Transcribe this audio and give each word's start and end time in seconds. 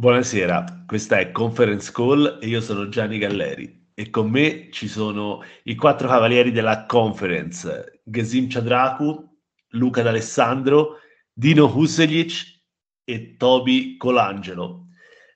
Buonasera, 0.00 0.84
questa 0.86 1.18
è 1.18 1.30
Conference 1.30 1.92
Call 1.92 2.38
e 2.40 2.46
io 2.46 2.62
sono 2.62 2.88
Gianni 2.88 3.18
Galleri 3.18 3.90
e 3.92 4.08
con 4.08 4.30
me 4.30 4.70
ci 4.70 4.88
sono 4.88 5.42
i 5.64 5.74
quattro 5.74 6.08
cavalieri 6.08 6.52
della 6.52 6.86
Conference, 6.86 8.00
Gesim 8.02 8.48
Ciadracu, 8.48 9.28
Luca 9.72 10.00
D'Alessandro, 10.00 11.00
Dino 11.30 11.66
Huselic 11.66 12.62
e 13.04 13.36
Toby 13.36 13.98
Colangelo. 13.98 14.86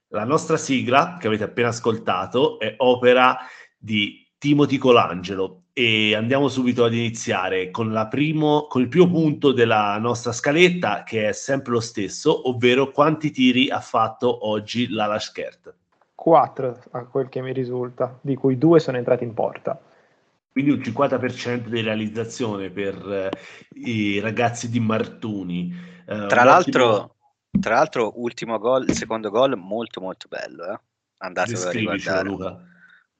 La 0.08 0.24
nostra 0.24 0.56
sigla, 0.56 1.18
che 1.20 1.26
avete 1.26 1.44
appena 1.44 1.68
ascoltato, 1.68 2.58
è 2.58 2.76
opera 2.78 3.36
di 3.76 4.32
Timothy 4.38 4.78
Colangelo, 4.78 5.63
e 5.76 6.14
andiamo 6.14 6.46
subito 6.46 6.84
ad 6.84 6.94
iniziare 6.94 7.72
con, 7.72 8.06
primo, 8.08 8.68
con, 8.68 8.80
il 8.80 8.88
primo 8.88 9.10
punto 9.10 9.50
della 9.50 9.98
nostra 9.98 10.30
scaletta 10.30 11.02
che 11.02 11.28
è 11.28 11.32
sempre 11.32 11.72
lo 11.72 11.80
stesso, 11.80 12.48
ovvero 12.48 12.92
quanti 12.92 13.32
tiri 13.32 13.68
ha 13.70 13.80
fatto 13.80 14.46
oggi 14.48 14.88
la 14.88 15.06
Lashkert. 15.06 15.74
4 16.14 16.82
a 16.92 17.04
quel 17.06 17.28
che 17.28 17.42
mi 17.42 17.52
risulta, 17.52 18.16
di 18.20 18.36
cui 18.36 18.56
due 18.56 18.78
sono 18.78 18.98
entrati 18.98 19.24
in 19.24 19.34
porta. 19.34 19.78
Quindi 20.52 20.70
un 20.70 20.78
50% 20.78 21.66
di 21.66 21.80
realizzazione 21.80 22.70
per 22.70 22.94
eh, 23.10 23.30
i 23.80 24.20
ragazzi 24.20 24.70
di 24.70 24.78
Martuni. 24.78 25.74
Eh, 26.06 26.26
tra, 26.28 26.44
l'altro, 26.44 26.86
ottimo... 26.86 27.14
tra 27.60 27.74
l'altro, 27.74 28.12
ultimo 28.20 28.58
gol, 28.58 28.88
secondo 28.92 29.28
gol 29.28 29.56
molto 29.56 30.00
molto 30.00 30.28
bello, 30.28 30.72
eh? 30.72 30.78
andate 31.18 31.54
a 31.54 31.70
riguardare. 31.70 32.28
Luca. 32.28 32.73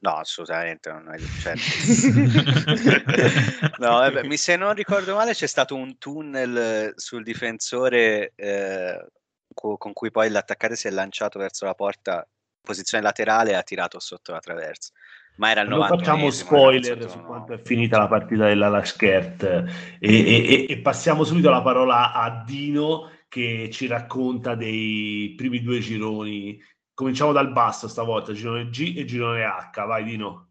No, 0.05 0.17
assolutamente 0.17 0.91
non 0.91 1.11
è 1.11 1.17
cioè... 1.17 1.55
no, 3.79 4.05
eh, 4.05 4.23
mi, 4.23 4.37
se 4.37 4.55
non 4.55 4.75
ricordo 4.75 5.15
male 5.15 5.33
c'è 5.33 5.47
stato 5.47 5.73
un 5.73 5.97
tunnel 5.97 6.93
sul 6.95 7.23
difensore 7.23 8.33
eh, 8.35 9.03
co- 9.51 9.77
con 9.77 9.93
cui 9.93 10.11
poi 10.11 10.29
l'attaccante 10.29 10.75
si 10.75 10.87
è 10.87 10.91
lanciato 10.91 11.39
verso 11.39 11.65
la 11.65 11.73
porta 11.73 12.17
in 12.17 12.61
posizione 12.61 13.03
laterale 13.03 13.49
e 13.49 13.55
ha 13.55 13.63
tirato 13.63 13.99
sotto 13.99 14.31
la 14.31 14.39
traversa. 14.39 14.91
Ma 15.37 15.49
era 15.49 15.61
il 15.61 15.69
90 15.69 15.95
Non 15.95 16.03
facciamo 16.03 16.29
spoiler 16.29 17.09
su 17.09 17.23
quanto 17.23 17.53
è 17.53 17.61
finita 17.63 17.97
la 17.97 18.07
partita 18.07 18.45
della 18.45 18.69
Lashkert 18.69 19.43
e, 19.43 19.65
e, 19.99 20.67
e 20.69 20.77
passiamo 20.81 21.23
subito 21.23 21.49
la 21.49 21.63
parola 21.63 22.13
a 22.13 22.43
Dino 22.45 23.09
che 23.27 23.69
ci 23.71 23.87
racconta 23.87 24.53
dei 24.53 25.33
primi 25.35 25.63
due 25.63 25.79
gironi 25.79 26.61
Cominciamo 26.95 27.33
dal 27.33 27.51
basso 27.51 27.89
stavolta, 27.89 28.31
girone 28.31 28.69
G 28.69 28.95
e 28.97 29.03
girone 29.03 29.43
H, 29.43 29.85
vai 29.85 30.05
Dino. 30.05 30.47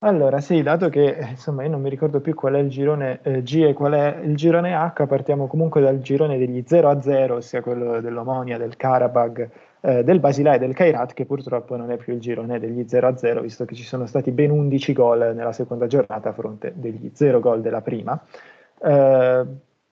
Allora, 0.00 0.40
sì, 0.40 0.60
dato 0.60 0.88
che 0.88 1.16
insomma 1.30 1.62
io 1.62 1.70
non 1.70 1.80
mi 1.80 1.88
ricordo 1.88 2.20
più 2.20 2.34
qual 2.34 2.54
è 2.54 2.58
il 2.58 2.68
girone 2.68 3.20
eh, 3.22 3.42
G 3.44 3.62
e 3.62 3.72
qual 3.72 3.92
è 3.92 4.18
il 4.24 4.34
girone 4.34 4.74
H, 4.74 5.06
partiamo 5.06 5.46
comunque 5.46 5.80
dal 5.80 6.00
girone 6.00 6.38
degli 6.38 6.64
0 6.66 6.88
a 6.90 7.00
0, 7.00 7.36
ossia 7.36 7.62
quello 7.62 8.00
dell'Omonia, 8.00 8.58
del 8.58 8.76
Karabag, 8.76 9.48
eh, 9.80 10.02
del 10.02 10.18
Basilea 10.18 10.54
e 10.54 10.58
del 10.58 10.74
Kairat, 10.74 11.12
che 11.14 11.24
purtroppo 11.24 11.76
non 11.76 11.92
è 11.92 11.96
più 11.98 12.14
il 12.14 12.20
girone 12.20 12.58
degli 12.58 12.84
0 12.88 13.06
a 13.06 13.16
0, 13.16 13.40
visto 13.40 13.64
che 13.64 13.76
ci 13.76 13.84
sono 13.84 14.06
stati 14.06 14.32
ben 14.32 14.50
11 14.50 14.92
gol 14.92 15.32
nella 15.36 15.52
seconda 15.52 15.86
giornata 15.86 16.30
a 16.30 16.32
fronte 16.32 16.72
degli 16.74 17.12
0 17.14 17.38
gol 17.38 17.60
della 17.60 17.80
prima. 17.80 18.20
Eh, 18.82 19.44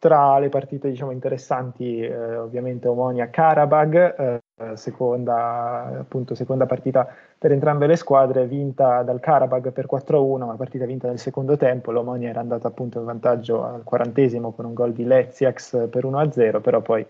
tra 0.04 0.38
le 0.38 0.50
partite 0.50 0.90
diciamo, 0.90 1.12
interessanti, 1.12 1.98
eh, 1.98 2.36
ovviamente 2.36 2.88
Omonia 2.88 3.30
Karabag, 3.30 4.14
eh, 4.18 4.76
seconda, 4.76 5.96
appunto, 6.00 6.34
seconda 6.34 6.66
partita 6.66 7.08
per 7.38 7.52
entrambe 7.52 7.86
le 7.86 7.96
squadre, 7.96 8.46
vinta 8.46 9.02
dal 9.02 9.18
Karabag 9.18 9.72
per 9.72 9.86
4-1, 9.86 10.44
una 10.44 10.56
partita 10.56 10.84
vinta 10.84 11.08
nel 11.08 11.18
secondo 11.18 11.56
tempo. 11.56 11.90
L'Omonia 11.90 12.28
era 12.28 12.40
andata 12.40 12.68
appunto 12.68 12.98
in 12.98 13.06
vantaggio 13.06 13.64
al 13.64 13.82
quarantesimo 13.82 14.52
con 14.52 14.66
un 14.66 14.74
gol 14.74 14.92
di 14.92 15.04
Leziax 15.04 15.88
per 15.88 16.04
1-0, 16.04 16.60
però 16.60 16.82
poi 16.82 17.06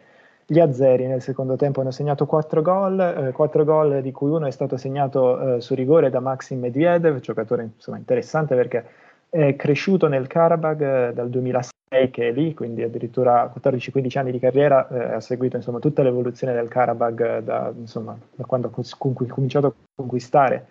gli 0.47 0.61
Azzeri 0.61 1.09
nel 1.09 1.21
secondo 1.21 1.57
tempo 1.57 1.81
hanno 1.81 1.91
segnato 1.91 2.27
4 2.27 2.63
gol, 2.63 3.01
eh, 3.01 3.33
4 3.33 3.65
gol 3.65 4.03
di 4.03 4.13
cui 4.13 4.31
uno 4.31 4.47
è 4.47 4.53
stato 4.53 4.77
segnato 4.77 5.57
eh, 5.57 5.61
su 5.61 5.75
rigore 5.75 6.11
da 6.11 6.21
Maxim 6.21 6.61
Medvedev, 6.61 7.19
giocatore 7.19 7.71
insomma, 7.75 7.97
interessante 7.97 8.55
perché 8.55 8.85
è 9.29 9.57
cresciuto 9.57 10.07
nel 10.07 10.29
Karabag 10.29 11.09
eh, 11.09 11.13
dal 11.13 11.29
2006 11.29 11.73
che 12.11 12.29
è 12.29 12.33
lì, 12.33 12.55
quindi 12.55 12.83
addirittura 12.83 13.53
14-15 13.55 14.19
anni 14.19 14.31
di 14.33 14.39
carriera, 14.39 14.89
eh, 14.89 15.15
ha 15.15 15.21
seguito 15.21 15.57
insomma, 15.57 15.79
tutta 15.79 16.03
l'evoluzione 16.03 16.53
del 16.53 16.69
Karabag 16.69 17.41
da, 17.41 17.73
insomma, 17.77 18.17
da 18.35 18.45
quando 18.45 18.69
ha 18.69 18.97
cominciato 18.99 19.67
a 19.67 19.73
conquistare 19.95 20.67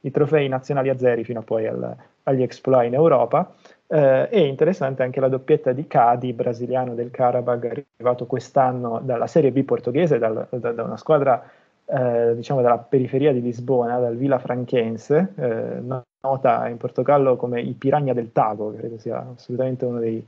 i 0.00 0.10
trofei 0.10 0.48
nazionali 0.48 0.88
a 0.88 0.98
zeri 0.98 1.24
fino 1.24 1.42
poi 1.42 1.66
al, 1.66 1.96
agli 2.24 2.42
exploit 2.42 2.86
in 2.86 2.94
Europa. 2.94 3.54
Eh, 3.86 4.28
è 4.28 4.38
interessante 4.38 5.02
anche 5.02 5.20
la 5.20 5.28
doppietta 5.28 5.72
di 5.72 5.86
Cadi, 5.86 6.32
brasiliano 6.32 6.94
del 6.94 7.10
Karabag, 7.10 7.84
arrivato 7.96 8.26
quest'anno 8.26 9.00
dalla 9.02 9.26
Serie 9.26 9.50
B 9.50 9.62
portoghese, 9.64 10.18
dal, 10.18 10.46
da, 10.50 10.72
da, 10.72 10.82
una 10.82 10.96
squadra 10.96 11.42
eh, 11.86 12.34
diciamo 12.36 12.60
dalla 12.60 12.78
periferia 12.78 13.32
di 13.32 13.40
Lisbona, 13.40 13.98
dal 13.98 14.16
Villa 14.16 14.38
Franquense, 14.38 15.32
eh, 15.36 15.80
nota 16.20 16.68
in 16.68 16.76
Portogallo 16.76 17.36
come 17.36 17.60
i 17.60 17.72
Piranha 17.72 18.12
del 18.12 18.32
Tago, 18.32 18.74
credo 18.74 18.98
sia 18.98 19.26
assolutamente 19.34 19.84
uno 19.86 19.98
dei, 19.98 20.24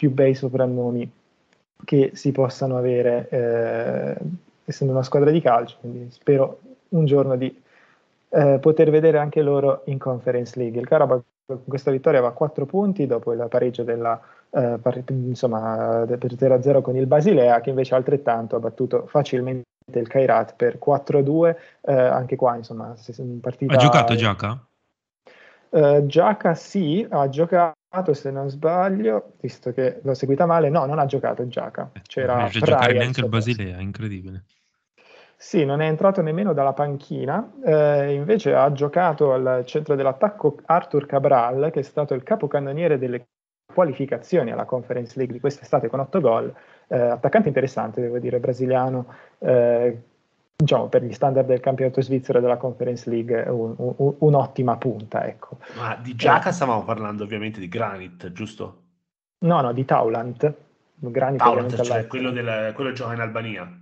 più 0.00 0.10
bei 0.10 0.34
soprannomi 0.34 1.12
che 1.84 2.12
si 2.14 2.32
possano 2.32 2.78
avere 2.78 3.28
eh, 3.28 4.16
essendo 4.64 4.94
una 4.94 5.02
squadra 5.02 5.30
di 5.30 5.42
calcio, 5.42 5.76
quindi 5.80 6.10
spero 6.10 6.60
un 6.90 7.04
giorno 7.04 7.36
di 7.36 7.62
eh, 8.30 8.56
poter 8.58 8.88
vedere 8.88 9.18
anche 9.18 9.42
loro 9.42 9.82
in 9.86 9.98
Conference 9.98 10.58
League. 10.58 10.80
Il 10.80 10.86
Karabakh 10.86 11.22
con 11.44 11.64
questa 11.66 11.90
vittoria 11.90 12.22
va 12.22 12.28
a 12.28 12.32
4 12.32 12.64
punti 12.64 13.06
dopo 13.06 13.34
il 13.34 13.46
pareggio 13.50 13.82
della, 13.82 14.18
eh, 14.48 14.78
par- 14.80 15.02
insomma, 15.08 16.06
per 16.06 16.32
0-0 16.32 16.80
con 16.80 16.96
il 16.96 17.06
Basilea 17.06 17.60
che 17.60 17.68
invece 17.68 17.94
altrettanto 17.94 18.56
ha 18.56 18.60
battuto 18.60 19.04
facilmente 19.06 19.66
il 19.92 20.08
Kairat 20.08 20.54
per 20.56 20.78
4-2, 20.82 21.56
eh, 21.82 21.92
anche 21.92 22.36
qua 22.36 22.56
insomma 22.56 22.94
partita... 23.38 23.74
Ha 23.74 23.76
giocato 23.76 24.14
Giaca? 24.14 24.64
Giaca 26.06 26.54
sì, 26.54 27.06
ha 27.08 27.28
giocato 27.28 27.74
se 28.12 28.30
non 28.30 28.48
sbaglio, 28.48 29.32
visto 29.40 29.72
che 29.72 29.98
l'ho 30.02 30.14
seguita 30.14 30.46
male, 30.46 30.68
no, 30.68 30.86
non 30.86 30.98
ha 30.98 31.06
giocato 31.06 31.46
Giaca. 31.48 31.90
C'era 32.06 32.34
non 32.34 32.42
riesce 32.42 32.58
a 32.58 32.66
giocare 32.66 32.92
neanche 32.92 33.20
il 33.20 33.28
Basilea, 33.28 33.80
incredibile. 33.80 34.44
Sì, 35.36 35.64
non 35.64 35.80
è 35.80 35.86
entrato 35.86 36.22
nemmeno 36.22 36.52
dalla 36.52 36.72
panchina, 36.72 37.50
eh, 37.64 38.12
invece 38.12 38.54
ha 38.54 38.70
giocato 38.72 39.32
al 39.32 39.64
centro 39.64 39.94
dell'attacco 39.94 40.58
Arthur 40.66 41.06
Cabral, 41.06 41.70
che 41.72 41.80
è 41.80 41.82
stato 41.82 42.14
il 42.14 42.22
capocannoniere 42.22 42.98
delle 42.98 43.26
qualificazioni 43.72 44.52
alla 44.52 44.66
Conference 44.66 45.14
League 45.16 45.34
di 45.34 45.40
quest'estate 45.40 45.88
con 45.88 46.00
8 46.00 46.20
gol. 46.20 46.54
Eh, 46.88 46.98
attaccante 46.98 47.48
interessante, 47.48 48.00
devo 48.00 48.18
dire, 48.18 48.38
brasiliano, 48.38 49.06
eh, 49.38 50.02
diciamo, 50.60 50.88
per 50.88 51.04
gli 51.04 51.12
standard 51.12 51.46
del 51.46 51.60
campionato 51.60 52.00
svizzero 52.00 52.40
della 52.40 52.56
Conference 52.56 53.08
League 53.08 53.42
un, 53.48 53.74
un, 53.76 54.14
un'ottima 54.18 54.76
punta. 54.76 55.26
Ecco. 55.26 55.58
Ma 55.76 55.96
di 55.96 56.14
Giaca 56.14 56.50
eh. 56.50 56.52
stavamo 56.52 56.84
parlando 56.84 57.24
ovviamente 57.24 57.60
di 57.60 57.68
Granit, 57.68 58.32
giusto? 58.32 58.82
No, 59.44 59.60
no, 59.60 59.72
di 59.72 59.84
Taulant. 59.84 60.54
Granit 60.96 61.38
Taulant, 61.38 61.82
cioè 61.82 62.06
quello, 62.06 62.30
del, 62.30 62.72
quello 62.74 62.92
gioca 62.92 63.14
in 63.14 63.20
Albania. 63.20 63.80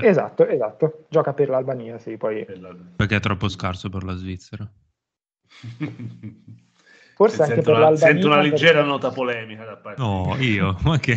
Esatto, 0.00 0.46
esatto. 0.46 1.04
Gioca 1.08 1.32
per 1.32 1.48
l'Albania, 1.48 1.98
sì, 1.98 2.16
poi... 2.16 2.46
Perché 2.96 3.16
è 3.16 3.20
troppo 3.20 3.48
scarso 3.48 3.88
per 3.88 4.04
la 4.04 4.14
Svizzera. 4.14 4.70
Forse 7.16 7.42
anche 7.42 7.60
per 7.60 7.74
una, 7.74 7.80
l'Albania. 7.80 8.06
Sento 8.06 8.26
una 8.28 8.40
leggera 8.40 8.74
perché... 8.74 8.88
nota 8.88 9.10
polemica 9.10 9.64
da 9.64 9.76
parte 9.76 10.00
No, 10.00 10.36
io, 10.38 10.76
ma 10.82 10.98
che... 10.98 11.16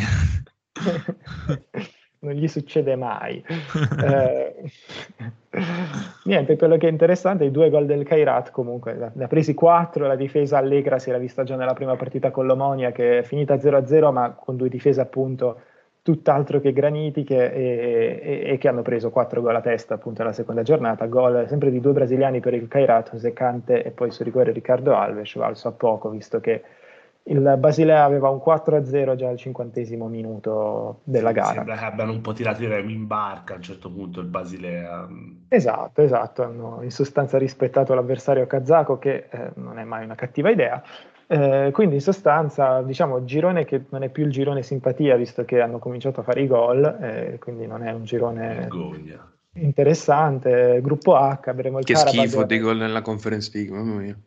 non 2.24 2.34
gli 2.34 2.48
succede 2.48 2.96
mai. 2.96 3.44
eh, 4.04 4.56
niente, 6.26 6.58
quello 6.58 6.78
che 6.78 6.88
è 6.88 6.92
interessante, 6.92 7.46
i 7.46 7.52
due 7.52 7.70
gol 7.70 7.86
del 7.86 8.04
Kairat 8.04 8.52
comunque, 8.52 9.12
ne 9.14 9.24
ha 9.24 9.28
presi 9.28 9.54
quattro, 9.54 10.08
la 10.08 10.16
difesa 10.16 10.58
allegra 10.58 11.00
si 11.00 11.10
era 11.10 11.20
vista 11.20 11.44
già 11.44 11.56
nella 11.56 11.74
prima 11.74 11.96
partita 11.96 12.32
con 12.32 12.46
l'Omonia 12.46 12.92
che 12.92 13.20
è 13.20 13.24
finita 13.24 13.56
0-0 13.56 14.12
ma 14.12 14.32
con 14.32 14.56
due 14.56 14.70
difese 14.70 15.02
appunto 15.02 15.60
tutt'altro 16.02 16.60
che 16.60 16.74
granitiche 16.74 17.54
e, 17.54 18.20
e, 18.22 18.52
e, 18.52 18.58
che 18.58 18.68
hanno 18.68 18.82
preso 18.82 19.10
quattro 19.10 19.42
gol 19.42 19.56
a 19.56 19.62
testa 19.62 19.94
appunto 19.94 20.22
nella 20.22 20.34
seconda 20.34 20.62
giornata, 20.62 21.06
gol 21.06 21.46
sempre 21.48 21.72
di 21.72 21.80
due 21.80 21.94
brasiliani 21.94 22.42
per 22.42 22.54
il 22.54 22.68
Kairat, 22.68 23.12
José 23.12 23.32
Cante 23.32 23.84
e 23.84 23.92
poi 23.92 24.12
su 24.12 24.24
rigore 24.24 24.52
Riccardo 24.52 24.96
Alves, 24.96 25.34
valso 25.36 25.70
a 25.70 25.72
poco 25.72 26.10
visto 26.10 26.42
che 26.42 26.62
il 27.26 27.56
Basilea 27.58 28.04
aveva 28.04 28.30
un 28.30 28.42
4-0 28.46 29.16
già 29.16 29.30
al 29.30 29.38
cinquantesimo 29.38 30.08
minuto 30.08 31.02
della 31.04 31.30
sì, 31.30 31.36
gara. 31.36 31.54
Sembra 31.54 31.78
che 31.78 31.86
abbiano 31.86 32.12
un 32.12 32.22
po' 32.22 32.34
tirato 32.34 32.64
i 32.64 32.68
remi 32.68 32.94
in 32.94 33.08
barca 33.08 33.54
a 33.54 33.58
un 33.58 33.62
certo 33.62 33.90
punto 33.90 34.20
il 34.20 34.28
Basilea. 34.28 35.08
Esatto, 35.48 36.02
esatto, 36.02 36.44
hanno 36.44 36.80
in 36.82 36.92
sostanza 36.92 37.38
rispettato 37.38 37.94
l'avversario 37.94 38.46
kazako 38.46 39.00
che 39.00 39.28
eh, 39.30 39.52
non 39.56 39.80
è 39.80 39.84
mai 39.86 40.04
una 40.04 40.16
cattiva 40.16 40.50
idea. 40.50 40.84
Eh, 41.28 41.70
quindi 41.72 41.96
in 41.96 42.02
sostanza 42.02 42.82
diciamo 42.82 43.24
girone 43.24 43.64
che 43.64 43.86
non 43.90 44.04
è 44.04 44.10
più 44.10 44.26
il 44.26 44.32
girone 44.32 44.62
simpatia 44.62 45.16
visto 45.16 45.46
che 45.46 45.62
hanno 45.62 45.80
cominciato 45.80 46.20
a 46.20 46.24
fare 46.24 46.42
i 46.42 46.48
gol, 46.48 46.84
eh, 46.84 47.38
quindi 47.40 47.66
non 47.66 47.88
è 47.88 47.92
un 47.94 48.04
girone 48.04 48.48
Vergogna. 48.56 49.32
interessante. 49.54 50.82
Gruppo 50.82 51.16
H, 51.16 51.40
avremo 51.46 51.80
il 51.80 51.86
Che 51.86 51.96
schifo 51.96 52.44
dei 52.44 52.60
gol 52.60 52.78
nella 52.78 53.02
Conference 53.02 53.50
League, 53.54 53.74
mamma 53.74 54.02
mia. 54.02 54.18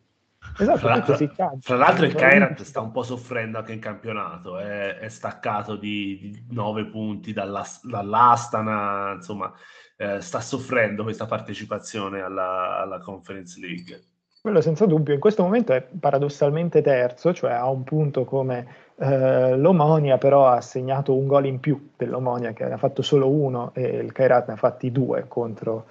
Esatto, 0.58 0.78
fra, 0.78 1.02
fra, 1.02 1.52
fra 1.60 1.76
l'altro 1.76 2.06
il 2.06 2.14
Kairat 2.14 2.62
sta 2.62 2.80
un 2.80 2.90
po' 2.90 3.02
soffrendo 3.02 3.58
anche 3.58 3.72
in 3.72 3.80
campionato, 3.80 4.58
è, 4.58 4.98
è 4.98 5.08
staccato 5.08 5.76
di, 5.76 6.18
di 6.32 6.54
9 6.54 6.86
punti 6.86 7.32
dalla, 7.32 7.64
dall'Astana, 7.82 9.12
insomma 9.14 9.52
eh, 9.96 10.20
sta 10.20 10.40
soffrendo 10.40 11.02
questa 11.02 11.26
partecipazione 11.26 12.20
alla, 12.20 12.78
alla 12.78 12.98
Conference 12.98 13.58
League. 13.60 14.00
Quello 14.40 14.60
senza 14.60 14.86
dubbio, 14.86 15.12
in 15.12 15.20
questo 15.20 15.42
momento 15.42 15.72
è 15.72 15.82
paradossalmente 15.82 16.80
terzo, 16.80 17.34
cioè 17.34 17.52
ha 17.52 17.68
un 17.68 17.82
punto 17.82 18.24
come 18.24 18.66
eh, 18.96 19.56
l'Omonia, 19.56 20.18
però 20.18 20.46
ha 20.46 20.60
segnato 20.60 21.16
un 21.16 21.26
gol 21.26 21.46
in 21.46 21.58
più 21.58 21.90
dell'Omonia 21.96 22.52
che 22.52 22.64
ne 22.64 22.74
ha 22.74 22.78
fatto 22.78 23.02
solo 23.02 23.28
uno 23.28 23.72
e 23.74 23.82
il 23.82 24.12
Kairat 24.12 24.46
ne 24.46 24.54
ha 24.54 24.56
fatti 24.56 24.92
due 24.92 25.24
contro, 25.26 25.86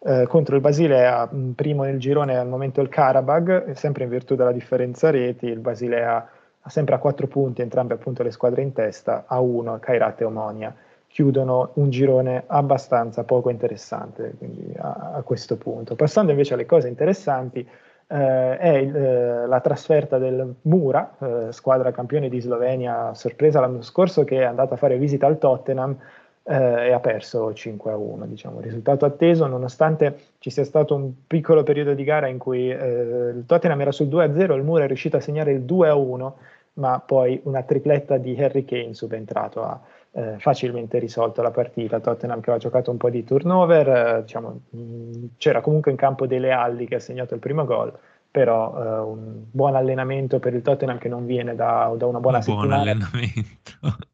eh, 0.00 0.26
contro 0.26 0.54
il 0.54 0.60
Basilea, 0.60 1.28
primo 1.54 1.84
nel 1.84 1.98
girone 1.98 2.36
al 2.36 2.48
momento 2.48 2.80
il 2.80 2.88
Karabag, 2.88 3.72
sempre 3.72 4.04
in 4.04 4.10
virtù 4.10 4.34
della 4.34 4.52
differenza 4.52 5.10
reti, 5.10 5.46
il 5.46 5.60
Basilea 5.60 6.28
ha 6.60 6.70
sempre 6.70 6.94
a 6.94 6.98
quattro 6.98 7.26
punti, 7.26 7.62
entrambe 7.62 7.94
appunto 7.94 8.22
le 8.22 8.30
squadre 8.30 8.62
in 8.62 8.72
testa, 8.72 9.24
a 9.26 9.40
uno 9.40 9.78
Kairat 9.78 10.20
e 10.20 10.24
Omonia 10.24 10.74
chiudono 11.08 11.70
un 11.74 11.88
girone 11.88 12.44
abbastanza 12.46 13.24
poco 13.24 13.48
interessante 13.48 14.34
quindi 14.36 14.72
a, 14.76 15.12
a 15.14 15.22
questo 15.22 15.56
punto. 15.56 15.96
Passando 15.96 16.30
invece 16.30 16.54
alle 16.54 16.66
cose 16.66 16.88
interessanti, 16.88 17.66
eh, 18.10 18.56
è 18.56 18.74
eh, 18.74 19.46
la 19.46 19.60
trasferta 19.60 20.18
del 20.18 20.54
Mura, 20.62 21.16
eh, 21.18 21.52
squadra 21.52 21.90
campione 21.92 22.28
di 22.28 22.40
Slovenia, 22.40 23.14
sorpresa 23.14 23.60
l'anno 23.60 23.82
scorso 23.82 24.24
che 24.24 24.40
è 24.40 24.44
andata 24.44 24.74
a 24.74 24.76
fare 24.76 24.96
visita 24.98 25.26
al 25.26 25.38
Tottenham 25.38 25.96
eh, 26.48 26.86
e 26.86 26.92
ha 26.92 26.98
perso 27.00 27.52
5 27.52 27.92
a 27.92 27.96
1, 27.96 28.26
diciamo, 28.26 28.60
risultato 28.60 29.04
atteso, 29.04 29.46
nonostante 29.46 30.18
ci 30.38 30.48
sia 30.48 30.64
stato 30.64 30.94
un 30.94 31.12
piccolo 31.26 31.62
periodo 31.62 31.92
di 31.92 32.04
gara 32.04 32.26
in 32.26 32.38
cui 32.38 32.70
eh, 32.70 33.32
il 33.36 33.44
Tottenham 33.46 33.80
era 33.82 33.92
sul 33.92 34.08
2 34.08 34.24
a 34.24 34.32
0, 34.32 34.54
il 34.54 34.62
Mura 34.62 34.84
è 34.84 34.86
riuscito 34.86 35.18
a 35.18 35.20
segnare 35.20 35.52
il 35.52 35.62
2 35.62 35.88
a 35.88 35.94
1, 35.94 36.36
ma 36.74 37.00
poi 37.04 37.38
una 37.44 37.62
tripletta 37.62 38.16
di 38.16 38.34
Harry 38.42 38.64
Kane 38.64 38.94
subentrato 38.94 39.62
a 39.62 39.78
eh, 40.12 40.36
facilmente 40.38 40.98
risolto 40.98 41.42
la 41.42 41.50
partita. 41.50 42.00
Tottenham 42.00 42.40
che 42.40 42.50
aveva 42.50 42.64
giocato 42.64 42.90
un 42.90 42.96
po' 42.96 43.10
di 43.10 43.24
turnover, 43.24 43.88
eh, 43.88 44.22
diciamo, 44.22 44.60
mh, 44.70 45.24
c'era 45.36 45.60
comunque 45.60 45.90
in 45.90 45.98
campo 45.98 46.26
Dele 46.26 46.50
Alli 46.50 46.86
che 46.86 46.94
ha 46.94 47.00
segnato 47.00 47.34
il 47.34 47.40
primo 47.40 47.66
gol, 47.66 47.92
però 48.30 48.74
eh, 48.74 48.98
un 49.00 49.44
buon 49.50 49.74
allenamento 49.74 50.38
per 50.38 50.54
il 50.54 50.62
Tottenham 50.62 50.96
che 50.96 51.08
non 51.08 51.26
viene 51.26 51.54
da, 51.54 51.92
da 51.94 52.06
una 52.06 52.20
buona 52.20 52.38
un 52.38 52.42
settimana. 52.42 52.66
buon 52.68 52.80
allenamento. 52.80 54.06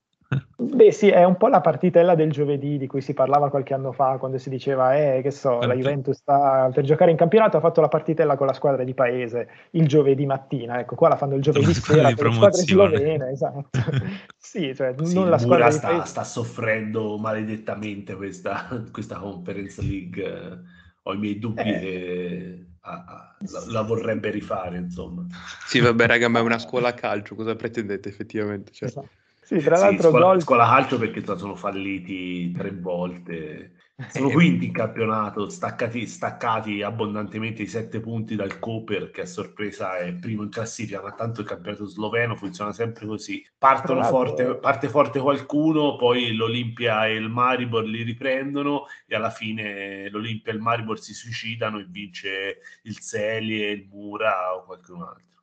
Beh 0.74 0.90
sì, 0.90 1.08
è 1.08 1.22
un 1.22 1.36
po' 1.36 1.46
la 1.46 1.60
partitella 1.60 2.16
del 2.16 2.32
giovedì 2.32 2.78
di 2.78 2.88
cui 2.88 3.00
si 3.00 3.14
parlava 3.14 3.48
qualche 3.48 3.74
anno 3.74 3.92
fa 3.92 4.16
quando 4.18 4.38
si 4.38 4.50
diceva, 4.50 4.96
eh, 4.96 5.22
che 5.22 5.30
so, 5.30 5.60
la 5.60 5.74
Juventus 5.74 6.16
sta 6.16 6.68
per 6.74 6.82
giocare 6.82 7.12
in 7.12 7.16
campionato 7.16 7.56
ha 7.56 7.60
fatto 7.60 7.80
la 7.80 7.86
partitella 7.86 8.36
con 8.36 8.48
la 8.48 8.52
squadra 8.52 8.82
di 8.82 8.92
paese 8.92 9.48
il 9.70 9.86
giovedì 9.86 10.26
mattina, 10.26 10.80
ecco 10.80 10.96
qua 10.96 11.08
la 11.08 11.16
fanno 11.16 11.36
il 11.36 11.42
giovedì 11.42 11.72
sera 11.72 12.12
per 12.12 12.26
le 12.26 12.32
squadre 12.32 12.62
slovene, 12.62 13.30
esatto. 13.30 13.68
sì, 14.36 14.74
cioè 14.74 14.94
sì, 15.00 15.14
non 15.14 15.30
la 15.30 15.38
squadra 15.38 15.70
sta, 15.70 15.86
di 15.88 15.94
paese. 15.94 16.10
sta 16.10 16.24
soffrendo 16.24 17.18
maledettamente 17.18 18.16
questa, 18.16 18.66
questa 18.90 19.18
Conference 19.18 19.80
League, 19.80 20.60
ho 21.02 21.14
i 21.14 21.18
miei 21.18 21.38
dubbi 21.38 21.60
Eh. 21.60 21.78
che 21.78 22.66
ah, 22.80 23.36
la, 23.38 23.64
la 23.68 23.82
vorrebbe 23.82 24.30
rifare, 24.30 24.78
insomma. 24.78 25.24
Sì, 25.66 25.78
vabbè, 25.78 26.06
raga, 26.06 26.26
ma 26.26 26.40
è 26.40 26.42
una 26.42 26.58
scuola 26.58 26.88
a 26.88 26.94
calcio, 26.94 27.36
cosa 27.36 27.54
pretendete 27.54 28.08
effettivamente? 28.08 28.72
Cioè, 28.72 28.88
Esatto. 28.88 29.22
Sì, 29.44 29.58
tra 29.58 29.76
Sì, 29.76 29.82
l'altro 29.82 30.08
scuola, 30.08 30.26
gol 30.26 30.42
scuola 30.42 30.64
calcio 30.64 30.98
perché 30.98 31.22
sono 31.36 31.54
falliti 31.54 32.50
tre 32.52 32.70
volte. 32.70 33.72
Sono 34.08 34.30
quinti 34.30 34.64
in 34.64 34.72
campionato, 34.72 35.48
staccati, 35.48 36.06
staccati 36.06 36.82
abbondantemente 36.82 37.62
i 37.62 37.66
sette 37.66 38.00
punti 38.00 38.34
dal 38.34 38.58
Koper, 38.58 39.10
che 39.10 39.20
a 39.20 39.26
sorpresa 39.26 39.98
è 39.98 40.14
primo 40.14 40.42
in 40.42 40.48
classifica, 40.48 41.02
ma 41.02 41.12
tanto 41.12 41.42
il 41.42 41.46
campionato 41.46 41.84
sloveno 41.84 42.34
funziona 42.34 42.72
sempre 42.72 43.06
così. 43.06 43.46
Partono 43.56 44.02
forte, 44.02 44.56
parte 44.56 44.88
forte 44.88 45.20
qualcuno, 45.20 45.96
poi 45.96 46.34
l'Olimpia 46.34 47.06
e 47.06 47.14
il 47.14 47.28
Maribor 47.28 47.84
li 47.84 48.02
riprendono 48.02 48.86
e 49.06 49.14
alla 49.14 49.30
fine 49.30 50.08
l'Olimpia 50.08 50.52
e 50.52 50.56
il 50.56 50.62
Maribor 50.62 50.98
si 50.98 51.12
suicidano 51.12 51.78
e 51.78 51.86
vince 51.86 52.58
il 52.84 52.98
Celie, 52.98 53.70
il 53.70 53.86
Mura 53.88 54.56
o 54.56 54.64
qualcun 54.64 55.02
altro. 55.02 55.33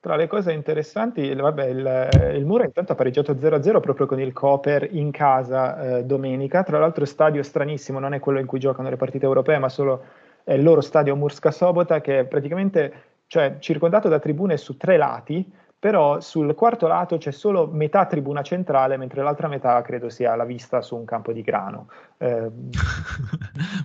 Tra 0.00 0.14
le 0.14 0.28
cose 0.28 0.52
interessanti, 0.52 1.34
vabbè, 1.34 1.66
il, 1.66 2.08
il 2.36 2.46
Mura 2.46 2.64
intanto 2.64 2.92
ha 2.92 2.94
pareggiato 2.94 3.32
0-0 3.34 3.80
proprio 3.80 4.06
con 4.06 4.20
il 4.20 4.32
Koper 4.32 4.86
in 4.92 5.10
casa 5.10 5.98
eh, 5.98 6.04
domenica, 6.04 6.62
tra 6.62 6.78
l'altro 6.78 7.04
stadio 7.04 7.42
stranissimo, 7.42 7.98
non 7.98 8.14
è 8.14 8.20
quello 8.20 8.38
in 8.38 8.46
cui 8.46 8.60
giocano 8.60 8.90
le 8.90 8.96
partite 8.96 9.26
europee, 9.26 9.58
ma 9.58 9.68
solo 9.68 10.04
è 10.44 10.52
il 10.52 10.62
loro 10.62 10.82
stadio 10.82 11.16
Murska 11.16 11.50
Sobota 11.50 12.00
che 12.00 12.20
è 12.20 12.24
praticamente 12.26 12.92
cioè, 13.26 13.56
circondato 13.58 14.08
da 14.08 14.20
tribune 14.20 14.56
su 14.56 14.76
tre 14.76 14.96
lati, 14.96 15.44
però 15.78 16.18
sul 16.20 16.54
quarto 16.54 16.88
lato 16.88 17.18
c'è 17.18 17.30
solo 17.30 17.68
metà 17.68 18.06
tribuna 18.06 18.42
centrale, 18.42 18.96
mentre 18.96 19.22
l'altra 19.22 19.46
metà 19.46 19.80
credo 19.82 20.08
sia 20.08 20.34
la 20.34 20.44
vista 20.44 20.82
su 20.82 20.96
un 20.96 21.04
campo 21.04 21.32
di 21.32 21.42
grano. 21.42 21.88
Eh, 22.20 22.50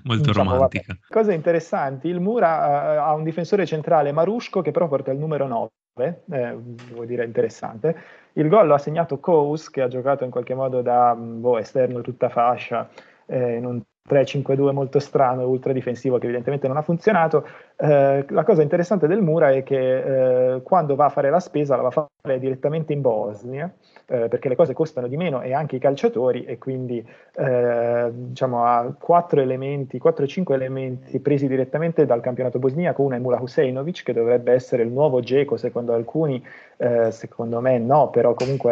Molto 0.06 0.32
diciamo, 0.32 0.54
romantica. 0.54 0.86
vabbè. 0.88 1.00
Cose 1.08 1.34
interessanti, 1.34 2.08
il 2.08 2.20
Mura 2.20 2.94
eh, 2.94 2.98
ha 2.98 3.14
un 3.14 3.24
difensore 3.24 3.68
centrale 3.68 4.12
Marushko 4.12 4.62
che 4.62 4.72
però 4.72 4.88
porta 4.88 5.12
il 5.12 5.20
numero 5.20 5.46
9, 5.46 6.24
eh, 6.32 6.58
devo 6.58 7.06
dire 7.06 7.26
interessante. 7.26 7.96
Il 8.34 8.50
gol 8.50 8.66
lo 8.66 8.74
ha 8.74 8.80
segnato 8.80 9.20
Kous 9.20 9.70
che 9.70 9.84
ha 9.84 9.88
giocato 9.88 10.24
in 10.24 10.32
qualche 10.32 10.56
modo 10.56 10.82
da 10.82 11.14
mh, 11.14 11.42
boh, 11.42 11.60
esterno 11.60 12.02
tutta 12.02 12.30
fascia 12.30 12.90
eh, 13.28 13.56
in 13.56 13.66
un 13.66 13.82
3-5-2 14.10 14.74
molto 14.74 15.00
strano, 15.00 15.48
ultra 15.48 15.72
difensivo 15.72 16.18
che 16.18 16.26
evidentemente 16.26 16.68
non 16.68 16.78
ha 16.78 16.82
funzionato. 16.82 17.48
Eh, 17.76 18.26
la 18.30 18.44
cosa 18.44 18.62
interessante 18.62 19.08
del 19.08 19.22
Mura 19.22 19.52
è 19.52 19.64
che 19.64 20.56
eh, 20.56 20.62
quando 20.62 20.96
va 20.96 21.06
a 21.06 21.10
fare 21.10 21.30
la 21.30 21.40
spesa 21.40 21.76
la 21.76 21.82
va 21.82 21.88
a 21.88 21.92
fare 22.22 22.40
direttamente 22.40 22.94
in 22.94 23.02
Bosnia, 23.02 23.72
eh, 24.06 24.28
perché 24.28 24.48
le 24.48 24.56
cose 24.56 24.74
costano 24.74 25.08
di 25.08 25.18
meno 25.18 25.42
e 25.42 25.54
anche 25.54 25.78
i 25.78 25.80
calciatori 25.80 26.46
e 26.46 26.58
quindi 26.58 27.06
eh, 27.36 28.10
diciamo 28.14 28.64
ha 28.64 28.94
quattro 28.98 29.42
elementi, 29.42 30.00
4-5 30.02 30.54
elementi 30.54 31.20
presi 31.20 31.48
direttamente 31.48 32.06
dal 32.06 32.22
campionato 32.22 32.60
bosniaco, 32.60 33.02
uno 33.02 33.16
è 33.16 33.20
Mula 33.20 33.42
Husseinovic 33.42 34.04
che 34.04 34.14
dovrebbe 34.14 34.54
essere 34.54 34.84
il 34.84 34.90
nuovo 34.90 35.20
Geco 35.22 35.58
secondo 35.58 35.94
alcuni, 35.94 36.42
eh, 36.78 37.12
secondo 37.12 37.60
me 37.60 37.80
no, 37.80 38.10
però 38.12 38.34
comunque 38.34 38.72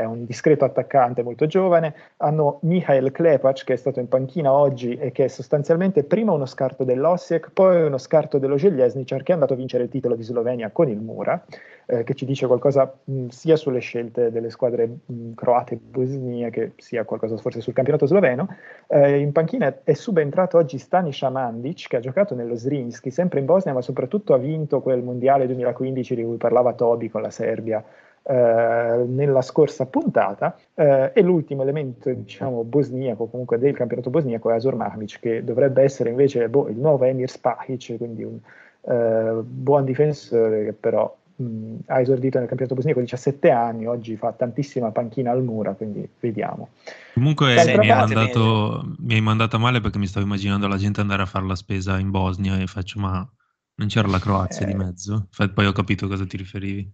è 0.00 0.04
un 0.04 0.24
discreto 0.24 0.64
attaccante 0.64 1.22
molto 1.22 1.46
giovane, 1.46 1.94
hanno 2.18 2.58
Mihail 2.62 3.12
Klepac 3.12 3.64
che 3.64 3.74
è 3.74 3.76
stato 3.76 4.00
in 4.00 4.08
panchina 4.08 4.52
oggi 4.52 4.96
e 4.96 5.12
che 5.12 5.24
è 5.24 5.28
sostanzialmente 5.28 6.02
prima 6.02 6.32
uno 6.32 6.46
scarto 6.46 6.82
dell'Ossiek, 6.82 7.50
poi 7.52 7.82
uno 7.82 7.98
scarto 7.98 8.21
dello 8.38 8.56
Jeljesničar 8.56 9.22
che 9.22 9.32
è 9.32 9.34
andato 9.34 9.54
a 9.54 9.56
vincere 9.56 9.84
il 9.84 9.88
titolo 9.88 10.14
di 10.14 10.22
Slovenia 10.22 10.70
con 10.70 10.88
il 10.88 11.00
Mura, 11.00 11.44
eh, 11.86 12.04
che 12.04 12.14
ci 12.14 12.24
dice 12.24 12.46
qualcosa 12.46 12.92
mh, 13.04 13.26
sia 13.28 13.56
sulle 13.56 13.80
scelte 13.80 14.30
delle 14.30 14.50
squadre 14.50 14.88
mh, 15.04 15.32
croate 15.34 15.74
e 15.74 15.78
bosniache, 15.78 16.72
sia 16.76 17.04
qualcosa 17.04 17.36
forse 17.36 17.60
sul 17.60 17.72
campionato 17.72 18.06
sloveno. 18.06 18.48
Eh, 18.86 19.18
in 19.18 19.32
panchina 19.32 19.82
è 19.82 19.92
subentrato 19.94 20.58
oggi 20.58 20.78
Staniša 20.78 21.30
Mandic, 21.30 21.88
che 21.88 21.96
ha 21.96 22.00
giocato 22.00 22.34
nello 22.34 22.56
Zrinski, 22.56 23.10
sempre 23.10 23.40
in 23.40 23.46
Bosnia, 23.46 23.72
ma 23.72 23.82
soprattutto 23.82 24.34
ha 24.34 24.38
vinto 24.38 24.80
quel 24.80 25.02
mondiale 25.02 25.46
2015 25.46 26.14
di 26.14 26.24
cui 26.24 26.36
parlava 26.36 26.72
Tobi 26.74 27.10
con 27.10 27.22
la 27.22 27.30
Serbia 27.30 27.84
eh, 28.24 29.04
nella 29.06 29.42
scorsa 29.42 29.86
puntata 29.86 30.56
eh, 30.74 31.10
e 31.14 31.22
l'ultimo 31.22 31.62
elemento 31.62 32.10
diciamo 32.12 32.62
bosniaco 32.64 33.26
comunque 33.26 33.58
del 33.58 33.74
campionato 33.74 34.10
bosniaco 34.10 34.50
è 34.50 34.54
Azor 34.54 34.76
Mahmic 34.76 35.18
che 35.18 35.42
dovrebbe 35.44 35.82
essere 35.82 36.10
invece 36.10 36.48
boh, 36.48 36.68
il 36.68 36.76
nuovo 36.76 37.04
Emir 37.04 37.28
Spahic 37.28 37.96
quindi 37.96 38.22
un 38.22 38.38
eh, 38.82 39.42
buon 39.42 39.84
difensore 39.84 40.64
che 40.66 40.72
però 40.72 41.14
mh, 41.36 41.76
ha 41.86 42.00
esordito 42.00 42.38
nel 42.38 42.46
campionato 42.46 42.76
bosniaco 42.76 43.00
a 43.00 43.02
17 43.02 43.50
anni 43.50 43.86
oggi 43.86 44.16
fa 44.16 44.32
tantissima 44.32 44.90
panchina 44.90 45.32
al 45.32 45.42
Mura 45.42 45.72
quindi 45.72 46.08
vediamo 46.20 46.68
Comunque 47.14 47.54
D'altra 47.54 47.78
mi 47.78 47.90
hai, 47.90 47.98
mandato, 47.98 48.94
mi 48.98 49.14
hai 49.14 49.20
mandata 49.20 49.58
male 49.58 49.80
perché 49.80 49.98
mi 49.98 50.06
stavo 50.06 50.24
immaginando 50.24 50.66
la 50.66 50.76
gente 50.76 51.00
andare 51.00 51.22
a 51.22 51.26
fare 51.26 51.46
la 51.46 51.54
spesa 51.56 51.98
in 51.98 52.10
Bosnia 52.10 52.58
e 52.58 52.66
faccio 52.66 53.00
ma 53.00 53.28
non 53.74 53.88
c'era 53.88 54.08
la 54.08 54.18
Croazia 54.18 54.64
Eh. 54.66 54.70
di 54.70 54.74
mezzo? 54.74 55.26
Fa- 55.30 55.48
Poi 55.48 55.66
ho 55.66 55.72
capito 55.72 56.06
a 56.06 56.08
cosa 56.08 56.24
ti 56.24 56.36
riferivi. 56.36 56.90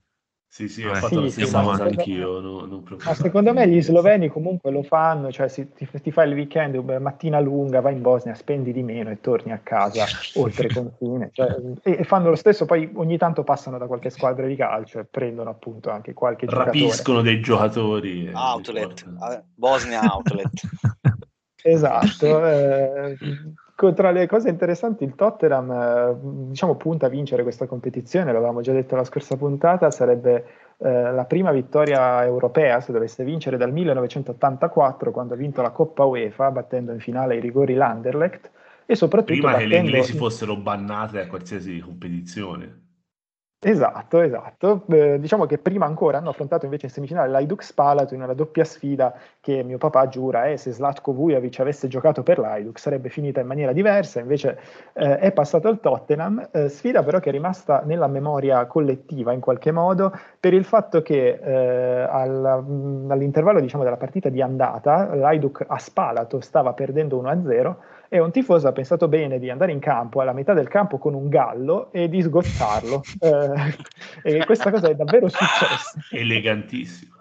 Sì, 0.50 0.67
sì, 0.67 0.83
ho 0.83 0.88
Vabbè, 0.88 1.00
fatto 1.00 1.21
la 1.21 1.28
sì, 1.28 1.33
stessa 1.45 1.75
sì, 1.75 1.83
anch'io, 1.83 2.40
no- 2.40 2.64
non 2.64 2.83
Ma 3.05 3.14
secondo 3.14 3.52
me 3.52 3.69
gli 3.69 3.83
sloveni 3.83 4.28
comunque 4.28 4.71
lo 4.71 4.83
fanno, 4.83 5.31
cioè 5.31 5.49
si- 5.49 5.73
ti, 5.73 5.87
ti 6.02 6.11
fai 6.11 6.28
il 6.28 6.35
weekend, 6.35 6.75
eh, 6.75 6.99
mattina 6.99 7.38
lunga, 7.38 7.81
vai 7.81 7.93
in 7.95 8.02
Bosnia, 8.02 8.35
spendi 8.35 8.73
di 8.73 8.83
meno 8.83 9.11
e 9.11 9.21
torni 9.21 9.52
a 9.52 9.61
casa 9.62 10.05
oltre 10.37 10.73
confine. 10.73 11.28
Cioè, 11.33 11.55
e, 11.83 11.97
e 12.00 12.05
fanno 12.05 12.31
lo 12.31 12.35
stesso, 12.35 12.64
poi 12.64 12.90
ogni 12.95 13.19
tanto 13.19 13.45
passano 13.45 13.78
da 13.78 13.87
qualche 13.87 14.11
squadra 14.11 14.47
di 14.47 14.57
calcio 14.57 14.99
e 14.99 15.05
prendono 15.05 15.50
appunto 15.50 15.90
anche 15.90 16.14
qualche 16.14 16.47
giocatore. 16.47 16.78
Rapiscono 16.81 17.21
dei 17.23 17.40
giocatori. 17.40 18.26
e 18.26 18.31
li 18.31 18.33
Outlet, 18.35 19.05
eh, 19.31 19.43
Bosnia 19.55 20.14
Outlet. 20.14 20.50
Esatto. 21.62 22.47
eh, 22.47 23.17
tra 23.94 24.11
le 24.11 24.26
cose 24.26 24.49
interessanti, 24.49 25.04
il 25.04 25.14
Tottenham 25.14 25.70
eh, 25.70 26.16
diciamo, 26.49 26.75
punta 26.75 27.06
a 27.06 27.08
vincere 27.08 27.44
questa 27.44 27.66
competizione, 27.66 28.32
l'avevamo 28.32 28.61
già 28.61 28.73
detto 28.73 28.97
la 28.97 29.04
scorsa 29.04 29.37
puntata, 29.37 29.90
sarebbe 29.92 30.44
eh, 30.78 31.12
la 31.12 31.25
prima 31.25 31.52
vittoria 31.52 32.25
europea 32.25 32.80
se 32.80 32.90
dovesse 32.90 33.23
vincere 33.23 33.56
dal 33.56 33.73
1984 33.73 35.12
quando 35.12 35.35
ha 35.35 35.37
vinto 35.37 35.62
la 35.62 35.70
Coppa 35.70 36.04
UEFA 36.04 36.50
battendo 36.50 36.90
in 36.90 36.99
finale 36.99 37.37
i 37.37 37.40
rigori 37.40 37.75
l'Anderlecht 37.75 38.50
e 38.85 38.97
soprattutto 38.97 39.32
Prima 39.32 39.52
che 39.52 39.58
le 39.58 39.68
battendo 39.68 39.87
inglesi 39.90 40.16
fossero 40.16 40.56
bannate 40.56 41.18
da 41.18 41.26
qualsiasi 41.28 41.78
competizione. 41.78 42.88
Esatto, 43.62 44.21
esatto. 44.21 44.85
Eh, 44.88 45.19
diciamo 45.19 45.45
che 45.45 45.59
prima 45.59 45.85
ancora 45.85 46.19
hanno 46.19 46.29
affrontato 46.31 46.65
invece 46.65 46.87
in 46.87 46.93
semifinale 46.93 47.29
l'Aiduk 47.29 47.61
Spalato 47.65 48.15
in 48.15 48.23
una 48.23 48.33
doppia 48.33 48.62
sfida 48.65 49.12
che 49.41 49.65
mio 49.65 49.79
papà 49.79 50.07
giura 50.07 50.47
eh, 50.47 50.57
se 50.57 50.71
Slatko 50.71 51.12
Vujovic 51.12 51.59
avesse 51.59 51.88
giocato 51.88 52.23
per 52.23 52.38
l'Aiduk 52.38 52.79
sarebbe 52.79 53.09
finita 53.09 53.41
in 53.41 53.49
maniera 53.49 53.73
diversa, 53.73 54.21
invece 54.21 54.61
eh, 54.93 55.19
è 55.19 55.33
passato 55.33 55.67
al 55.67 55.81
Tottenham, 55.81 56.50
eh, 56.53 56.69
sfida 56.69 57.03
però 57.03 57.19
che 57.19 57.31
è 57.31 57.33
rimasta 57.33 57.83
nella 57.85 58.07
memoria 58.07 58.65
collettiva 58.67 59.33
in 59.33 59.41
qualche 59.41 59.73
modo 59.73 60.12
per 60.38 60.55
il 60.55 60.62
fatto 60.65 61.03
che 61.03 61.41
eh, 61.43 62.07
alla, 62.09 62.53
all'intervallo 62.55 63.59
diciamo, 63.59 63.83
della 63.83 63.97
partita 63.97 64.29
di 64.29 64.41
andata 64.41 65.12
l'Aiduk 65.17 65.65
a 65.67 65.79
Spalato 65.79 66.38
stava 66.41 66.75
perdendo 66.75 67.21
1-0 67.21 67.77
e 68.09 68.19
un 68.19 68.31
tifoso 68.31 68.69
ha 68.69 68.73
pensato 68.73 69.09
bene 69.09 69.38
di 69.38 69.50
andare 69.50 69.73
in 69.73 69.79
campo 69.79 70.21
alla 70.21 70.33
metà 70.33 70.55
del 70.55 70.69
campo 70.69 70.99
con 70.99 71.15
un 71.15 71.29
gallo 71.29 71.93
e 71.93 72.09
di 72.09 72.23
sgozzarlo. 72.23 73.03
eh, 73.21 73.77
e 74.23 74.45
questa 74.45 74.71
cosa 74.71 74.88
è 74.88 74.95
davvero 74.95 75.29
successa. 75.29 75.99
Elegantissimo. 76.11 77.17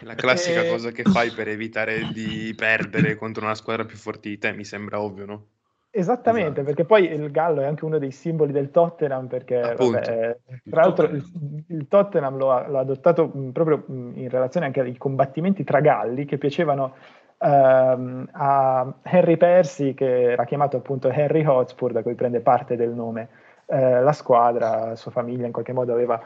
La 0.00 0.14
classica 0.14 0.62
E- 0.62 0.68
cosa 0.68 0.90
che 0.90 1.02
fai 1.02 1.30
per 1.30 1.48
evitare 1.48 2.10
di 2.12 2.52
perdere 2.56 3.16
contro 3.16 3.44
una 3.44 3.54
squadra 3.54 3.84
più 3.84 3.96
forte 3.96 4.28
di 4.28 4.38
te, 4.38 4.52
mi 4.52 4.64
sembra 4.64 5.00
ovvio, 5.00 5.26
no? 5.26 5.46
Esattamente, 5.92 6.60
Esatto. 6.60 6.66
perché 6.66 6.84
poi 6.84 7.04
il 7.04 7.32
gallo 7.32 7.62
è 7.62 7.66
anche 7.66 7.84
uno 7.84 7.98
dei 7.98 8.12
simboli 8.12 8.52
del 8.52 8.70
Tottenham, 8.70 9.26
perché 9.26 9.74
vabbè, 9.76 10.38
tra 10.70 10.82
l'altro 10.82 11.06
il, 11.06 11.64
il 11.66 11.88
Tottenham 11.88 12.36
lo 12.36 12.52
ha, 12.52 12.68
l'ha 12.68 12.78
adottato 12.78 13.26
mh, 13.26 13.50
proprio 13.50 13.82
mh, 13.84 14.12
in 14.14 14.28
relazione 14.28 14.66
anche 14.66 14.80
ai 14.80 14.96
combattimenti 14.96 15.64
tra 15.64 15.80
galli 15.80 16.26
che 16.26 16.38
piacevano 16.38 16.94
ehm, 17.40 18.28
a 18.32 18.92
Henry 19.02 19.36
Percy, 19.36 19.94
che 19.94 20.32
era 20.32 20.44
chiamato 20.44 20.76
appunto 20.76 21.08
Henry 21.08 21.44
Hotspur, 21.44 21.92
da 21.92 22.02
cui 22.02 22.14
prende 22.14 22.40
parte 22.40 22.76
del 22.76 22.90
nome 22.90 23.28
eh, 23.66 24.00
la 24.00 24.12
squadra, 24.12 24.94
sua 24.96 25.10
famiglia 25.10 25.46
in 25.46 25.52
qualche 25.52 25.72
modo 25.72 25.92
aveva 25.92 26.20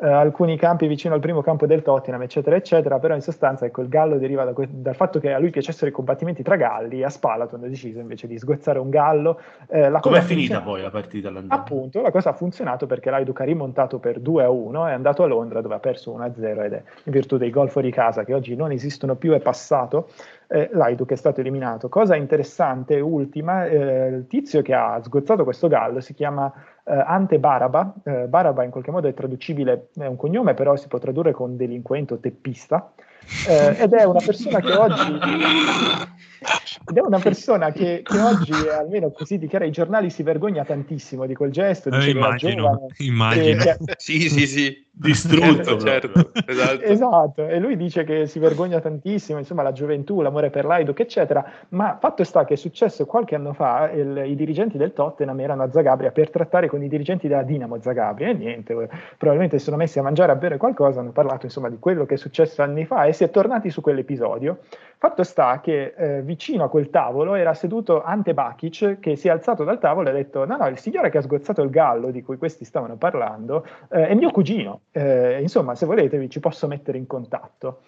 eh, 0.00 0.06
alcuni 0.06 0.56
campi 0.56 0.86
vicino 0.86 1.14
al 1.14 1.20
primo 1.20 1.42
campo 1.42 1.66
del 1.66 1.82
Tottenham, 1.82 2.22
eccetera, 2.22 2.54
eccetera, 2.54 3.00
però 3.00 3.14
in 3.14 3.20
sostanza 3.20 3.64
ecco, 3.64 3.82
il 3.82 3.88
gallo 3.88 4.16
deriva 4.16 4.44
da 4.44 4.52
que- 4.52 4.68
dal 4.70 4.94
fatto 4.94 5.18
che 5.18 5.32
a 5.32 5.38
lui 5.38 5.50
piacessero 5.50 5.88
i 5.88 5.92
combattimenti 5.92 6.42
tra 6.44 6.54
galli, 6.54 7.02
a 7.02 7.08
Spalaton 7.08 7.64
ha 7.64 7.66
deciso 7.66 7.98
invece 7.98 8.28
di 8.28 8.38
sgozzare 8.38 8.78
un 8.78 8.90
gallo. 8.90 9.40
Eh, 9.68 9.88
la 9.88 9.98
Com'è 9.98 10.18
cosa 10.18 10.18
ha 10.18 10.28
finita 10.28 10.60
poi 10.60 10.82
la 10.82 10.90
partita 10.90 11.28
all'andata? 11.28 11.60
Appunto, 11.60 12.00
la 12.00 12.12
cosa 12.12 12.30
ha 12.30 12.32
funzionato 12.32 12.86
perché 12.86 13.10
l'Hajduk 13.10 13.40
ha 13.40 13.44
rimontato 13.44 13.98
per 13.98 14.20
2 14.20 14.44
a 14.44 14.50
1, 14.50 14.86
è 14.86 14.92
andato 14.92 15.24
a 15.24 15.26
Londra 15.26 15.60
dove 15.60 15.74
ha 15.74 15.80
perso 15.80 16.12
1 16.12 16.24
a 16.24 16.32
0 16.32 16.62
ed 16.62 16.72
è 16.74 16.82
in 17.04 17.12
virtù 17.12 17.36
dei 17.36 17.50
gol 17.50 17.68
fuori 17.68 17.90
casa 17.90 18.22
che 18.24 18.34
oggi 18.34 18.54
non 18.54 18.70
esistono 18.70 19.16
più, 19.16 19.32
è 19.32 19.40
passato, 19.40 20.10
eh, 20.48 20.70
l'Hajduk 20.72 21.12
è 21.12 21.16
stato 21.16 21.40
eliminato. 21.40 21.88
Cosa 21.88 22.16
interessante 22.16 22.98
ultima, 23.00 23.66
eh, 23.66 24.08
il 24.08 24.26
tizio 24.26 24.62
che 24.62 24.74
ha 24.74 25.00
sgozzato 25.02 25.44
questo 25.44 25.68
gallo 25.68 26.00
si 26.00 26.14
chiama 26.14 26.52
eh, 26.84 26.94
Ante 26.94 27.38
Baraba, 27.38 27.94
eh, 28.02 28.26
Baraba 28.26 28.64
in 28.64 28.70
qualche 28.70 28.90
modo 28.90 29.08
è 29.08 29.14
traducibile, 29.14 29.88
è 29.96 30.06
un 30.06 30.16
cognome 30.16 30.54
però 30.54 30.74
si 30.76 30.88
può 30.88 30.98
tradurre 30.98 31.32
con 31.32 31.56
delinquente 31.56 32.14
o 32.14 32.18
teppista, 32.18 32.92
eh, 33.46 33.82
ed 33.82 33.92
è 33.92 34.04
una 34.04 34.20
persona 34.24 34.60
che 34.60 34.72
oggi 34.72 35.18
ed 36.84 36.96
è 36.96 37.00
una 37.00 37.18
persona 37.18 37.72
che, 37.72 38.02
che 38.04 38.18
oggi, 38.18 38.68
almeno 38.68 39.10
così 39.10 39.38
dichiara 39.38 39.64
ai 39.64 39.70
giornali, 39.70 40.10
si 40.10 40.22
vergogna 40.22 40.64
tantissimo 40.64 41.26
di 41.26 41.34
quel 41.34 41.50
gesto, 41.50 41.90
dice 41.90 42.10
Eh, 42.10 42.12
che 42.12 42.18
era 42.18 42.26
immagino, 42.28 42.54
giovane, 42.54 42.86
immagino. 42.98 43.62
che- 43.62 43.76
Sì, 43.96 44.20
sì, 44.28 44.46
sì. 44.46 44.86
Distrutto 45.00 45.78
certo, 45.78 45.78
certo, 45.78 46.30
esatto. 46.44 46.82
Esatto, 46.82 47.46
e 47.46 47.60
lui 47.60 47.76
dice 47.76 48.02
che 48.02 48.26
si 48.26 48.40
vergogna 48.40 48.80
tantissimo, 48.80 49.38
insomma, 49.38 49.62
la 49.62 49.70
gioventù, 49.70 50.20
l'amore 50.22 50.50
per 50.50 50.64
l'Aiduk, 50.64 50.98
eccetera. 50.98 51.48
Ma 51.68 51.98
fatto 52.00 52.24
sta 52.24 52.44
che 52.44 52.54
è 52.54 52.56
successo 52.56 53.06
qualche 53.06 53.36
anno 53.36 53.52
fa, 53.52 53.92
il- 53.92 54.24
i 54.26 54.34
dirigenti 54.34 54.76
del 54.76 54.92
Tottenham 54.92 55.38
erano 55.38 55.62
a 55.62 55.70
Zagabria 55.70 56.10
per 56.10 56.30
trattare 56.30 56.66
con 56.66 56.82
i 56.82 56.88
dirigenti 56.88 57.28
della 57.28 57.44
Dinamo 57.44 57.80
Zagabria 57.80 58.30
e 58.30 58.32
niente, 58.34 58.72
eh, 58.72 58.88
probabilmente 59.16 59.58
si 59.58 59.64
sono 59.66 59.76
messi 59.76 60.00
a 60.00 60.02
mangiare, 60.02 60.32
a 60.32 60.36
bere 60.36 60.56
qualcosa, 60.56 60.98
hanno 60.98 61.12
parlato 61.12 61.46
insomma 61.46 61.68
di 61.68 61.78
quello 61.78 62.04
che 62.04 62.14
è 62.14 62.18
successo 62.18 62.62
anni 62.62 62.84
fa 62.84 63.04
e 63.04 63.12
si 63.12 63.22
è 63.22 63.30
tornati 63.30 63.70
su 63.70 63.80
quell'episodio. 63.80 64.58
Fatto 65.00 65.22
sta 65.22 65.60
che 65.62 65.94
eh, 65.96 66.22
vicino 66.28 66.64
a 66.64 66.68
quel 66.68 66.90
tavolo 66.90 67.34
era 67.34 67.54
seduto 67.54 68.02
Ante 68.02 68.34
Bakic 68.34 68.98
che 69.00 69.16
si 69.16 69.28
è 69.28 69.30
alzato 69.30 69.64
dal 69.64 69.78
tavolo 69.78 70.08
e 70.08 70.10
ha 70.10 70.14
detto: 70.14 70.44
No, 70.44 70.58
no, 70.58 70.66
il 70.68 70.78
signore 70.78 71.08
che 71.08 71.16
ha 71.18 71.22
sgozzato 71.22 71.62
il 71.62 71.70
gallo 71.70 72.10
di 72.10 72.22
cui 72.22 72.36
questi 72.36 72.66
stavano 72.66 72.96
parlando 72.98 73.66
eh, 73.90 74.08
è 74.08 74.14
mio 74.14 74.30
cugino. 74.30 74.82
Eh, 74.92 75.40
insomma, 75.40 75.74
se 75.74 75.86
volete, 75.86 76.18
vi 76.18 76.28
ci 76.28 76.38
posso 76.38 76.68
mettere 76.68 76.98
in 76.98 77.06
contatto. 77.06 77.80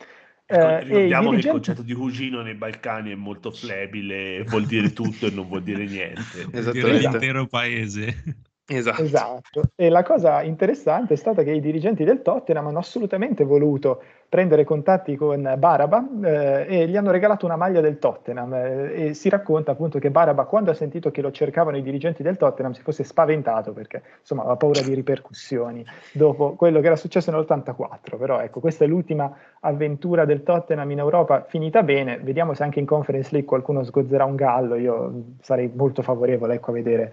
Eh, 0.47 0.57
Ecco, 0.57 0.67
e 0.67 0.79
ricordiamo 0.79 1.29
che 1.29 1.37
il 1.37 1.41
dirigenti- 1.43 1.51
concetto 1.51 1.83
di 1.83 1.95
cugino 1.95 2.41
nei 2.41 2.55
Balcani 2.55 3.13
è 3.13 3.15
molto 3.15 3.51
flebile, 3.53 4.43
vuol 4.45 4.65
dire 4.65 4.93
tutto 4.93 5.27
e 5.27 5.31
non 5.31 5.47
vuol 5.47 5.63
dire 5.63 5.85
niente. 5.85 6.23
Dire 6.47 6.59
Esattamente. 6.59 6.99
l'intero 6.99 7.47
paese. 7.47 8.25
Esatto. 8.73 9.03
Esatto, 9.03 9.63
e 9.75 9.89
la 9.89 10.05
cosa 10.05 10.43
interessante 10.43 11.15
è 11.15 11.17
stata 11.17 11.43
che 11.43 11.51
i 11.51 11.61
dirigenti 11.61 12.05
del 12.05 12.23
Tottenham 12.23 12.69
hanno 12.69 12.79
assolutamente 12.79 13.43
voluto 13.43 14.01
prendere 14.29 14.63
contatti 14.63 15.17
con 15.17 15.55
Baraba 15.59 16.07
eh, 16.23 16.67
e 16.69 16.87
gli 16.87 16.97
hanno 16.97 17.11
regalato 17.11 17.47
una 17.47 17.57
maglia 17.57 17.81
del 17.81 17.99
Tottenham 17.99 18.55
eh, 18.55 19.09
e 19.09 19.15
si 19.15 19.29
racconta 19.29 19.73
appunto 19.73 19.99
che 19.99 20.13
Baraba 20.13 20.45
quando 20.45 20.71
ha 20.71 20.75
sentito 20.75 21.11
che 21.11 21.21
lo 21.21 21.33
cercavano 21.33 21.79
i 21.79 21.83
dirigenti 21.83 22.23
del 22.23 22.37
Tottenham 22.37 22.71
si 22.71 22.83
fosse 22.83 23.03
spaventato 23.03 23.73
perché 23.73 24.03
insomma 24.21 24.43
aveva 24.43 24.57
paura 24.57 24.83
di 24.83 24.95
ripercussioni 24.95 25.85
dopo 26.13 26.55
quello 26.55 26.79
che 26.79 26.87
era 26.87 26.97
successo 26.97 27.33
nell'84, 27.33 28.17
però 28.17 28.39
ecco 28.39 28.61
questa 28.61 28.85
è 28.85 28.87
l'ultima 28.87 29.37
avventura 29.59 30.25
del 30.25 30.45
Tottenham 30.45 30.93
in 30.93 31.01
Europa 31.01 31.45
finita 31.49 31.83
bene, 31.83 32.21
vediamo 32.23 32.55
se 32.55 32.63
anche 32.63 32.79
in 32.79 32.87
Conference 32.87 33.31
League 33.33 33.49
qualcuno 33.49 33.83
sgozzerà 33.83 34.25
un 34.25 34.37
gallo, 34.37 34.77
io 34.77 35.25
sarei 35.41 35.69
molto 35.75 36.03
favorevole 36.03 36.55
ecco, 36.55 36.71
a 36.71 36.75
vedere 36.75 37.13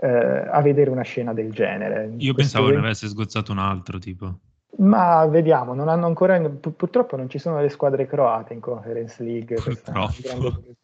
eh, 0.00 0.48
a 0.50 0.62
vedere 0.62 0.90
una 0.90 1.02
scena 1.02 1.32
del 1.34 1.52
genere. 1.52 2.14
Io 2.18 2.32
Questo 2.32 2.58
pensavo 2.58 2.70
ne 2.70 2.86
avesse 2.86 3.08
sgozzato 3.08 3.52
un 3.52 3.58
altro, 3.58 3.98
tipo. 3.98 4.38
Ma 4.76 5.26
vediamo, 5.26 5.72
non 5.72 5.88
hanno 5.88 6.06
ancora, 6.06 6.38
pu- 6.40 6.76
purtroppo 6.76 7.16
non 7.16 7.28
ci 7.28 7.38
sono 7.38 7.60
le 7.60 7.70
squadre 7.70 8.06
croate 8.06 8.52
in 8.52 8.60
Conference 8.60 9.22
League. 9.22 9.56
grande. 9.90 10.76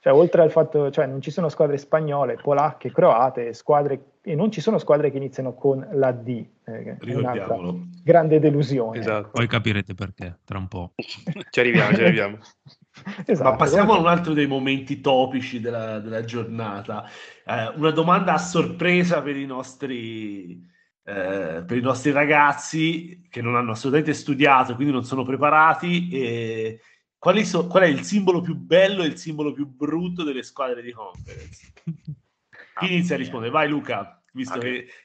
Cioè, 0.00 0.12
oltre 0.12 0.42
al 0.42 0.50
fatto, 0.50 0.90
cioè 0.90 1.06
non 1.06 1.20
ci 1.20 1.30
sono 1.30 1.48
squadre 1.48 1.76
spagnole, 1.76 2.38
polacche, 2.42 2.90
croate, 2.90 3.52
squadre, 3.52 4.14
e 4.22 4.34
non 4.34 4.50
ci 4.50 4.60
sono 4.60 4.78
squadre 4.78 5.10
che 5.10 5.18
iniziano 5.18 5.54
con 5.54 5.86
la 5.92 6.12
D, 6.12 6.28
eh, 6.28 6.46
che 6.64 6.96
è 6.98 7.14
un'altra 7.14 7.44
Ricordiamolo. 7.44 7.80
grande 8.02 8.40
delusione. 8.40 8.98
Esatto. 8.98 9.30
Poi 9.32 9.46
capirete 9.46 9.94
perché, 9.94 10.38
tra 10.44 10.58
un 10.58 10.66
po'. 10.68 10.94
Ci 11.50 11.60
arriviamo, 11.60 11.94
ci 11.94 12.02
arriviamo. 12.02 12.38
Esatto, 13.26 13.50
Ma 13.50 13.56
passiamo 13.56 13.92
a 13.92 13.98
un 13.98 14.06
altro 14.06 14.32
dei 14.32 14.46
momenti 14.46 15.02
topici 15.02 15.60
della, 15.60 16.00
della 16.00 16.24
giornata. 16.24 17.04
Eh, 17.44 17.72
una 17.76 17.90
domanda 17.90 18.32
a 18.32 18.38
sorpresa 18.38 19.20
per 19.20 19.36
i 19.36 19.44
nostri, 19.44 20.66
eh, 21.08 21.62
per 21.64 21.76
i 21.76 21.80
nostri 21.80 22.10
ragazzi 22.10 23.28
che 23.30 23.40
non 23.40 23.54
hanno 23.54 23.70
assolutamente 23.70 24.12
studiato, 24.12 24.74
quindi 24.74 24.92
non 24.92 25.04
sono 25.04 25.22
preparati. 25.24 26.08
E 26.10 26.80
quali 27.16 27.44
so- 27.44 27.68
qual 27.68 27.84
è 27.84 27.86
il 27.86 28.02
simbolo 28.02 28.40
più 28.40 28.56
bello 28.56 29.04
e 29.04 29.06
il 29.06 29.16
simbolo 29.16 29.52
più 29.52 29.66
brutto 29.66 30.24
delle 30.24 30.42
squadre 30.42 30.82
di 30.82 30.90
conference? 30.90 31.72
Chi 32.76 32.92
inizia 32.92 33.14
a 33.14 33.18
rispondere? 33.18 33.52
Vai 33.52 33.68
Luca, 33.68 34.20
visto 34.32 34.58
Ma 34.58 34.64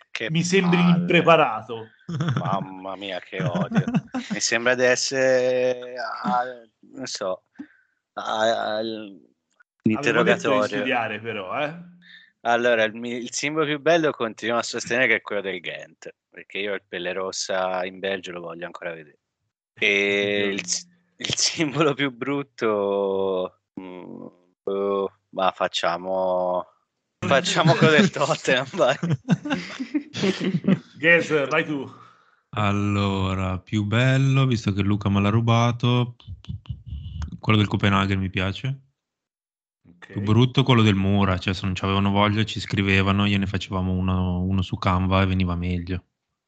che, 0.10 0.30
mi 0.30 0.44
sembri 0.44 0.78
palle. 0.78 0.98
impreparato. 0.98 1.90
Mamma 2.38 2.96
mia, 2.96 3.20
che 3.20 3.42
odio. 3.46 3.86
Mi 4.32 4.40
sembra 4.40 4.74
di 4.74 4.84
essere, 4.84 5.94
a- 6.24 6.62
non 6.94 7.06
so, 7.06 7.44
a- 8.14 8.76
al- 8.78 9.30
Avevo 9.94 10.24
detto 10.24 10.60
di 10.60 10.66
studiare 10.66 11.20
però, 11.20 11.60
eh? 11.60 11.74
Allora, 12.42 12.84
il, 12.84 12.96
il 13.06 13.32
simbolo 13.32 13.66
più 13.66 13.80
bello 13.80 14.12
continuo 14.12 14.58
a 14.58 14.64
sostenere 14.64 15.08
che 15.08 15.16
è 15.16 15.22
quello 15.22 15.42
del 15.42 15.60
Ghent, 15.60 16.14
perché 16.30 16.58
io 16.58 16.74
il 16.74 16.84
Pelle 16.88 17.14
Rossa 17.14 17.86
in 17.86 18.00
Belgio 18.00 18.32
lo 18.32 18.42
voglio 18.42 18.66
ancora 18.66 18.94
vedere. 18.94 19.20
E 19.74 20.50
il, 20.54 20.62
il 21.18 21.36
simbolo 21.36 21.94
più 21.94 22.12
brutto, 22.12 23.62
mm, 23.80 24.26
boh, 24.64 25.12
ma 25.30 25.52
facciamo, 25.52 26.66
facciamo 27.20 27.74
quello 27.76 27.94
del 27.94 28.10
Tottenham, 28.10 28.68
vai. 28.74 28.98
Ges, 30.98 31.48
vai 31.48 31.66
tu. 31.66 31.90
Allora, 32.54 33.60
più 33.60 33.84
bello, 33.84 34.46
visto 34.46 34.74
che 34.74 34.82
Luca 34.82 35.10
me 35.10 35.22
l'ha 35.22 35.30
rubato, 35.30 36.16
quello 37.40 37.60
del 37.60 37.68
Copenaghen 37.68 38.20
mi 38.20 38.30
piace. 38.30 38.91
Ok. 40.02 40.14
Più 40.14 40.22
brutto 40.22 40.64
quello 40.64 40.82
del 40.82 40.96
Mura, 40.96 41.38
cioè 41.38 41.54
se 41.54 41.66
non 41.66 41.76
c'avevano 41.76 42.10
voglia 42.10 42.44
ci 42.44 42.60
scrivevano, 42.60 43.28
gliene 43.28 43.46
facevamo 43.46 43.92
uno, 43.92 44.42
uno 44.42 44.64
su 44.64 44.76
Canva 44.78 45.22
e 45.22 45.28
veniva 45.28 45.56
meglio. 45.56 46.04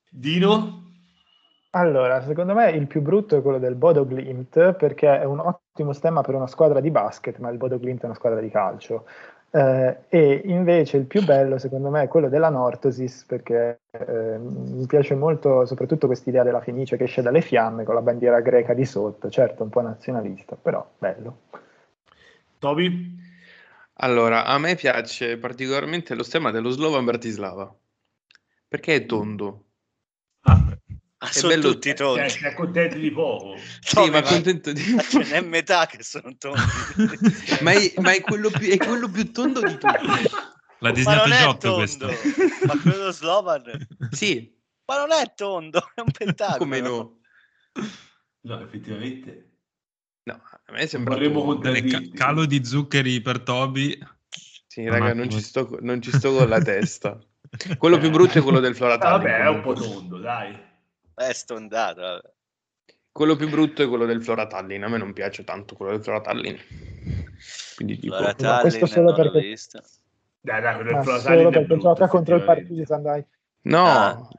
Dino? 0.09 0.81
Allora, 1.75 2.21
secondo 2.23 2.55
me 2.55 2.71
il 2.71 2.87
più 2.87 3.01
brutto 3.01 3.37
è 3.37 3.41
quello 3.41 3.59
del 3.59 3.75
Bodo 3.75 4.05
Glimt 4.05 4.73
perché 4.73 5.19
è 5.19 5.23
un 5.23 5.39
ottimo 5.39 5.93
stemma 5.93 6.21
per 6.21 6.35
una 6.35 6.47
squadra 6.47 6.79
di 6.79 6.89
basket, 6.89 7.37
ma 7.37 7.49
il 7.49 7.57
Bodo 7.57 7.77
Glimt 7.77 8.01
è 8.01 8.05
una 8.05 8.15
squadra 8.15 8.39
di 8.39 8.49
calcio. 8.49 9.05
Eh, 9.51 9.97
e 10.09 10.41
invece 10.45 10.97
il 10.97 11.05
più 11.05 11.23
bello, 11.23 11.59
secondo 11.59 11.89
me, 11.89 12.03
è 12.03 12.07
quello 12.07 12.29
della 12.29 12.49
Nortosis 12.49 13.25
perché 13.25 13.81
eh, 13.91 14.37
mi 14.39 14.85
piace 14.87 15.13
molto 15.13 15.65
soprattutto 15.67 16.07
quest'idea 16.07 16.43
della 16.43 16.61
Fenice 16.61 16.97
che 16.97 17.03
esce 17.03 17.21
dalle 17.21 17.41
fiamme 17.41 17.83
con 17.83 17.93
la 17.93 18.01
bandiera 18.01 18.39
greca 18.41 18.73
di 18.73 18.85
sotto, 18.85 19.29
certo 19.29 19.61
un 19.61 19.69
po' 19.69 19.81
nazionalista, 19.81 20.55
però 20.59 20.83
bello. 20.97 21.37
Toby? 22.57 23.22
Allora, 24.03 24.45
a 24.45 24.57
me 24.57 24.75
piace 24.75 25.37
particolarmente 25.37 26.13
lo 26.13 26.23
stemma 26.23 26.51
dello 26.51 26.69
Slovan 26.71 27.05
Bratislava, 27.05 27.73
perché 28.67 28.95
è 28.95 29.05
tondo. 29.05 29.65
Ah, 30.41 30.77
Ah, 31.19 31.29
È 31.29 31.31
sono 31.31 31.53
bello- 31.53 31.71
tutti 31.71 31.87
cioè, 31.87 31.95
tondi. 31.95 32.29
si 32.29 32.45
accontenti 32.45 32.99
di 32.99 33.09
poco. 33.09 33.55
Sì, 33.79 33.95
Tommy, 33.95 34.09
ma 34.09 34.21
contento 34.23 34.73
di... 34.73 34.81
ce 34.81 35.19
n'è 35.23 35.39
metà 35.39 35.85
che 35.85 36.03
sono 36.03 36.35
tondi. 36.37 36.59
ma 37.63 37.71
è, 37.71 37.93
ma 38.01 38.11
è 38.11 38.19
quello 38.19 38.49
più, 38.49 38.67
è 38.69 38.75
quello 38.75 39.07
più 39.07 39.31
tondo 39.31 39.61
di 39.61 39.71
tutti. 39.77 40.05
L'ha 40.05 40.35
Ma 40.79 40.91
disegnato 40.91 41.27
non 41.29 41.37
è 41.37 41.41
Giotto 41.41 41.59
tondo, 41.59 41.75
questo. 41.77 42.07
ma 42.65 42.77
quello 42.81 43.11
Slovan. 43.11 43.87
Sì, 44.11 44.53
Ma 44.83 44.97
non 44.97 45.11
è 45.13 45.33
tondo, 45.33 45.79
è 45.95 46.01
un 46.01 46.11
pentagono. 46.11 46.57
come 46.57 46.81
no. 46.81 47.19
No, 48.41 48.61
effettivamente. 48.61 49.52
No, 50.23 50.33
a 50.65 50.71
me 50.71 50.87
sembra... 50.87 51.17
Contarli. 51.17 51.89
ca- 51.89 52.01
calo 52.13 52.45
di 52.45 52.63
zuccheri 52.63 53.21
per 53.21 53.41
Toby. 53.41 53.97
Sì, 54.67 54.87
raga, 54.87 55.11
Un 55.11 55.17
non 55.17 55.29
ci, 55.29 55.39
sto, 55.41 55.77
non 55.81 56.01
ci 56.01 56.11
sto 56.11 56.33
con 56.33 56.47
la 56.49 56.59
testa. 56.61 57.19
Quello 57.77 57.97
più 57.99 58.09
brutto 58.09 58.39
è 58.39 58.41
quello 58.41 58.59
del 58.59 58.71
Ah, 58.71 58.75
Floratallin. 58.75 59.21
vabbè, 59.21 59.43
è 59.43 59.47
un 59.49 59.61
po' 59.61 59.73
tondo, 59.73 60.17
dai. 60.17 60.57
È 61.13 61.31
stondato. 61.33 62.01
vabbè. 62.01 62.31
Quello 63.11 63.35
più 63.35 63.47
brutto 63.49 63.83
è 63.83 63.87
quello 63.87 64.05
del 64.05 64.23
Floratallin. 64.23 64.83
A 64.83 64.87
me 64.87 64.97
non 64.97 65.13
piace 65.13 65.43
tanto 65.43 65.75
quello 65.75 65.91
del 65.91 66.01
Floratallin. 66.01 66.57
Quindi 67.75 67.99
tipo... 67.99 68.15
Flora 68.15 68.35
Ma 68.39 68.59
questo 68.61 68.85
solo 68.87 69.13
perché- 69.13 69.39
visto. 69.39 69.81
Dai, 70.41 70.61
dai, 70.61 70.75
quello 70.75 70.89
del 70.91 70.99
è 71.01 71.03
perché 71.29 71.65
brutto, 71.65 71.77
gioca 71.77 72.07
contro 72.07 72.35
il. 72.35 72.43
Partizan, 72.43 73.01
dai. 73.03 73.23
No, 73.65 73.85
Ah. 73.85 74.13
no, 74.13 74.29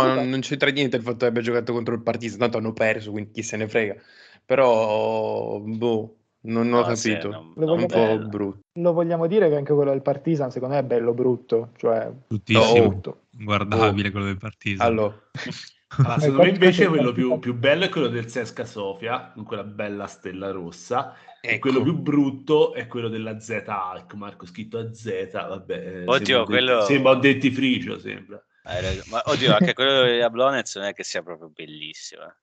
Sì, 0.00 0.06
non, 0.06 0.14
dai. 0.16 0.28
non 0.28 0.40
c'entra 0.40 0.70
niente 0.70 0.96
il 0.96 1.02
fatto 1.02 1.18
che 1.18 1.26
abbia 1.26 1.42
giocato 1.42 1.72
contro 1.74 1.94
il 1.94 2.02
Partizan, 2.02 2.38
tanto 2.38 2.56
hanno 2.58 2.72
perso, 2.72 3.10
quindi 3.10 3.30
chi 3.30 3.42
se 3.42 3.56
ne 3.58 3.68
frega. 3.68 3.94
Però, 4.44 5.58
boh, 5.60 6.16
non 6.42 6.72
ho 6.72 6.86
No, 6.86 6.94
sì, 6.94 7.10
capito. 7.10 7.30
non- 7.30 7.52
Lo 7.56 7.76
È 7.76 7.80
un 7.80 7.86
po' 7.86 8.18
brutto. 8.28 8.58
Lo 8.78 8.92
vogliamo 8.92 9.26
dire 9.26 9.48
che 9.48 9.56
anche 9.56 9.72
quello 9.72 9.90
del 9.90 10.02
Partizan 10.02 10.50
secondo 10.50 10.74
me 10.74 10.80
è 10.80 10.84
bello 10.84 11.12
brutto, 11.14 11.70
cioè 11.76 12.12
Tuttissimo. 12.28 12.64
Oh. 12.84 12.88
brutto. 12.88 13.20
Guardabile 13.30 14.10
quello 14.10 14.26
del 14.26 14.38
partito. 14.38 14.82
Allora, 14.82 15.14
Eh, 15.96 16.20
secondo 16.20 16.42
me 16.42 16.48
invece 16.48 16.88
quello 16.88 17.12
più, 17.12 17.38
più 17.38 17.54
bello 17.54 17.84
è 17.84 17.88
quello 17.88 18.08
del 18.08 18.28
Sesca 18.28 18.64
Sofia, 18.64 19.30
con 19.32 19.44
quella 19.44 19.62
bella 19.62 20.06
stella 20.06 20.50
rossa. 20.50 21.14
E 21.40 21.50
ecco. 21.54 21.68
quello 21.70 21.82
più 21.84 21.96
brutto 21.98 22.74
è 22.74 22.86
quello 22.88 23.08
della 23.08 23.38
Z 23.38 23.62
Hulk, 23.66 24.14
Marco 24.14 24.44
scritto 24.44 24.78
a 24.78 24.92
Z, 24.92 25.30
vabbè. 25.30 25.74
eh, 25.74 26.02
Oddio, 26.04 26.24
sembra 26.24 26.44
quello- 26.44 26.78
detti- 26.80 26.92
Sembra 26.92 27.12
un 27.12 27.20
dentifricio, 27.20 27.98
sembra. 28.00 28.44
Ragione. 28.62 29.02
Ma 29.10 29.22
oddio, 29.26 29.52
anche 29.54 29.72
quello 29.74 30.02
di 30.04 30.16
Jablonez 30.18 30.74
non 30.76 30.86
è 30.86 30.94
che 30.94 31.04
sia 31.04 31.22
proprio 31.22 31.48
bellissimo. 31.54 32.22
eh. 32.22 32.34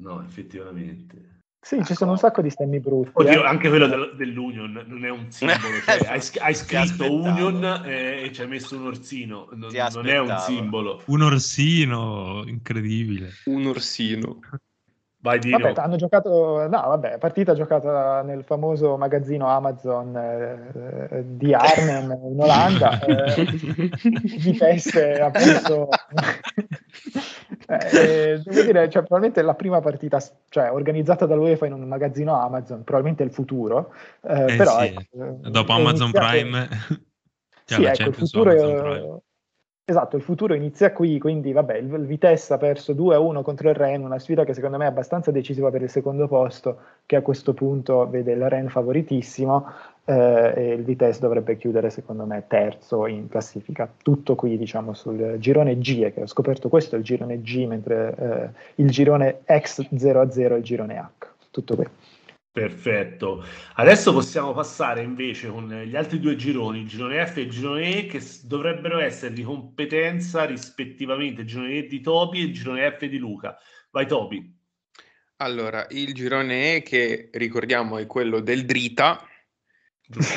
No, 0.00 0.22
effettivamente. 0.22 1.28
Sì, 1.62 1.84
ci 1.84 1.94
sono 1.94 2.12
un 2.12 2.18
sacco 2.18 2.40
di 2.40 2.48
stemmi 2.48 2.80
brutti. 2.80 3.10
Oddio, 3.12 3.42
eh. 3.44 3.46
anche 3.46 3.68
quello 3.68 3.86
del- 3.86 4.14
dell'Union 4.16 4.82
non 4.86 5.04
è 5.04 5.10
un 5.10 5.30
simbolo. 5.30 5.58
Cioè, 5.84 6.08
hai, 6.08 6.22
hai 6.38 6.54
scritto. 6.54 7.12
Union 7.12 7.62
eh, 7.84 8.22
e 8.24 8.32
ci 8.32 8.40
hai 8.40 8.48
messo 8.48 8.76
un 8.76 8.86
orsino. 8.86 9.48
Non, 9.52 9.70
non 9.92 10.06
è 10.08 10.18
un 10.18 10.38
simbolo. 10.38 11.02
Un 11.06 11.22
orsino 11.22 12.44
incredibile. 12.46 13.30
un 13.44 13.66
orsino. 13.66 14.38
Vai 15.22 15.38
Dino. 15.38 15.58
Vabbè, 15.58 15.78
hanno 15.78 15.96
giocato, 15.96 16.66
no, 16.66 16.68
vabbè, 16.68 17.18
partita 17.18 17.52
giocata 17.52 18.22
nel 18.22 18.42
famoso 18.42 18.96
magazzino 18.96 19.46
Amazon 19.46 20.16
eh, 20.16 21.08
eh, 21.10 21.24
di 21.36 21.52
Arnhem 21.52 22.10
in 22.24 22.40
Olanda. 22.40 22.98
Eh, 23.04 23.46
Vitesse 24.38 25.20
ha 25.20 25.30
preso, 25.30 25.88
eh, 27.70 28.40
devo 28.44 28.62
dire, 28.62 28.88
cioè, 28.88 29.02
probabilmente 29.02 29.42
la 29.42 29.54
prima 29.54 29.80
partita 29.80 30.18
cioè, 30.48 30.72
organizzata 30.72 31.26
dall'UEFA 31.26 31.66
in 31.66 31.72
un 31.74 31.82
magazzino 31.82 32.34
Amazon, 32.34 32.82
probabilmente 32.82 33.22
il 33.22 33.32
futuro. 33.32 33.92
eh, 34.22 34.52
Eh 34.52 34.56
però, 34.56 34.78
sì, 34.78 34.84
ecco, 34.86 35.24
eh, 35.44 35.50
Dopo 35.50 35.72
Amazon 35.72 36.10
iniziato- 36.10 36.26
Prime, 36.28 36.68
cioè 37.66 37.94
sì, 37.94 38.02
ecco, 38.02 38.08
il 38.08 38.14
futuro, 38.14 38.50
è- 38.50 39.18
esatto, 39.84 40.16
il 40.16 40.22
futuro 40.22 40.54
inizia 40.54 40.92
qui, 40.92 41.18
quindi 41.18 41.52
vabbè, 41.52 41.76
il, 41.76 41.92
il 41.92 42.06
Vitesse 42.06 42.52
ha 42.54 42.58
perso 42.58 42.92
2-1 42.92 43.42
contro 43.42 43.68
il 43.70 43.74
Ren, 43.74 44.04
una 44.04 44.18
sfida 44.18 44.44
che 44.44 44.54
secondo 44.54 44.76
me 44.76 44.84
è 44.84 44.88
abbastanza 44.88 45.30
decisiva 45.30 45.70
per 45.70 45.82
il 45.82 45.90
secondo 45.90 46.28
posto, 46.28 46.78
che 47.06 47.16
a 47.16 47.22
questo 47.22 47.54
punto 47.54 48.08
vede 48.08 48.32
il 48.32 48.48
Ren 48.48 48.68
favoritissimo 48.68 49.66
eh, 50.04 50.52
e 50.56 50.72
il 50.72 50.82
Vitesse 50.82 51.20
dovrebbe 51.20 51.56
chiudere 51.56 51.90
secondo 51.90 52.24
me 52.24 52.44
terzo 52.48 53.06
in 53.06 53.28
classifica. 53.28 53.92
Tutto 54.02 54.34
qui 54.34 54.56
diciamo 54.56 54.94
sul 54.94 55.36
girone 55.38 55.78
G, 55.78 56.12
che 56.12 56.22
ho 56.22 56.26
scoperto 56.26 56.68
questo 56.68 56.96
è 56.96 56.98
il 56.98 57.04
girone 57.04 57.40
G, 57.40 57.66
mentre 57.66 58.14
eh, 58.18 58.82
il 58.82 58.90
girone 58.90 59.42
X 59.46 59.88
0-0 59.92 60.50
è 60.50 60.56
il 60.56 60.62
girone 60.62 60.96
H. 60.98 61.26
Tutto 61.50 61.74
qui. 61.76 61.86
Perfetto. 62.52 63.44
Adesso 63.74 64.12
possiamo 64.12 64.52
passare 64.52 65.02
invece 65.02 65.48
con 65.48 65.68
gli 65.68 65.94
altri 65.94 66.18
due 66.18 66.34
gironi, 66.34 66.80
il 66.80 66.88
girone 66.88 67.24
F 67.24 67.36
e 67.36 67.42
il 67.42 67.50
girone 67.50 67.96
E, 67.96 68.06
che 68.06 68.20
dovrebbero 68.42 68.98
essere 68.98 69.32
di 69.32 69.44
competenza 69.44 70.44
rispettivamente 70.44 71.42
il 71.42 71.46
girone 71.46 71.74
E 71.74 71.86
di 71.86 72.00
Topi 72.00 72.40
e 72.40 72.44
il 72.44 72.52
girone 72.52 72.90
F 72.90 73.06
di 73.06 73.18
Luca. 73.18 73.56
Vai 73.92 74.06
Topi. 74.06 74.58
Allora, 75.36 75.86
il 75.90 76.12
girone 76.12 76.74
E 76.74 76.82
che 76.82 77.30
ricordiamo 77.32 77.98
è 77.98 78.06
quello 78.06 78.40
del 78.40 78.64
Drita. 78.64 79.24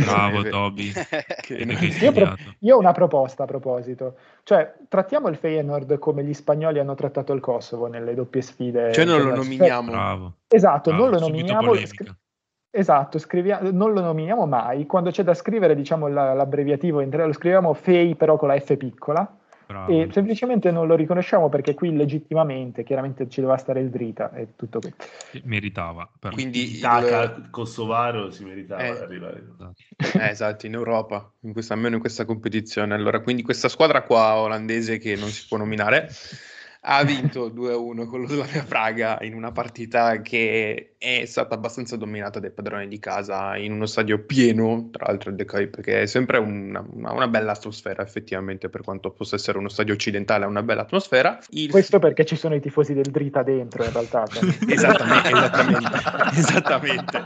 Bravo 0.06 0.44
Toby. 0.44 0.92
Io, 2.02 2.12
pro- 2.12 2.36
io 2.60 2.76
ho 2.76 2.80
una 2.80 2.92
proposta 2.92 3.44
a 3.44 3.46
proposito, 3.46 4.18
cioè 4.44 4.74
trattiamo 4.88 5.28
il 5.30 5.36
Feyenoord 5.36 5.98
come 5.98 6.24
gli 6.24 6.34
spagnoli 6.34 6.80
hanno 6.80 6.94
trattato 6.96 7.34
il 7.34 7.40
Kosovo 7.40 7.88
nelle 7.88 8.14
doppie 8.14 8.42
sfide. 8.42 8.92
Cioè 8.92 9.06
non 9.06 9.22
lo 9.22 9.36
nominiamo. 9.36 9.92
Bravo. 9.92 10.34
Esatto, 10.48 10.92
bravo, 10.92 11.06
non 11.06 11.14
lo 11.14 11.20
nominiamo. 11.20 11.76
scri- 11.86 12.16
esatto, 12.70 13.18
scrivia- 13.18 13.60
non 13.62 13.94
lo 13.94 14.02
nominiamo 14.02 14.46
mai. 14.46 14.86
Quando 14.86 15.10
c'è 15.10 15.24
da 15.24 15.34
scrivere, 15.34 15.76
diciamo 15.76 16.08
la- 16.08 16.34
l'abbreviativo, 16.34 17.02
in 17.02 17.10
tre- 17.10 17.26
lo 17.26 17.34
scriviamo 17.34 17.74
Fei 17.74 18.16
però 18.16 18.38
con 18.38 18.50
la 18.50 18.60
F 18.60 18.78
piccola 18.78 19.38
Bravo. 19.74 19.92
e 19.92 20.08
semplicemente 20.12 20.70
non 20.70 20.86
lo 20.86 20.96
riconosciamo 20.96 21.50
perché 21.50 21.74
qui 21.74 21.96
legittimamente, 21.96 22.84
chiaramente 22.84 23.28
ci 23.28 23.42
doveva 23.42 23.58
stare 23.58 23.80
il 23.80 23.90
Drita 23.90 24.32
e 24.34 24.50
tutto 24.56 24.80
qui. 24.80 24.94
Meritava. 25.44 26.08
però. 26.20 26.34
Quindi 26.36 26.78
il- 26.78 27.48
Kosovaro 27.50 28.30
si 28.30 28.44
meritava 28.44 28.84
Eh. 28.84 28.94
di 28.94 29.00
arrivare. 29.02 29.44
Eh, 29.98 30.30
esatto, 30.30 30.66
in 30.68 30.74
Europa, 30.76 31.32
in 31.42 31.54
questa, 31.54 31.74
almeno 31.74 31.96
in 31.96 32.02
questa 32.02 32.26
competizione. 32.26 32.94
Allora, 32.94 33.20
quindi 33.22 33.42
questa 33.42 33.68
squadra 33.68 34.04
qua 34.04 34.36
olandese 34.36 34.98
che 35.00 35.16
non 35.16 35.30
si 35.30 35.46
può 35.48 35.58
nominare 35.58 36.10
ha 36.86 37.04
vinto 37.06 37.50
2-1 37.50 38.06
con 38.08 38.22
lo 38.22 38.28
Slavia 38.28 38.64
Praga 38.64 39.18
in 39.22 39.34
una 39.36 39.54
partita 39.54 40.22
che 40.22 40.96
è 40.98 41.24
stata 41.26 41.56
abbastanza 41.56 41.96
dominata 41.96 42.40
dai 42.40 42.52
padroni 42.52 42.90
di 42.90 43.00
casa 43.00 43.56
in 43.56 43.72
uno 43.72 43.86
stadio 43.86 44.20
pieno, 44.26 44.90
tra 44.92 45.06
l'altro 45.08 45.30
il 45.30 45.38
The 45.38 45.46
Cape, 45.46 45.82
che 45.82 46.02
è 46.02 46.06
sempre 46.08 46.40
una, 46.40 46.86
una- 46.86 47.28
bella 47.30 47.54
atmosfera 47.54 48.04
effettivamente, 48.04 48.68
per 48.68 48.82
quanto 48.82 49.12
possa 49.12 49.36
essere 49.38 49.58
uno 49.60 49.70
stadio 49.70 49.94
occidentale, 49.94 50.44
ha 50.44 50.48
una 50.48 50.62
bella 50.64 50.82
atmosfera. 50.82 51.40
Il- 51.52 51.72
Questo 51.72 52.00
perché 52.00 52.26
ci 52.26 52.36
sono 52.36 52.56
i 52.56 52.60
tifosi 52.60 52.94
del 52.94 53.12
Drita 53.12 53.44
dentro, 53.44 53.84
in 53.86 53.92
realtà. 53.94 54.28
cioè. 54.28 54.44
Esattamente, 54.68 55.30
esattamente, 55.30 55.90
esattamente. 56.36 57.24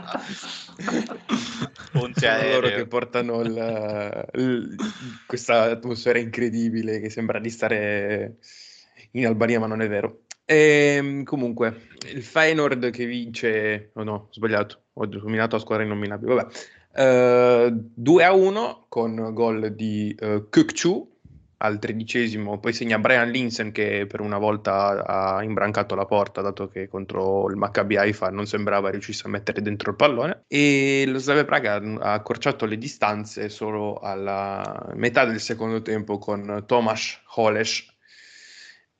Sono 1.92 2.06
loro 2.14 2.66
aereo. 2.66 2.76
che 2.76 2.86
portano 2.86 3.40
il- 3.40 4.28
il- 4.34 4.76
questa 5.26 5.62
atmosfera 5.62 6.18
incredibile 6.18 7.00
che 7.00 7.10
sembra 7.10 7.38
di 7.40 7.50
stare 7.50 8.36
in 9.12 9.26
Albania, 9.26 9.60
ma 9.60 9.66
non 9.66 9.82
è 9.82 9.88
vero. 9.88 10.22
Ehm, 10.44 11.24
comunque, 11.24 11.88
il 12.12 12.22
Feyenoord 12.22 12.90
che 12.90 13.04
vince, 13.04 13.90
oh 13.94 14.02
no, 14.02 14.12
ho 14.12 14.28
sbagliato, 14.30 14.84
ho 14.94 15.04
nominato 15.04 15.56
la 15.56 15.62
squadra 15.62 15.84
innominabile, 15.84 16.34
vabbè. 16.34 16.54
Eh, 16.94 17.70
2 17.72 18.24
a 18.24 18.32
1 18.32 18.86
con 18.88 19.32
gol 19.34 19.74
di 19.74 20.16
eh, 20.18 20.46
Kukçu 20.50 21.16
al 21.58 21.78
tredicesimo, 21.78 22.58
poi 22.60 22.72
segna 22.72 22.98
Brian 22.98 23.30
Linsen 23.30 23.72
che 23.72 24.06
per 24.06 24.20
una 24.20 24.38
volta 24.38 25.04
ha 25.04 25.42
imbrancato 25.42 25.94
la 25.94 26.06
porta, 26.06 26.40
dato 26.40 26.68
che 26.68 26.88
contro 26.88 27.48
il 27.48 27.56
Maccabi 27.56 27.96
Haifa 27.96 28.30
non 28.30 28.46
sembrava 28.46 28.90
riuscisse 28.90 29.26
a 29.26 29.30
mettere 29.30 29.60
dentro 29.60 29.90
il 29.90 29.96
pallone. 29.96 30.44
E 30.46 31.04
lo 31.06 31.18
Slavia 31.18 31.44
Praga 31.44 31.74
ha 31.74 32.12
accorciato 32.12 32.64
le 32.64 32.78
distanze 32.78 33.48
solo 33.48 33.98
alla 33.98 34.92
metà 34.94 35.24
del 35.24 35.40
secondo 35.40 35.82
tempo 35.82 36.18
con 36.18 36.62
Tomasz 36.66 37.22
Holes. 37.34 37.96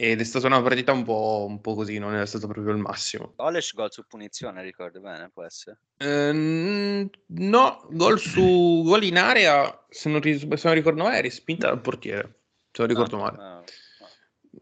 Ed 0.00 0.20
è 0.20 0.22
stata 0.22 0.46
una 0.46 0.62
partita 0.62 0.92
un 0.92 1.02
po', 1.02 1.44
un 1.48 1.60
po' 1.60 1.74
così, 1.74 1.98
non 1.98 2.14
è 2.14 2.24
stato 2.24 2.46
proprio 2.46 2.72
il 2.72 2.78
massimo. 2.78 3.32
Olesh 3.38 3.74
gol 3.74 3.90
su 3.90 4.06
punizione, 4.06 4.62
ricordo 4.62 5.00
bene, 5.00 5.28
può 5.28 5.42
essere. 5.42 5.80
Ehm, 5.96 7.10
no, 7.26 7.84
gol 7.90 8.20
su 8.20 8.82
gol 8.84 9.02
in 9.02 9.18
area, 9.18 9.86
se 9.88 10.08
non, 10.08 10.20
ris- 10.20 10.46
se 10.54 10.66
non 10.68 10.76
ricordo 10.76 11.02
male, 11.02 11.18
è 11.18 11.22
respinta 11.22 11.66
dal 11.66 11.80
portiere. 11.80 12.42
Se 12.70 12.80
non 12.82 12.86
ricordo 12.86 13.16
No, 13.16 13.22
male. 13.24 13.36
no, 13.38 13.54
no. 13.54 13.64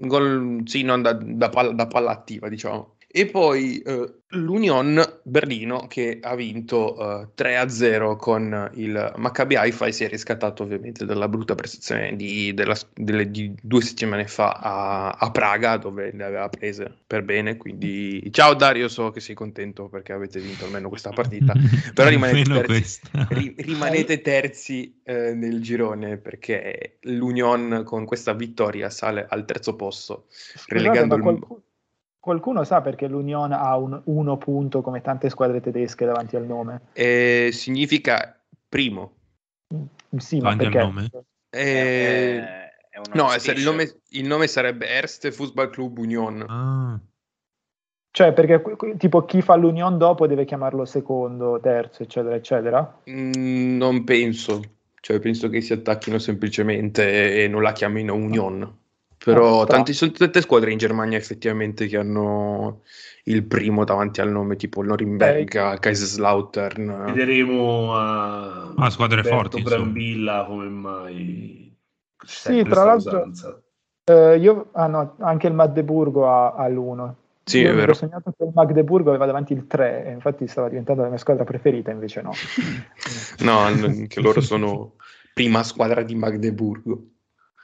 Gol, 0.09 0.63
sì, 0.65 0.83
non 0.83 1.03
da, 1.03 1.13
da 1.13 1.51
palla, 1.51 1.73
da 1.73 1.87
palla 1.87 2.13
attiva, 2.13 2.49
diciamo. 2.49 2.96
E 3.17 3.25
poi 3.25 3.79
eh, 3.79 4.13
l'Union 4.33 5.03
Berlino 5.23 5.87
che 5.87 6.19
ha 6.21 6.35
vinto 6.35 7.23
eh, 7.23 7.29
3-0 7.35 8.15
con 8.17 8.71
il 8.75 9.15
Maccabi 9.17 9.57
Haifa 9.57 9.87
e 9.87 9.93
si 9.93 10.05
è 10.05 10.09
riscattato 10.11 10.65
ovviamente 10.65 11.07
dalla 11.07 11.27
brutta 11.27 11.55
prestazione 11.55 12.15
di, 12.15 12.53
della, 12.53 12.77
delle, 12.93 13.31
di 13.31 13.55
due 13.63 13.81
settimane 13.81 14.27
fa 14.27 14.51
a, 14.53 15.11
a, 15.13 15.31
Praga 15.31 15.79
dove 15.79 16.13
le 16.13 16.25
aveva 16.25 16.51
prese 16.51 16.95
per 17.07 17.23
bene. 17.23 17.57
Quindi 17.57 18.29
ciao 18.33 18.53
Dario, 18.53 18.87
so 18.89 19.11
che 19.13 19.21
sei 19.21 19.35
contento 19.35 19.89
perché 19.89 20.13
avete 20.13 20.39
vinto 20.39 20.67
almeno 20.67 20.91
questa 20.91 21.09
partita, 21.09 21.55
però 21.95 22.11
rimanete 22.11 22.53
terzi, 22.53 23.01
ri, 23.31 23.55
rimanete 23.57 24.21
terzi 24.21 25.01
eh, 25.05 25.33
nel 25.33 25.63
girone 25.63 26.19
perché 26.19 26.99
l'Union 27.05 27.81
con 27.83 28.05
questa 28.05 28.35
vittoria 28.35 28.91
sale 28.91 29.25
al 29.27 29.47
terzo 29.47 29.75
posto, 29.75 30.27
relegando 30.67 31.15
il... 31.15 31.23
Qualcuno, 31.23 31.63
qualcuno 32.27 32.65
sa 32.65 32.81
perché 32.81 33.07
l'Union 33.07 33.53
ha 33.53 33.77
un 33.77 34.01
uno 34.07 34.37
punto 34.37 34.83
come 34.83 35.01
tante 35.01 35.29
squadre 35.31 35.61
tedesche 35.61 36.05
davanti 36.05 36.35
al 36.35 36.45
nome? 36.45 36.81
Eh, 36.93 37.51
significa 37.53 38.37
primo. 38.69 39.13
Sì, 40.17 40.41
ma 40.41 40.55
Davanti 40.57 40.65
al 40.65 40.73
perché? 40.73 40.87
nome? 40.87 41.11
Eh, 41.51 42.39
è 42.91 42.99
uno 42.99 43.29
no, 43.29 43.33
il 43.33 43.63
nome, 43.65 44.01
il 44.09 44.27
nome 44.27 44.49
sarebbe 44.49 44.89
Erste 44.89 45.31
Fußball 45.31 45.71
Club 45.71 45.99
Union. 45.99 46.45
Ah, 46.49 46.99
Cioè, 48.11 48.33
perché 48.33 48.61
tipo 48.99 49.25
chi 49.25 49.41
fa 49.41 49.55
l'Union 49.55 49.97
dopo 49.97 50.27
deve 50.27 50.45
chiamarlo 50.45 50.85
secondo, 50.85 51.61
terzo, 51.61 52.03
eccetera, 52.03 52.35
eccetera? 52.35 53.03
Mm, 53.09 53.77
non 53.77 54.03
penso, 54.03 54.61
cioè 55.01 55.21
penso 55.21 55.49
che 55.49 55.61
si 55.61 55.73
attacchino 55.73 56.19
semplicemente 56.19 57.45
e 57.45 57.47
non 57.47 57.63
la 57.63 57.71
chiamino 57.73 58.15
Union. 58.15 58.85
Però 59.27 59.63
Ah, 59.63 59.67
tanti, 59.67 59.93
sono 59.93 60.13
tante 60.13 60.41
squadre 60.41 60.71
in 60.71 60.79
Germania 60.79 61.19
effettivamente 61.19 61.89
che 61.89 61.97
hanno 61.97 62.83
il 63.25 63.43
primo 63.43 63.85
davanti 63.85 64.21
al 64.21 64.31
nome, 64.31 64.55
tipo 64.55 64.83
Norimberga, 64.85 65.79
Kaiserslautern. 65.79 67.13
Vedremo 67.13 67.97
a 67.97 68.73
Ah, 68.77 68.89
squadre 68.91 69.23
Roberto 69.23 69.39
forti, 69.39 69.59
insomma. 69.59 69.83
Brambilla 69.83 70.45
come 70.47 70.69
mai 70.69 71.77
Sì, 72.25 72.63
tra 72.63 72.85
l'altro-. 72.85 73.29
Eh, 74.05 74.37
io, 74.39 74.69
ah 74.75 74.87
no, 74.87 75.17
anche 75.19 75.49
il 75.49 75.55
Magdeburgo 75.55 76.29
ha, 76.29 76.53
ha 76.53 76.69
l'1. 76.69 77.15
Sì, 77.43 77.59
io 77.59 77.71
è 77.71 77.71
vero. 77.71 77.83
ero 77.83 77.95
sognato 77.95 78.33
che 78.37 78.45
il 78.45 78.53
Magdeburgo 78.55 79.09
aveva 79.09 79.27
davanti 79.27 79.55
il 79.55 79.67
3 79.67 80.05
e 80.05 80.13
infatti 80.13 80.47
stava 80.47 80.69
diventando 80.69 81.03
la 81.03 81.09
mia 81.09 81.19
squadra 81.19 81.43
preferita, 81.43 81.91
invece 81.91 82.23
no. 82.23 82.31
No, 83.43 83.69
n- 83.71 84.07
che 84.07 84.21
loro 84.21 84.41
sono 84.41 84.93
prima 85.35 85.65
squadra 85.65 86.03
di 86.03 86.15
Magdeburgo. 86.15 87.09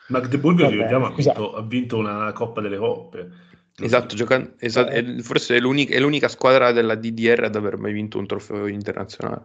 Magdeburgo, 0.09 0.63
Vabbè, 0.63 0.73
ricordiamo, 0.75 1.07
ha 1.07 1.11
vinto, 1.15 1.55
ha 1.55 1.63
vinto 1.63 1.97
una 1.97 2.33
Coppa 2.33 2.61
delle 2.61 2.77
Coppe. 2.77 3.31
Esatto, 3.81 4.15
giocan- 4.15 4.55
esa- 4.59 4.87
è- 4.89 5.19
forse 5.21 5.57
è 5.57 5.61
l'unica, 5.61 5.95
è 5.95 5.99
l'unica 6.01 6.29
squadra 6.29 6.73
della 6.73 6.95
DDR 6.95 7.45
ad 7.45 7.57
aver 7.57 7.79
mai 7.79 7.93
vinto 7.93 8.19
un 8.19 8.27
trofeo 8.27 8.67
internazionale. 8.67 9.45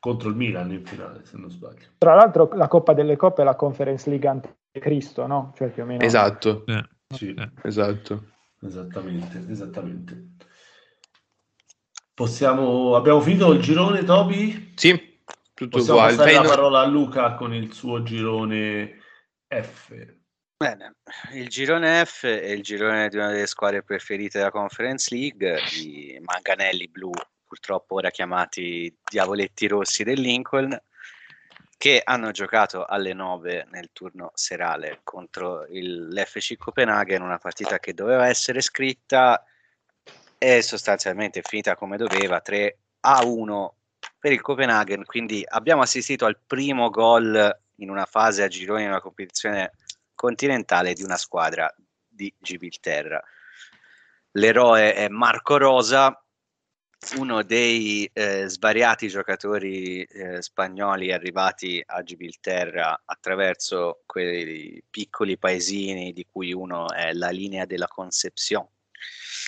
Contro 0.00 0.28
il 0.30 0.34
Milan 0.34 0.70
in 0.72 0.84
finale, 0.84 1.20
se 1.24 1.36
non 1.36 1.50
sbaglio. 1.50 1.84
Tra 1.98 2.14
l'altro 2.14 2.48
la 2.54 2.66
Coppa 2.68 2.94
delle 2.94 3.16
Coppe 3.16 3.42
è 3.42 3.44
la 3.44 3.54
Conference 3.54 4.08
League 4.08 4.28
Anticristo, 4.28 5.26
no? 5.26 5.52
Cioè 5.56 5.68
più 5.68 5.82
o 5.82 5.86
meno. 5.86 6.02
Esatto, 6.02 6.64
eh, 6.66 6.82
Sì, 7.14 7.34
eh. 7.34 7.50
esatto. 7.62 8.24
esattamente, 8.62 9.44
esattamente. 9.48 10.28
Possiamo... 12.14 12.96
Abbiamo 12.96 13.20
finito 13.20 13.52
il 13.52 13.60
girone, 13.60 14.04
Toby? 14.04 14.72
Sì, 14.74 15.18
tutto 15.54 15.78
Possiamo 15.78 15.98
uguale. 16.00 16.16
passare 16.16 16.32
la 16.32 16.38
Feyenoord- 16.40 16.48
parola 16.60 16.80
a 16.80 16.86
Luca 16.86 17.34
con 17.34 17.54
il 17.54 17.72
suo 17.72 18.02
girone 18.02 18.98
F. 19.50 19.92
Bene, 20.56 20.96
il 21.32 21.48
girone 21.48 22.04
F 22.04 22.26
è 22.26 22.50
il 22.50 22.62
girone 22.62 23.08
di 23.08 23.16
una 23.16 23.28
delle 23.28 23.46
squadre 23.46 23.82
preferite 23.82 24.38
della 24.38 24.50
Conference 24.50 25.12
League, 25.14 25.60
i 25.80 26.20
manganelli 26.22 26.86
blu, 26.86 27.10
purtroppo 27.46 27.96
ora 27.96 28.10
chiamati 28.10 28.94
diavoletti 29.02 29.66
rossi 29.66 30.04
del 30.04 30.20
Lincoln, 30.20 30.78
che 31.76 32.02
hanno 32.04 32.30
giocato 32.30 32.84
alle 32.84 33.14
9 33.14 33.66
nel 33.70 33.88
turno 33.92 34.32
serale 34.34 35.00
contro 35.02 35.66
il- 35.66 36.08
l'FC 36.08 36.56
Copenaghen, 36.56 37.22
una 37.22 37.38
partita 37.38 37.78
che 37.78 37.94
doveva 37.94 38.28
essere 38.28 38.60
scritta 38.60 39.42
e 40.36 40.62
sostanzialmente 40.62 41.42
finita 41.42 41.74
come 41.74 41.96
doveva, 41.96 42.40
3 42.40 42.78
a 43.00 43.24
1 43.24 43.74
per 44.18 44.32
il 44.32 44.42
Copenaghen, 44.42 45.04
quindi 45.06 45.42
abbiamo 45.44 45.80
assistito 45.80 46.26
al 46.26 46.38
primo 46.46 46.90
gol 46.90 47.58
in 47.80 47.90
una 47.90 48.06
fase 48.06 48.42
a 48.42 48.48
gironi 48.48 48.82
in 48.82 48.88
una 48.88 49.00
competizione 49.00 49.72
continentale 50.14 50.92
di 50.94 51.02
una 51.02 51.16
squadra 51.16 51.72
di 52.06 52.32
Gibilterra. 52.38 53.22
L'eroe 54.32 54.94
è 54.94 55.08
Marco 55.08 55.56
Rosa, 55.56 56.22
uno 57.16 57.42
dei 57.42 58.08
eh, 58.12 58.46
svariati 58.46 59.08
giocatori 59.08 60.02
eh, 60.02 60.42
spagnoli 60.42 61.12
arrivati 61.12 61.82
a 61.84 62.02
Gibilterra 62.02 63.02
attraverso 63.04 64.02
quei 64.04 64.84
piccoli 64.90 65.38
paesini 65.38 66.12
di 66.12 66.26
cui 66.30 66.52
uno 66.52 66.92
è 66.92 67.12
la 67.12 67.30
linea 67.30 67.64
della 67.64 67.88
Concepción. 67.88 68.66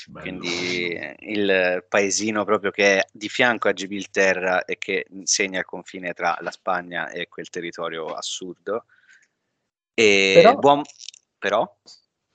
Bello. 0.09 0.25
Quindi 0.39 1.17
il 1.21 1.85
paesino 1.89 2.45
proprio 2.45 2.71
che 2.71 2.99
è 2.99 3.07
di 3.13 3.29
fianco 3.29 3.69
a 3.69 3.73
Gibilterra 3.73 4.65
e 4.65 4.79
che 4.79 5.07
segna 5.25 5.61
il 5.61 5.65
confine 5.65 6.13
tra 6.13 6.37
la 6.41 6.51
Spagna 6.51 7.11
e 7.11 7.29
quel 7.29 7.49
territorio 7.49 8.07
assurdo. 8.07 8.85
E 9.95 10.33
Però- 10.35 10.57
buon... 10.57 10.83
Però? 11.39 11.77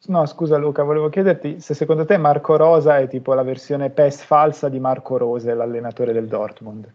No, 0.08 0.26
scusa 0.26 0.58
Luca, 0.58 0.84
volevo 0.84 1.10
chiederti 1.10 1.60
se 1.60 1.74
secondo 1.74 2.06
te 2.06 2.18
Marco 2.18 2.56
Rosa 2.56 3.00
è 3.00 3.08
tipo 3.08 3.34
la 3.34 3.44
versione 3.44 3.90
PES 3.90 4.22
falsa 4.22 4.70
di 4.70 4.80
Marco 4.80 5.18
Rose, 5.18 5.54
l'allenatore 5.54 6.14
del 6.14 6.28
Dortmund. 6.28 6.90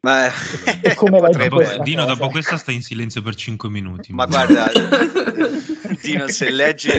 Ma... 0.00 0.28
Come 0.96 1.20
potrebbe 1.20 1.78
Dino, 1.82 2.02
cosa. 2.04 2.14
dopo 2.14 2.28
questa 2.30 2.56
stai 2.56 2.76
in 2.76 2.82
silenzio 2.82 3.22
per 3.22 3.34
5 3.34 3.68
minuti. 3.68 4.12
Ma 4.12 4.26
guarda, 4.26 4.70
Dino, 6.02 6.28
se 6.28 6.50
leggi, 6.50 6.90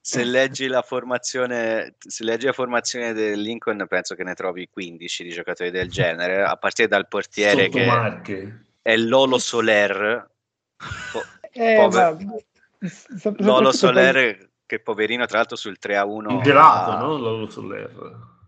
se 0.00 0.24
leggi 0.24 0.66
la 0.66 0.82
formazione, 0.82 1.94
se 1.98 2.24
leggi 2.24 2.46
la 2.46 2.52
formazione 2.52 3.12
del 3.12 3.40
Lincoln, 3.40 3.84
penso 3.88 4.14
che 4.14 4.24
ne 4.24 4.34
trovi 4.34 4.68
15 4.68 5.22
di 5.24 5.30
giocatori 5.30 5.70
del 5.70 5.90
genere, 5.90 6.42
a 6.42 6.56
partire 6.56 6.88
dal 6.88 7.06
portiere 7.08 7.68
che 7.68 7.84
Sottomarche. 7.84 8.64
è 8.82 8.96
Lolo 8.96 9.38
Soler. 9.38 10.28
Po- 11.12 11.24
Eh, 11.52 11.74
Pover- 11.74 12.16
ma- 12.22 12.36
Lolo 13.38 13.72
Soler, 13.72 14.50
che 14.64 14.78
poverino, 14.78 15.26
tra 15.26 15.38
l'altro 15.38 15.56
sul 15.56 15.78
3 15.78 15.96
a 15.96 16.04
1 16.04 16.36
Un 16.36 16.42
gelato, 16.42 16.92
ha, 16.92 16.98
no? 16.98 17.18
Lolo 17.18 17.50
Soler. 17.50 17.90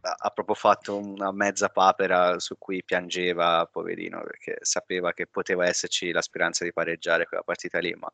ha 0.02 0.30
proprio 0.30 0.54
fatto 0.54 0.96
una 0.98 1.32
mezza 1.32 1.68
papera 1.68 2.38
su 2.38 2.56
cui 2.58 2.84
piangeva, 2.84 3.68
poverino, 3.70 4.22
perché 4.22 4.58
sapeva 4.60 5.12
che 5.12 5.26
poteva 5.26 5.66
esserci 5.66 6.12
la 6.12 6.22
speranza 6.22 6.62
di 6.62 6.72
pareggiare 6.72 7.26
quella 7.26 7.42
partita 7.42 7.80
lì, 7.80 7.92
ma 7.98 8.08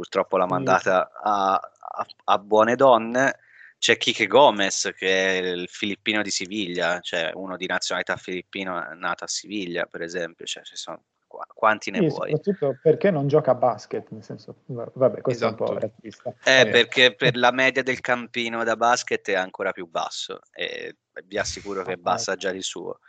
purtroppo 0.00 0.38
l'ha 0.38 0.46
mandata 0.46 1.10
a, 1.12 1.52
a- 1.54 2.06
a 2.24 2.38
buone 2.38 2.74
donne. 2.74 3.38
C'è 3.78 3.96
Kike 3.98 4.26
Gomez, 4.26 4.90
che 4.96 5.38
è 5.38 5.42
il 5.42 5.68
filippino 5.68 6.22
di 6.22 6.30
Siviglia, 6.30 7.00
cioè 7.00 7.30
uno 7.34 7.56
di 7.56 7.66
nazionalità 7.66 8.16
filippina 8.16 8.92
nato 8.94 9.24
a 9.24 9.28
Siviglia, 9.28 9.84
per 9.86 10.00
esempio. 10.02 10.44
Cioè, 10.46 10.62
ci 10.64 10.76
sono, 10.76 11.02
qua- 11.26 11.46
quanti 11.52 11.90
ne 11.90 11.98
Sì, 12.00 12.06
vuoi? 12.08 12.30
soprattutto 12.30 12.78
perché 12.82 13.10
non 13.10 13.26
gioca 13.28 13.50
a 13.52 13.54
basket, 13.54 14.08
nel 14.10 14.22
senso, 14.24 14.62
va- 14.66 14.90
vabbè, 14.94 15.20
questo 15.20 15.44
è 15.46 15.48
un 15.48 15.54
po' 15.54 15.64
Esatto. 15.76 15.78
razzista. 15.86 16.34
Eh, 16.44 16.56
Vabbè. 16.56 16.70
perché 16.70 17.14
per 17.14 17.36
la 17.36 17.52
media 17.52 17.82
del 17.82 18.00
campino 18.00 18.64
da 18.64 18.76
basket 18.76 19.28
è 19.28 19.34
ancora 19.34 19.72
più 19.72 19.86
basso 19.86 20.40
e 20.52 20.96
vi 21.24 21.38
assicuro 21.38 21.82
che 21.82 21.92
Ah, 21.92 21.96
basta 21.96 22.36
già 22.36 22.50
di 22.52 22.62
suo. 22.62 23.00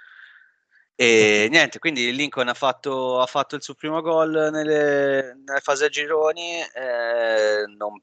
E 0.95 1.47
niente, 1.49 1.79
quindi 1.79 2.13
Lincoln 2.13 2.47
ha 2.47 2.53
fatto, 2.53 3.21
ha 3.21 3.25
fatto 3.25 3.55
il 3.55 3.63
suo 3.63 3.73
primo 3.73 4.01
gol 4.01 4.49
nelle, 4.51 5.33
nelle 5.43 5.59
fasi 5.61 5.83
a 5.83 5.89
gironi, 5.89 6.61
eh, 6.61 7.65
non 7.75 7.99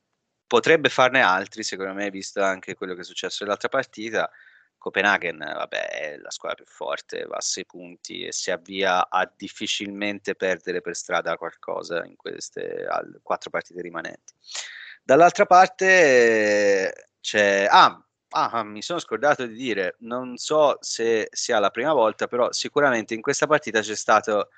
potrebbe 0.46 0.88
farne 0.88 1.20
altri, 1.20 1.62
secondo 1.62 1.92
me, 1.92 2.10
visto 2.10 2.42
anche 2.42 2.74
quello 2.74 2.94
che 2.94 3.02
è 3.02 3.04
successo 3.04 3.44
nell'altra 3.44 3.68
partita. 3.68 4.28
Copenaghen, 4.78 5.38
vabbè, 5.38 5.88
è 5.88 6.16
la 6.18 6.30
squadra 6.30 6.62
più 6.62 6.72
forte, 6.72 7.24
va 7.24 7.36
a 7.36 7.40
6 7.40 7.66
punti 7.66 8.24
e 8.24 8.32
si 8.32 8.50
avvia 8.50 9.08
a 9.08 9.30
difficilmente 9.36 10.34
perdere 10.36 10.80
per 10.80 10.94
strada 10.96 11.36
qualcosa 11.36 12.04
in 12.04 12.14
queste 12.16 12.86
al- 12.88 13.18
quattro 13.22 13.50
partite 13.50 13.82
rimanenti. 13.82 14.32
Dall'altra 15.02 15.46
parte 15.46 15.86
eh, 15.86 17.08
c'è... 17.20 17.66
Ah, 17.68 18.00
ah, 18.30 18.62
mi 18.64 18.82
sono 18.82 18.98
scordato 18.98 19.46
di 19.46 19.54
dire, 19.54 19.96
non 20.00 20.36
so 20.36 20.78
se 20.80 21.28
sia 21.30 21.58
la 21.58 21.70
prima 21.70 21.92
volta, 21.92 22.26
però 22.26 22.52
sicuramente 22.52 23.14
in 23.14 23.22
questa 23.22 23.46
partita 23.46 23.80
c'è 23.80 23.96
stato 23.96 24.50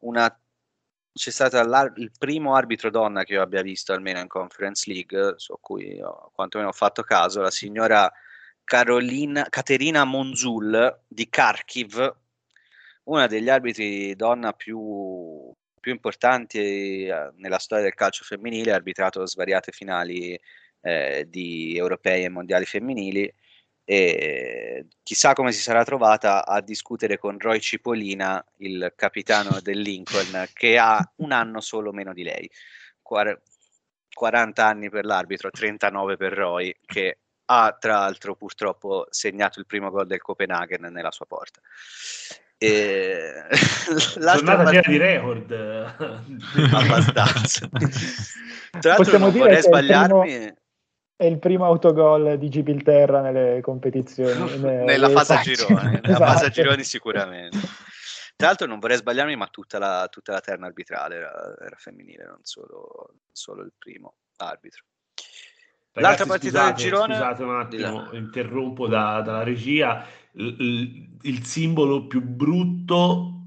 una... 0.00 0.34
C'è 1.12 1.30
stato 1.30 1.58
il 1.96 2.12
primo 2.16 2.54
arbitro 2.54 2.88
donna 2.88 3.24
che 3.24 3.32
io 3.34 3.42
abbia 3.42 3.62
visto 3.62 3.92
almeno 3.92 4.20
in 4.20 4.28
Conference 4.28 4.88
League, 4.90 5.34
su 5.36 5.56
cui 5.60 6.00
ho 6.00 6.30
quantomeno 6.32 6.70
ho 6.70 6.72
fatto 6.72 7.02
caso, 7.02 7.40
la 7.40 7.50
signora 7.50 8.10
Carolina, 8.62 9.46
Caterina 9.48 10.04
Monzul 10.04 11.00
di 11.08 11.28
Kharkiv, 11.28 12.16
una 13.04 13.26
degli 13.26 13.48
arbitri 13.48 14.14
donna 14.14 14.52
più, 14.52 15.52
più 15.80 15.90
importanti 15.90 17.06
eh, 17.06 17.30
nella 17.36 17.58
storia 17.58 17.84
del 17.84 17.94
calcio 17.94 18.22
femminile, 18.22 18.70
ha 18.70 18.76
arbitrato 18.76 19.26
svariate 19.26 19.72
finali 19.72 20.40
eh, 20.80 21.26
di 21.28 21.76
europei 21.76 22.24
e 22.24 22.28
mondiali 22.28 22.64
femminili 22.64 23.32
e 23.90 24.86
chissà 25.02 25.32
come 25.32 25.50
si 25.50 25.60
sarà 25.60 25.82
trovata 25.82 26.46
a 26.46 26.60
discutere 26.60 27.18
con 27.18 27.36
Roy 27.40 27.58
Cipollina, 27.58 28.44
il 28.58 28.92
capitano 28.94 29.58
del 29.60 29.80
Lincoln, 29.80 30.46
che 30.52 30.78
ha 30.78 31.04
un 31.16 31.32
anno 31.32 31.60
solo 31.60 31.90
meno 31.90 32.12
di 32.12 32.22
lei. 32.22 32.48
Quar- 33.02 33.40
40 34.12 34.64
anni 34.64 34.90
per 34.90 35.04
l'arbitro, 35.04 35.50
39 35.50 36.16
per 36.16 36.32
Roy, 36.32 36.72
che 36.86 37.18
ha 37.46 37.76
tra 37.80 37.98
l'altro 37.98 38.36
purtroppo 38.36 39.08
segnato 39.10 39.58
il 39.58 39.66
primo 39.66 39.90
gol 39.90 40.06
del 40.06 40.20
Copenaghen 40.20 40.82
nella 40.92 41.10
sua 41.10 41.26
porta. 41.26 41.60
E... 42.58 43.44
Giornata 44.14 44.70
piena 44.70 44.86
di 44.86 44.96
record. 44.98 45.50
Abbastanza. 46.72 47.68
Tra 48.70 48.94
l'altro 48.94 48.96
Possiamo 48.96 49.24
non 49.24 49.32
dire 49.32 49.44
vorrei 49.46 49.62
sbagliarmi... 49.62 50.20
primo- 50.20 50.54
È 51.20 51.26
il 51.26 51.38
primo 51.38 51.66
autogol 51.66 52.38
di 52.38 52.48
Gibilterra 52.48 53.20
nelle 53.20 53.60
competizioni. 53.60 54.56
ne- 54.58 54.84
nella 54.84 54.84
nelle 54.84 55.08
fase 55.10 55.32
a 55.34 55.36
facce. 55.36 55.52
gironi, 55.52 55.82
nella 55.90 56.00
Esatto. 56.08 56.24
fase 56.24 56.44
a 56.46 56.48
gironi 56.48 56.82
sicuramente. 56.82 57.58
Tra 58.36 58.46
l'altro 58.46 58.66
non 58.66 58.78
vorrei 58.78 58.96
sbagliarmi, 58.96 59.36
ma 59.36 59.46
tutta 59.48 59.78
la, 59.78 60.08
tutta 60.10 60.32
la 60.32 60.40
terna 60.40 60.64
arbitrale 60.66 61.16
era, 61.16 61.30
era 61.60 61.76
femminile, 61.76 62.24
non 62.24 62.38
solo, 62.40 63.16
solo 63.30 63.60
il 63.60 63.72
primo 63.76 64.14
arbitro. 64.38 64.84
L'altra 65.92 66.24
Ragazzi, 66.24 66.26
partita 66.26 66.64
del 66.64 66.72
scusate, 66.72 66.82
girone- 66.82 67.14
Scusate 67.16 67.42
un 67.42 67.52
là. 67.52 67.58
attimo, 67.60 68.12
interrompo 68.12 68.86
da- 68.88 69.20
dalla 69.20 69.42
regia. 69.42 70.02
Il, 70.32 70.56
il- 70.58 71.18
il 71.20 71.44
simbolo 71.44 72.06
più 72.06 72.22
brutto, 72.22 73.39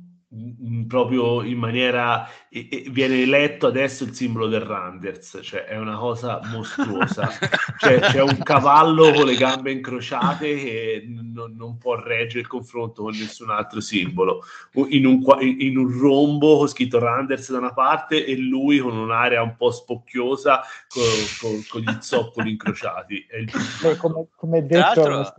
proprio 0.87 1.43
in 1.43 1.57
maniera. 1.57 2.27
e- 2.49 2.67
e 2.69 2.85
viene 2.91 3.21
eletto 3.21 3.67
adesso 3.67 4.03
il 4.03 4.13
simbolo 4.13 4.47
del 4.47 4.61
Randers, 4.61 5.39
cioè 5.41 5.65
è 5.65 5.77
una 5.77 5.97
cosa 5.97 6.39
mostruosa. 6.51 7.29
Cioè, 7.83 7.99
c'è 7.99 8.21
un 8.21 8.37
cavallo 8.43 9.11
con 9.11 9.25
le 9.25 9.35
gambe 9.35 9.71
incrociate 9.71 10.55
che 10.55 11.03
non, 11.05 11.53
non 11.55 11.77
può 11.77 11.95
reggere 11.95 12.39
il 12.39 12.47
confronto 12.47 13.03
con 13.03 13.11
nessun 13.11 13.49
altro 13.49 13.81
simbolo. 13.81 14.43
In 14.89 15.05
un, 15.05 15.21
in 15.41 15.77
un 15.77 15.99
rombo 15.99 16.59
con 16.59 16.67
scritto 16.67 16.99
Randers 16.99 17.51
da 17.51 17.57
una 17.57 17.73
parte 17.73 18.25
e 18.25 18.37
lui 18.37 18.77
con 18.77 18.95
un'area 18.95 19.41
un 19.41 19.55
po' 19.57 19.71
spocchiosa 19.71 20.61
co- 20.87 21.01
co- 21.41 21.63
con, 21.69 21.81
gli 21.81 21.97
zoccoli 21.99 22.51
incrociati. 22.51 23.25
È 23.27 23.37
il 23.37 23.51
Beh, 23.81 23.97
come, 23.97 24.27
come 24.35 24.65
Tra 24.65 24.93
detto, 24.93 25.33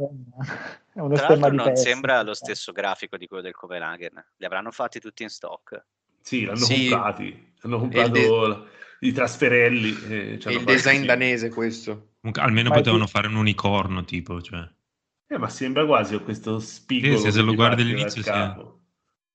è 0.95 1.01
uno 1.01 1.15
Tra 1.15 1.35
di 1.35 1.41
non 1.41 1.57
pezzi. 1.67 1.83
sembra 1.89 2.23
lo 2.23 2.35
stesso 2.35 2.73
grafico 2.73 3.17
di 3.17 3.27
quello 3.27 3.43
del 3.43 3.53
Copenaghen, 3.53 4.13
li 4.37 4.47
avranno 4.47 4.71
fatti 4.71 5.01
tutti 5.01 5.23
in 5.23 5.29
stock. 5.29 5.85
Sì, 6.23 6.45
l'hanno 6.45 6.57
Sì. 6.57 6.89
comprati. 6.89 7.53
Hanno 7.63 7.79
comprato 7.79 8.67
i 9.01 9.13
trasferelli. 9.13 9.97
e 10.09 10.39
hanno 10.45 10.57
il 10.59 10.65
design 10.65 11.01
sì. 11.01 11.07
danese 11.07 11.49
questo. 11.51 12.13
Comunque, 12.21 12.43
almeno 12.43 12.69
Ma 12.71 12.77
potevano 12.77 13.05
più- 13.05 13.13
fare 13.13 13.27
un 13.27 13.35
unicorno, 13.35 14.05
tipo, 14.05 14.41
cioè. 14.41 14.67
Eh, 15.27 15.39
ma 15.39 15.49
sembra 15.49 15.85
quasi 15.85 16.17
questo 16.21 16.59
spigolo. 16.61 17.19
Sì, 17.19 17.31
se 17.33 17.41
lo 17.43 17.55
guardi 17.55 17.83
all'inizio, 17.83 18.23
sì. 18.23 18.31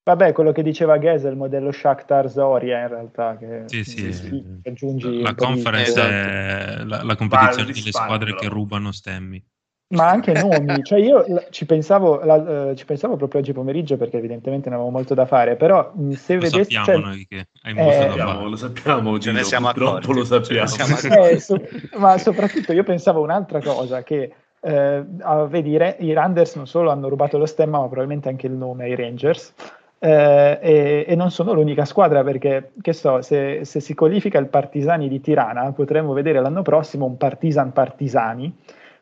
Vabbè, 0.03 0.31
quello 0.33 0.51
che 0.51 0.63
diceva 0.63 0.97
Ges 0.97 1.23
è 1.23 1.29
il 1.29 1.35
modello 1.35 1.71
Shakhtar 1.71 2.29
Zoria 2.31 2.81
in 2.81 2.87
realtà. 2.87 3.37
Che, 3.37 3.63
Sì, 3.67 3.83
sì, 3.83 4.11
sì. 4.13 4.43
aggiungi 4.63 5.21
La 5.21 5.29
di- 5.31 5.35
conference 5.35 5.89
Esatto. 5.91 6.09
è 6.09 6.83
la, 6.85 7.03
la 7.03 7.15
competizione 7.15 7.71
delle 7.71 7.91
squadre 7.91 8.25
risparmio. 8.31 8.35
che 8.37 8.47
rubano 8.47 8.91
stemmi. 8.91 9.45
Ma 9.89 10.07
anche 10.07 10.33
nomi, 10.33 10.83
cioè 10.85 10.99
io 10.99 11.25
ci 11.49 11.65
pensavo, 11.65 12.19
la- 12.23 12.69
eh, 12.69 12.75
ci 12.75 12.85
pensavo 12.85 13.15
proprio 13.15 13.41
oggi 13.41 13.53
pomeriggio 13.53 13.97
perché 13.97 14.17
evidentemente 14.17 14.69
ne 14.69 14.75
avevo 14.75 14.91
molto 14.91 15.15
da 15.15 15.25
fare, 15.25 15.55
però 15.55 15.91
mh, 15.95 16.11
se 16.13 16.35
Lo 16.35 16.41
vedessi... 16.41 16.73
sappiamo 16.73 16.85
cioè, 16.85 16.97
noi 16.99 17.27
che 17.27 17.47
hai 17.63 17.73
Eh, 17.73 17.83
molto 17.83 17.99
da 17.99 18.07
Sappiamo, 18.07 18.33
fare. 18.33 18.49
lo 18.49 18.55
sappiamo, 18.55 19.19
Ce 19.19 19.31
ne 19.31 19.43
siamo 19.43 19.65
purtroppo 19.71 19.95
accorti, 19.95 20.13
lo 20.19 20.25
sappiamo. 20.25 20.67
siamo 20.67 20.93
accorti. 20.95 21.33
Eh, 21.33 21.39
so- 21.39 21.61
ma 21.97 22.17
soprattutto 22.19 22.71
io 22.73 22.83
pensavo 22.83 23.21
un'altra 23.21 23.61
cosa, 23.61 24.03
che 24.03 24.31
eh, 24.61 25.03
vedi, 25.47 25.69
i 25.71 25.77
Ra- 25.77 25.95
i 25.97 26.13
Randers 26.13 26.55
non 26.55 26.67
solo 26.67 26.91
hanno 26.91 27.09
rubato 27.09 27.37
lo 27.39 27.45
stemma, 27.47 27.79
ma 27.79 27.85
probabilmente 27.87 28.29
anche 28.29 28.45
il 28.45 28.53
nome 28.53 28.83
ai 28.83 28.95
Rangers. 28.95 29.53
eh, 30.01 30.59
e, 30.61 31.05
e 31.07 31.15
non 31.15 31.29
sono 31.31 31.51
l'unica 31.53 31.83
squadra 31.85 32.23
perché, 32.23 32.71
che 32.81 32.93
so, 32.93 33.21
se, 33.21 33.65
se 33.65 33.79
si 33.81 33.93
qualifica 33.95 34.37
il 34.39 34.47
Partisani 34.47 35.09
di 35.09 35.19
Tirana, 35.19 35.71
potremmo 35.73 36.13
vedere 36.13 36.39
l'anno 36.41 36.61
prossimo 36.61 37.05
un 37.05 37.17
Partisan 37.17 37.73
Partisani. 37.73 38.55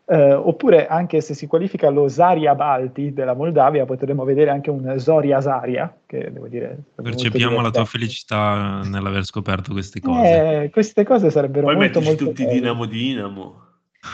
Eh, 0.10 0.34
oppure 0.34 0.88
anche 0.88 1.20
se 1.20 1.34
si 1.34 1.48
qualifica 1.48 1.90
lo 1.90 2.08
Zaria 2.08 2.56
Balti 2.56 3.14
della 3.14 3.34
Moldavia, 3.34 3.86
potremmo 3.86 4.24
vedere 4.24 4.50
anche 4.52 4.70
un 4.70 4.98
Zoria 5.00 5.42
Zaria, 5.42 5.94
che 6.06 6.32
devo 6.32 6.48
dire. 6.48 6.78
Percepiamo 6.96 7.60
la 7.62 7.72
tua 7.72 7.84
felicità 7.86 8.82
nell'aver 8.86 9.26
scoperto 9.26 9.74
queste 9.74 10.00
cose. 10.00 10.64
Eh, 10.64 10.70
queste 10.70 11.04
cose 11.04 11.30
sarebbero 11.30 11.66
Poi 11.66 11.76
molto 11.76 12.00
molto 12.02 12.26
tutti 12.26 12.44
belle. 12.46 12.56
Dinamo 12.60 12.86
Dinamo. 12.86 13.62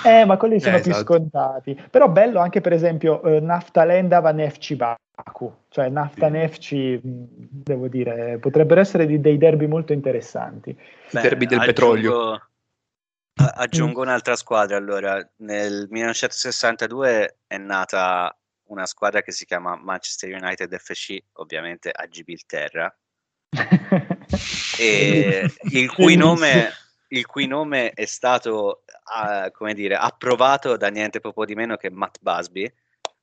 Eh, 0.04 0.26
ma 0.26 0.38
quelli 0.38 0.60
sono 0.60 0.78
Eh, 0.78 0.82
più 0.82 0.90
esatto. 0.92 1.14
scontati. 1.14 1.80
Però 1.92 2.10
bello 2.10 2.40
anche 2.40 2.62
per 2.62 2.74
esempio 2.74 3.22
eh, 3.22 3.40
Naftalenda 3.40 4.20
va 4.22 4.32
Nefci 4.32 4.76
Baku, 4.76 5.54
cioè 5.70 5.90
Nafta 5.90 6.26
Sì. 6.26 6.32
Nefci, 6.32 7.00
devo 7.04 7.88
dire, 7.88 8.40
potrebbero 8.40 8.80
essere 8.80 9.06
di- 9.06 9.22
dei 9.22 9.38
derby 9.38 9.68
molto 9.68 9.94
interessanti. 9.94 10.72
I 10.72 10.76
Beh, 11.12 11.22
derby 11.22 11.46
del 11.46 11.60
aggiungo- 11.60 11.66
petrolio. 11.66 12.42
A- 13.36 13.54
Aggiungo 13.56 14.02
un'altra 14.02 14.36
squadra 14.36 14.78
allora. 14.78 15.18
Nel 15.38 15.88
1962 15.90 17.40
è 17.48 17.58
nata 17.58 18.36
una 18.66 18.86
squadra 18.86 19.22
che 19.22 19.32
si 19.32 19.46
chiama 19.46 19.76
Manchester 19.76 20.34
United 20.34 20.76
FC, 20.78 21.18
ovviamente 21.34 21.90
a 21.92 22.08
Gibilterra, 22.08 22.96
il 24.80 25.92
cui 25.94 26.16
nome, 26.16 26.72
il 27.10 27.26
cui 27.26 27.46
nome 27.46 27.92
è 27.92 28.06
stato 28.06 28.84
ah, 29.14 29.52
come 29.52 29.74
dire, 29.74 29.96
approvato 29.96 30.78
da 30.78 30.88
niente 30.90 31.20
poco 31.20 31.46
di 31.46 31.56
meno 31.56 31.76
che 31.76 31.92
Matt 31.92 32.18
Busby, 32.22 32.72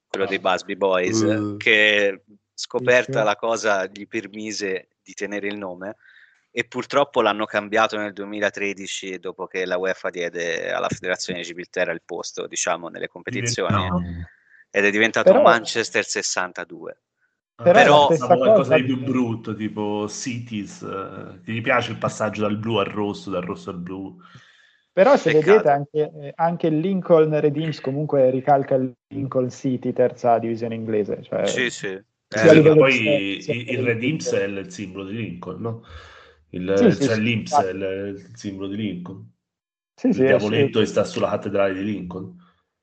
quello 0.08 0.26
dei 0.26 0.38
Busby 0.38 0.76
Boys, 0.76 1.20
Uh. 1.20 1.56
che 1.56 2.22
scoperta 2.54 3.22
la 3.22 3.36
cosa 3.36 3.86
gli 3.86 4.06
permise 4.06 4.88
di 5.02 5.14
tenere 5.14 5.48
il 5.48 5.56
nome 5.56 5.96
e 6.52 6.64
purtroppo 6.64 7.22
l'hanno 7.22 7.44
cambiato 7.44 7.96
nel 7.96 8.12
2013 8.12 9.18
dopo 9.18 9.46
che 9.46 9.64
la 9.64 9.78
UEFA 9.78 10.10
diede 10.10 10.72
alla 10.72 10.88
Federazione 10.88 11.40
di 11.40 11.46
Gibilterra 11.46 11.92
il 11.92 12.02
posto, 12.04 12.46
diciamo, 12.46 12.88
nelle 12.88 13.08
competizioni 13.08 13.74
No. 13.88 14.02
ed 14.70 14.84
è 14.84 14.90
diventato 14.90 15.30
Però- 15.32 15.42
Manchester 15.42 16.04
62. 16.04 16.96
Però 17.60 17.70
è 17.70 17.74
la 17.74 17.82
Però 17.82 18.04
stessa 18.06 18.26
qualcosa 18.26 18.54
cosa- 18.56 18.76
di 18.76 18.82
più 18.84 19.02
brutto, 19.02 19.54
tipo 19.54 20.08
Cities. 20.08 20.82
eh, 20.82 21.40
Ti 21.44 21.60
piace 21.60 21.90
il 21.92 21.98
passaggio 21.98 22.40
dal 22.42 22.56
blu 22.56 22.76
al 22.76 22.86
rosso, 22.86 23.28
dal 23.30 23.42
rosso 23.42 23.70
al 23.70 23.78
blu? 23.78 24.16
Però 24.92 25.16
se 25.16 25.30
Peccato. 25.32 25.50
vedete 25.52 25.68
anche, 25.68 26.10
eh, 26.26 26.32
anche 26.36 26.66
il 26.66 26.78
Lincoln 26.80 27.38
Redeems 27.38 27.80
comunque 27.80 28.28
ricalca 28.30 28.74
il 28.74 28.92
Lincoln 29.08 29.50
City, 29.50 29.92
terza 29.92 30.38
divisione 30.38 30.74
inglese. 30.74 31.22
Cioè, 31.22 31.46
Sì, 31.46 31.70
sì. 31.70 31.86
Eh, 31.86 32.62
poi 32.76 33.38
il, 33.46 33.70
il 33.70 33.82
Redims 33.84 34.32
è 34.32 34.44
il 34.44 34.70
simbolo 34.70 35.04
di 35.04 35.16
Lincoln, 35.16 35.60
no? 35.60 35.82
Il, 36.50 36.74
Sì, 36.76 36.90
sì, 36.92 37.04
cioè 37.04 37.14
sì, 37.14 37.20
l'Imps 37.22 37.50
infatti. 37.52 37.66
è 37.66 37.70
il, 37.70 38.16
il 38.16 38.36
simbolo 38.36 38.68
di 38.68 38.76
Lincoln. 38.76 39.32
Sì, 39.94 40.08
il 40.08 40.14
sì, 40.14 40.20
diavoletto 40.22 40.78
sì. 40.78 40.84
che 40.84 40.90
sta 40.90 41.04
sulla 41.04 41.30
cattedrale 41.30 41.74
di 41.74 41.84
Lincoln. 41.84 42.36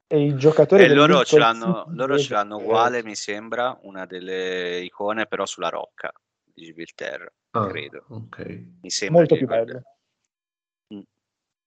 E 0.07 0.25
i 0.25 0.35
giocatori 0.37 0.83
E 0.83 0.93
loro 0.93 1.23
ce 1.25 1.37
l'hanno, 1.37 1.85
loro 1.89 2.17
ce 2.17 2.33
l'hanno 2.33 2.57
uguale, 2.57 3.03
mi 3.03 3.15
sembra, 3.15 3.77
una 3.81 4.05
delle 4.05 4.79
icone, 4.79 5.25
però 5.25 5.45
sulla 5.45 5.67
rocca 5.69 6.11
di 6.43 6.63
Gibilterra, 6.63 7.29
Ah, 7.51 7.67
credo. 7.67 8.05
ok. 8.07 8.63
Mi 8.81 8.89
sembra 8.89 9.19
molto 9.19 9.35
più 9.35 9.45
quella- 9.45 9.63
bello. 9.65 9.81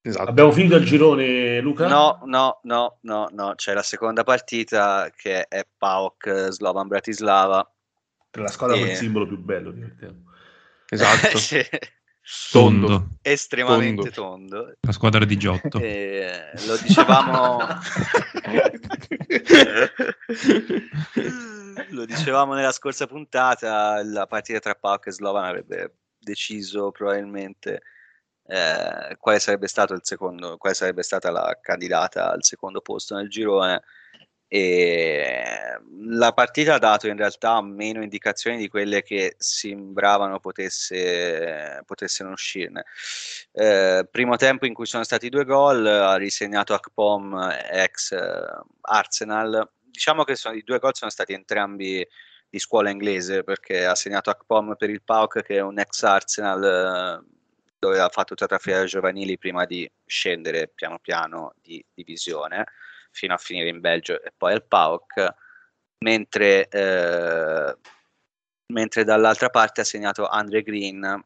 Esatto. 0.03 0.31
Abbiamo 0.31 0.51
finito 0.53 0.77
il 0.77 0.87
girone, 0.87 1.61
Luca? 1.61 1.87
No, 1.87 2.21
no, 2.25 2.61
no, 2.63 2.99
no, 3.03 3.29
no, 3.33 3.55
c'è 3.55 3.75
la 3.75 3.83
seconda 3.83 4.25
partita 4.25 5.11
che 5.15 5.47
è 5.47 5.67
PAOK 5.77 6.49
Slovan 6.49 6.89
Bratislava. 6.89 7.71
Per 8.31 8.43
la 8.43 8.49
squadra 8.49 8.79
con 8.79 8.87
Eh. 8.87 8.91
il 8.93 8.97
simbolo 8.97 9.27
più 9.27 9.37
bello, 9.39 9.71
divertiamo. 9.71 10.30
Esatto. 10.91 11.39
Sì, 12.23 12.53
Tondo, 12.53 13.17
estremamente 13.23 14.11
tondo. 14.11 14.75
la 14.81 14.93
squadra 14.93 15.25
di 15.25 15.37
Giotto. 15.37 15.81
E 15.81 16.53
lo 16.67 16.77
dicevamo 16.77 17.59
lo 21.91 22.05
dicevamo 22.05 22.55
nella 22.55 22.73
scorsa 22.73 23.07
puntata 23.07 24.01
la 24.05 24.27
partita 24.27 24.61
tra 24.61 24.75
PAOK 24.75 25.07
e 25.07 25.13
Slovan 25.13 25.45
avrebbe 25.45 25.95
deciso 26.19 26.91
probabilmente 26.93 27.83
eh, 28.47 29.17
quale 29.19 29.39
sarebbe 29.41 29.67
stato 29.67 29.95
il 29.95 30.03
secondo 30.03 30.57
quale 30.57 30.75
sarebbe 30.77 31.03
stata 31.03 31.31
la 31.31 31.59
candidata 31.61 32.31
al 32.31 32.45
secondo 32.45 32.81
posto 32.81 33.17
nel 33.17 33.29
girone 33.29 33.83
e 34.53 35.79
la 36.09 36.33
partita 36.33 36.75
ha 36.75 36.79
dato 36.79 37.07
in 37.07 37.17
realtà 37.17 37.63
meno 37.63 38.03
indicazioni 38.03 38.57
di 38.57 38.67
quelle 38.67 39.05
che 39.05 39.37
sembravano 39.39 40.41
potesse, 40.41 41.81
potessero 41.87 42.31
uscirne. 42.31 42.85
Eh, 43.53 44.09
primo 44.11 44.35
tempo 44.35 44.67
in 44.67 44.75
cui 44.75 44.87
sono 44.87 45.05
stati 45.05 45.29
due 45.29 45.45
gol, 45.45 45.87
ha 45.87 46.17
risegnato 46.17 46.75
Akpom 46.75 47.49
ex 47.71 48.11
eh, 48.11 48.19
Arsenal. 48.81 49.71
Diciamo 49.85 50.25
che 50.25 50.35
sono, 50.35 50.57
i 50.57 50.65
due 50.65 50.81
gol 50.81 50.97
sono 50.97 51.13
stati 51.13 51.33
entrambi 51.33 52.05
di 52.49 52.59
scuola 52.59 52.91
inglese 52.91 53.45
perché 53.45 53.87
ha 53.87 53.95
segnato 53.95 54.31
Akpom 54.31 54.75
per 54.77 54.91
il 54.91 55.03
PAOK 55.05 55.43
che 55.43 55.59
è 55.59 55.61
un 55.61 55.79
ex 55.79 56.03
Arsenal 56.03 57.23
eh, 57.25 57.37
dove 57.79 58.01
ha 58.01 58.09
fatto 58.09 58.35
tutta 58.35 58.59
fila 58.59 58.85
giovanili 58.85 59.39
prima 59.39 59.65
di 59.65 59.89
scendere 60.05 60.67
piano 60.75 60.99
piano 60.99 61.55
di 61.63 61.85
divisione 61.95 62.67
fino 63.11 63.35
a 63.35 63.39
finire 63.39 63.69
in 63.69 63.81
Belgio 63.81 64.23
e 64.23 64.33
poi 64.37 64.53
al 64.53 64.65
PAOK, 64.65 65.35
mentre, 65.99 66.69
eh, 66.69 67.77
mentre 68.67 69.05
dall'altra 69.05 69.51
parte 69.51 69.81
ha 69.81 69.85
segnato 69.85 70.27
Andre 70.27 70.63
Green, 70.63 71.25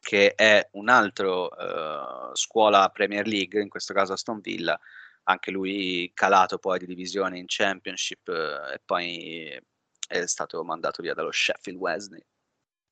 che 0.00 0.34
è 0.34 0.68
un 0.72 0.88
altro 0.88 1.56
eh, 1.56 2.34
scuola 2.34 2.88
Premier 2.90 3.26
League, 3.26 3.60
in 3.60 3.68
questo 3.68 3.94
caso 3.94 4.12
Aston 4.12 4.40
Villa, 4.40 4.78
anche 5.24 5.50
lui 5.50 6.10
calato 6.14 6.58
poi 6.58 6.78
di 6.78 6.86
divisione 6.86 7.38
in 7.38 7.44
Championship 7.46 8.28
eh, 8.28 8.74
e 8.74 8.80
poi 8.84 9.60
è 10.08 10.26
stato 10.26 10.62
mandato 10.64 11.02
via 11.02 11.14
dallo 11.14 11.30
Sheffield 11.30 11.78
Wednesday 11.78 12.22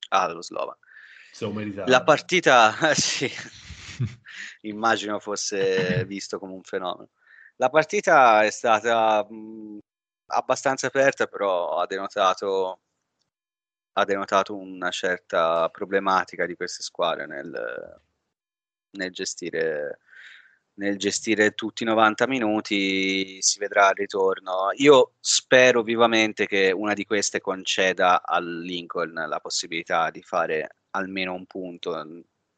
allo 0.09 0.39
ah, 0.39 0.43
Slovan. 0.43 0.77
La 1.87 2.03
partita, 2.03 2.75
sì, 2.93 3.29
immagino 4.61 5.19
fosse 5.19 6.03
visto 6.05 6.39
come 6.39 6.53
un 6.53 6.63
fenomeno. 6.63 7.09
La 7.61 7.69
partita 7.69 8.43
è 8.43 8.49
stata 8.49 9.23
mh, 9.29 9.77
abbastanza 10.33 10.87
aperta, 10.87 11.27
però 11.27 11.77
ha 11.77 11.85
denotato, 11.85 12.79
ha 13.93 14.03
denotato 14.03 14.55
una 14.55 14.89
certa 14.89 15.69
problematica 15.69 16.47
di 16.47 16.55
queste 16.55 16.81
squadre 16.81 17.27
nel, 17.27 18.01
nel 18.97 19.11
gestire 19.11 19.99
nel 20.75 20.97
gestire 20.97 21.51
tutti 21.51 21.83
i 21.83 21.85
90 21.85 22.27
minuti, 22.27 23.41
si 23.41 23.59
vedrà 23.59 23.89
il 23.89 23.95
ritorno. 23.95 24.69
Io 24.77 25.13
spero 25.19 25.83
vivamente 25.83 26.47
che 26.47 26.71
una 26.71 26.93
di 26.93 27.05
queste 27.05 27.41
conceda 27.41 28.23
al 28.23 28.61
Lincoln 28.61 29.13
la 29.13 29.39
possibilità 29.39 30.09
di 30.09 30.23
fare 30.23 30.77
almeno 30.91 31.33
un 31.33 31.45
punto. 31.45 31.91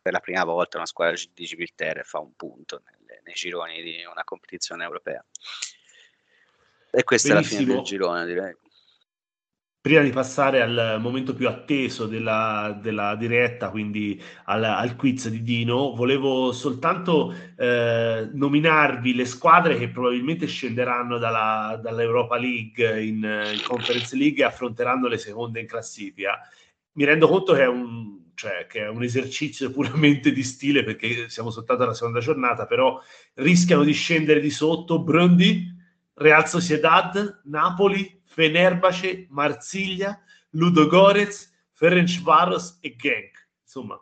Per 0.01 0.13
la 0.13 0.19
prima 0.21 0.43
volta 0.45 0.77
una 0.77 0.85
squadra 0.85 1.17
di 1.33 1.45
Gibilterra 1.45 2.03
fa 2.03 2.19
un 2.19 2.33
punto 2.35 2.81
nelle, 2.85 3.02
nei 3.23 3.33
gironi 3.33 3.81
di 3.81 4.03
una 4.09 4.23
competizione 4.23 4.83
europea. 4.83 5.23
E 6.91 7.03
questa 7.03 7.33
Benissimo. 7.33 7.59
è 7.59 7.61
la 7.61 7.65
fine 7.65 7.75
del 7.75 7.83
girone, 7.83 8.25
direi 8.25 8.55
prima 9.83 10.01
di 10.01 10.11
passare 10.11 10.61
al 10.61 10.97
momento 11.01 11.33
più 11.33 11.45
atteso 11.49 12.07
della, 12.07 12.79
della 12.81 13.17
diretta, 13.17 13.69
quindi 13.69 14.17
al, 14.45 14.63
al, 14.63 14.95
quiz 14.95 15.27
di 15.27 15.43
Dino, 15.43 15.93
volevo 15.93 16.53
soltanto 16.53 17.35
eh, 17.57 18.29
nominarvi 18.31 19.13
le 19.13 19.25
squadre 19.25 19.77
che 19.77 19.89
probabilmente 19.89 20.47
scenderanno 20.47 21.17
dalla, 21.17 21.77
dall'Europa 21.83 22.37
League 22.37 23.03
in, 23.03 23.15
in, 23.17 23.61
Conference 23.61 24.15
League 24.15 24.41
e 24.41 24.45
affronteranno 24.45 25.09
le 25.09 25.17
seconde 25.17 25.59
in 25.59 25.67
classifica. 25.67 26.39
Mi 26.93 27.03
rendo 27.03 27.27
conto 27.27 27.51
che 27.51 27.63
è 27.63 27.67
un, 27.67 28.22
cioè, 28.35 28.67
che 28.67 28.81
è 28.81 28.87
un 28.87 29.03
esercizio 29.03 29.71
puramente 29.71 30.31
di 30.31 30.43
stile 30.43 30.83
perché 30.83 31.29
siamo 31.29 31.49
soltanto 31.49 31.83
alla 31.83 31.93
seconda 31.93 32.19
giornata, 32.19 32.65
però 32.65 33.01
rischiano 33.35 33.83
di 33.83 33.93
scendere 33.93 34.39
di 34.39 34.49
sotto 34.49 35.01
Brundy, 35.01 35.71
Real 36.15 36.47
Sociedad, 36.47 37.41
Napoli, 37.45 38.21
Fenerbahce, 38.25 39.27
Marsiglia, 39.29 40.21
Ludo 40.51 40.87
Gorez, 40.87 41.51
Ferencvaros 41.71 42.77
e 42.81 42.95
Genk. 42.95 43.49
Insomma, 43.61 43.99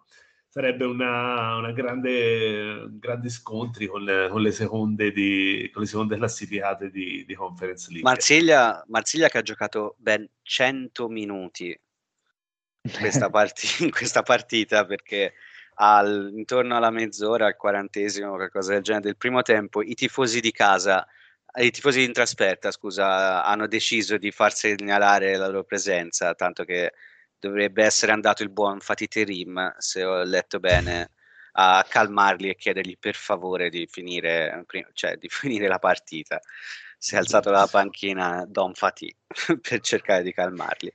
sarebbe 0.48 0.84
una, 0.84 1.58
una 1.58 1.72
grande, 1.72 2.88
grande 2.92 3.30
scontri 3.30 3.88
con 3.88 4.04
con 4.30 4.42
le, 4.42 4.52
seconde, 4.52 5.12
di, 5.12 5.70
con 5.72 5.82
le 5.82 5.88
seconde 5.88 6.18
classificate 6.18 6.90
di, 6.90 7.24
di 7.26 7.34
Conference 7.36 7.88
League. 7.90 8.04
Marsiglia, 8.04 8.84
Marsiglia 8.88 9.30
che 9.30 9.38
ha 9.38 9.42
giocato 9.42 9.96
ben 9.98 10.28
100 10.42 11.08
minuti 11.08 11.80
in 12.82 12.92
questa, 12.92 13.30
part- 13.30 13.90
questa 13.92 14.22
partita 14.24 14.86
perché 14.86 15.34
al, 15.76 16.32
intorno 16.34 16.76
alla 16.76 16.90
mezz'ora, 16.90 17.46
al 17.46 17.56
quarantesimo, 17.56 18.36
qualcosa 18.36 18.74
del 18.74 18.84
genere 18.84 19.06
del 19.06 19.18
primo 19.18 19.42
tempo, 19.42 19.82
i 19.82 19.94
tifosi 19.94 20.40
di 20.40 20.52
casa 20.52 21.06
i 21.60 21.72
tifosi 21.72 22.04
in 22.04 22.14
trasferta, 22.14 22.72
scusa, 22.72 23.44
hanno 23.44 23.68
deciso 23.68 24.18
di 24.18 24.32
far 24.32 24.54
segnalare 24.54 25.36
la 25.36 25.48
loro 25.48 25.64
presenza, 25.66 26.34
tanto 26.34 26.64
che 26.64 26.94
dovrebbe 27.38 27.84
essere 27.84 28.14
andato 28.14 28.44
il 28.44 28.50
buon 28.50 28.80
Fatih 28.80 29.08
Terim, 29.08 29.76
se 29.78 30.04
ho 30.04 30.24
letto 30.24 30.60
bene, 30.60 31.12
a 31.54 31.86
calmarli 31.88 32.50
e 32.50 32.56
chiedergli 32.56 32.98
per 32.98 33.16
favore 33.16 33.70
di 33.70 33.86
finire, 33.92 34.66
cioè, 34.94 35.18
di 35.18 35.28
finire 35.30 35.68
la 35.68 35.80
partita. 35.80 36.40
Si 36.98 37.16
è 37.16 37.18
alzato 37.18 37.50
dalla 37.50 37.68
panchina 37.68 38.46
Don 38.48 38.74
Fatih 38.74 39.14
per 39.60 39.82
cercare 39.82 40.24
di 40.24 40.32
calmarli. 40.32 40.94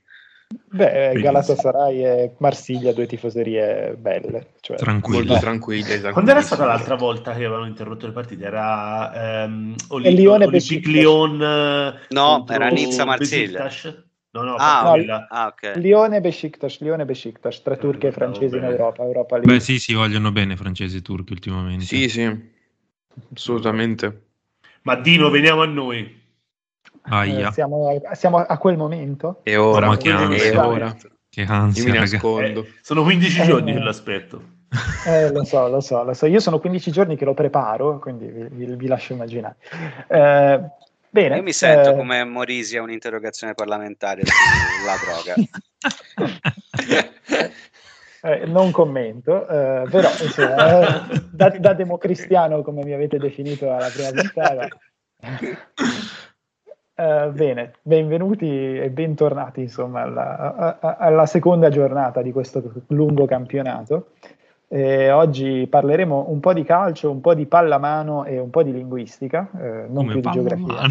Beh, 0.49 0.91
Benissimo. 0.91 1.23
Galatasaray 1.23 2.03
e 2.05 2.31
Marsiglia, 2.37 2.93
due 2.93 3.05
tifoserie 3.05 3.95
belle. 3.97 4.53
Cioè, 4.61 4.77
tranquille. 4.77 5.25
Molto 5.25 5.39
tranquille. 5.39 5.93
Esatto. 5.93 6.13
Quando 6.13 6.31
era 6.31 6.41
stata 6.41 6.65
l'altra 6.65 6.95
volta 6.95 7.31
che 7.31 7.37
avevano 7.37 7.65
interrotto 7.65 8.05
le 8.05 8.13
partite? 8.13 8.45
Era 8.45 9.45
um, 9.45 9.75
Oli- 9.89 10.15
Lione 10.15 10.45
Olympique 10.45 10.91
Lyon? 10.91 11.37
No, 12.09 12.45
era 12.47 12.69
Nizza 12.69 13.05
Marsiglia. 13.05 13.69
No, 14.31 14.43
no, 14.43 14.55
ah, 14.55 14.93
no, 14.95 15.25
ah, 15.29 15.47
okay. 15.47 15.81
Lione 15.81 16.21
Besiktas, 16.21 16.79
Lione 16.81 17.05
Besiktas, 17.05 17.61
tra 17.63 17.75
turchi 17.75 18.05
e 18.07 18.11
francesi 18.11 18.57
in 18.57 18.63
Europa, 18.65 19.03
Europa 19.03 19.39
Beh, 19.39 19.59
sì, 19.59 19.79
si 19.79 19.93
vogliono 19.93 20.31
bene 20.31 20.55
francesi 20.55 20.97
e 20.97 21.01
turchi 21.01 21.31
ultimamente. 21.31 21.85
Sì, 21.85 22.07
sì, 22.07 22.29
assolutamente. 23.33 24.25
Ma 24.83 24.95
Dino, 24.95 25.29
veniamo 25.29 25.61
a 25.61 25.65
noi. 25.65 26.25
Eh, 27.09 27.49
siamo, 27.51 28.01
siamo, 28.13 28.37
a 28.37 28.57
quel 28.57 28.77
momento. 28.77 29.39
E 29.43 29.55
ora, 29.55 29.87
ma 29.87 29.97
che 29.97 30.11
ansia, 30.11 30.67
ora. 30.67 30.95
Che 31.29 31.45
ansia, 31.47 31.83
Io 31.83 31.91
mi 31.91 31.97
nascondo. 31.97 32.61
Eh, 32.61 32.73
sono 32.81 33.03
15 33.03 33.43
giorni 33.43 33.73
che 33.73 33.79
l'aspetto. 33.79 34.41
Eh, 35.05 35.31
lo 35.31 35.45
so, 35.45 35.67
lo 35.69 35.79
so, 35.79 36.03
lo 36.03 36.13
so. 36.13 36.25
Io 36.25 36.39
sono 36.39 36.59
15 36.59 36.91
giorni 36.91 37.15
che 37.15 37.23
lo 37.25 37.33
preparo, 37.33 37.99
quindi 37.99 38.27
vi, 38.27 38.47
vi, 38.49 38.75
vi 38.75 38.87
lascio 38.87 39.13
immaginare. 39.13 39.55
Eh, 40.07 40.59
bene. 41.09 41.37
Io 41.37 41.43
mi 41.43 41.53
sento 41.53 41.91
eh, 41.91 41.95
come 41.95 42.23
Morisi 42.25 42.77
a 42.77 42.81
un'interrogazione 42.81 43.53
parlamentare 43.53 44.23
sulla 44.25 44.95
droga. 44.99 45.35
Eh, 48.23 48.45
non 48.47 48.71
commento, 48.71 49.47
eh, 49.47 49.87
però 49.89 50.09
insomma, 50.09 51.07
da, 51.31 51.49
da, 51.49 51.73
democristiano 51.73 52.61
come 52.61 52.83
mi 52.83 52.91
avete 52.91 53.17
definito 53.17 53.71
alla 53.71 53.89
prima 53.89 54.09
puntata, 54.09 54.67
Uh, 56.97 57.31
bene, 57.31 57.73
benvenuti 57.83 58.47
e 58.47 58.89
bentornati 58.89 59.61
insomma 59.61 60.01
alla, 60.01 60.55
a, 60.55 60.77
a, 60.81 60.95
alla, 60.95 61.27
seconda 61.27 61.69
giornata 61.69 62.23
di 62.23 62.31
questo 62.31 62.73
lungo 62.87 63.27
campionato. 63.27 64.13
Eh, 64.67 65.11
oggi 65.11 65.67
parleremo 65.69 66.25
un 66.29 66.39
po' 66.39 66.53
di 66.53 66.63
calcio, 66.63 67.11
un 67.11 67.21
po' 67.21 67.35
di 67.35 67.45
pallamano 67.45 68.25
e 68.25 68.39
un 68.39 68.49
po' 68.49 68.63
di 68.63 68.71
linguistica, 68.71 69.47
eh, 69.61 69.85
non 69.87 70.07
Come 70.07 70.13
più 70.13 70.21
di 70.21 70.29
geografia. 70.31 70.87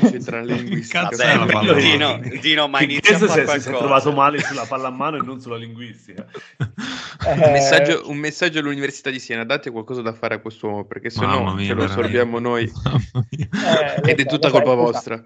C'entra 0.00 0.40
linguistica. 0.40 1.10
Vabbè, 1.10 1.74
Dino, 1.74 2.18
Dino, 2.40 2.66
ma 2.66 2.80
inizia 2.80 3.16
a 3.16 3.18
fare 3.18 3.44
qualcosa. 3.44 3.60
Si 3.60 3.68
è 3.68 3.76
trovato 3.76 4.12
male 4.12 4.40
sulla 4.40 4.64
pallamano 4.66 5.18
e 5.18 5.20
non 5.20 5.40
sulla 5.42 5.58
linguistica. 5.58 6.26
Eh, 7.26 7.32
un, 7.32 7.52
messaggio, 7.52 8.02
un, 8.08 8.16
messaggio, 8.16 8.60
all'Università 8.60 9.10
di 9.10 9.18
Siena, 9.18 9.44
date 9.44 9.70
qualcosa 9.70 10.00
da 10.00 10.12
fare 10.12 10.36
a 10.36 10.38
quest'uomo 10.38 10.84
perché 10.84 11.10
se 11.10 11.26
no 11.26 11.56
ce 11.58 11.74
lo 11.74 11.84
assorbiamo 11.84 12.38
noi 12.38 12.64
eh, 13.30 14.10
ed 14.10 14.20
è 14.20 14.26
tutta 14.26 14.50
colpa 14.50 14.72
è 14.72 14.76
vostra. 14.76 15.24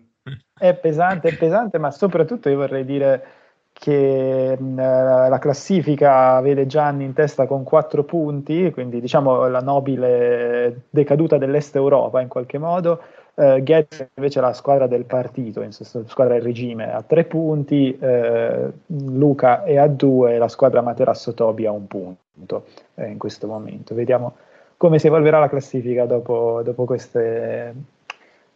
È 0.59 0.75
pesante, 0.75 1.29
è 1.29 1.37
pesante, 1.37 1.79
ma 1.79 1.91
soprattutto 1.91 2.49
io 2.49 2.57
vorrei 2.57 2.85
dire 2.85 3.25
che 3.73 4.57
mh, 4.59 4.77
la 4.77 5.39
classifica 5.39 6.41
vede 6.41 6.67
Gianni 6.67 7.05
in 7.05 7.13
testa 7.13 7.47
con 7.47 7.65
quattro 7.65 8.05
punti, 8.05 8.71
quindi 8.71 9.01
diciamo 9.01 9.47
la 9.49 9.61
nobile 9.61 10.83
decaduta 10.91 11.39
dell'Est 11.39 11.77
Europa 11.77 12.21
in 12.21 12.29
qualche 12.29 12.59
modo. 12.59 13.03
Uh, 13.35 13.63
Getz 13.63 14.07
invece 14.15 14.41
la 14.41 14.53
squadra 14.53 14.87
del 14.87 15.05
partito, 15.05 15.63
in 15.63 15.73
sostanza, 15.73 16.11
squadra 16.11 16.35
del 16.35 16.43
regime 16.43 16.93
a 16.93 17.03
tre 17.03 17.25
punti, 17.25 17.97
uh, 17.99 18.73
Luca 18.87 19.63
è 19.65 19.77
a 19.77 19.87
due, 19.87 20.37
la 20.37 20.49
squadra 20.49 20.83
Materasso 20.83 21.33
Tobi 21.33 21.65
a 21.65 21.71
un 21.71 21.87
punto 21.87 22.65
eh, 22.97 23.07
in 23.07 23.19
questo 23.19 23.47
momento. 23.47 23.95
Vediamo 23.95 24.35
come 24.77 24.99
si 24.99 25.09
evolverà 25.09 25.39
la 25.39 25.49
classifica 25.49 26.07
dopo, 26.07 26.63
dopo, 26.65 26.85
queste, 26.85 27.75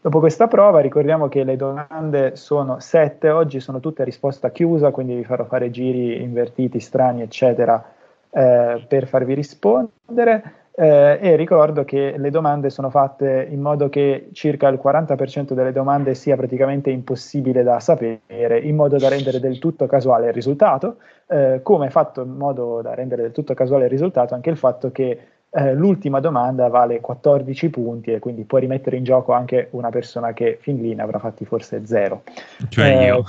dopo 0.01 0.21
questa 0.21 0.49
prova. 0.49 0.81
Ricordiamo 0.81 1.29
che 1.29 1.45
le 1.45 1.57
domande 1.57 2.37
sono 2.37 2.81
sette, 2.81 3.29
oggi 3.29 3.61
sono 3.61 3.79
tutte 3.79 4.03
a 4.03 4.07
risposta 4.07 4.51
chiusa, 4.51 4.91
quindi 4.91 5.15
vi 5.15 5.25
farò 5.25 5.45
fare 5.45 5.71
giri 5.71 6.23
invertiti, 6.23 6.81
strani, 6.81 7.21
eccetera, 7.21 7.93
eh, 8.31 8.85
per 8.89 9.07
farvi 9.07 9.35
rispondere. 9.35 10.64
Eh, 10.77 11.19
e 11.23 11.37
ricordo 11.37 11.85
che 11.85 12.17
le 12.19 12.31
domande 12.31 12.69
sono 12.69 12.91
fatte 12.91 13.47
in 13.49 13.61
modo 13.61 13.89
che 13.89 14.31
circa 14.33 14.67
il 14.67 14.81
40% 14.83 15.53
delle 15.53 15.71
domande 15.71 16.15
sia 16.15 16.35
praticamente 16.35 16.91
impossibile 16.91 17.63
da 17.63 17.79
sapere, 17.79 18.59
in 18.59 18.75
modo 18.75 18.97
da 18.97 19.09
rendere 19.09 19.39
del 19.39 19.61
tutto 19.61 19.87
casuale 19.87 20.27
il 20.27 20.33
risultato, 20.33 20.97
eh, 21.29 21.61
come 21.63 21.87
è 21.87 21.91
fatto 21.91 22.23
in 22.23 22.33
modo 22.33 22.83
da 22.83 22.93
rendere 22.93 23.23
del 23.23 23.31
tutto 23.31 23.55
casuale 23.55 23.85
il 23.85 23.91
risultato 23.91 24.35
anche 24.35 24.51
il 24.51 24.57
fatto 24.57 24.91
che 24.91 25.19
eh, 25.49 25.73
l'ultima 25.75 26.19
domanda 26.19 26.67
vale 26.67 27.01
14 27.01 27.71
punti 27.71 28.11
e 28.11 28.19
quindi 28.19 28.43
può 28.43 28.59
rimettere 28.59 28.97
in 28.97 29.05
gioco 29.05 29.33
anche 29.33 29.69
una 29.71 29.91
persona 29.91 30.33
che 30.33 30.59
fin 30.61 30.83
lì 30.83 30.93
ne 30.93 31.03
avrà 31.03 31.21
fatti 31.21 31.45
forse 31.45 31.87
zero. 31.87 32.25
Cioè 32.69 33.07
io. 33.07 33.23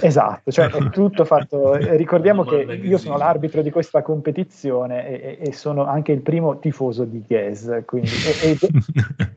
Esatto, 0.00 0.50
cioè 0.50 0.68
è 0.70 0.90
tutto 0.90 1.24
fatto. 1.24 1.74
Ricordiamo 1.96 2.44
che 2.44 2.80
io 2.82 2.98
sono 2.98 3.16
l'arbitro 3.16 3.62
di 3.62 3.70
questa 3.70 4.02
competizione 4.02 5.06
e, 5.08 5.38
e- 5.40 5.48
e 5.48 5.52
sono 5.52 5.86
anche 5.86 6.12
il 6.12 6.20
primo 6.20 6.58
tifoso 6.58 7.04
di 7.04 7.22
Ghez. 7.26 7.82
Quindi, 7.86 8.10
e, 8.42 8.58
e- 8.60 8.68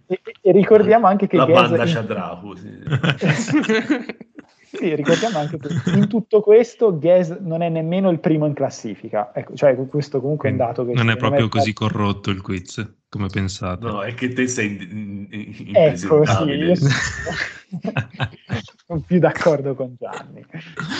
e- 0.07 0.21
e 0.41 0.51
ricordiamo 0.51 1.07
anche 1.07 1.27
che 1.27 1.37
La 1.37 1.45
Ghez 1.45 1.69
banda 1.69 1.83
in- 1.85 1.93
Chadrahu, 1.93 2.55
sì. 2.55 2.69
Sì, 4.73 4.95
ricordiamo 4.95 5.37
anche 5.37 5.57
che 5.59 5.67
in 5.95 6.07
tutto 6.07 6.39
questo 6.39 6.97
Ghez 6.97 7.39
non 7.41 7.61
è 7.61 7.67
nemmeno 7.67 8.09
il 8.09 8.19
primo 8.19 8.45
in 8.45 8.53
classifica. 8.53 9.31
Ecco, 9.33 9.53
cioè, 9.53 9.75
questo 9.87 10.21
comunque 10.21 10.47
è 10.47 10.51
un 10.53 10.57
dato 10.57 10.85
che 10.85 10.93
non 10.93 11.09
è 11.09 11.17
proprio 11.17 11.49
così 11.49 11.73
corrotto 11.73 12.29
il 12.29 12.41
quiz, 12.41 12.89
come 13.09 13.27
pensate. 13.27 13.85
No, 13.85 14.01
è 14.01 14.13
che 14.13 14.31
te 14.31 14.47
sei 14.47 14.77
in- 14.89 15.27
in- 15.29 15.71
Ecco, 15.75 16.25
sì, 16.25 16.43
io 16.45 16.73
sono, 18.91 19.03
più 19.05 19.19
d'accordo 19.19 19.73
con 19.75 19.95
Gianni. 19.97 20.45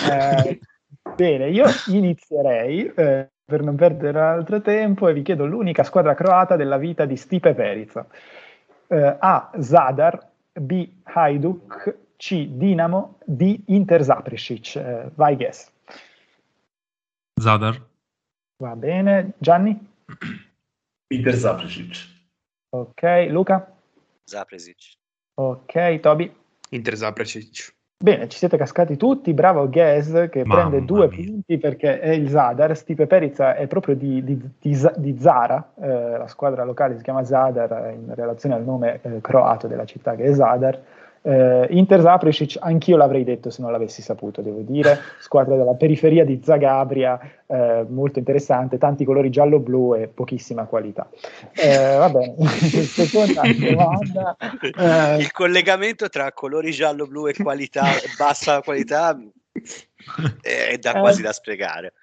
Eh, 0.09 0.59
bene, 1.15 1.49
io 1.49 1.65
inizierei 1.87 2.85
eh, 2.93 3.29
per 3.43 3.61
non 3.61 3.75
perdere 3.75 4.19
altro 4.19 4.61
tempo 4.61 5.07
e 5.07 5.13
vi 5.13 5.21
chiedo 5.21 5.45
l'unica 5.45 5.83
squadra 5.83 6.13
croata 6.13 6.55
della 6.55 6.77
vita 6.77 7.05
di 7.05 7.17
Stipe 7.17 7.53
Perica. 7.53 8.05
Eh, 8.87 9.15
A. 9.19 9.51
Zadar, 9.59 10.29
B. 10.53 10.89
Hajduk, 11.03 11.97
C. 12.15 12.47
Dinamo, 12.47 13.17
D. 13.25 13.63
Inter 13.67 14.03
Zapresic. 14.03 14.75
Eh, 14.75 15.11
vai, 15.15 15.35
guess. 15.35 15.71
Zadar, 17.39 17.89
Va 18.61 18.75
bene. 18.75 19.33
Gianni? 19.39 19.75
Inter 21.07 21.33
Zapresic. 21.33 22.07
Ok. 22.69 23.27
Luca? 23.29 23.75
Zapresic. 24.23 24.97
Ok. 25.33 25.99
Toby? 25.99 26.31
Inter 26.69 26.95
Zapresic. 26.95 27.73
Bene, 28.04 28.28
ci 28.30 28.39
siete 28.39 28.58
cascati 28.58 28.97
tutti, 28.97 29.32
bravo 29.32 29.70
Ghez 29.70 30.28
che 30.32 30.43
Mamma 30.43 30.70
prende 30.70 30.86
due 30.86 31.08
mia. 31.08 31.24
punti 31.24 31.60
perché 31.60 31.99
è 31.99 32.10
il 32.10 32.30
Zadar, 32.30 32.76
Stipe 32.76 33.06
Perica 33.06 33.56
è 33.56 33.68
proprio 33.68 33.95
di, 33.95 34.24
di- 34.24 34.41
di 34.60 34.76
di 34.97 35.18
Zara, 35.20 35.74
eh, 35.80 36.18
la 36.18 36.28
squadra 36.28 36.64
locale 36.64 36.97
si 36.97 37.04
chiama 37.04 37.24
Zadar 37.24 37.72
eh, 37.89 37.91
in 37.93 38.12
relazione 38.16 38.56
al 38.56 38.64
nome 38.64 38.99
eh, 39.04 39.22
croato 39.22 39.68
della 39.68 39.86
città 39.86 40.16
che 40.16 40.24
è 40.24 40.34
Zadar. 40.34 40.80
Eh, 41.24 41.67
Inter 41.69 42.01
Zapresic, 42.01 42.57
anch'io 42.59 42.97
l'avrei 42.97 43.24
detto 43.24 43.51
se 43.51 43.61
non 43.61 43.72
l'avessi 43.72 44.01
saputo, 44.01 44.41
devo 44.41 44.61
dire, 44.61 44.99
squadra 45.22 45.55
della 45.55 45.76
periferia 45.76 46.26
di 46.26 46.41
Zagabria, 46.43 47.19
eh, 47.45 47.86
molto 47.88 48.17
interessante, 48.17 48.80
tanti 48.80 49.05
colori 49.05 49.30
giallo-blu 49.30 49.95
e 49.95 50.07
pochissima 50.07 50.65
qualità. 50.65 51.07
Eh, 51.53 51.95
va 51.97 52.09
bene, 52.09 52.34
seconda 52.49 53.41
domanda. 53.43 54.36
eh, 54.61 55.17
Il 55.22 55.32
collegamento 55.32 56.09
tra 56.09 56.32
colori 56.32 56.72
giallo-blu 56.72 57.28
e 57.28 57.34
qualità, 57.36 57.86
bassa 58.17 58.61
qualità 58.61 59.15
è 60.41 60.78
da 60.80 60.93
Eh. 60.95 60.99
quasi 60.99 61.22
da 61.22 61.32
spiegare. 61.34 61.93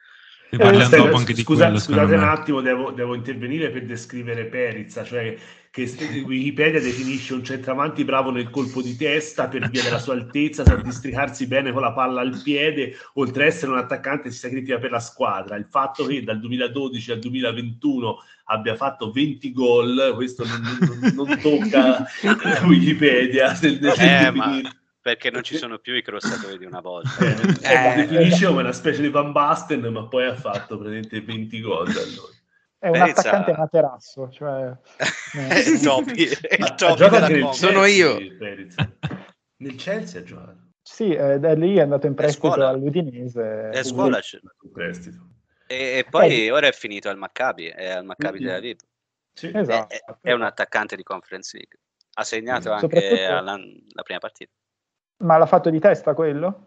di 1.35 1.43
scusa- 1.43 1.65
quello, 1.65 1.79
scusate 1.79 2.15
un 2.15 2.23
attimo, 2.23 2.61
devo, 2.61 2.91
devo 2.93 3.15
intervenire 3.15 3.69
per 3.71 3.85
descrivere 3.85 4.47
Perizza, 4.47 5.03
cioè 5.05 5.35
che 5.85 6.25
Wikipedia 6.27 6.81
definisce 6.81 7.35
un 7.35 7.45
centravanti 7.45 8.05
bravo 8.05 8.31
nel 8.31 8.51
colpo 8.51 8.83
di 8.83 8.97
testa 8.97 9.49
per 9.49 9.69
via 9.69 9.83
della 9.83 9.99
sua 9.99 10.15
altezza, 10.15 10.65
sa 10.65 10.75
districarsi 10.77 11.47
bene 11.47 11.73
con 11.73 11.83
la 11.83 11.93
palla 11.93 12.21
al 12.21 12.41
piede, 12.43 12.97
oltre 13.15 13.45
ad 13.45 13.49
essere 13.51 13.73
un 13.73 13.79
attaccante 13.79 14.31
si 14.31 14.39
sacrifica 14.39 14.79
per 14.79 14.91
la 14.91 15.01
squadra. 15.01 15.57
Il 15.57 15.67
fatto 15.71 16.07
che 16.07 16.23
dal 16.23 16.41
2012 16.41 17.13
al 17.13 17.19
2021 17.19 18.17
abbia 18.45 18.75
fatto 18.77 19.11
20 19.11 19.53
gol, 19.53 20.13
questo 20.15 20.45
non, 20.47 20.61
non- 20.81 21.13
non 21.15 21.39
tocca 21.41 22.07
Wikipedia. 22.67 23.57
nel- 23.61 23.79
nel 23.81 23.95
Eh, 23.99 24.31
ma 24.31 24.61
perché 25.01 25.31
non 25.31 25.43
ci 25.43 25.57
sono 25.57 25.79
più 25.79 25.95
i 25.95 26.03
crossatori 26.03 26.59
di 26.59 26.65
una 26.67 26.81
volta. 26.81 27.11
Eh, 27.19 27.93
Eh, 28.03 28.07
definisce 28.07 28.47
come 28.47 28.61
una 28.61 28.73
specie 28.73 29.01
di 29.01 29.09
Van 29.09 29.33
Basten, 29.33 29.81
ma 29.93 30.05
poi 30.07 30.27
ha 30.27 30.35
fatto 30.35 30.77
praticamente 30.77 31.21
20 31.21 31.61
gol 31.61 31.87
da 31.87 32.01
noi. 32.01 32.37
È 32.81 32.87
un 32.87 32.93
Perizza- 32.93 33.21
attaccante 33.21 33.53
materasso, 33.57 34.31
cioè... 34.31 34.73
il 35.67 35.81
Topi, 35.83 36.23
il 36.23 36.39
Ha- 36.61 36.67
ha 36.67 36.75
Topi 36.75 37.09
della. 37.33 37.53
Sono 37.53 37.85
io. 37.87 38.19
Nel 39.61 39.75
Chelsea 39.77 40.21
ha 40.21 40.25
giocato. 40.25 40.57
Sì, 40.83 41.13
eh, 41.13 41.39
da 41.39 41.55
lì 41.55 41.77
è 41.77 41.81
andato 41.81 42.07
in 42.07 42.15
prestito 42.15 42.53
all'Udinese. 42.53 43.71
È 43.71 43.79
a 43.79 43.83
scuola 43.83 44.21
c'è. 44.21 44.39
Un 44.63 44.71
prestito. 44.73 45.27
E, 45.67 45.99
e 45.99 46.07
poi 46.09 46.47
Eh. 46.47 46.51
ora 46.51 46.69
è 46.69 46.73
finito 46.73 47.09
al 47.09 47.19
Maccabi, 47.19 47.67
è 47.67 47.91
al 47.91 48.05
Maccabi. 48.05 48.39
Tel 48.39 48.51
Aviv. 48.51 48.77
Sì. 49.35 49.51
Esatto. 49.53 49.95
È, 49.95 50.29
è 50.29 50.33
un 50.33 50.43
attaccante 50.43 50.97
di 50.97 51.03
Conference 51.03 51.57
League. 51.57 51.79
Ha 52.15 52.23
segnato 52.25 52.71
Mm. 52.71 52.73
anche 52.73 53.25
alla, 53.27 53.57
la 53.93 54.03
prima 54.03 54.19
partita. 54.21 54.51
Ma 55.25 55.37
l'ha 55.37 55.47
fatto 55.47 55.69
di 55.71 55.79
testa 55.81 56.15
quello? 56.15 56.67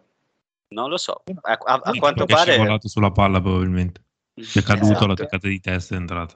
Non 0.69 0.89
lo 0.89 0.97
so. 0.97 1.23
A, 1.41 1.57
a- 1.63 1.79
a 1.83 1.91
quanto 1.97 2.25
pare 2.25 2.51
scivolato 2.51 2.87
sulla 2.87 3.11
palla 3.11 3.41
probabilmente. 3.41 4.03
Gli 4.41 4.59
è 4.59 4.63
caduto, 4.63 4.91
Esatto. 4.91 5.07
l'ha 5.07 5.13
toccata 5.15 5.47
di 5.47 5.59
testa 5.59 5.95
è 5.95 5.97
entrata. 5.97 6.35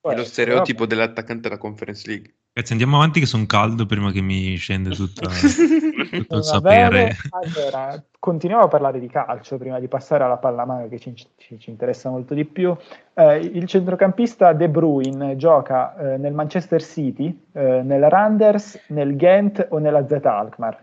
È 0.00 0.14
lo 0.14 0.24
stereotipo 0.24 0.86
dell'attaccante 0.86 1.48
della 1.48 1.58
Conference 1.58 2.06
League. 2.06 2.34
Ragazzi, 2.52 2.72
andiamo 2.72 2.96
avanti 2.96 3.20
che 3.20 3.26
sono 3.26 3.46
caldo 3.46 3.86
prima 3.86 4.10
che 4.10 4.20
mi 4.20 4.56
scende 4.56 4.90
tutta, 4.90 5.28
tutto 6.10 6.36
il 6.38 6.42
sapere. 6.44 7.16
allora 7.30 8.02
continuiamo 8.18 8.64
a 8.64 8.68
parlare 8.68 8.98
di 8.98 9.06
calcio 9.06 9.58
prima 9.58 9.78
di 9.78 9.86
passare 9.86 10.24
alla 10.24 10.38
pallamano 10.38 10.88
che 10.88 10.98
ci, 10.98 11.14
ci- 11.14 11.58
ci 11.58 11.70
interessa 11.70 12.08
molto 12.10 12.34
di 12.34 12.44
più. 12.46 12.74
Eh, 13.14 13.36
il 13.36 13.66
centrocampista 13.66 14.52
De 14.54 14.68
Bruyne 14.68 15.36
gioca 15.36 15.96
eh, 15.96 16.16
nel 16.16 16.32
Manchester 16.32 16.82
City, 16.82 17.44
eh, 17.52 17.82
nel 17.82 18.08
Randers, 18.08 18.80
nel 18.88 19.14
Ghent 19.14 19.66
o 19.70 19.78
nella 19.78 20.04
Z 20.06 20.12
Alkmaar. 20.24 20.82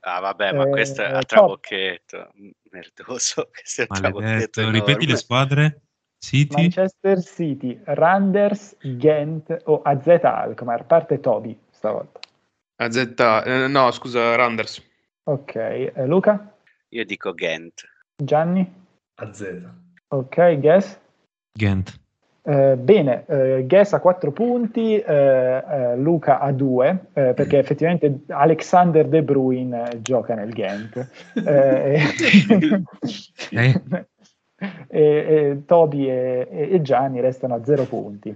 Ah, 0.00 0.20
vabbè, 0.20 0.52
ma 0.52 0.66
Eh, 0.66 0.70
questo 0.70 1.02
è 1.02 1.12
a 1.12 1.22
trabocchetto. 1.22 2.30
Merdoso. 2.76 3.48
Maledetto. 3.88 4.60
enorme. 4.60 4.78
Ripeti 4.78 5.06
le 5.06 5.16
squadre? 5.16 5.80
City? 6.18 6.54
Manchester 6.54 7.22
City, 7.22 7.80
Randers, 7.84 8.76
Ghent 8.80 9.62
o 9.64 9.80
AZ 9.82 10.06
Alkmaar. 10.06 10.86
Parte 10.86 11.20
Toby 11.20 11.58
stavolta. 11.70 12.20
AZ, 12.76 12.96
eh, 12.96 13.68
no, 13.68 13.90
scusa, 13.90 14.34
Randers. 14.36 14.82
Ok, 15.24 15.54
eh, 15.54 16.06
Luca? 16.06 16.54
Io 16.88 17.04
dico 17.04 17.32
Ghent. 17.32 17.88
Gianni? 18.22 18.70
A 19.14 19.32
Z. 19.32 19.62
Ok, 20.08 20.58
Guess? 20.58 21.00
Ghent. 21.52 22.00
Eh, 22.48 22.76
bene, 22.76 23.24
eh, 23.26 23.64
Guess 23.66 23.94
ha 23.94 23.98
4 24.00 24.30
punti, 24.30 24.96
eh, 25.00 25.04
eh, 25.68 25.96
Luca 25.96 26.38
ha 26.38 26.52
2, 26.52 27.06
perché 27.12 27.58
effettivamente 27.58 28.20
Alexander 28.28 29.08
De 29.08 29.22
Bruyne 29.24 29.90
eh, 29.90 30.00
gioca 30.00 30.34
nel 30.34 30.52
Ghent. 30.52 31.08
Eh, 31.44 32.00
Eh? 33.50 33.82
e, 34.88 35.02
e 35.02 35.62
Toby 35.66 36.08
e, 36.08 36.46
e- 36.50 36.68
e 36.74 36.82
Gianni 36.82 37.20
restano 37.20 37.54
a 37.54 37.64
0 37.64 37.82
punti. 37.84 38.34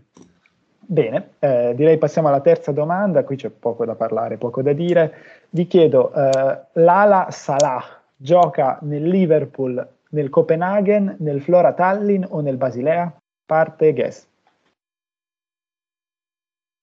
Bene, 0.80 1.30
eh, 1.38 1.72
direi 1.76 1.96
passiamo 1.98 2.26
alla 2.28 2.40
terza 2.40 2.72
domanda, 2.72 3.22
qui 3.22 3.36
c'è 3.36 3.48
poco 3.50 3.84
da 3.84 3.94
parlare, 3.94 4.38
poco 4.38 4.60
da 4.60 4.72
dire. 4.72 5.14
Vi 5.50 5.68
chiedo, 5.68 6.12
eh, 6.12 6.58
l'Ala 6.72 7.28
Salah 7.30 7.84
gioca 8.16 8.78
nel 8.82 9.04
Liverpool, 9.08 9.86
nel 10.10 10.28
Copenaghen, 10.30 11.14
nel 11.20 11.40
Flora 11.40 11.72
Tallinn 11.74 12.24
o 12.28 12.40
nel 12.40 12.56
Basilea? 12.56 13.12
Parte 13.50 13.92
Guess. 13.92 14.28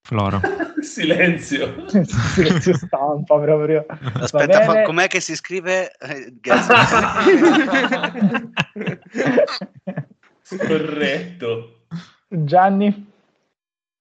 Flora. 0.06 0.38
Silenzio. 0.84 1.88
Silenzio 2.04 2.76
stampa 2.76 3.38
proprio. 3.40 3.86
Aspetta, 3.88 4.60
fa- 4.60 4.82
com'è 4.82 5.06
che 5.06 5.20
si 5.20 5.34
scrive? 5.34 5.90
Eh. 5.96 6.34
Corretto. 10.58 11.86
Gianni? 12.28 13.12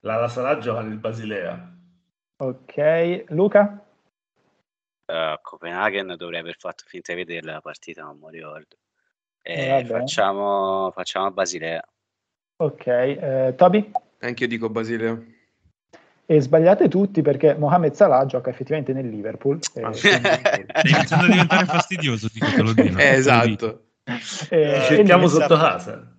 La 0.02 0.18
La 0.18 0.28
Salah 0.28 0.58
gioca 0.58 0.82
nel 0.82 0.98
Basilea. 0.98 1.74
Ok. 2.44 3.24
Luca? 3.30 3.82
Eh, 5.06 5.40
Copenaghen 5.42 6.16
dovrei 6.18 6.42
aver 6.42 6.58
fatto 6.58 6.84
finta 6.86 7.14
di 7.14 7.20
vederla 7.24 7.54
la 7.54 7.62
partita, 7.62 8.04
non 8.04 8.18
mi 8.20 8.30
ricordo. 8.30 8.76
Eh, 9.42 9.78
Eh, 9.80 9.86
facciamo, 9.86 10.92
facciamo 10.94 11.32
Basilea. 11.32 11.82
Ok. 12.58 12.86
Eh, 12.88 13.54
Toby? 13.56 13.92
Anche 14.20 14.44
io 14.44 14.50
dico 14.50 14.70
Basilea. 14.70 15.20
E 16.30 16.42
sbagliate 16.42 16.90
tutti 16.90 17.22
perché 17.22 17.56
Mohamed 17.56 17.94
Salah 17.94 18.26
gioca 18.26 18.50
effettivamente 18.50 18.92
nel 18.94 19.08
Liverpool. 19.08 19.60
Eh, 19.76 19.82
Ah. 19.84 19.94
Stai 19.94 20.66
iniziando 20.92 21.26
a 21.26 21.30
diventare 21.30 21.66
fastidioso, 21.66 22.28
dico, 22.34 22.48
te 22.48 22.62
lo 22.62 22.74
dico. 22.74 22.98
Eh, 23.00 23.14
esatto. 23.14 23.84
eh, 24.04 24.18
Ci 24.20 24.96
cerchiamo 24.96 25.28
sotto 25.28 25.56
casa. 25.56 26.12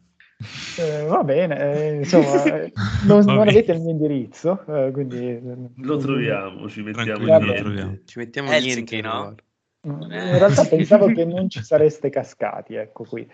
eh, 0.78 1.02
va 1.04 1.22
bene, 1.24 1.58
eh, 1.58 1.94
insomma, 1.96 2.44
eh, 2.44 2.72
non, 3.04 3.24
Va 3.24 3.32
non 3.34 3.44
bene. 3.44 3.50
avete 3.50 3.72
il 3.72 3.80
mio 3.80 3.90
indirizzo, 3.90 4.64
eh, 4.68 4.90
quindi... 4.92 5.26
eh, 5.26 5.42
Lo 5.78 5.96
troviamo, 5.98 6.68
ci 6.68 6.82
mettiamo 6.82 7.04
Tranquillo, 7.24 7.38
lo 7.38 7.44
niente. 7.44 7.62
troviamo. 7.62 7.98
Ci 8.04 8.18
mettiamo 8.18 8.50
Helsinki, 8.52 9.00
niente. 9.00 9.08
no? 9.08 9.34
In 9.82 10.38
realtà 10.38 10.64
pensavo 10.64 11.06
che 11.06 11.24
non 11.24 11.48
ci 11.50 11.62
sareste 11.62 12.08
cascati, 12.10 12.74
ecco 12.74 13.04
qui. 13.04 13.28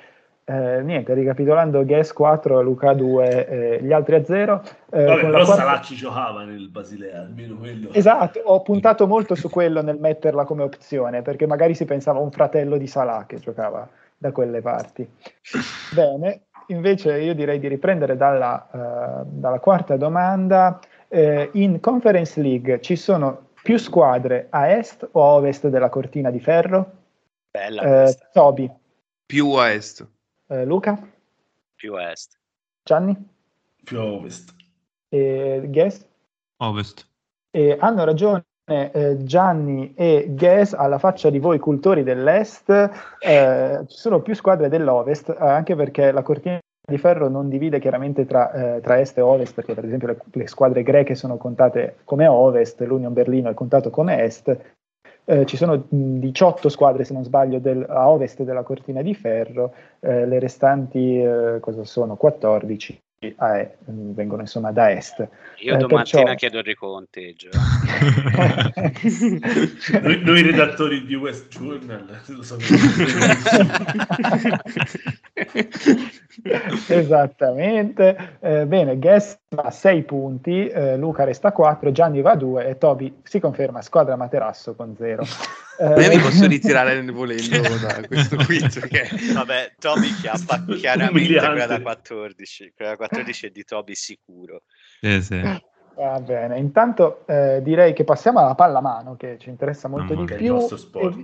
Eh, 0.47 0.83
niente, 0.83 1.15
ricapitolando, 1.15 1.85
Guess 1.87 2.13
4, 2.13 2.61
Luca 2.61 2.93
2, 2.93 3.47
eh, 3.47 3.83
gli 3.83 3.93
altri 3.93 4.17
a 4.17 4.25
0. 4.25 4.63
Eh, 4.91 5.05
Vabbè, 5.05 5.21
però 5.21 5.45
quarta... 5.45 5.55
Salacci 5.55 5.95
giocava 5.95 6.45
nel 6.45 6.69
Basilea, 6.69 7.21
almeno 7.21 7.57
quello. 7.57 7.91
Esatto, 7.93 8.41
ho 8.45 8.61
puntato 8.61 9.07
molto 9.07 9.35
su 9.35 9.49
quello 9.49 9.81
nel 9.81 9.99
metterla 9.99 10.45
come 10.45 10.63
opzione, 10.63 11.23
perché 11.23 11.47
magari 11.47 11.75
si 11.75 11.87
pensava 11.87 12.19
a 12.19 12.23
un 12.23 12.31
fratello 12.31 12.77
di 12.77 12.87
Salah 12.87 13.25
che 13.27 13.39
giocava 13.39 13.89
da 14.19 14.33
quelle 14.33 14.61
parti. 14.61 15.09
Bene, 15.95 16.43
invece 16.67 17.21
io 17.21 17.35
direi 17.35 17.59
di 17.59 17.69
riprendere 17.69 18.17
dalla, 18.17 18.69
uh, 18.71 19.27
dalla 19.27 19.61
quarta 19.61 19.97
domanda. 19.97 20.79
Eh, 21.09 21.51
in 21.55 21.81
Conference 21.81 22.41
League 22.41 22.81
ci 22.81 22.97
sono 22.97 23.51
più 23.63 23.79
squadre 23.79 24.49
a 24.51 24.69
est 24.69 25.09
o 25.13 25.23
a 25.23 25.35
ovest 25.35 25.69
della 25.69 25.89
cortina 25.89 26.31
di 26.31 26.41
ferro? 26.41 26.91
Bella 27.51 28.09
eh, 28.09 28.19
Toby. 28.33 28.71
Più 29.25 29.51
a 29.53 29.71
est. 29.71 30.07
Eh, 30.47 30.65
Luca? 30.65 30.99
Più 31.75 31.95
a 31.95 32.11
est. 32.11 32.39
Gianni? 32.83 33.17
Più 33.83 33.99
a 33.99 34.05
ovest. 34.05 34.55
E 35.09 35.63
Guess? 35.67 36.07
Ovest. 36.59 37.09
E 37.51 37.77
hanno 37.79 38.05
ragione 38.05 38.45
eh, 38.67 39.17
Gianni 39.21 39.95
e 39.95 40.27
Guess 40.29 40.73
alla 40.73 40.99
faccia 40.99 41.31
di 41.31 41.39
voi 41.39 41.59
cultori 41.59 42.03
dell'est, 42.03 42.71
eh, 43.19 43.85
ci 43.87 43.97
sono 43.97 44.21
più 44.23 44.35
squadre 44.35 44.69
dell'ovest, 44.69 45.29
eh, 45.29 45.37
anche 45.39 45.77
perché 45.77 46.13
la 46.13 46.23
cortina 46.23 46.59
di 46.87 46.99
ferro 46.99 47.29
non 47.29 47.49
divide 47.49 47.79
chiaramente 47.79 48.27
tra, 48.27 48.53
eh, 48.77 48.81
tra, 48.81 49.01
est 49.01 49.17
e 49.17 49.23
ovest, 49.23 49.55
perché 49.55 49.75
per 49.75 49.85
esempio 49.85 50.09
le, 50.09 50.19
le, 50.31 50.47
squadre 50.47 50.83
greche 50.83 51.15
sono 51.15 51.37
contate 51.37 51.99
come 52.05 52.27
ovest, 52.27 52.81
l'Union 52.83 53.13
Berlino 53.13 53.49
è 53.49 53.55
contato 53.55 53.91
come 53.91 54.23
est, 54.23 54.57
eh, 55.25 55.47
ci 55.47 55.57
sono 55.57 55.87
18 55.89 56.69
squadre, 56.69 57.05
se 57.05 57.13
non 57.13 57.25
sbaglio, 57.25 57.59
del, 57.59 57.85
a 57.89 58.11
ovest 58.11 58.43
della 58.43 58.63
cortina 58.63 59.03
di 59.03 59.15
ferro, 59.15 59.75
eh, 60.01 60.27
le 60.27 60.39
restanti 60.39 61.19
eh, 61.19 61.59
cosa 61.61 61.85
sono? 61.85 62.17
14 62.17 63.03
a, 63.37 63.67
vengono 63.87 64.43
insomma 64.43 64.71
da 64.73 64.91
est. 64.91 65.27
Io 65.59 65.77
domattina 65.77 66.25
perciò... 66.25 66.35
chiedo 66.35 66.59
il 66.59 66.65
riconteggio. 66.65 67.51
noi, 70.03 70.21
noi, 70.23 70.43
redattori 70.43 71.07
di 71.07 71.15
West 71.15 71.47
Journal 71.49 72.05
lo 72.27 72.43
Esattamente. 76.89 78.37
Eh, 78.41 78.67
bene, 78.67 78.99
Guest 78.99 79.41
va 79.55 79.63
a 79.63 79.71
6 79.71 80.03
punti, 80.03 80.67
eh, 80.67 80.97
Luca 80.97 81.25
resta 81.25 81.49
a 81.49 81.53
4, 81.53 81.91
Gianni 81.93 82.21
va 82.21 82.33
a 82.33 82.37
2 82.37 82.67
e 82.67 82.79
Toby 82.79 83.21
si 83.23 83.41
conferma 83.41 83.83
squadra 83.83 84.17
materasso 84.17 84.75
con 84.75 84.95
0. 84.97 85.25
Eh, 85.77 86.09
mi 86.09 86.19
posso 86.19 86.47
ritirare 86.47 87.03
volendo 87.11 87.59
da 87.85 88.01
questo 88.07 88.37
quiz. 88.37 88.79
Che... 88.79 89.09
Vabbè, 89.33 89.73
Toby 89.81 90.07
chiappa 90.21 90.63
chiaramente 90.79 91.35
quella 91.35 91.67
da 91.67 91.81
14. 91.81 92.73
Quella 92.77 92.93
da 92.93 92.97
14 92.97 93.47
è 93.49 93.51
di 93.51 93.65
Toby 93.65 93.95
sicuro. 93.97 94.63
Eh, 95.01 95.21
sì. 95.21 95.41
Va 95.97 96.21
bene, 96.21 96.59
intanto 96.59 97.25
eh, 97.27 97.61
direi 97.63 97.93
che 97.93 98.05
passiamo 98.05 98.41
alla 98.41 98.55
pallamano 98.55 99.17
che 99.17 99.37
ci 99.39 99.49
interessa 99.49 99.89
molto 99.89 100.15
mm, 100.15 100.25
di 100.25 100.35
più. 100.35 100.45
Il 100.45 100.53
nostro 100.53 100.77
sport. 100.77 101.23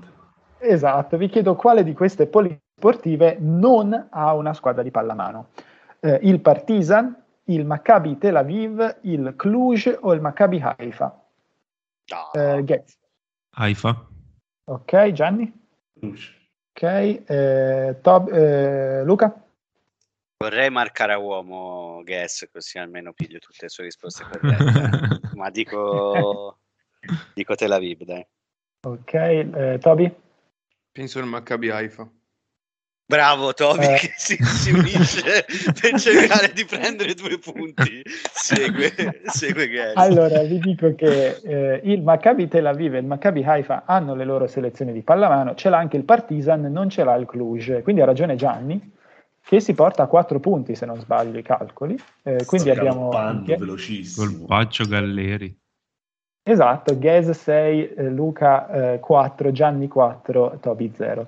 Esatto, 0.58 1.16
vi 1.16 1.28
chiedo 1.28 1.56
quale 1.56 1.82
di 1.82 1.92
queste 1.92 2.26
polisportive 2.26 3.36
non 3.40 4.08
ha 4.10 4.34
una 4.34 4.52
squadra 4.52 4.82
di 4.82 4.90
pallamano. 4.90 5.48
Eh, 6.00 6.20
il 6.22 6.40
Partizan, 6.40 7.16
il 7.52 7.64
Maccabi 7.64 8.16
Tel 8.18 8.36
Aviv, 8.36 8.98
il 9.02 9.34
Cluj 9.36 9.98
o 10.00 10.12
il 10.14 10.20
Maccabi 10.20 10.60
Haifa? 10.60 11.24
No. 12.10 12.32
Eh, 12.32 12.84
Haifa. 13.50 14.08
Ok, 14.64 15.12
Gianni? 15.12 15.52
Cluj. 15.98 16.38
Ok, 16.72 16.82
eh, 16.82 17.98
Tob, 18.00 18.28
eh, 18.32 19.02
Luca? 19.04 19.44
Vorrei 20.38 20.70
marcare 20.70 21.12
a 21.12 21.18
uomo 21.18 22.02
Guess, 22.04 22.48
così 22.50 22.78
almeno 22.78 23.12
piglio 23.12 23.38
tutte 23.38 23.58
le 23.62 23.68
sue 23.68 23.84
risposte 23.84 24.24
corrette. 24.24 25.20
Ma 25.36 25.50
dico, 25.50 26.60
dico 27.34 27.54
Tel 27.54 27.72
Aviv, 27.72 28.04
dai. 28.04 28.26
Ok, 28.86 29.12
eh, 29.12 29.78
Toby? 29.80 30.14
Penso 30.92 31.18
al 31.18 31.26
Maccabi 31.26 31.70
Haifa. 31.70 32.08
Bravo 33.10 33.52
Toby 33.54 33.86
eh. 33.86 33.96
che 33.96 34.12
si, 34.16 34.36
si 34.40 34.70
unisce 34.70 35.44
per 35.80 35.98
cercare 35.98 36.52
di 36.54 36.64
prendere 36.64 37.14
due 37.14 37.40
punti. 37.40 38.02
Segue, 38.04 38.92
segue 39.26 39.68
Guess. 39.68 39.96
Allora, 39.96 40.42
vi 40.42 40.60
dico 40.60 40.94
che 40.94 41.40
eh, 41.42 41.80
il 41.82 42.02
Maccabi 42.02 42.46
Tel 42.46 42.66
Aviv 42.66 42.94
e 42.94 42.98
il 42.98 43.06
Maccabi 43.06 43.42
Haifa 43.42 43.82
hanno 43.84 44.14
le 44.14 44.24
loro 44.24 44.46
selezioni 44.46 44.92
di 44.92 45.02
pallamano, 45.02 45.56
ce 45.56 45.70
l'ha 45.70 45.78
anche 45.78 45.96
il 45.96 46.04
Partizan, 46.04 46.60
non 46.70 46.88
ce 46.88 47.02
l'ha 47.02 47.16
il 47.16 47.26
Cluj. 47.26 47.82
Quindi 47.82 48.00
ha 48.00 48.04
ragione 48.04 48.36
Gianni 48.36 48.92
che 49.44 49.58
si 49.58 49.74
porta 49.74 50.04
a 50.04 50.06
4 50.06 50.38
punti 50.38 50.76
se 50.76 50.86
non 50.86 51.00
sbaglio 51.00 51.36
i 51.36 51.42
calcoli. 51.42 52.00
Eh, 52.22 52.44
quindi 52.46 52.70
abbiamo 52.70 53.10
anche... 53.10 53.56
velocissimo. 53.56 54.24
Colpaccio 54.24 54.84
Galleri. 54.84 55.58
Esatto, 56.44 56.96
Ghez 56.96 57.30
6, 57.30 57.92
eh, 57.92 58.08
Luca 58.08 58.92
eh, 58.92 59.00
4, 59.00 59.50
Gianni 59.50 59.88
4, 59.88 60.58
Toby 60.60 60.92
0. 60.94 61.26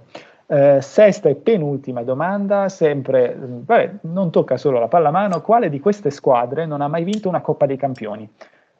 Eh, 0.52 0.82
sesta 0.82 1.30
e 1.30 1.34
penultima 1.36 2.02
domanda, 2.02 2.68
sempre, 2.68 3.34
vabbè, 3.34 4.00
non 4.02 4.30
tocca 4.30 4.58
solo 4.58 4.78
la 4.78 4.86
pallamano, 4.86 5.40
quale 5.40 5.70
di 5.70 5.80
queste 5.80 6.10
squadre 6.10 6.66
non 6.66 6.82
ha 6.82 6.88
mai 6.88 7.04
vinto 7.04 7.30
una 7.30 7.40
Coppa 7.40 7.64
dei 7.64 7.78
Campioni? 7.78 8.30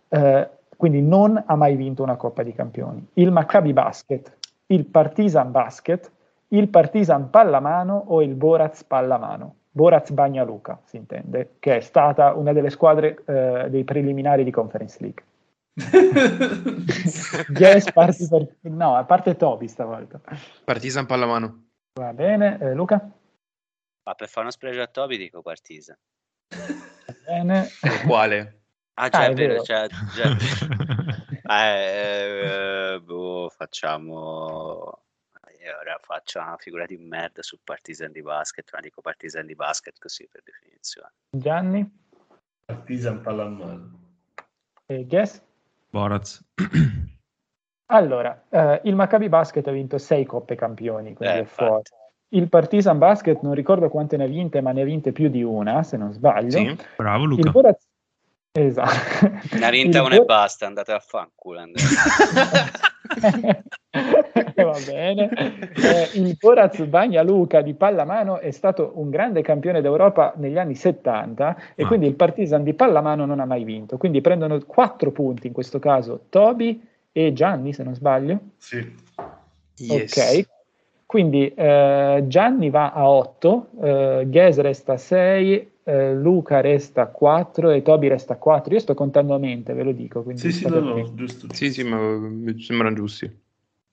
Eh, 0.06 0.48
quindi 0.76 1.00
non 1.00 1.42
ha 1.46 1.56
mai 1.56 1.74
vinto 1.76 2.02
una 2.02 2.16
Coppa 2.16 2.42
dei 2.42 2.52
Campioni. 2.52 3.02
Il 3.14 3.30
Maccabi 3.30 3.72
Basket, 3.72 4.36
il 4.66 4.84
Partizan 4.84 5.50
Basket, 5.50 6.10
il 6.48 6.68
Partizan 6.68 7.30
Pallamano 7.30 8.04
o 8.08 8.20
il 8.20 8.34
Boraz 8.34 8.84
Pallamano. 8.84 9.54
Boraz 9.70 10.10
Bagnaluca, 10.10 10.78
si 10.84 10.98
intende, 10.98 11.52
che 11.58 11.78
è 11.78 11.80
stata 11.80 12.34
una 12.34 12.52
delle 12.52 12.68
squadre 12.68 13.16
eh, 13.24 13.70
dei 13.70 13.84
preliminari 13.84 14.44
di 14.44 14.50
Conference 14.50 14.98
League. 15.00 15.24
yes, 17.58 17.90
parti 17.92 18.28
per... 18.28 18.56
No, 18.62 18.96
a 18.96 19.04
parte 19.04 19.36
Toby 19.36 19.68
stavolta. 19.68 20.20
Partizan 20.64 21.06
Pallamano. 21.06 21.68
Va 21.94 22.12
bene, 22.12 22.58
eh, 22.60 22.74
Luca? 22.74 23.00
Ma 24.04 24.14
per 24.14 24.28
fare 24.28 24.42
uno 24.42 24.50
spregio 24.50 24.82
a 24.82 24.86
Toby 24.86 25.16
dico 25.16 25.42
Partizan. 25.42 25.96
Va 26.48 27.14
bene. 27.26 27.68
Quale? 28.06 28.60
Ah, 28.94 29.08
già, 29.08 29.18
ah, 29.20 29.26
è 29.26 29.34
vero, 29.34 29.62
già, 29.62 29.86
già. 29.86 30.36
eh, 31.48 32.94
eh, 32.94 33.00
boh, 33.00 33.48
facciamo 33.48 35.02
e 35.62 35.72
ora 35.72 35.96
faccio 36.00 36.40
una 36.40 36.56
figura 36.56 36.86
di 36.86 36.96
merda 36.96 37.40
su 37.40 37.58
Partisan 37.62 38.10
di 38.10 38.20
basket, 38.20 38.68
ma 38.72 38.80
dico 38.80 39.00
Partisan 39.00 39.46
di 39.46 39.54
basket 39.54 39.96
così 39.98 40.28
per 40.30 40.42
definizione. 40.42 41.12
Gianni? 41.30 41.88
Partisan 42.64 43.20
pallamano. 43.20 44.00
E 44.86 45.06
guess? 45.06 45.40
Boraz. 45.92 46.42
Allora, 47.92 48.44
eh, 48.48 48.80
il 48.84 48.94
Maccabi 48.94 49.28
Basket 49.28 49.66
ha 49.68 49.72
vinto 49.72 49.98
sei 49.98 50.24
coppe 50.24 50.54
campioni, 50.54 51.12
quindi 51.12 51.36
eh, 51.36 51.40
è 51.40 51.44
fuori. 51.44 51.82
Il 52.28 52.48
Partizan 52.48 52.96
Basket 52.96 53.42
non 53.42 53.52
ricordo 53.52 53.90
quante 53.90 54.16
ne 54.16 54.24
ha 54.24 54.26
vinte, 54.26 54.62
ma 54.62 54.72
ne 54.72 54.80
ha 54.80 54.84
vinte 54.84 55.12
più 55.12 55.28
di 55.28 55.42
una, 55.42 55.82
se 55.82 55.98
non 55.98 56.10
sbaglio. 56.10 56.50
Sì. 56.50 56.74
Bravo 56.96 57.24
Luca. 57.24 57.42
Il 57.42 57.50
Boraz... 57.50 57.86
Esatto. 58.52 59.30
Ne 59.58 59.66
ha 59.66 59.70
vinta 59.70 60.00
una 60.00 60.16
Bor... 60.16 60.22
e 60.22 60.24
basta, 60.24 60.64
andate 60.64 60.92
a 60.92 60.98
fanculo. 60.98 61.60
Va 64.54 64.78
bene. 64.86 65.30
Eh, 65.30 66.18
il 66.18 66.36
Boraz 66.38 66.82
Bagnaluca 66.84 67.60
di 67.60 67.74
pallamano 67.74 68.38
è 68.38 68.50
stato 68.50 68.92
un 68.96 69.10
grande 69.10 69.42
campione 69.42 69.80
d'Europa 69.80 70.34
negli 70.36 70.58
anni 70.58 70.74
70 70.74 71.56
e 71.74 71.82
ah. 71.82 71.86
quindi 71.86 72.06
il 72.06 72.14
Partizan 72.14 72.62
di 72.62 72.74
pallamano 72.74 73.24
non 73.26 73.40
ha 73.40 73.44
mai 73.44 73.64
vinto. 73.64 73.96
Quindi 73.96 74.20
prendono 74.20 74.58
quattro 74.66 75.10
punti 75.10 75.46
in 75.46 75.52
questo 75.52 75.78
caso 75.78 76.26
Toby 76.28 76.80
e 77.12 77.32
Gianni, 77.32 77.72
se 77.72 77.82
non 77.82 77.94
sbaglio. 77.94 78.38
Sì. 78.56 78.90
Yes. 79.76 80.16
Ok. 80.16 80.48
Quindi 81.06 81.52
eh, 81.54 82.24
Gianni 82.26 82.70
va 82.70 82.92
a 82.92 83.06
8, 83.06 83.68
eh, 83.82 84.24
Ghes 84.28 84.58
resta 84.60 84.94
a 84.94 84.96
6, 84.96 85.70
eh, 85.84 86.14
Luca 86.14 86.60
resta 86.60 87.02
a 87.02 87.06
4 87.08 87.70
e 87.70 87.82
Toby 87.82 88.08
resta 88.08 88.32
a 88.32 88.36
4. 88.36 88.72
Io 88.72 88.80
sto 88.80 88.94
contando 88.94 89.34
a 89.34 89.38
mente, 89.38 89.74
ve 89.74 89.82
lo 89.82 89.92
dico. 89.92 90.24
Sì, 90.34 90.50
sì, 90.52 90.66
no, 90.66 90.80
no, 90.80 91.14
giusto. 91.14 91.48
Sì, 91.52 91.70
sì, 91.70 91.82
ma 91.82 91.98
mi 91.98 92.58
sembrano 92.62 92.94
giusti. 92.94 93.30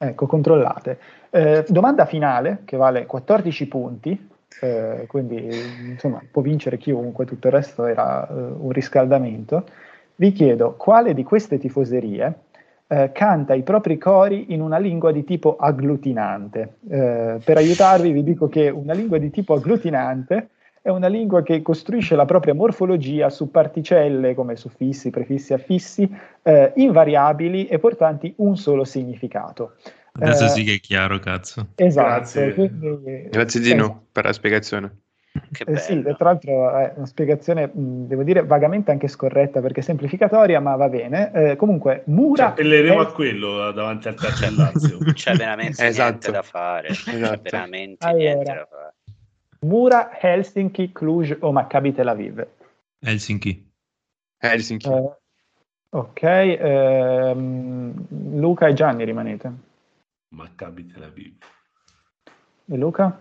Ecco, 0.02 0.28
controllate. 0.28 0.98
Eh, 1.30 1.66
domanda 1.68 2.06
finale, 2.06 2.62
che 2.64 2.78
vale 2.78 3.06
14 3.06 3.68
punti, 3.68 4.30
eh, 4.62 5.04
quindi 5.08 5.46
insomma 5.90 6.24
può 6.32 6.42
vincere 6.42 6.78
chiunque, 6.78 7.26
tutto 7.26 7.48
il 7.48 7.54
resto 7.54 7.86
era 7.86 8.26
eh, 8.26 8.34
un 8.34 8.72
riscaldamento. 8.72 9.66
Vi 10.16 10.32
chiedo 10.32 10.76
quale 10.78 11.14
di 11.14 11.24
queste 11.24 11.58
tifoserie 11.58 12.34
eh, 12.88 13.12
canta 13.12 13.56
i 13.56 13.64
propri 13.64 13.98
cori 13.98 14.54
in 14.54 14.62
una 14.62 14.78
lingua 14.78 15.12
di 15.12 15.26
tipo 15.26 15.58
agglutinante. 15.58 16.76
Eh, 16.90 17.40
per 17.44 17.58
aiutarvi 17.58 18.14
vi 18.14 18.24
dico 18.24 18.48
che 18.48 18.70
una 18.70 18.94
lingua 18.94 19.18
di 19.18 19.30
tipo 19.30 19.54
agglutinante 19.54 20.50
è 20.82 20.90
una 20.90 21.08
lingua 21.08 21.44
che 21.44 21.62
costruisce 21.62 22.16
la 22.16 22.26
propria 22.26 22.54
morfologia 22.54 23.30
su 23.30 23.52
particelle 23.52 24.34
come 24.34 24.56
suffissi, 24.56 25.10
prefissi, 25.10 25.54
affissi, 25.54 26.10
eh, 26.44 26.72
invariabili 26.76 27.68
e 27.68 27.80
portanti 27.80 28.34
un 28.38 28.56
solo 28.58 28.84
significato. 28.84 29.74
Adesso 30.14 30.46
eh, 30.46 30.50
sì 30.50 30.64
che 30.64 30.74
è 30.76 30.80
chiaro, 30.80 31.20
cazzo. 31.20 31.68
Esatto. 31.76 32.08
Grazie, 32.08 32.54
quindi, 32.54 33.28
Grazie 33.30 33.60
Dino 33.60 33.84
esatto. 33.84 34.06
per 34.12 34.26
la 34.26 34.34
spiegazione. 34.34 34.98
Che 35.52 35.64
Eh 35.64 35.78
sì, 35.78 36.02
tra 36.02 36.16
l'altro 36.20 36.76
è 36.76 36.94
una 36.96 37.06
spiegazione, 37.06 37.68
mh, 37.68 38.08
devo 38.08 38.24
dire, 38.24 38.44
vagamente 38.44 38.92
anche 38.92 39.08
scorretta 39.08 39.62
perché 39.62 39.82
semplificatoria, 39.82 40.60
ma 40.60 40.76
va 40.76 40.90
bene. 40.90 41.32
Eh, 41.34 41.56
comunque, 41.56 42.02
Ci 42.04 42.12
Mura... 42.12 42.48
appelleremo 42.48 43.02
è- 43.02 43.06
a 43.06 43.12
quello 43.12 43.72
davanti 43.72 44.08
al 44.08 44.16
Lazio. 44.56 44.98
C'è 45.14 45.36
veramente 45.36 45.86
Esatto. 45.86 46.10
niente 46.10 46.32
da 46.32 46.42
fare. 46.42 46.90
C'è 46.90 47.14
Esatto. 47.14 47.42
veramente 47.44 48.06
Allora. 48.06 48.24
niente 48.24 48.54
da 48.54 48.68
fare. 48.70 48.94
Mura, 49.62 50.12
Helsinki, 50.14 50.92
Cluj 50.92 51.38
o 51.42 51.52
Maccabi 51.52 51.94
Tel 51.94 52.08
Aviv. 52.08 52.48
Helsinki. 53.00 53.68
Helsinki. 54.38 54.88
Eh, 54.88 55.18
ok, 55.90 56.24
ehm, 56.24 58.40
Luca 58.40 58.68
e 58.68 58.74
Gianni 58.74 59.04
rimanete. 59.04 59.52
Maccabi 60.30 60.86
Tel 60.86 61.04
Aviv. 61.04 61.36
E 62.66 62.78
Luca? 62.78 63.20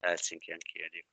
Helsinki 0.00 0.52
anch'io 0.52 0.88
dico. 0.90 1.06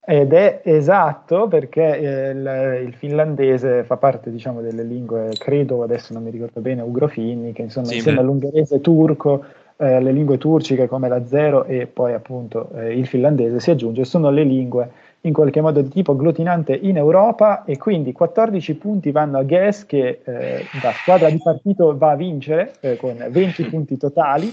Ed 0.00 0.32
è 0.32 0.62
esatto 0.64 1.48
perché 1.48 1.98
eh, 1.98 2.30
il, 2.30 2.84
il 2.86 2.94
finlandese 2.94 3.84
fa 3.84 3.98
parte 3.98 4.30
diciamo 4.30 4.62
delle 4.62 4.82
lingue, 4.82 5.34
credo 5.36 5.82
adesso 5.82 6.14
non 6.14 6.22
mi 6.22 6.30
ricordo 6.30 6.60
bene, 6.60 6.80
ugrofinni, 6.80 7.52
che 7.52 7.62
insomma 7.62 7.88
Sì, 7.88 7.96
insieme 7.96 8.18
beh. 8.18 8.22
all'ungherese 8.22 8.80
turco, 8.80 9.44
eh, 9.80 10.00
le 10.00 10.12
lingue 10.12 10.38
turciche 10.38 10.88
come 10.88 11.08
la 11.08 11.24
zero 11.24 11.64
e 11.64 11.86
poi 11.86 12.12
appunto 12.12 12.70
eh, 12.74 12.98
il 12.98 13.06
finlandese 13.06 13.60
si 13.60 13.70
aggiunge, 13.70 14.04
sono 14.04 14.30
le 14.30 14.42
lingue 14.42 14.90
in 15.22 15.32
qualche 15.32 15.60
modo 15.60 15.80
di 15.80 15.88
tipo 15.88 16.12
agglutinante 16.12 16.74
in 16.74 16.96
Europa 16.96 17.64
e 17.64 17.76
quindi 17.76 18.12
14 18.12 18.74
punti 18.74 19.10
vanno 19.12 19.38
a 19.38 19.42
Guess 19.42 19.86
che 19.86 20.20
eh, 20.24 20.64
da 20.82 20.92
squadra 20.92 21.30
di 21.30 21.40
partito 21.42 21.96
va 21.96 22.10
a 22.10 22.16
vincere 22.16 22.74
eh, 22.80 22.96
con 22.96 23.24
20 23.28 23.64
punti 23.64 23.96
totali. 23.96 24.52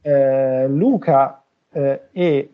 Eh, 0.00 0.66
Luca 0.68 1.42
eh, 1.70 2.00
e 2.12 2.50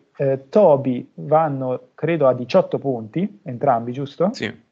Toby 0.49 1.11
vanno 1.15 1.89
credo 1.93 2.27
a 2.27 2.33
18 2.33 2.77
punti, 2.77 3.39
entrambi 3.43 3.91
giusto? 3.91 4.29
Sì. 4.31 4.63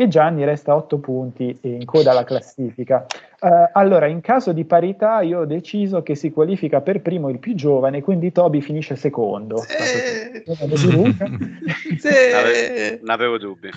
E 0.00 0.08
Gianni 0.08 0.46
resta 0.46 0.72
a 0.72 0.76
8 0.76 0.96
punti 0.96 1.58
e 1.60 1.68
in 1.72 1.84
coda 1.84 2.12
alla 2.12 2.24
classifica. 2.24 3.04
Eh, 3.38 3.70
allora, 3.74 4.06
in 4.06 4.22
caso 4.22 4.52
di 4.52 4.64
parità, 4.64 5.20
io 5.20 5.40
ho 5.40 5.44
deciso 5.44 6.02
che 6.02 6.14
si 6.14 6.30
qualifica 6.30 6.80
per 6.80 7.02
primo 7.02 7.28
il 7.28 7.38
più 7.38 7.54
giovane, 7.54 8.00
quindi 8.00 8.32
Toby 8.32 8.62
finisce 8.62 8.96
secondo. 8.96 9.58
Sì. 9.58 9.74
Ave- 12.08 12.98
Non 13.02 13.10
avevo 13.10 13.36
dubbi. 13.36 13.68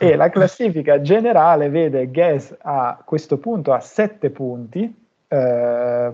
e 0.00 0.16
la 0.16 0.30
classifica 0.30 1.00
generale 1.00 1.68
vede 1.68 2.08
Guess 2.08 2.56
a 2.62 3.00
questo 3.04 3.38
punto 3.38 3.72
a 3.72 3.78
7 3.78 4.30
punti, 4.30 4.92
eh, 5.28 6.10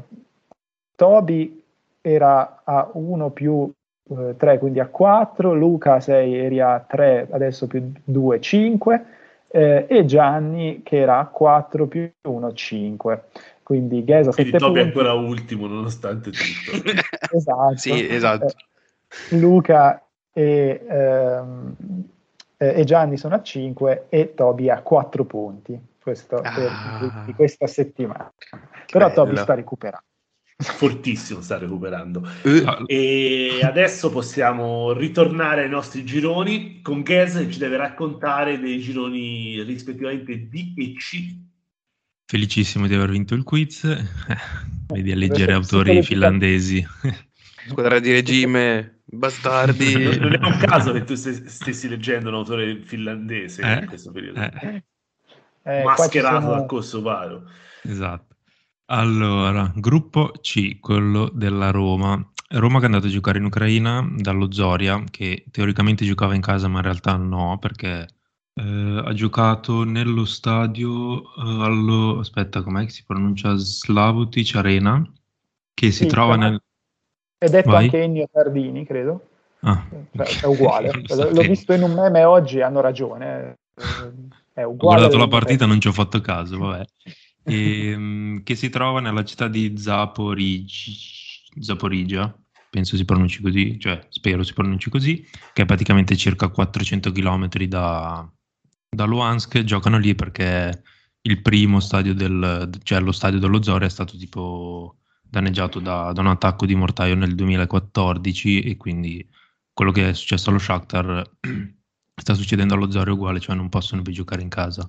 Toby 0.95 1.63
era 2.03 2.61
a 2.65 2.91
1 2.93 3.31
più 3.31 3.73
3, 4.37 4.59
quindi 4.59 4.81
a 4.81 4.87
4, 4.87 5.55
Luca 5.55 6.01
6 6.01 6.35
eri 6.37 6.61
a 6.61 6.79
3, 6.81 7.29
adesso 7.31 7.67
più 7.67 7.93
2, 8.05 8.41
5, 8.41 9.05
eh, 9.49 9.87
e 9.89 10.05
Gianni 10.05 10.83
che 10.83 10.99
era 10.99 11.19
a 11.19 11.27
4 11.27 11.87
più 11.87 12.11
1, 12.23 12.53
5. 12.53 13.25
Quindi 13.63 14.03
Guess 14.05 14.29
a 14.29 14.33
7 14.33 14.43
Quindi 14.43 14.59
Toby 14.59 14.81
è 14.81 14.83
punti. 14.83 14.99
ancora 14.99 15.13
ultimo 15.15 15.67
nonostante 15.67 16.31
tutto. 16.31 16.73
Esatto. 17.33 17.77
Sì, 17.77 18.09
esatto. 18.09 18.47
Eh, 18.47 19.39
Luca 19.39 20.03
e, 20.33 20.85
ehm, 20.89 21.75
eh, 22.57 22.81
e 22.81 22.85
Gianni 22.85 23.17
sono 23.17 23.37
a 23.37 23.43
5 23.43 24.07
e 24.09 24.35
Toby 24.35 24.69
a 24.69 24.81
4 24.83 25.25
punti 25.25 25.81
questo, 26.03 26.41
per 26.43 26.71
Ah. 26.73 27.23
di 27.25 27.35
questa 27.35 27.67
settimana. 27.69 28.33
Però 28.91 29.07
bello. 29.07 29.25
Toby 29.25 29.37
sta 29.37 29.55
recuperando. 29.55 30.07
Fortissimo 30.77 31.41
sta 31.41 31.57
recuperando. 31.59 32.23
Ah, 32.65 32.83
E 32.87 33.61
adesso 33.65 34.11
possiamo 34.11 34.93
ritornare 34.93 35.63
ai 35.63 35.69
nostri 35.71 36.05
gironi 36.05 36.81
con 36.83 37.03
Ghez 37.03 37.35
che 37.39 37.51
ci 37.51 37.59
deve 37.59 37.77
raccontare 37.77 38.59
dei 38.61 38.79
gironi 38.81 39.63
rispettivamente 39.63 40.49
D 40.49 40.75
e 40.77 40.93
C. 40.95 41.35
Felicissimo 42.27 42.87
di 42.87 42.95
aver 42.95 43.11
vinto 43.11 43.35
il 43.35 43.43
quiz. 43.43 43.83
Vedi 44.89 45.13
a 45.13 45.17
leggere 45.17 45.53
autori 45.53 46.03
finlandesi. 46.03 46.87
Squadra 47.69 47.99
di 48.01 48.13
regime, 48.13 49.01
bastardi. 49.05 49.95
non 50.19 50.35
è 50.35 50.45
un 50.45 50.57
caso 50.59 50.93
che 50.93 51.05
tu 51.05 51.15
ste- 51.15 51.49
stessi 51.49 51.89
leggendo 51.89 52.29
un 52.29 52.35
autore 52.35 52.83
finlandese 52.85 53.63
Eh? 53.63 53.79
in 53.81 53.87
questo 53.87 54.11
periodo, 54.13 54.41
Eh, 54.41 54.83
Eh, 55.63 55.83
mascherato 55.85 56.41
sono- 56.41 56.55
da 56.55 56.67
Kosovaro. 56.67 57.45
esatto. 57.83 58.30
Allora, 58.93 59.71
gruppo 59.77 60.33
C, 60.41 60.81
quello 60.81 61.31
della 61.33 61.71
Roma. 61.71 62.21
Roma 62.49 62.79
che 62.79 62.83
è 62.83 62.87
andato 62.87 63.07
a 63.07 63.11
giocare 63.11 63.39
in 63.39 63.45
Ucraina 63.45 64.05
dallo 64.17 64.51
Zoria, 64.51 65.05
che 65.09 65.45
teoricamente 65.53 66.05
giocava 66.05 66.35
in 66.35 66.41
casa, 66.41 66.67
ma 66.67 66.79
in 66.79 66.85
realtà 66.85 67.15
no, 67.15 67.57
perché 67.61 68.09
eh, 68.53 69.03
ha 69.05 69.13
giocato 69.13 69.85
nello 69.85 70.25
stadio, 70.25 71.23
eh, 71.23 71.65
allo, 71.65 72.19
aspetta, 72.19 72.63
com'è 72.63 72.85
che 72.85 72.91
si 72.91 73.05
pronuncia? 73.07 73.55
Slavotic 73.55 74.57
Arena, 74.57 75.09
che 75.73 75.93
si 75.93 76.03
Sì, 76.03 76.07
trova 76.09 76.35
nel... 76.35 76.61
È 77.39 77.49
detto 77.49 77.71
Vai. 77.71 77.85
anche 77.85 78.03
Ennio 78.03 78.29
Tardini, 78.31 78.85
credo. 78.85 79.29
Ah, 79.61 79.87
Cioè, 80.17 80.41
è 80.41 80.47
uguale. 80.47 80.91
L'ho 81.31 81.43
visto 81.45 81.73
in 81.73 81.85
un 81.85 81.93
meme 81.93 82.25
oggi, 82.25 82.61
hanno 82.61 82.81
ragione. 82.81 83.59
eh, 83.77 83.85
È 84.53 84.65
Ho 84.65 84.71
uguale. 84.71 84.99
guardato 84.99 85.17
la 85.17 85.29
partita, 85.29 85.65
non 85.67 85.81
ci 85.81 85.87
ho 85.87 85.93
fatto 85.93 86.21
caso, 86.21 86.59
vabbè. 86.59 86.85
Ehm, 87.51 88.43
che 88.43 88.55
si 88.55 88.69
trova 88.69 89.01
nella 89.01 89.25
città 89.25 89.49
di 89.49 89.75
Zaporigi- 89.77 91.49
Zaporigia, 91.61 92.35
penso 92.71 92.97
si 92.97 93.05
pronunci 93.05 93.43
così, 93.43 93.79
cioè 93.79 94.07
spero 94.09 94.43
si 94.43 94.53
pronunci 94.53 94.91
così, 94.91 95.27
che 95.53 95.63
è 95.63 95.67
praticamente 95.67 96.17
circa 96.17 96.49
400 96.49 97.11
km 97.13 97.49
da, 97.67 98.31
da 98.89 99.05
Luhansk. 99.05 99.63
Giocano 99.65 99.99
lì 99.99 100.15
perché 100.15 100.83
il 101.23 101.43
primo 101.43 101.81
stadio 101.81 102.15
del, 102.15 102.71
cioè 102.83 103.01
lo 103.01 103.13
stadio 103.13 103.39
dello 103.39 103.63
Zoria 103.63 103.87
è 103.87 103.91
stato 103.91 104.17
tipo 104.17 104.97
danneggiato 105.23 105.81
da, 105.81 106.13
da 106.13 106.21
un 106.21 106.29
attacco 106.29 106.67
di 106.67 106.75
mortaio 106.75 107.15
nel 107.15 107.35
2014 107.35 108.63
e 108.63 108.77
quindi 108.77 109.29
quello 109.73 109.93
che 109.93 110.11
è 110.11 110.15
successo 110.15 110.51
allo 110.51 110.59
Shakhtar 110.59 111.31
sta 112.15 112.35
succedendo 112.35 112.75
allo 112.75 112.91
Zoria 112.91 113.13
uguale, 113.13 113.41
cioè 113.41 113.57
non 113.57 113.69
possono 113.69 114.03
più 114.03 114.13
giocare 114.13 114.43
in 114.43 114.49
casa. 114.49 114.89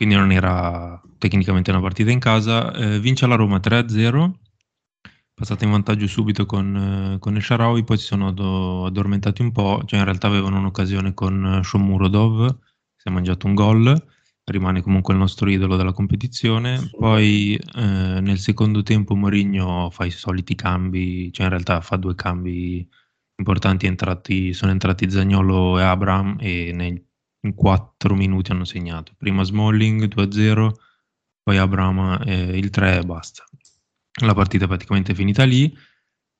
Quindi 0.00 0.16
non 0.16 0.32
era 0.32 0.98
tecnicamente 1.18 1.70
una 1.70 1.82
partita 1.82 2.10
in 2.10 2.20
casa. 2.20 2.72
Eh, 2.72 2.98
vince 3.00 3.26
la 3.26 3.34
Roma 3.34 3.58
3-0, 3.58 4.32
passata 5.34 5.66
in 5.66 5.72
vantaggio 5.72 6.06
subito 6.06 6.46
con, 6.46 7.12
eh, 7.16 7.18
con 7.18 7.36
il 7.36 7.42
Sharawi, 7.42 7.84
poi 7.84 7.98
si 7.98 8.06
sono 8.06 8.28
addo- 8.28 8.86
addormentati 8.86 9.42
un 9.42 9.52
po', 9.52 9.82
cioè 9.84 9.98
in 9.98 10.06
realtà 10.06 10.26
avevano 10.26 10.56
un'occasione 10.56 11.12
con 11.12 11.44
eh, 11.44 11.62
Shomurodov, 11.62 12.48
si 12.96 13.08
è 13.08 13.10
mangiato 13.10 13.46
un 13.46 13.52
gol, 13.52 14.06
rimane 14.44 14.80
comunque 14.80 15.12
il 15.12 15.20
nostro 15.20 15.50
idolo 15.50 15.76
della 15.76 15.92
competizione. 15.92 16.88
Poi 16.96 17.56
eh, 17.56 18.20
nel 18.22 18.38
secondo 18.38 18.82
tempo 18.82 19.14
Mourinho 19.14 19.90
fa 19.90 20.06
i 20.06 20.10
soliti 20.10 20.54
cambi, 20.54 21.30
cioè 21.30 21.44
in 21.44 21.50
realtà 21.52 21.82
fa 21.82 21.96
due 21.96 22.14
cambi 22.14 22.88
importanti, 23.36 23.84
entrati, 23.84 24.54
sono 24.54 24.72
entrati 24.72 25.10
Zagnolo 25.10 25.78
e 25.78 25.82
Abram 25.82 26.38
e 26.40 26.72
nei, 26.72 27.09
in 27.42 27.54
4 27.54 28.14
minuti 28.14 28.50
hanno 28.50 28.64
segnato. 28.64 29.12
Prima 29.16 29.42
Smalling 29.42 30.06
2-0, 30.06 30.70
poi 31.42 31.56
Abram 31.56 32.22
eh, 32.24 32.58
il 32.58 32.70
3 32.70 32.98
e 32.98 33.02
basta. 33.02 33.44
La 34.22 34.34
partita 34.34 34.64
è 34.64 34.68
praticamente 34.68 35.14
finita 35.14 35.44
lì, 35.44 35.74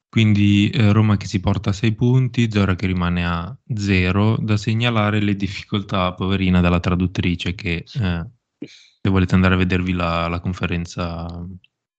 quindi 0.08 0.70
eh, 0.70 0.92
Roma 0.92 1.16
che 1.16 1.26
si 1.26 1.40
porta 1.40 1.70
a 1.70 1.72
6 1.72 1.94
punti, 1.94 2.50
Zora 2.50 2.74
che 2.74 2.86
rimane 2.86 3.24
a 3.24 3.56
0, 3.74 4.38
da 4.40 4.56
segnalare 4.56 5.20
le 5.20 5.36
difficoltà 5.36 6.12
poverina 6.14 6.60
della 6.60 6.80
traduttrice 6.80 7.54
che 7.54 7.84
eh, 7.94 8.26
se 8.58 9.08
volete 9.08 9.34
andare 9.34 9.54
a 9.54 9.58
vedervi 9.58 9.92
la, 9.92 10.28
la 10.28 10.40
conferenza. 10.40 11.46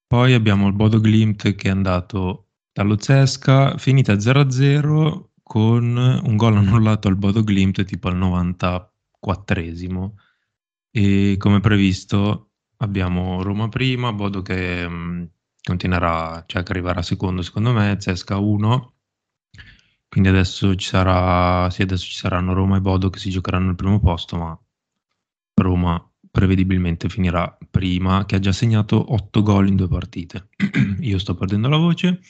Poi 0.05 0.33
abbiamo 0.33 0.67
il 0.67 0.73
Bodo 0.73 0.99
Glimt 0.99 1.55
che 1.55 1.67
è 1.69 1.71
andato 1.71 2.49
dallo 2.73 2.99
Zesca, 2.99 3.77
finita 3.77 4.13
0-0 4.13 5.29
con 5.41 5.97
un 5.97 6.35
gol 6.35 6.57
annullato 6.57 7.07
al 7.07 7.15
Bodo 7.15 7.41
Glimt 7.41 7.83
tipo 7.85 8.09
al 8.09 8.17
94esimo 9.21 10.13
e 10.91 11.35
come 11.37 11.59
previsto 11.59 12.51
abbiamo 12.77 13.41
Roma 13.43 13.69
prima, 13.69 14.11
Bodo 14.13 14.41
che 14.41 14.87
mh, 14.87 15.31
continuerà, 15.63 16.43
cioè 16.47 16.63
che 16.63 16.71
arriverà 16.71 17.01
secondo 17.01 17.41
secondo 17.41 17.71
me, 17.71 17.97
Zesca 17.99 18.37
1 18.37 18.93
quindi 20.07 20.29
adesso 20.29 20.75
ci 20.75 20.87
sarà 20.87 21.69
sì, 21.69 21.83
adesso 21.83 22.05
ci 22.05 22.15
saranno 22.15 22.53
Roma 22.53 22.77
e 22.77 22.81
Bodo 22.81 23.09
che 23.09 23.19
si 23.19 23.29
giocheranno 23.29 23.69
il 23.69 23.75
primo 23.75 23.99
posto 23.99 24.37
ma 24.37 24.59
Roma 25.53 26.11
prevedibilmente 26.31 27.09
finirà 27.09 27.57
prima 27.69 28.25
che 28.25 28.35
ha 28.35 28.39
già 28.39 28.51
segnato 28.53 29.13
8 29.13 29.41
gol 29.43 29.67
in 29.67 29.75
due 29.75 29.87
partite. 29.89 30.49
Io 31.01 31.19
sto 31.19 31.35
perdendo 31.35 31.67
la 31.67 31.77
voce. 31.77 32.21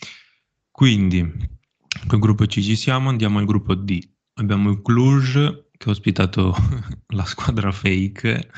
Quindi 0.70 1.60
col 2.08 2.20
gruppo 2.20 2.46
C 2.46 2.62
ci 2.62 2.76
siamo 2.76 3.10
andiamo 3.10 3.40
al 3.40 3.46
gruppo 3.46 3.76
D. 3.76 4.00
Abbiamo 4.36 4.72
il 4.72 4.82
Cluj 4.82 5.70
che 5.82 5.90
ha 5.90 5.92
ospitato 5.92 6.56
la 7.14 7.26
squadra 7.26 7.72
fake 7.72 8.50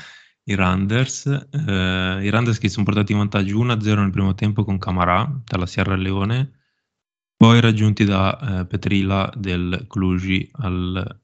i 0.44 0.54
Randers 0.54 1.26
eh, 1.26 2.18
i 2.22 2.28
Randers 2.28 2.58
che 2.58 2.68
si 2.68 2.74
sono 2.74 2.84
portati 2.84 3.12
in 3.12 3.18
vantaggio 3.18 3.64
1-0 3.64 3.94
nel 3.96 4.10
primo 4.10 4.34
tempo 4.34 4.64
con 4.64 4.78
Camarà 4.78 5.40
dalla 5.44 5.66
Sierra 5.66 5.96
Leone 5.96 6.62
poi 7.36 7.60
raggiunti 7.60 8.04
da 8.04 8.60
eh, 8.60 8.66
Petrila 8.66 9.30
del 9.36 9.86
Cluj 9.88 10.48
al, 10.52 11.20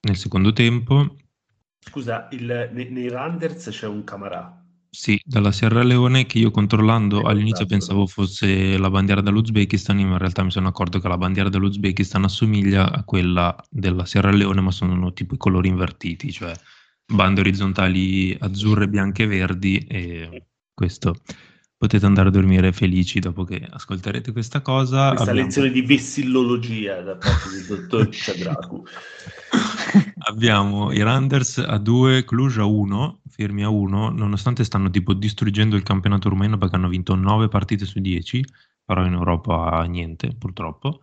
nel 0.00 0.16
secondo 0.16 0.52
tempo. 0.52 1.16
Scusa, 1.78 2.28
il, 2.32 2.70
nei, 2.72 2.90
nei 2.90 3.08
Randers 3.08 3.68
c'è 3.70 3.86
un 3.86 4.04
Camarà. 4.04 4.63
Sì, 4.94 5.20
dalla 5.24 5.50
Sierra 5.50 5.82
Leone 5.82 6.24
che 6.24 6.38
io 6.38 6.52
controllando 6.52 7.18
Ecco, 7.18 7.26
all'inizio 7.26 7.64
esatto. 7.64 7.68
pensavo 7.68 8.06
fosse 8.06 8.78
la 8.78 8.88
bandiera 8.90 9.20
dell'Uzbekistan, 9.20 9.96
ma 9.96 10.12
in 10.12 10.18
realtà 10.18 10.44
mi 10.44 10.52
sono 10.52 10.68
accorto 10.68 11.00
che 11.00 11.08
la 11.08 11.18
bandiera 11.18 11.48
dell'Uzbekistan 11.48 12.22
assomiglia 12.22 12.92
a 12.92 13.02
quella 13.02 13.56
della 13.68 14.04
Sierra 14.04 14.30
Leone, 14.30 14.60
ma 14.60 14.70
sono 14.70 15.12
tipo 15.12 15.34
i 15.34 15.36
colori 15.36 15.66
invertiti, 15.66 16.30
cioè 16.30 16.54
bande 17.06 17.40
orizzontali 17.40 18.36
azzurre, 18.38 18.86
bianche 18.88 19.24
e 19.24 19.26
verdi 19.26 19.78
e 19.78 20.46
questo 20.72 21.16
potete 21.84 22.06
andare 22.06 22.28
a 22.28 22.32
dormire 22.32 22.72
felici 22.72 23.18
dopo 23.18 23.44
che 23.44 23.62
ascolterete 23.68 24.32
questa 24.32 24.62
cosa. 24.62 25.08
Questa 25.08 25.30
Abbiamo- 25.30 25.46
lezione 25.46 25.70
di 25.70 25.82
vessillologia 25.82 27.02
da 27.02 27.16
parte 27.16 27.50
del 27.50 27.66
dottor 27.66 28.08
Ciadracu. 28.08 28.82
Abbiamo 30.26 30.92
i 30.92 31.02
Randers 31.02 31.58
a 31.58 31.76
2, 31.76 32.24
Cluj 32.24 32.58
a 32.58 32.64
1, 32.64 33.20
fermi 33.28 33.64
a 33.64 33.68
1, 33.68 34.08
nonostante 34.08 34.64
stanno 34.64 34.88
tipo 34.88 35.12
distruggendo 35.12 35.76
il 35.76 35.82
campionato 35.82 36.30
rumeno 36.30 36.56
perché 36.56 36.76
hanno 36.76 36.88
vinto 36.88 37.14
9 37.14 37.48
partite 37.48 37.84
su 37.84 38.00
10, 38.00 38.42
però 38.82 39.04
in 39.04 39.12
Europa 39.12 39.82
niente 39.82 40.34
purtroppo. 40.38 41.02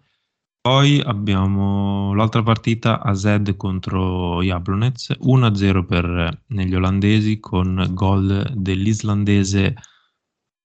Poi 0.62 1.00
abbiamo 1.00 2.14
l'altra 2.16 2.42
partita 2.42 3.02
AZ 3.02 3.54
contro 3.56 4.42
Jablonec, 4.42 5.18
1-0 5.22 5.86
per 5.86 6.44
negli 6.48 6.74
olandesi 6.74 7.40
con 7.40 7.88
gol 7.94 8.52
dell'islandese 8.56 9.76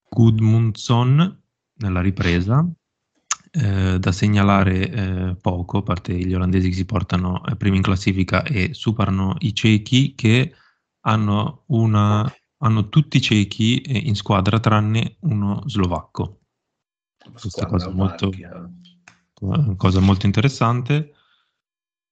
Gudmundsson 0.08 1.42
nella 1.78 2.00
ripresa. 2.00 2.66
Eh, 3.58 3.98
da 3.98 4.12
segnalare 4.12 4.90
eh, 4.90 5.36
poco, 5.40 5.78
a 5.78 5.82
parte 5.82 6.14
gli 6.14 6.34
olandesi 6.34 6.68
che 6.68 6.74
si 6.74 6.84
portano 6.84 7.42
eh, 7.46 7.56
primi 7.56 7.76
in 7.76 7.82
classifica 7.82 8.42
e 8.42 8.74
superano 8.74 9.34
i 9.38 9.54
cechi 9.54 10.14
che 10.14 10.52
hanno, 11.06 11.62
una, 11.68 12.30
hanno 12.58 12.88
tutti 12.90 13.18
cechi 13.18 13.80
eh, 13.80 13.96
in 13.96 14.14
squadra 14.14 14.60
tranne 14.60 15.16
uno 15.20 15.62
slovacco. 15.64 16.40
Questa 17.32 17.64
cosa 17.64 17.88
molto, 17.90 18.30
cosa 19.76 20.00
molto 20.00 20.26
interessante. 20.26 21.12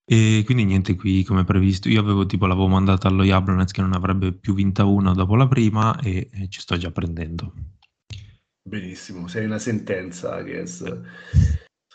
E 0.07 0.43
quindi 0.45 0.65
niente 0.65 0.97
qui 0.97 1.25
come 1.25 1.45
previsto. 1.45 1.89
Io 1.91 2.01
avevo 2.01 2.25
tipo 2.25 2.47
l'avevo 2.47 2.69
mandata 2.69 3.09
allo 3.09 3.23
Jablonec 3.23 3.71
che 3.71 3.81
non 3.83 3.93
avrebbe 3.93 4.33
più 4.33 4.55
vinta 4.55 4.85
una 4.85 5.13
dopo 5.13 5.35
la 5.37 5.47
prima 5.47 5.99
e, 6.01 6.31
e 6.33 6.49
ci 6.49 6.61
sto 6.61 6.77
già 6.77 6.91
prendendo. 6.91 7.53
Benissimo, 8.67 9.29
sei 9.29 9.45
una 9.45 9.59
sentenza, 9.59 10.43
Ges, 10.43 10.83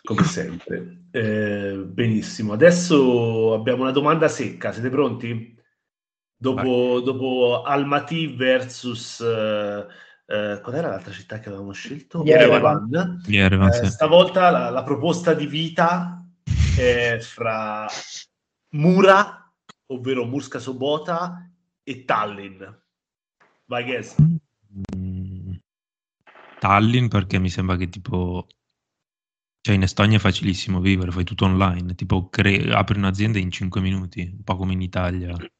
come 0.04 0.24
sempre. 0.24 1.06
Eh, 1.10 1.84
benissimo, 1.84 2.54
adesso 2.54 3.54
abbiamo 3.56 3.82
una 3.82 3.92
domanda 3.92 4.28
secca, 4.28 4.72
siete 4.72 4.90
pronti? 4.90 5.58
Dopo, 6.38 7.02
dopo 7.02 7.64
Almaty 7.64 8.36
versus... 8.36 9.20
eh, 9.20 9.88
eh, 10.28 10.60
qual 10.62 10.76
era 10.76 10.90
l'altra 10.90 11.12
città 11.12 11.40
che 11.40 11.50
avevamo 11.50 11.72
scelto? 11.72 12.24
Yerevan. 12.24 13.24
Yerevan, 13.26 13.74
Eh, 13.74 13.86
stavolta 13.88 14.52
la, 14.52 14.70
la 14.70 14.84
proposta 14.84 15.34
di 15.34 15.48
vita 15.48 16.24
è 16.78 17.18
fra 17.20 17.88
Mura, 18.76 19.52
ovvero 19.88 20.26
Murska 20.26 20.60
Sobota, 20.60 21.50
e 21.82 22.06
Tallinn. 22.06 22.64
Vai, 23.66 23.86
Ges. 23.86 24.16
Tallinn 26.60 27.08
perché 27.08 27.40
mi 27.40 27.50
sembra 27.50 27.76
che 27.76 27.90
tipo 27.90 28.48
cioè 29.62 29.76
in 29.76 29.84
Estonia 29.84 30.18
è 30.18 30.22
facilissimo 30.22 30.80
vivere, 30.80 31.12
fai 31.12 31.24
tutto 31.24 31.46
online, 31.46 31.94
tipo 31.96 32.30
cre- 32.30 32.74
apri 32.74 32.98
un'azienda 32.98 33.40
in 33.40 33.52
5 33.52 33.82
minuti, 33.82 34.22
un 34.22 34.44
po' 34.44 34.56
come 34.56 34.74
in 34.74 34.82
Italia. 34.82 35.36
Sì, 35.36 35.52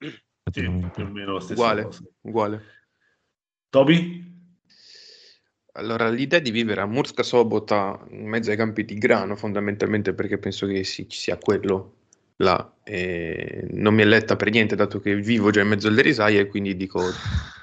praticamente. 0.42 0.90
più 0.90 1.04
o 1.04 1.12
meno 1.12 1.34
la 1.34 1.40
stessa 1.42 1.62
Uguale, 1.62 1.84
cosa. 1.84 2.04
uguale. 2.22 2.64
Toby? 3.70 4.28
Allora, 5.74 6.10
l'idea 6.10 6.40
di 6.40 6.52
vivere 6.52 6.82
a 6.82 6.86
Murska 6.86 7.24
Sobota 7.24 8.04
in 8.10 8.28
mezzo 8.28 8.52
ai 8.52 8.58
campi 8.58 8.84
di 8.84 8.96
grano, 8.96 9.36
fondamentalmente 9.36 10.14
perché 10.14 10.38
penso 10.38 10.66
che 10.66 10.84
sì, 10.84 11.08
ci 11.08 11.18
sia 11.18 11.38
quello 11.38 11.99
là, 12.42 12.74
e 12.84 13.68
non 13.72 13.94
mi 13.94 14.02
è 14.02 14.06
letta 14.06 14.36
per 14.36 14.50
niente, 14.50 14.76
dato 14.76 15.00
che 15.00 15.16
vivo 15.16 15.50
già 15.50 15.62
in 15.62 15.68
mezzo 15.68 15.88
alle 15.88 16.02
risaie, 16.02 16.48
quindi 16.48 16.76
dico 16.76 17.12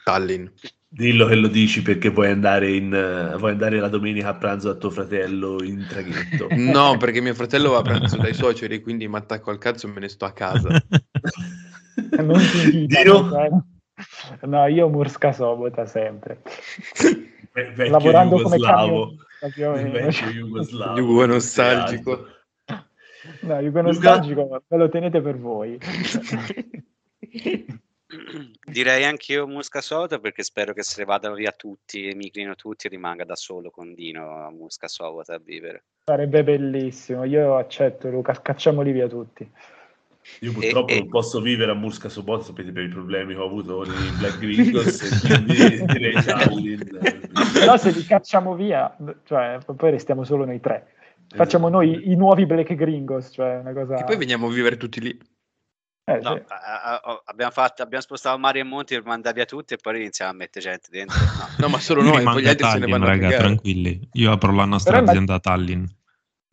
Tallinn. 0.05 0.47
Dillo 0.89 1.27
che 1.27 1.35
lo 1.35 1.49
dici 1.49 1.83
perché 1.83 2.11
vuoi 2.11 2.31
andare, 2.31 2.71
in, 2.73 2.93
eh, 2.95 3.37
vuoi 3.37 3.53
andare 3.53 3.79
la 3.81 3.89
domenica 3.89 4.29
a 4.29 4.35
pranzo 4.35 4.71
a 4.71 4.75
tuo 4.75 4.91
fratello 4.91 5.63
in 5.63 5.87
traghetto. 5.89 6.49
No, 6.57 6.97
perché 6.97 7.21
mio 7.21 7.35
fratello 7.35 7.71
va 7.71 7.79
a 7.79 7.83
pranzo 7.83 8.17
dai 8.17 8.33
suoceri, 8.35 8.81
quindi 8.81 9.09
mi 9.09 9.17
attacco 9.17 9.51
al 9.51 9.59
cazzo 9.59 9.87
e 9.87 9.91
me 9.91 10.01
ne 10.01 10.09
sto 10.09 10.25
a 10.25 10.33
casa. 10.33 10.69
non 12.23 12.47
ti 12.51 12.59
invitano, 12.59 13.23
Dino? 13.29 13.67
No, 14.43 14.67
io 14.67 14.89
Murska 14.89 15.33
Sobota 15.33 15.87
sempre. 15.87 16.43
Ve- 17.53 17.71
vecchio 17.75 17.91
Lavorando 17.91 18.37
come 18.41 18.57
jugoslavo. 18.57 19.17
camionista, 19.41 19.49
più 19.55 19.67
o 19.67 19.77
Il 19.77 19.83
meno. 19.85 20.07
vecchio 20.07 20.27
jugoslavo. 20.29 20.95
Jugo 20.95 21.27
nostalgico. 21.27 22.27
No, 23.47 23.61
Jugo 23.61 23.81
nostalgico, 23.81 24.63
ve 24.67 24.77
lo 24.77 24.89
tenete 24.89 25.21
per 25.21 25.39
voi. 25.39 25.79
Direi 28.65 29.05
anch'io 29.05 29.47
Musca 29.47 29.81
Sota 29.81 30.19
perché 30.19 30.43
spero 30.43 30.73
che 30.73 30.83
se 30.83 31.01
ne 31.01 31.07
vadano 31.07 31.35
via 31.35 31.53
tutti, 31.53 32.09
emigrino 32.09 32.55
tutti 32.55 32.87
e 32.87 32.91
rimanga 32.91 33.25
da 33.25 33.37
solo 33.37 33.71
con 33.71 33.95
Dino 33.95 34.45
a 34.45 34.51
Musca 34.51 34.89
Sovota 34.89 35.35
a 35.35 35.41
vivere. 35.43 35.85
Sarebbe 36.05 36.45
bellissimo. 36.45 37.25
Io 37.25 37.57
accetto, 37.57 38.09
Luca, 38.11 38.41
cacciamoli 38.41 38.93
via 38.93 39.09
tutti. 39.09 39.51
Io 40.41 40.53
purtroppo 40.53 40.93
E- 40.93 40.97
e- 40.97 40.99
non 40.99 41.09
posso 41.09 41.41
vivere 41.41 41.71
a 41.71 41.75
Murska 41.75 42.09
Sobota, 42.09 42.45
sapete 42.45 42.73
per 42.73 42.85
i 42.85 42.89
problemi 42.89 43.35
che 43.35 43.41
ho 43.41 43.47
avuto 43.47 43.77
con 43.77 43.87
i 43.87 44.19
Black 44.19 44.39
Gringos 44.39 45.03
e 45.03 45.27
quindi 45.27 45.85
direi 45.87 46.13
Tallinn. 46.23 46.81
Però 47.55 47.77
se 47.77 47.91
li 47.91 48.05
cacciamo 48.05 48.55
via, 48.55 48.95
cioè, 49.25 49.59
poi 49.65 49.91
restiamo 49.91 50.25
solo 50.25 50.45
noi 50.45 50.61
tre. 50.61 50.95
Facciamo 51.35 51.69
Esatto. 51.69 51.83
noi 51.85 52.11
i 52.11 52.15
nuovi 52.17 52.47
Black 52.47 52.75
Gringos, 52.75 53.31
cioè 53.33 53.59
una 53.59 53.73
cosa... 53.73 53.97
E 53.97 54.05
poi 54.05 54.17
veniamo 54.17 54.47
a 54.47 54.51
vivere 54.51 54.77
tutti 54.77 55.01
lì. 55.01 55.11
Eh, 56.09 56.21
No, 56.23 56.35
sì. 56.37 56.43
a- 56.47 56.83
a- 56.85 57.01
a- 57.03 57.23
abbiamo, 57.25 57.51
fatto, 57.51 57.83
abbiamo 57.83 58.03
spostato 58.03 58.39
Mario 58.39 58.63
e 58.63 58.65
Monti 58.65 58.95
per 58.95 59.05
mandare 59.05 59.35
via 59.35 59.45
tutti 59.45 59.75
e 59.75 59.77
poi 59.77 59.97
iniziamo 60.01 60.31
a 60.31 60.35
mettere 60.35 60.65
gente 60.65 60.89
dentro. 60.91 61.19
No. 61.19 61.47
No, 61.59 61.69
ma 61.69 61.79
solo 61.81 62.01
noi, 62.03 62.23
poi 62.23 62.43
gli 62.43 62.47
altri 62.49 62.65
se 62.65 62.75
ne 62.75 62.79
Tallinn, 62.87 62.91
vanno 62.93 63.07
raga, 63.07 63.37
tranquilli. 63.37 64.09
Io 64.13 64.31
apro 64.31 64.53
la 64.53 64.65
nostra 64.67 64.99
Però 65.01 65.07
azienda 65.11 65.35
a 65.35 65.41
Tallinn. 65.41 65.85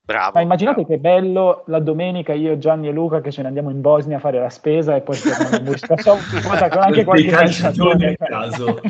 Bravo. 0.05 0.31
Ma 0.33 0.41
immaginate 0.41 0.85
che 0.85 0.97
bello 0.97 1.63
la 1.67 1.79
domenica 1.79 2.33
io, 2.33 2.57
Gianni 2.57 2.89
e 2.89 2.91
Luca 2.91 3.21
che 3.21 3.31
ce 3.31 3.41
ne 3.41 3.47
andiamo 3.47 3.69
in 3.69 3.79
Bosnia 3.79 4.17
a 4.17 4.19
fare 4.19 4.37
la 4.39 4.49
spesa 4.49 4.95
e 4.95 5.01
poi 5.01 5.17
torniamo 5.17 5.55
a 5.55 5.61
Murska 5.61 5.97
Sobota 5.97 6.67
con 6.69 6.81
anche 6.81 7.03
qualche 7.05 7.27
calciatore. 7.29 8.17
a 8.19 8.25
caso. 8.25 8.81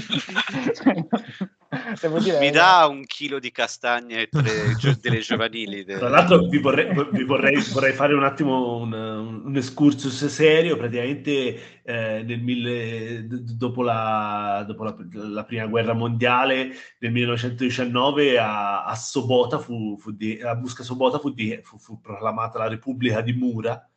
Devo 2.01 2.19
dire, 2.19 2.39
Mi 2.39 2.49
dà 2.51 2.85
un 2.87 3.03
chilo 3.05 3.39
di 3.39 3.51
castagne 3.51 4.21
e 4.21 4.29
tre 4.29 4.75
gio- 4.77 4.95
delle 5.01 5.19
giovanili. 5.19 5.83
de- 5.83 5.97
Tra 5.97 6.09
l'altro 6.09 6.47
vi 6.47 6.57
vorrei, 6.59 6.87
vi 7.11 7.23
vorrei, 7.23 7.59
vorrei 7.71 7.93
fare 7.93 8.13
un 8.13 8.23
attimo 8.23 8.77
un, 8.77 8.93
un 8.93 9.55
excursus 9.55 10.25
serio, 10.27 10.77
praticamente 10.77 11.81
eh, 11.83 12.23
nel 12.25 12.39
mille- 12.41 13.25
dopo, 13.27 13.81
la, 13.83 14.63
dopo 14.67 14.83
la, 14.83 14.95
la 15.11 15.43
prima 15.43 15.65
guerra 15.67 15.93
mondiale 15.93 16.71
nel 16.99 17.11
1919 17.11 18.37
a, 18.37 18.85
a 18.85 18.95
Sobota 18.95 19.59
fu, 19.59 19.97
fu 19.99 20.11
di- 20.11 20.41
a 20.41 20.55
Busca 20.55 20.83
Sobota 20.83 21.19
fu, 21.19 21.29
di- 21.31 21.59
fu- 21.63 21.77
fu 21.79 21.99
proclamata 21.99 22.59
la 22.59 22.67
Repubblica 22.67 23.21
di 23.21 23.33
Mura 23.33 23.87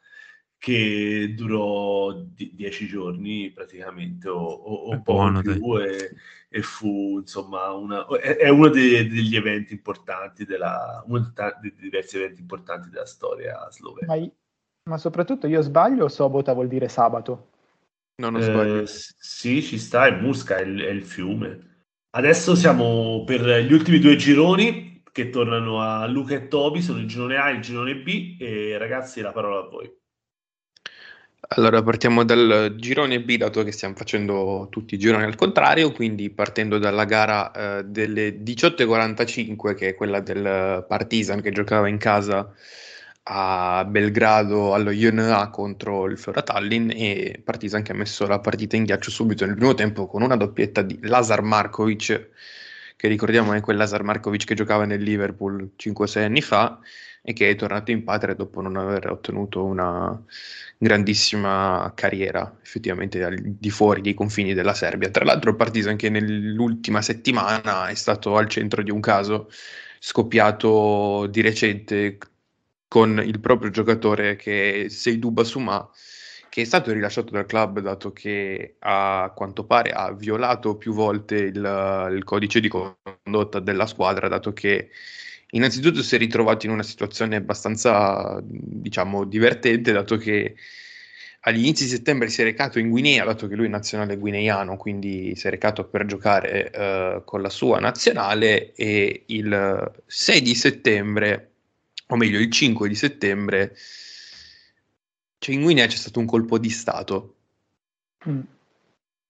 che 0.59 1.34
durò 1.36 2.12
di- 2.12 2.52
dieci 2.54 2.86
giorni 2.86 3.50
praticamente 3.50 4.28
o, 4.28 4.38
o, 4.38 4.74
o 4.74 4.90
È 4.90 4.94
un 4.94 5.02
po' 5.02 5.12
buono, 5.12 5.40
più 5.40 5.78
e, 5.78 6.14
e 6.48 6.62
fu 6.62 7.18
insomma 7.20 7.72
una, 7.72 8.07
è, 8.18 8.36
è 8.36 8.48
uno 8.48 8.68
dei- 8.68 9.07
degli 9.07 9.36
eventi 9.36 9.74
importanti 9.74 10.44
della 10.44 11.04
uno 11.07 11.32
dei, 11.61 11.74
diversi 11.76 12.16
eventi 12.16 12.40
importanti 12.40 12.88
della 12.88 13.07
storia 13.07 13.70
slovena. 13.70 14.14
ma, 14.14 14.30
ma 14.88 14.98
soprattutto 14.98 15.46
io 15.46 15.61
sbaglio 15.61 16.04
o 16.04 16.09
Sobota 16.09 16.52
vuol 16.52 16.68
dire 16.68 16.88
sabato? 16.88 17.50
No, 18.22 18.30
non 18.30 18.40
sbaglio. 18.40 18.80
Eh, 18.80 18.86
sì, 18.86 19.62
ci 19.62 19.78
sta, 19.78 20.07
è 20.07 20.20
Musca, 20.20 20.57
è 20.57 20.62
il, 20.62 20.80
è 20.80 20.90
il 20.90 21.04
fiume. 21.04 21.84
Adesso 22.16 22.54
siamo 22.54 23.24
per 23.26 23.44
gli 23.62 23.72
ultimi 23.72 23.98
due 23.98 24.16
gironi 24.16 25.02
che 25.12 25.28
tornano 25.28 25.82
a 25.82 26.07
Luca 26.07 26.34
e 26.34 26.48
Tobi, 26.48 26.80
sono 26.80 26.98
il 26.98 27.07
girone 27.07 27.36
A 27.36 27.50
e 27.50 27.54
il 27.54 27.61
girone 27.61 27.96
B 27.96 28.36
e 28.40 28.78
ragazzi 28.78 29.20
la 29.20 29.32
parola 29.32 29.66
a 29.66 29.68
voi. 29.68 29.94
Allora 31.49 31.80
partiamo 31.80 32.24
dal 32.24 32.74
girone 32.76 33.20
B, 33.20 33.36
dato 33.36 33.62
che 33.62 33.70
stiamo 33.70 33.94
facendo 33.94 34.66
tutti 34.68 34.94
i 34.94 34.99
gironi 34.99 35.22
al 35.22 35.36
contrario, 35.36 35.92
quindi 35.92 36.28
partendo 36.30 36.78
dalla 36.78 37.05
gara 37.05 37.53
eh, 37.53 37.84
delle 37.84 38.42
18.45, 38.42 39.74
che 39.74 39.88
è 39.90 39.94
quella 39.94 40.18
del 40.20 40.84
Partizan 40.88 41.40
che 41.40 41.53
giocava 41.53 41.86
in 41.88 41.99
casa 41.99 42.53
a 43.28 43.84
Belgrado 43.84 44.74
allo 44.74 44.90
JNA 44.90 45.51
contro 45.51 46.07
il 46.07 46.18
Flora 46.18 46.42
Tallinn 46.42 46.90
e 46.90 47.40
Partizan 47.42 47.82
che 47.82 47.92
ha 47.92 47.94
messo 47.97 48.26
la 48.26 48.38
partita 48.38 48.76
in 48.76 48.84
ghiaccio 48.84 49.11
subito 49.11 49.44
nel 49.44 49.57
primo 49.57 49.74
tempo 49.74 50.07
con 50.07 50.22
una 50.22 50.36
doppietta 50.36 50.82
di 50.82 50.99
Lazar 51.03 51.42
Markovic 51.42 52.28
che 52.94 53.09
ricordiamo 53.09 53.53
è 53.53 53.61
quell'Azar 53.61 54.05
Markovic 54.05 54.44
che 54.44 54.55
giocava 54.55 54.84
nel 54.84 55.03
Liverpool 55.03 55.70
5-6 55.76 56.22
anni 56.22 56.40
fa 56.40 56.78
e 57.28 57.32
che 57.32 57.50
è 57.50 57.56
tornato 57.56 57.90
in 57.90 58.04
patria 58.04 58.34
dopo 58.34 58.60
non 58.60 58.76
aver 58.76 59.10
ottenuto 59.10 59.64
una 59.64 60.16
grandissima 60.78 61.90
carriera 61.92 62.56
effettivamente 62.62 63.24
al 63.24 63.36
di 63.36 63.68
fuori 63.68 64.00
dei 64.00 64.14
confini 64.14 64.54
della 64.54 64.74
Serbia. 64.74 65.10
Tra 65.10 65.24
l'altro 65.24 65.50
il 65.50 65.56
Partizan 65.56 65.96
che 65.96 66.08
nell'ultima 66.08 67.02
settimana 67.02 67.88
è 67.88 67.94
stato 67.94 68.36
al 68.36 68.48
centro 68.48 68.80
di 68.80 68.92
un 68.92 69.00
caso 69.00 69.50
scoppiato 69.98 71.26
di 71.28 71.40
recente 71.40 72.18
con 72.86 73.20
il 73.20 73.40
proprio 73.40 73.70
giocatore 73.70 74.36
che 74.36 74.84
è 74.84 74.88
Seydou 74.88 75.32
Basuma 75.32 75.90
che 76.48 76.62
è 76.62 76.64
stato 76.64 76.92
rilasciato 76.92 77.32
dal 77.32 77.44
club 77.44 77.80
dato 77.80 78.12
che 78.12 78.76
a 78.78 79.32
quanto 79.34 79.64
pare 79.64 79.90
ha 79.90 80.12
violato 80.12 80.76
più 80.76 80.92
volte 80.92 81.34
il, 81.34 82.08
il 82.12 82.22
codice 82.22 82.60
di 82.60 82.68
condotta 82.68 83.58
della 83.58 83.86
squadra 83.86 84.28
dato 84.28 84.52
che 84.52 84.90
innanzitutto 85.51 86.03
si 86.03 86.14
è 86.14 86.18
ritrovato 86.18 86.66
in 86.66 86.72
una 86.72 86.82
situazione 86.82 87.36
abbastanza, 87.36 88.40
diciamo, 88.42 89.24
divertente, 89.24 89.92
dato 89.92 90.16
che 90.16 90.57
agli 91.40 91.59
inizi 91.59 91.84
di 91.84 91.90
settembre 91.90 92.28
si 92.28 92.40
è 92.40 92.44
recato 92.44 92.78
in 92.78 92.88
Guinea, 92.90 93.24
dato 93.24 93.47
che 93.47 93.55
lui 93.55 93.66
è 93.66 93.68
nazionale 93.68 94.16
guineano, 94.16 94.76
quindi 94.76 95.36
si 95.36 95.47
è 95.47 95.51
recato 95.51 95.84
per 95.86 96.05
giocare 96.05 96.70
uh, 96.74 97.24
con 97.24 97.40
la 97.40 97.51
sua 97.51 97.78
nazionale 97.78 98.72
e 98.74 99.24
il 99.26 99.92
6 100.07 100.42
di 100.42 100.55
settembre, 100.57 101.53
o 102.09 102.16
meglio 102.16 102.40
il 102.40 102.51
5 102.51 102.88
di 102.88 102.97
settembre, 102.97 103.76
cioè 105.38 105.55
in 105.55 105.62
Guinea 105.62 105.86
c'è 105.86 105.97
stato 105.97 106.18
un 106.18 106.26
colpo 106.26 106.59
di 106.59 106.70
Stato. 106.70 107.34
Mm 108.28 108.55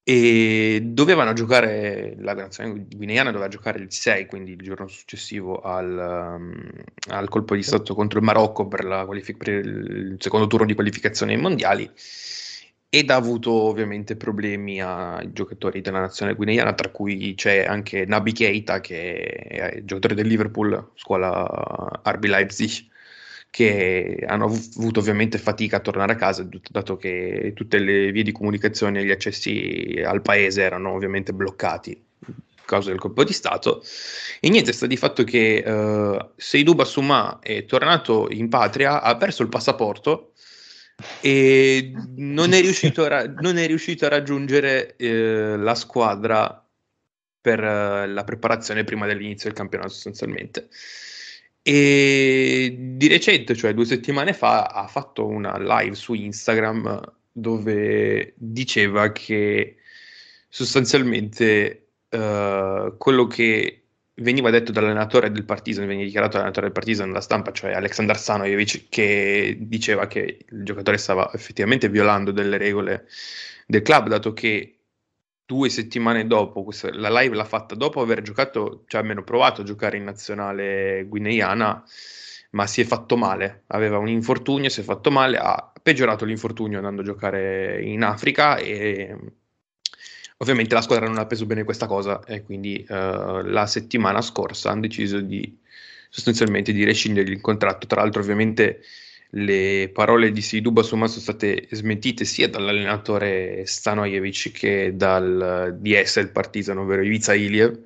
e 0.09 0.83
dovevano 0.85 1.33
giocare 1.33 2.15
la 2.21 2.33
nazionale 2.33 2.87
guineana 2.95 3.33
doveva 3.33 3.49
giocare 3.51 3.81
il 3.81 3.91
6 3.91 4.27
quindi 4.27 4.53
il 4.53 4.63
giorno 4.63 4.87
successivo 4.87 5.61
al, 5.63 6.37
um, 6.39 6.71
al 7.09 7.29
colpo 7.29 7.57
di 7.57 7.65
stato 7.65 7.93
contro 7.93 8.21
il 8.21 8.25
Marocco 8.25 8.69
per, 8.69 9.03
qualific- 9.05 9.37
per, 9.37 9.49
il 9.49 10.15
secondo 10.21 10.47
turno 10.47 10.65
di 10.65 10.75
qualificazione 10.75 11.33
ai 11.33 11.41
mondiali. 11.41 11.91
Ed 12.89 13.11
ha 13.11 13.17
avuto 13.17 13.51
ovviamente 13.51 14.15
problemi 14.15 14.81
ai 14.81 15.33
giocatori 15.33 15.81
della 15.81 15.99
nazionale 15.99 16.37
guineana 16.37 16.73
tra 16.75 16.91
cui 16.91 17.35
c'è 17.35 17.65
anche 17.65 18.05
Nabi 18.07 18.31
Keita 18.31 18.81
che 18.81 19.25
è 19.25 19.83
giocatore 19.83 20.15
del 20.15 20.29
Liverpool 20.29 20.93
scuola 20.95 22.01
RB 22.05 22.25
Leipzig 22.27 22.95
che 23.57 24.23
hanno 24.29 24.53
avuto 24.75 25.01
ovviamente 25.01 25.39
fatica 25.39 25.79
a 25.79 25.81
tornare 25.81 26.13
a 26.13 26.17
casa, 26.17 26.47
dato 26.71 26.99
che 26.99 27.53
tutte 27.55 27.79
le 27.79 28.13
vie 28.13 28.23
di 28.23 28.31
comunicazione 28.31 29.01
e 29.01 29.07
gli 29.07 29.11
accessi 29.11 29.99
al 30.05 30.21
paese 30.21 30.61
erano 30.61 30.93
ovviamente 30.93 31.33
bloccati 31.33 31.99
a 32.27 32.63
causa 32.67 32.91
del 32.91 32.99
colpo 32.99 33.25
di 33.25 33.33
Stato. 33.33 33.83
E 34.41 34.51
niente, 34.51 34.75
sta 34.75 34.87
di 34.87 34.99
fatto 34.99 35.25
che 35.25 35.65
uh, 35.67 36.33
Seydou 36.37 36.75
Bassouma 36.75 37.39
è 37.41 37.65
tornato 37.65 38.29
in 38.31 38.51
patria, 38.51 39.01
ha 39.01 39.17
perso 39.17 39.43
il 39.43 39.49
passaporto 39.49 40.33
e 41.23 41.95
non 42.17 42.53
è 42.53 42.61
riuscito 42.61 43.05
a, 43.05 43.09
ra- 43.09 43.23
è 43.23 43.67
riuscito 43.67 44.05
a 44.05 44.11
raggiungere 44.11 44.97
uh, 44.99 45.57
la 45.57 45.75
squadra 45.75 46.63
per 47.41 47.59
uh, 47.59 48.07
la 48.07 48.23
preparazione 48.23 48.85
prima 48.85 49.07
dell'inizio 49.07 49.49
del 49.49 49.57
campionato 49.57 49.93
sostanzialmente. 49.93 50.69
E 51.69 52.77
di 52.79 53.09
recente, 53.09 53.57
cioè 53.57 53.75
due 53.75 53.87
settimane 53.87 54.33
fa, 54.33 54.67
ha 54.67 54.87
fatto 54.87 55.27
una 55.27 55.59
live 55.59 55.97
su 55.97 56.14
Instagram 56.14 57.01
dove 57.33 58.35
diceva 58.37 59.11
che 59.11 59.79
sostanzialmente 60.49 61.89
uh, 62.11 62.97
quello 62.97 63.27
che 63.27 63.83
veniva 64.14 64.51
detto 64.51 64.71
dall'allenatore 64.71 65.33
del 65.33 65.45
Partizan, 65.45 65.89
veniva 65.89 66.05
dichiarato 66.05 66.35
dall'allenatore 66.35 66.67
del 66.67 66.75
Partizan 66.77 67.09
alla 67.09 67.21
stampa, 67.21 67.51
cioè 67.51 67.73
Aleksandar 67.73 68.17
Stanojevic, 68.17 68.85
che 68.89 69.57
diceva 69.59 70.07
che 70.07 70.45
il 70.49 70.62
giocatore 70.62 70.99
stava 70.99 71.33
effettivamente 71.35 71.89
violando 71.89 72.31
delle 72.31 72.59
regole 72.59 73.09
del 73.67 73.83
club, 73.83 74.07
dato 74.07 74.33
che 74.33 74.76
due 75.47 75.70
settimane 75.70 76.26
dopo, 76.26 76.64
questa, 76.64 76.92
la 76.92 77.09
live 77.20 77.36
l'ha 77.36 77.44
fatta 77.44 77.76
dopo 77.76 78.01
aver 78.01 78.20
giocato, 78.20 78.82
cioè 78.88 79.01
almeno 79.01 79.22
provato 79.22 79.61
a 79.61 79.64
giocare 79.64 79.97
in 79.97 80.05
nazionale 80.05 81.05
guineana, 81.09 81.84
ma 82.51 82.66
si 82.66 82.80
è 82.80 82.84
fatto 82.84 83.16
male, 83.16 83.62
aveva 83.68 83.99
un 83.99 84.09
infortunio, 84.09 84.68
si 84.68 84.80
è 84.80 84.82
fatto 84.82 85.11
male, 85.11 85.38
ha 85.38 85.72
peggiorato 85.80 86.24
l'infortunio 86.24 86.78
andando 86.78 87.03
a 87.03 87.05
giocare 87.05 87.80
in 87.82 88.03
Africa 88.03 88.57
e 88.57 89.16
ovviamente 90.38 90.74
la 90.74 90.82
squadra 90.82 91.07
non 91.07 91.18
ha 91.18 91.26
preso 91.26 91.47
bene 91.47 91.64
questa 91.64 91.86
cosa 91.86 92.24
e 92.24 92.42
quindi 92.42 92.84
uh, 92.88 93.42
la 93.42 93.66
settimana 93.66 94.20
scorsa 94.20 94.70
hanno 94.70 94.80
deciso 94.82 95.20
di 95.20 95.59
sostanzialmente 96.09 96.72
di 96.72 96.84
rescindere 96.84 97.30
il 97.30 97.40
contratto, 97.40 97.86
tra 97.86 98.01
l'altro 98.01 98.20
ovviamente 98.20 98.80
le 99.31 99.91
parole 99.93 100.31
di 100.31 100.41
Sidou 100.41 100.72
Basuma 100.72 101.09
sono 101.09 101.20
state 101.20 101.68
smentite 101.70 102.24
sia 102.24 102.49
dall'allenatore 102.49 103.66
Stanojevic 103.66 104.53
che 104.53 104.93
dal 104.95 105.77
DS 105.81 106.16
del 106.16 106.31
Partizan, 106.31 106.79
ovvero 106.79 107.03
Ivica 107.03 107.35
Iliev, 107.35 107.83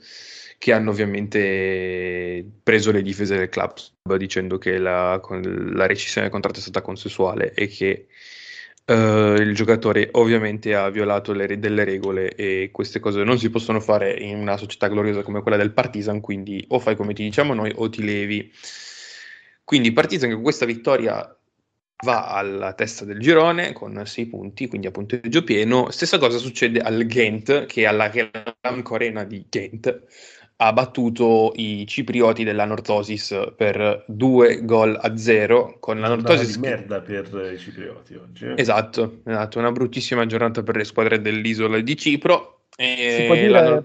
che 0.58 0.72
hanno 0.72 0.90
ovviamente 0.90 2.44
preso 2.62 2.92
le 2.92 3.02
difese 3.02 3.36
del 3.36 3.48
club 3.48 3.72
dicendo 4.18 4.58
che 4.58 4.76
la, 4.76 5.20
la 5.42 5.86
rescissione 5.86 6.22
del 6.22 6.30
contratto 6.30 6.58
è 6.58 6.62
stata 6.62 6.82
consensuale 6.82 7.54
e 7.54 7.66
che 7.68 8.08
uh, 8.86 9.40
il 9.40 9.54
giocatore 9.54 10.08
ovviamente 10.12 10.74
ha 10.74 10.90
violato 10.90 11.32
le, 11.32 11.58
delle 11.58 11.84
regole 11.84 12.34
e 12.34 12.68
queste 12.72 13.00
cose 13.00 13.24
non 13.24 13.38
si 13.38 13.48
possono 13.50 13.80
fare 13.80 14.12
in 14.12 14.36
una 14.36 14.56
società 14.56 14.88
gloriosa 14.88 15.22
come 15.22 15.40
quella 15.42 15.56
del 15.56 15.72
Partizan, 15.72 16.20
quindi 16.20 16.62
o 16.68 16.78
fai 16.78 16.96
come 16.96 17.14
ti 17.14 17.22
diciamo 17.22 17.54
noi 17.54 17.72
o 17.74 17.88
ti 17.88 18.04
levi. 18.04 18.52
Quindi 19.70 19.92
Partizan 19.92 20.32
con 20.32 20.42
questa 20.42 20.66
vittoria 20.66 21.32
va 22.04 22.26
alla 22.26 22.72
testa 22.72 23.04
del 23.04 23.20
girone 23.20 23.72
con 23.72 24.02
6 24.04 24.26
punti, 24.26 24.66
quindi 24.66 24.88
a 24.88 24.90
punteggio 24.90 25.44
pieno. 25.44 25.92
Stessa 25.92 26.18
cosa 26.18 26.38
succede 26.38 26.80
al 26.80 27.06
Ghent, 27.06 27.66
che 27.66 27.86
alla 27.86 28.10
Ramco 28.62 28.96
Arena 28.96 29.22
di 29.22 29.46
Ghent 29.48 30.02
ha 30.56 30.72
battuto 30.72 31.52
i 31.54 31.86
ciprioti 31.86 32.42
della 32.42 32.64
Nortosis 32.64 33.52
per 33.56 34.06
2 34.08 34.64
gol 34.64 34.98
a 35.00 35.16
0 35.16 35.76
con 35.78 36.00
la 36.00 36.08
Nortosis 36.08 36.56
di 36.56 36.60
merda 36.66 37.00
per 37.00 37.52
i 37.54 37.56
ciprioti 37.56 38.16
oggi 38.16 38.46
eh? 38.46 38.54
esatto, 38.56 39.20
esatto, 39.24 39.58
una 39.60 39.70
bruttissima 39.70 40.26
giornata 40.26 40.64
per 40.64 40.76
le 40.76 40.84
squadre 40.84 41.20
dell'isola 41.20 41.80
di 41.80 41.96
Cipro 41.96 42.64
e 42.76 43.16
si 43.20 43.24
può 43.26 43.34
dire 43.36 43.48
la 43.48 43.84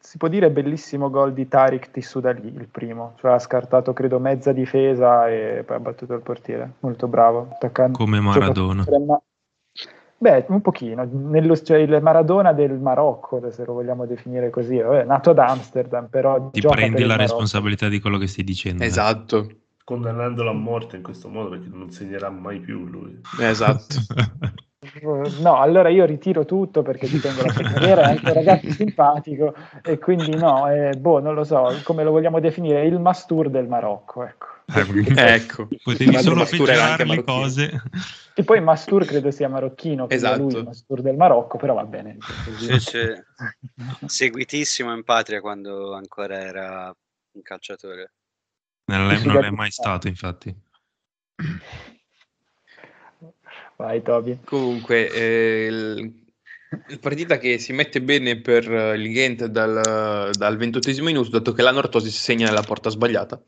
si 0.00 0.16
può 0.16 0.28
dire 0.28 0.50
bellissimo 0.50 1.10
gol 1.10 1.34
di 1.34 1.46
Tarik 1.46 1.90
Tissudali, 1.90 2.46
il 2.46 2.68
primo, 2.68 3.14
cioè 3.20 3.32
ha 3.32 3.38
scartato 3.38 3.92
credo 3.92 4.18
mezza 4.18 4.50
difesa 4.50 5.28
e 5.28 5.62
poi 5.64 5.76
ha 5.76 5.80
battuto 5.80 6.14
il 6.14 6.22
portiere, 6.22 6.72
molto 6.80 7.06
bravo. 7.06 7.48
Attaccando, 7.52 7.98
Come 7.98 8.18
Maradona. 8.18 8.84
Beh, 10.16 10.46
un 10.48 10.60
pochino, 10.60 11.06
Nello, 11.10 11.56
cioè 11.56 11.78
il 11.78 11.98
Maradona 12.02 12.52
del 12.52 12.78
Marocco, 12.78 13.50
se 13.50 13.64
lo 13.64 13.74
vogliamo 13.74 14.04
definire 14.06 14.50
così, 14.50 14.76
è 14.76 15.04
nato 15.04 15.30
ad 15.30 15.38
Amsterdam, 15.38 16.08
però... 16.08 16.50
Ti 16.50 16.60
prendi 16.60 17.04
la 17.04 17.16
responsabilità 17.16 17.88
di 17.88 18.00
quello 18.00 18.18
che 18.18 18.26
stai 18.26 18.44
dicendo. 18.44 18.82
Esatto. 18.82 19.48
Eh. 19.48 19.56
Condannandolo 19.82 20.50
a 20.50 20.54
morte 20.54 20.96
in 20.96 21.02
questo 21.02 21.28
modo 21.28 21.50
perché 21.50 21.68
non 21.70 21.90
segnerà 21.90 22.30
mai 22.30 22.60
più 22.60 22.84
lui. 22.84 23.20
Esatto. 23.40 23.96
No, 25.40 25.60
allora 25.60 25.90
io 25.90 26.06
ritiro 26.06 26.46
tutto 26.46 26.80
perché 26.80 27.06
ti 27.06 27.20
tengo 27.20 27.42
la 27.42 27.52
carriera, 27.52 28.00
è 28.00 28.10
anche 28.12 28.28
un 28.28 28.32
ragazzo 28.32 28.70
simpatico 28.72 29.54
e 29.82 29.98
quindi 29.98 30.34
no, 30.34 30.72
eh, 30.72 30.96
boh, 30.96 31.20
non 31.20 31.34
lo 31.34 31.44
so, 31.44 31.78
come 31.82 32.02
lo 32.02 32.10
vogliamo 32.10 32.40
definire, 32.40 32.86
il 32.86 32.98
Mastur 32.98 33.50
del 33.50 33.68
Marocco, 33.68 34.24
ecco. 34.24 34.46
ecco. 35.14 35.68
Potevi 35.82 36.16
solo 36.18 36.44
peggiorare 36.44 37.04
le 37.04 37.22
cose. 37.22 37.82
E 38.32 38.42
poi 38.42 38.62
Mastur 38.62 39.04
credo 39.04 39.30
sia 39.30 39.50
marocchino, 39.50 40.08
esatto. 40.08 40.40
lui 40.40 40.54
il 40.54 40.64
Mastur 40.64 41.02
del 41.02 41.16
Marocco, 41.16 41.58
però 41.58 41.74
va 41.74 41.84
bene. 41.84 42.16
Sì, 42.56 42.80
sì. 42.80 43.22
Seguitissimo 44.06 44.94
in 44.94 45.04
patria 45.04 45.42
quando 45.42 45.92
ancora 45.94 46.40
era 46.40 46.96
un 47.32 47.42
calciatore. 47.42 48.12
Nell'EM 48.86 49.24
non 49.24 49.44
è 49.44 49.50
mai 49.50 49.70
stato, 49.70 50.08
infatti. 50.08 50.56
Vai 53.80 54.02
Toby. 54.02 54.40
Comunque, 54.44 55.10
eh, 55.10 55.66
il, 55.70 56.12
il 56.88 56.98
partita 57.00 57.38
che 57.38 57.58
si 57.58 57.72
mette 57.72 58.02
bene 58.02 58.38
per 58.38 58.64
il 58.64 59.10
Ghent 59.10 59.46
dal, 59.46 60.30
dal 60.32 60.56
28 60.58 61.02
minuto, 61.02 61.30
dato 61.30 61.52
che 61.52 61.62
la 61.62 61.70
Nortosi 61.70 62.10
si 62.10 62.18
segna 62.18 62.46
nella 62.46 62.60
porta 62.60 62.90
sbagliata. 62.90 63.40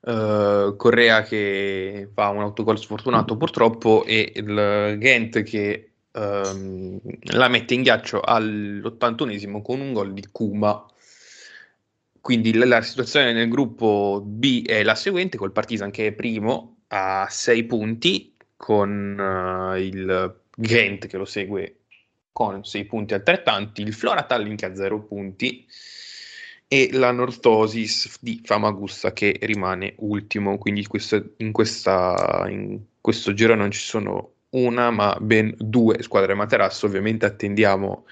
Uh, 0.00 0.74
Correa 0.76 1.22
che 1.22 2.08
fa 2.14 2.28
un 2.28 2.40
autogol 2.40 2.78
sfortunato 2.78 3.36
purtroppo 3.36 4.04
e 4.06 4.32
il 4.36 4.96
Ghent 4.96 5.42
che 5.42 5.90
um, 6.12 7.00
la 7.32 7.48
mette 7.48 7.74
in 7.74 7.82
ghiaccio 7.82 8.20
all'81esimo 8.20 9.60
con 9.60 9.80
un 9.80 9.92
gol 9.92 10.14
di 10.14 10.26
Kuma. 10.32 10.82
Quindi 12.22 12.54
la, 12.54 12.64
la, 12.64 12.80
situazione 12.80 13.34
nel 13.34 13.48
gruppo 13.48 14.22
B 14.24 14.64
è 14.64 14.82
la 14.82 14.94
seguente, 14.94 15.36
col 15.36 15.52
Partizan 15.52 15.90
che 15.90 16.06
è 16.06 16.12
primo 16.12 16.76
a 16.88 17.26
6 17.28 17.64
punti 17.64 18.36
con 18.58 19.16
uh, 19.18 19.76
il 19.76 20.40
Ghent 20.54 21.06
che 21.06 21.16
lo 21.16 21.24
segue 21.24 21.76
con 22.32 22.64
6 22.64 22.84
punti 22.84 23.14
altrettanti, 23.14 23.82
il 23.82 23.94
Flora 23.94 24.24
Tallinn 24.24 24.56
che 24.56 24.66
ha 24.66 24.74
0 24.74 25.00
punti 25.04 25.64
e 26.66 26.90
la 26.92 27.12
Nortosis 27.12 28.18
di 28.20 28.42
Famagusta 28.44 29.12
che 29.12 29.38
rimane 29.40 29.94
ultimo, 29.98 30.58
quindi 30.58 30.84
questo, 30.86 31.34
in, 31.38 31.52
questa, 31.52 32.44
in 32.48 32.80
questo 33.00 33.32
giro 33.32 33.54
non 33.54 33.70
ci 33.70 33.80
sono 33.80 34.32
una 34.50 34.90
ma 34.90 35.16
ben 35.20 35.54
due 35.56 36.02
squadre 36.02 36.34
materasso, 36.34 36.86
ovviamente 36.86 37.24
attendiamo 37.24 38.06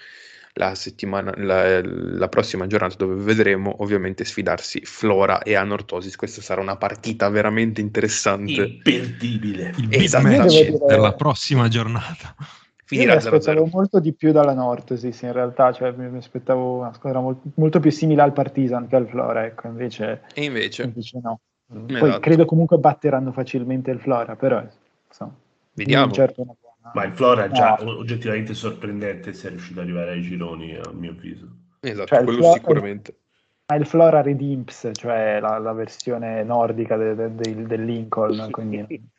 la, 0.58 0.74
settimana, 0.74 1.32
la, 1.36 1.82
la, 1.82 2.28
prossima 2.28 2.66
giornata 2.66 2.96
dove 2.96 3.14
vedremo 3.22 3.76
ovviamente 3.82 4.24
sfidarsi 4.24 4.80
Flora 4.84 5.42
e 5.42 5.54
Anortosis. 5.54 6.16
Questa 6.16 6.40
sarà 6.40 6.62
una 6.62 6.76
partita 6.76 7.28
veramente 7.28 7.80
interessante. 7.82 8.52
Imperdibile. 8.52 9.72
Dire... 9.76 10.78
per 10.86 10.98
la 10.98 11.12
prossima 11.12 11.68
giornata. 11.68 12.34
Finirà 12.86 13.14
Io 13.14 13.18
mi 13.18 13.24
aspettavo 13.24 13.68
molto 13.70 13.98
di 13.98 14.12
più 14.12 14.30
dalla 14.30 14.54
Nortosis 14.54 15.20
in 15.22 15.32
realtà, 15.32 15.72
cioè 15.72 15.90
mi 15.90 16.16
aspettavo 16.16 16.78
una 16.78 16.92
squadra 16.92 17.20
molto, 17.20 17.48
molto 17.54 17.80
più 17.80 17.90
simile 17.90 18.22
al 18.22 18.32
Partizan 18.32 18.86
che 18.86 18.94
al 18.94 19.08
Flora, 19.08 19.44
ecco, 19.44 19.66
invece, 19.66 20.22
e 20.32 20.44
invece? 20.44 20.84
invece 20.84 21.18
no. 21.20 21.40
Poi 21.66 21.96
esatto. 21.96 22.20
credo 22.20 22.44
comunque 22.44 22.78
batteranno 22.78 23.32
facilmente 23.32 23.90
il 23.90 23.98
Flora, 23.98 24.36
però 24.36 24.64
insomma, 25.08 25.34
vediamo. 25.72 26.12
Certo 26.12 26.42
una 26.42 26.54
ma 26.94 27.04
il 27.04 27.12
Flora 27.14 27.44
è 27.44 27.50
già 27.50 27.78
no. 27.80 27.98
oggettivamente 27.98 28.54
sorprendente 28.54 29.32
se 29.32 29.48
è 29.48 29.50
riuscito 29.50 29.80
ad 29.80 29.86
arrivare 29.86 30.12
ai 30.12 30.22
gironi, 30.22 30.74
a 30.74 30.90
mio 30.92 31.10
avviso. 31.10 31.48
Esatto, 31.80 32.06
cioè, 32.06 32.24
quello 32.24 32.38
Flora, 32.38 32.54
sicuramente. 32.54 33.18
Ma 33.66 33.76
il 33.76 33.86
Flora 33.86 34.22
Redimps, 34.22 34.90
cioè 34.92 35.40
la, 35.40 35.58
la 35.58 35.72
versione 35.72 36.42
nordica 36.44 36.96
de, 36.96 37.14
de, 37.14 37.34
de, 37.34 37.66
del 37.66 37.84
Lincoln, 37.84 38.50
quindi... 38.50 38.86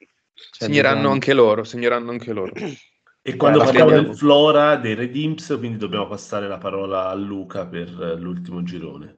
Segneranno 0.51 1.09
anche 1.09 1.33
loro, 1.33 1.63
segneranno 1.63 2.11
anche 2.11 2.31
loro. 2.31 2.53
E 3.23 3.35
quando 3.35 3.57
parliamo 3.57 3.89
del 3.89 4.15
Flora, 4.15 4.75
dei 4.75 4.93
Redimps, 4.93 5.55
quindi 5.57 5.77
dobbiamo 5.77 6.07
passare 6.07 6.47
la 6.47 6.59
parola 6.59 7.09
a 7.09 7.15
Luca 7.15 7.65
per 7.65 7.89
l'ultimo 7.89 8.61
girone. 8.61 9.17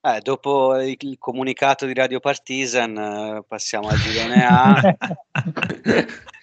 Eh, 0.00 0.20
dopo 0.20 0.80
il 0.80 1.16
comunicato 1.18 1.86
di 1.86 1.94
Radio 1.94 2.20
Partisan, 2.20 2.96
eh, 2.96 3.44
passiamo 3.48 3.88
al 3.88 3.96
girone 3.96 4.46
A. 4.46 4.96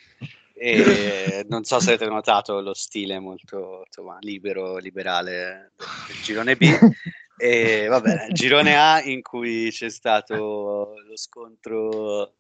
E 0.64 1.44
non 1.50 1.64
so 1.64 1.80
se 1.80 1.94
avete 1.94 2.06
notato 2.06 2.62
lo 2.62 2.76
stile 2.76 3.18
molto 3.18 3.82
insomma, 3.84 4.20
libero, 4.20 4.78
liberale 4.78 5.72
del 6.06 6.22
girone 6.22 6.56
B. 6.56 6.62
E 7.36 7.88
vabbè, 7.88 8.28
girone 8.32 8.78
A 8.78 9.02
in 9.02 9.24
cui 9.24 9.72
c'è 9.72 9.90
stato 9.90 10.94
lo 11.04 11.18
scontro, 11.18 12.36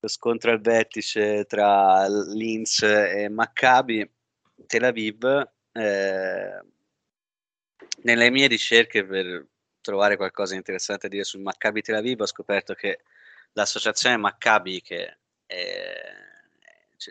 lo 0.00 0.08
scontro 0.08 0.52
al 0.52 0.62
vertice 0.62 1.44
tra 1.44 2.08
Linz 2.08 2.80
e 2.80 3.28
Maccabi, 3.28 4.10
Tel 4.66 4.84
Aviv. 4.84 5.46
Eh, 5.72 6.62
nelle 8.04 8.30
mie 8.30 8.46
ricerche 8.46 9.04
per 9.04 9.46
trovare 9.82 10.16
qualcosa 10.16 10.52
di 10.52 10.58
interessante 10.60 11.08
da 11.08 11.12
dire 11.12 11.24
sul 11.24 11.42
Maccabi 11.42 11.82
Tel 11.82 11.96
Aviv 11.96 12.22
ho 12.22 12.26
scoperto 12.26 12.72
che 12.72 13.00
l'associazione 13.52 14.16
Maccabi 14.16 14.80
che 14.80 15.18
è 15.44 16.32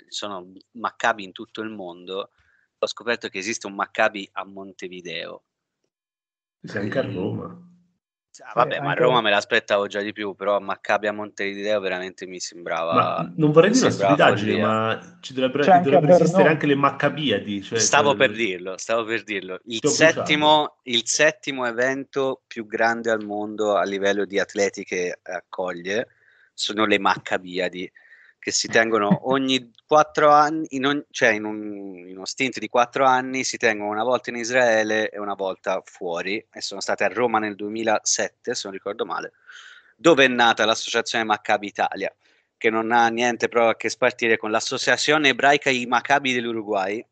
ci 0.02 0.12
sono 0.12 0.52
Maccabi 0.72 1.24
in 1.24 1.32
tutto 1.32 1.62
il 1.62 1.70
mondo, 1.70 2.32
ho 2.78 2.88
scoperto 2.88 3.28
che 3.30 3.38
esiste 3.38 3.68
un 3.68 3.76
Maccabi 3.76 4.28
a 4.34 4.46
Montevideo. 4.46 5.44
Sei 6.62 6.84
anche 6.84 7.00
a 7.00 7.02
Roma. 7.02 7.72
Ah, 8.40 8.54
vabbè, 8.56 8.80
ma 8.80 8.92
a 8.92 8.96
Roma 8.96 9.22
me 9.22 9.30
l'aspettavo 9.30 9.86
già 9.86 10.02
di 10.02 10.12
più, 10.12 10.34
però 10.34 10.60
Maccabi 10.60 11.06
a 11.06 11.14
Montevideo 11.14 11.80
veramente 11.80 12.26
mi 12.26 12.40
sembrava. 12.40 12.94
Ma 12.94 13.34
non 13.36 13.52
vorrei 13.52 13.70
dire 13.70 13.86
una 13.86 13.94
stupidaggine, 13.94 14.62
ma 14.62 15.18
ci 15.22 15.34
dovrebbero, 15.34 15.64
cioè, 15.64 15.82
dovrebbero 15.82 16.14
anche 16.14 16.24
esistere 16.24 16.50
anche 16.50 16.66
le 16.66 16.76
Maccabiadi. 16.76 17.62
Cioè, 17.62 17.78
stavo 17.78 18.10
cioè... 18.10 18.18
per 18.18 18.32
dirlo, 18.32 18.78
stavo 18.78 19.04
per 19.04 19.24
dirlo. 19.24 19.60
Il 19.66 19.88
settimo, 19.88 20.80
il 20.84 21.06
settimo, 21.06 21.68
evento 21.68 22.42
più 22.48 22.66
grande 22.66 23.12
al 23.12 23.24
mondo 23.24 23.76
a 23.76 23.84
livello 23.84 24.26
di 24.26 24.40
atleti 24.40 24.84
che 24.84 25.20
accoglie 25.22 26.08
sono 26.56 26.86
le 26.86 26.98
Maccabiadi 26.98 27.92
che 28.44 28.52
si 28.52 28.68
tengono 28.68 29.32
ogni 29.32 29.72
quattro 29.88 30.30
anni, 30.30 30.66
in 30.72 30.86
on, 30.86 31.06
cioè 31.12 31.30
in, 31.30 31.46
un, 31.46 31.96
in, 31.96 32.18
uno 32.18 32.26
stint 32.26 32.60
di 32.60 32.68
quattro 32.68 33.06
anni, 33.06 33.46
si 33.46 33.56
tengono 33.56 33.90
una 33.90 34.04
volta 34.04 34.32
in 34.32 34.36
Israele 34.36 35.10
e 35.10 35.18
una 35.18 35.34
volta 35.34 35.82
fuori, 35.86 36.46
e 36.52 36.60
sono 36.60 36.82
state 36.82 37.06
a 37.06 37.08
Roma 37.08 37.40
nel 37.40 37.56
2007, 37.56 38.54
se 38.54 38.62
non 38.66 38.74
ricordo 38.74 39.06
male, 39.06 39.32
dove 39.96 40.26
è 40.26 40.28
nata 40.28 40.66
l'associazione 40.66 41.24
Maccabi 41.24 41.68
Italia, 41.68 42.14
che 42.58 42.70
non 42.70 42.92
ha 42.92 43.08
niente 43.08 43.48
proprio 43.48 43.72
a 43.72 43.76
che 43.78 43.88
spartire 43.88 44.38
con 44.38 44.52
l'associazione 44.52 45.30
ebraica 45.30 45.70
I 45.70 45.86
Maccabi 45.86 46.34
dell'Uruguay, 46.34 47.04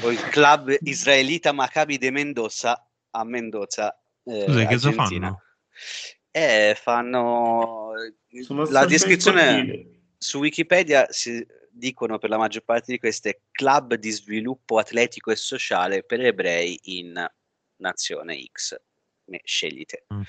o 0.00 0.10
il 0.10 0.28
club 0.30 0.74
israelita 0.80 1.52
Maccabi 1.52 1.98
de 1.98 2.10
Mendoza 2.10 2.88
a 3.10 3.24
Mendoza, 3.24 4.00
eh, 4.24 4.44
Scusa, 4.46 4.64
che 4.64 4.78
fanno? 4.78 5.42
Eh, 6.30 6.74
fanno 6.80 7.92
Sono 8.42 8.64
la 8.70 8.86
descrizione 8.86 9.92
su 10.24 10.38
Wikipedia 10.38 11.06
si 11.10 11.46
dicono 11.70 12.18
per 12.18 12.30
la 12.30 12.38
maggior 12.38 12.64
parte 12.64 12.92
di 12.92 12.98
queste 12.98 13.42
club 13.50 13.96
di 13.96 14.08
sviluppo 14.10 14.78
atletico 14.78 15.30
e 15.30 15.36
sociale 15.36 16.02
per 16.02 16.24
ebrei 16.24 16.80
in 16.84 17.30
nazione 17.76 18.42
X. 18.50 18.80
Ne 19.26 19.42
scegliete. 19.44 20.06
Mm. 20.14 20.22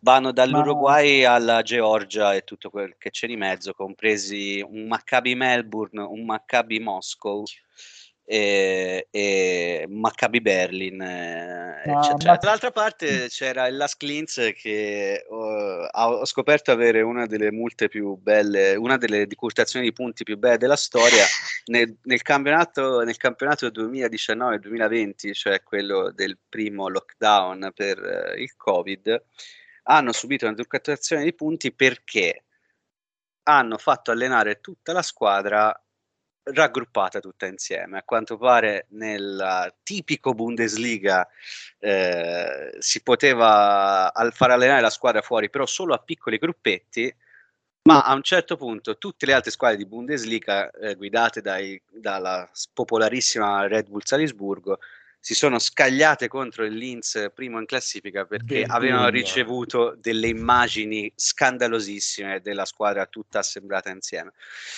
Vanno 0.00 0.32
dall'Uruguay 0.32 1.22
Ma... 1.22 1.32
alla 1.32 1.62
Georgia 1.62 2.34
e 2.34 2.44
tutto 2.44 2.68
quel 2.68 2.96
che 2.98 3.08
c'è 3.08 3.26
di 3.26 3.36
mezzo, 3.36 3.72
compresi 3.72 4.62
un 4.66 4.86
Maccabi 4.86 5.34
Melbourne, 5.34 6.02
un 6.02 6.26
Maccabi 6.26 6.78
Moscow 6.78 7.44
e, 8.30 9.08
e 9.10 9.86
Maccabi 9.88 10.42
Berlin. 10.42 11.00
Eh, 11.00 11.82
no, 11.86 11.94
ma... 11.94 12.36
Dall'altra 12.36 12.70
parte 12.70 13.28
c'era 13.28 13.66
il 13.68 13.76
Las 13.78 13.96
Klintz 13.96 14.52
che 14.54 15.24
uh, 15.26 15.88
ho 15.90 16.26
scoperto 16.26 16.70
avere 16.70 17.00
una 17.00 17.24
delle 17.24 17.50
multe 17.50 17.88
più 17.88 18.16
belle, 18.16 18.74
una 18.74 18.98
delle 18.98 19.26
decurtazioni 19.26 19.86
di 19.86 19.94
punti 19.94 20.24
più 20.24 20.36
belle 20.36 20.58
della 20.58 20.76
storia 20.76 21.24
nel, 21.72 21.96
nel 22.02 22.20
campionato, 22.20 23.00
nel 23.00 23.16
campionato 23.16 23.68
2019-2020, 23.68 25.32
cioè 25.32 25.62
quello 25.62 26.12
del 26.12 26.36
primo 26.46 26.88
lockdown 26.88 27.70
per 27.74 27.98
uh, 27.98 28.38
il 28.38 28.54
Covid. 28.56 29.24
Hanno 29.84 30.12
subito 30.12 30.44
una 30.44 30.54
decurtazione 30.54 31.24
di 31.24 31.32
punti 31.32 31.72
perché 31.72 32.44
hanno 33.44 33.78
fatto 33.78 34.10
allenare 34.10 34.60
tutta 34.60 34.92
la 34.92 35.00
squadra 35.00 35.74
raggruppata 36.52 37.20
tutta 37.20 37.46
insieme. 37.46 37.98
A 37.98 38.02
quanto 38.02 38.36
pare 38.36 38.86
nel 38.90 39.74
tipico 39.82 40.32
Bundesliga 40.32 41.26
eh, 41.78 42.76
si 42.78 43.02
poteva 43.02 44.12
far 44.32 44.50
allenare 44.50 44.80
la 44.80 44.90
squadra 44.90 45.22
fuori, 45.22 45.50
però 45.50 45.66
solo 45.66 45.94
a 45.94 45.98
piccoli 45.98 46.38
gruppetti, 46.38 47.14
ma 47.82 48.02
a 48.02 48.12
un 48.14 48.22
certo 48.22 48.56
punto 48.56 48.98
tutte 48.98 49.24
le 49.24 49.32
altre 49.32 49.50
squadre 49.50 49.78
di 49.78 49.86
Bundesliga 49.86 50.70
eh, 50.70 50.94
guidate 50.94 51.40
dai, 51.40 51.80
dalla 51.90 52.48
popolarissima 52.72 53.66
Red 53.66 53.88
Bull 53.88 54.02
Salisburgo 54.04 54.78
si 55.20 55.34
sono 55.34 55.58
scagliate 55.58 56.28
contro 56.28 56.64
il 56.64 56.74
Linz 56.74 57.30
primo 57.34 57.58
in 57.58 57.66
classifica 57.66 58.24
perché 58.24 58.60
Del 58.60 58.70
avevano 58.70 59.08
ricevuto 59.08 59.96
delle 60.00 60.28
immagini 60.28 61.10
scandalosissime 61.14 62.40
della 62.40 62.64
squadra 62.64 63.06
tutta 63.06 63.40
assemblata 63.40 63.90
insieme. 63.90 64.32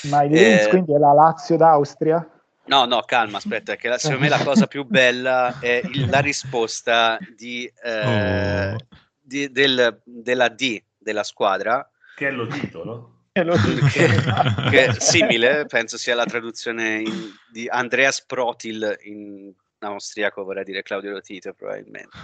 Ma 0.05 0.23
il 0.25 0.33
Linz 0.33 0.67
eh, 0.67 0.69
quindi 0.69 0.95
è 0.95 0.99
la 0.99 1.13
Lazio 1.13 1.57
d'Austria? 1.57 2.29
No, 2.67 2.85
no, 2.85 3.03
calma, 3.03 3.39
aspetta, 3.39 3.75
che 3.77 3.89
la, 3.89 3.99
secondo 3.99 4.23
me 4.23 4.29
la 4.29 4.43
cosa 4.45 4.67
più 4.67 4.85
bella 4.85 5.59
è 5.59 5.81
il, 5.93 6.09
la 6.09 6.21
risposta 6.21 7.19
di, 7.37 7.71
eh, 7.83 8.73
oh. 8.73 8.77
di, 9.21 9.51
del, 9.51 10.01
della 10.05 10.49
D 10.49 10.81
della 10.97 11.25
squadra. 11.25 11.89
Che 12.15 12.29
è 12.29 12.31
lo 12.31 12.47
titolo? 12.47 13.15
che, 13.33 14.09
che, 14.71 14.85
è 14.87 14.93
simile, 14.99 15.65
penso 15.67 15.97
sia 15.97 16.15
la 16.15 16.27
traduzione 16.27 17.01
in, 17.01 17.31
di 17.51 17.67
Andreas 17.69 18.25
Protil 18.25 18.99
in 19.03 19.53
austriaco 19.89 20.45
vorrei 20.45 20.65
dire 20.65 20.83
Claudio 20.83 21.11
Lotito 21.11 21.55
probabilmente. 21.55 22.17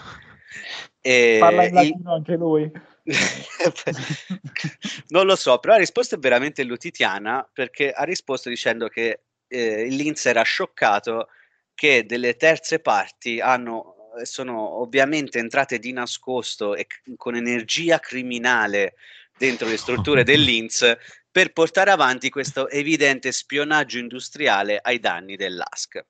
E 1.00 1.38
Parla 1.40 1.64
in 1.64 1.74
latino 1.74 2.00
il... 2.00 2.16
anche 2.16 2.36
lui. 2.36 2.70
non 5.08 5.26
lo 5.26 5.36
so, 5.36 5.58
però 5.58 5.74
la 5.74 5.80
risposta 5.80 6.16
è 6.16 6.18
veramente 6.18 6.64
lutitiana 6.64 7.48
perché 7.52 7.92
ha 7.92 8.04
risposto 8.04 8.48
dicendo 8.48 8.88
che 8.88 9.20
eh, 9.48 9.84
Linz 9.86 10.26
era 10.26 10.42
scioccato 10.42 11.28
che 11.74 12.06
delle 12.06 12.36
terze 12.36 12.80
parti 12.80 13.40
hanno 13.40 13.94
sono 14.22 14.80
ovviamente 14.80 15.38
entrate 15.38 15.78
di 15.78 15.92
nascosto 15.92 16.74
e 16.74 16.86
con 17.16 17.34
energia 17.34 17.98
criminale 17.98 18.94
dentro 19.36 19.68
le 19.68 19.76
strutture 19.76 20.24
del 20.24 20.40
Linz 20.40 20.96
per 21.30 21.52
portare 21.52 21.90
avanti 21.90 22.30
questo 22.30 22.68
evidente 22.68 23.30
spionaggio 23.30 23.98
industriale 23.98 24.78
ai 24.82 24.98
danni 24.98 25.36
dell'ASC. 25.36 26.02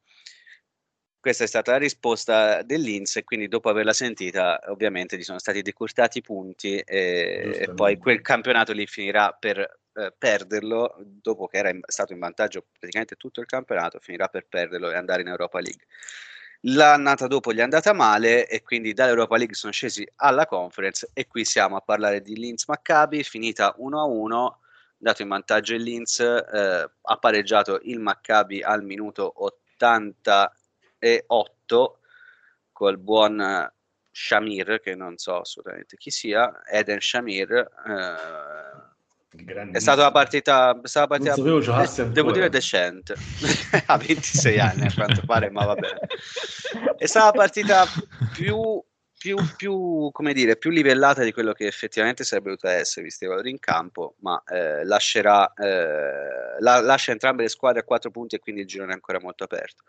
Questa 1.27 1.43
è 1.43 1.49
stata 1.49 1.72
la 1.72 1.79
risposta 1.79 2.62
dell'Inps 2.62 3.16
e 3.16 3.24
quindi 3.24 3.49
dopo 3.49 3.68
averla 3.68 3.93
sentita 3.93 4.61
ovviamente 4.68 5.16
gli 5.16 5.24
sono 5.24 5.41
stati 5.41 5.61
decurtati 5.61 6.18
i 6.18 6.22
punti 6.22 6.79
e, 6.79 7.62
e, 7.62 7.74
poi 7.74 7.99
quel 7.99 8.20
campionato 8.20 8.72
lì 8.72 8.87
finirà 8.87 9.33
per 9.33 9.59
eh, 9.59 10.14
perderlo 10.16 10.95
dopo 11.01 11.49
che 11.49 11.57
era 11.57 11.70
in, 11.70 11.81
stato 11.85 12.12
in 12.12 12.20
vantaggio 12.20 12.66
praticamente 12.79 13.16
tutto 13.16 13.41
il 13.41 13.47
campionato, 13.47 13.99
finirà 13.99 14.29
per 14.29 14.47
perderlo 14.49 14.89
e 14.89 14.95
andare 14.95 15.22
in 15.22 15.27
Europa 15.27 15.59
League. 15.59 15.87
L'annata 16.61 17.27
dopo 17.27 17.53
gli 17.53 17.59
è 17.59 17.62
andata 17.62 17.93
male 17.93 18.47
e 18.47 18.62
quindi 18.62 18.93
dall'Europa 18.93 19.37
League 19.37 19.57
sono 19.57 19.72
scesi 19.72 20.09
alla 20.14 20.47
conference 20.47 21.11
e 21.12 21.27
qui 21.27 21.45
siamo 21.45 21.74
a 21.74 21.81
parlare 21.81 22.22
di 22.22 22.37
Linz 22.37 22.68
Maccabi, 22.68 23.24
finita 23.24 23.74
1-1, 23.81 24.49
dato 24.97 25.22
in 25.22 25.29
vantaggio 25.29 25.74
il 25.74 25.83
Linz, 25.83 26.20
eh, 26.20 26.89
ha 27.01 27.16
pareggiato 27.16 27.81
il 27.83 27.99
Maccabi 27.99 28.62
al 28.62 28.85
minuto 28.85 29.33
88 30.99 31.99
col 32.72 32.99
buon 32.99 33.70
Shamir, 34.11 34.80
che 34.80 34.94
non 34.94 35.18
so 35.18 35.40
assolutamente 35.40 35.97
chi 35.97 36.11
sia, 36.11 36.62
Eden 36.70 37.01
Shamir. 37.01 37.53
Eh, 37.53 38.94
è 39.72 39.78
stata 39.78 40.01
una 40.01 40.12
partita, 40.12 40.80
è 40.80 40.86
stata 40.86 41.14
una 41.14 41.34
partita 41.34 42.03
de- 42.03 42.11
devo 42.11 42.32
dire 42.32 42.49
decente. 42.49 43.14
A 43.86 43.99
26 43.99 44.59
anni 44.59 44.86
a 44.86 44.94
quanto 44.94 45.20
pare 45.26 45.51
ma 45.51 45.66
va 45.66 45.74
bene 45.74 46.01
è 46.97 47.07
stata 47.07 47.26
una 47.26 47.34
partita 47.34 47.84
più, 48.32 48.82
più, 49.18 49.36
più, 49.57 50.11
come 50.12 50.32
dire, 50.32 50.57
più 50.57 50.70
livellata 50.70 51.22
di 51.22 51.32
quello 51.32 51.53
che 51.53 51.66
effettivamente 51.66 52.24
sarebbe 52.24 52.51
dovuta 52.51 52.72
essere 52.72 53.05
visti 53.05 53.24
i 53.24 53.28
valori 53.28 53.51
in 53.51 53.59
campo 53.59 54.14
ma 54.20 54.42
eh, 54.49 54.84
lascerà 54.84 55.53
eh, 55.55 56.61
la, 56.61 56.80
lascia 56.80 57.12
entrambe 57.12 57.42
le 57.42 57.49
squadre 57.49 57.80
a 57.80 57.84
4 57.84 58.11
punti 58.11 58.36
e 58.36 58.38
quindi 58.38 58.62
il 58.62 58.66
girone 58.66 58.92
è 58.92 58.94
ancora 58.94 59.20
molto 59.20 59.44
aperto 59.44 59.84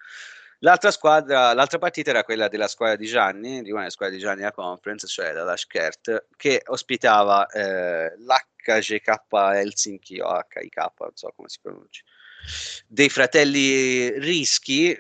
L'altra 0.60 0.90
squadra, 0.92 1.54
l'altra 1.54 1.78
partita 1.78 2.10
era 2.10 2.24
quella 2.24 2.48
della 2.48 2.68
squadra 2.68 2.96
di 2.96 3.06
Gianni, 3.06 3.62
di 3.62 3.70
una 3.70 3.82
delle 3.82 3.92
squadre 3.92 4.16
di 4.16 4.22
Gianni 4.22 4.44
a 4.44 4.52
conference, 4.52 5.08
cioè 5.08 5.32
la 5.32 5.44
Lashkert, 5.44 6.28
che 6.36 6.64
ospitava 6.68 7.46
eh, 7.48 8.16
l'HGK 8.18 9.22
Helsinki 9.32 10.20
o 10.20 10.36
HIK, 10.36 10.76
non 11.00 11.12
so 11.14 11.32
come 11.36 11.48
si 11.48 11.60
pronuncia, 11.62 12.02
dei 12.88 13.10
fratelli 13.10 14.18
Rischi, 14.20 14.98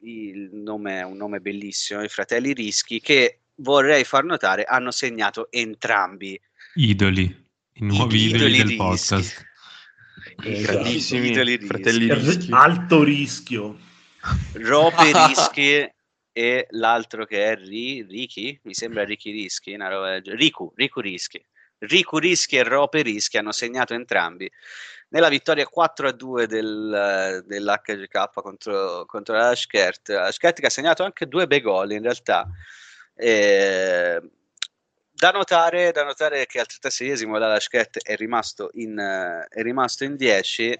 il 0.00 0.50
nome 0.52 1.00
è 1.00 1.04
un 1.04 1.16
nome 1.16 1.40
bellissimo, 1.40 2.02
i 2.02 2.08
fratelli 2.08 2.52
Rischi, 2.52 3.00
che 3.00 3.42
vorrei 3.56 4.04
far 4.04 4.24
notare 4.24 4.64
hanno 4.64 4.90
segnato 4.90 5.50
entrambi. 5.50 6.40
Idoli, 6.74 7.22
i 7.74 7.84
nuovi 7.84 8.24
idoli, 8.24 8.36
idoli 8.36 8.56
del 8.56 8.66
rischi. 8.66 8.76
podcast. 8.76 9.44
I 10.42 10.60
grandissimi 10.62 11.30
idoli 11.30 11.58
fratelli 11.58 12.12
rischi. 12.12 12.48
Alto 12.50 13.02
rischio. 13.02 13.78
Rope 14.54 15.12
Rischi 15.26 15.94
e 16.32 16.66
l'altro 16.70 17.24
che 17.24 17.52
è 17.52 17.56
Ri, 17.56 18.02
Ricky, 18.02 18.58
mi 18.64 18.74
sembra 18.74 19.04
Ricky 19.04 19.32
Rischi, 19.32 19.72
una 19.72 19.88
roba 19.88 20.18
Riku, 20.18 20.72
Riku 20.74 21.00
Rischi. 21.00 21.44
Riku 21.78 22.18
Rischi 22.18 22.56
e 22.56 22.62
Rope 22.62 23.02
Rischi 23.02 23.36
hanno 23.36 23.52
segnato 23.52 23.94
entrambi 23.94 24.50
nella 25.08 25.28
vittoria 25.28 25.66
4-2 25.72 26.44
del, 26.44 27.44
dell'HGK 27.46 28.30
contro, 28.34 29.04
contro 29.06 29.36
la 29.36 29.54
Schkert. 29.54 30.08
La 30.08 30.32
Schkert 30.32 30.60
che 30.60 30.66
ha 30.66 30.70
segnato 30.70 31.04
anche 31.04 31.28
due 31.28 31.46
bei 31.46 31.60
gol 31.60 31.92
in 31.92 32.02
realtà. 32.02 32.46
E, 33.14 34.20
da 35.10 35.30
notare, 35.30 35.92
da 35.92 36.04
notare 36.04 36.46
che 36.46 36.60
al 36.60 36.66
36esimo 36.68 37.38
la 37.38 37.58
Schkert 37.60 38.02
è 38.02 38.16
rimasto 38.16 38.70
in, 38.74 38.98
è 39.48 39.62
rimasto 39.62 40.04
in 40.04 40.16
10 40.16 40.78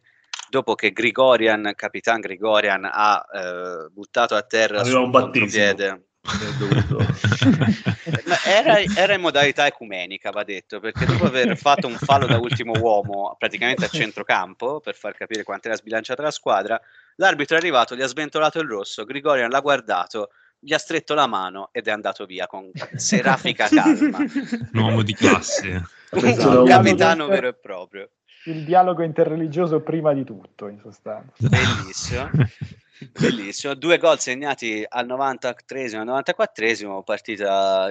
dopo 0.48 0.74
che 0.74 0.90
Grigorian, 0.90 1.72
Capitan 1.74 2.20
Grigorian, 2.20 2.88
ha 2.90 3.24
eh, 3.32 3.88
buttato 3.90 4.34
a 4.34 4.42
terra 4.42 4.80
Aveva 4.80 5.00
un 5.00 5.10
contropiede. 5.10 6.06
era, 8.44 8.80
era, 8.96 9.14
in 9.14 9.20
modalità 9.20 9.66
ecumenica, 9.66 10.30
va 10.30 10.42
detto, 10.42 10.80
perché 10.80 11.06
dopo 11.06 11.26
aver 11.26 11.56
fatto 11.56 11.86
un 11.86 11.96
fallo 11.96 12.26
da 12.26 12.38
ultimo 12.38 12.72
uomo 12.78 13.36
praticamente 13.38 13.84
a 13.84 13.88
centrocampo 13.88 14.80
per 14.80 14.96
far 14.96 15.14
capire 15.14 15.44
quanto 15.44 15.68
era 15.68 15.76
sbilanciata 15.76 16.22
la 16.22 16.32
squadra, 16.32 16.80
l'arbitro 17.16 17.56
è 17.56 17.60
arrivato, 17.60 17.94
gli 17.94 18.02
ha 18.02 18.08
sventolato 18.08 18.58
il 18.58 18.66
rosso, 18.66 19.04
Grigorian 19.04 19.50
l'ha 19.50 19.60
guardato, 19.60 20.30
gli 20.58 20.72
ha 20.72 20.78
stretto 20.78 21.14
la 21.14 21.28
mano 21.28 21.68
ed 21.70 21.86
è 21.86 21.92
andato 21.92 22.26
via 22.26 22.46
con 22.46 22.70
serafica 22.96 23.68
calma. 23.68 24.18
Un 24.72 24.80
uomo 24.80 25.02
di 25.02 25.14
classe. 25.14 25.84
un 26.10 26.64
capitano 26.66 27.26
vero 27.26 27.48
e 27.48 27.54
proprio 27.54 28.10
il 28.46 28.64
dialogo 28.64 29.02
interreligioso 29.02 29.80
prima 29.80 30.12
di 30.12 30.24
tutto, 30.24 30.68
in 30.68 30.78
sostanza. 30.78 31.32
Bellissimo. 31.38 32.30
Bellissimo, 33.12 33.74
due 33.74 33.98
gol 33.98 34.18
segnati 34.18 34.84
al 34.86 35.06
93esimo 35.06 35.96
e 35.96 36.10
al 36.10 36.24
94esimo, 36.24 37.02
partita 37.02 37.88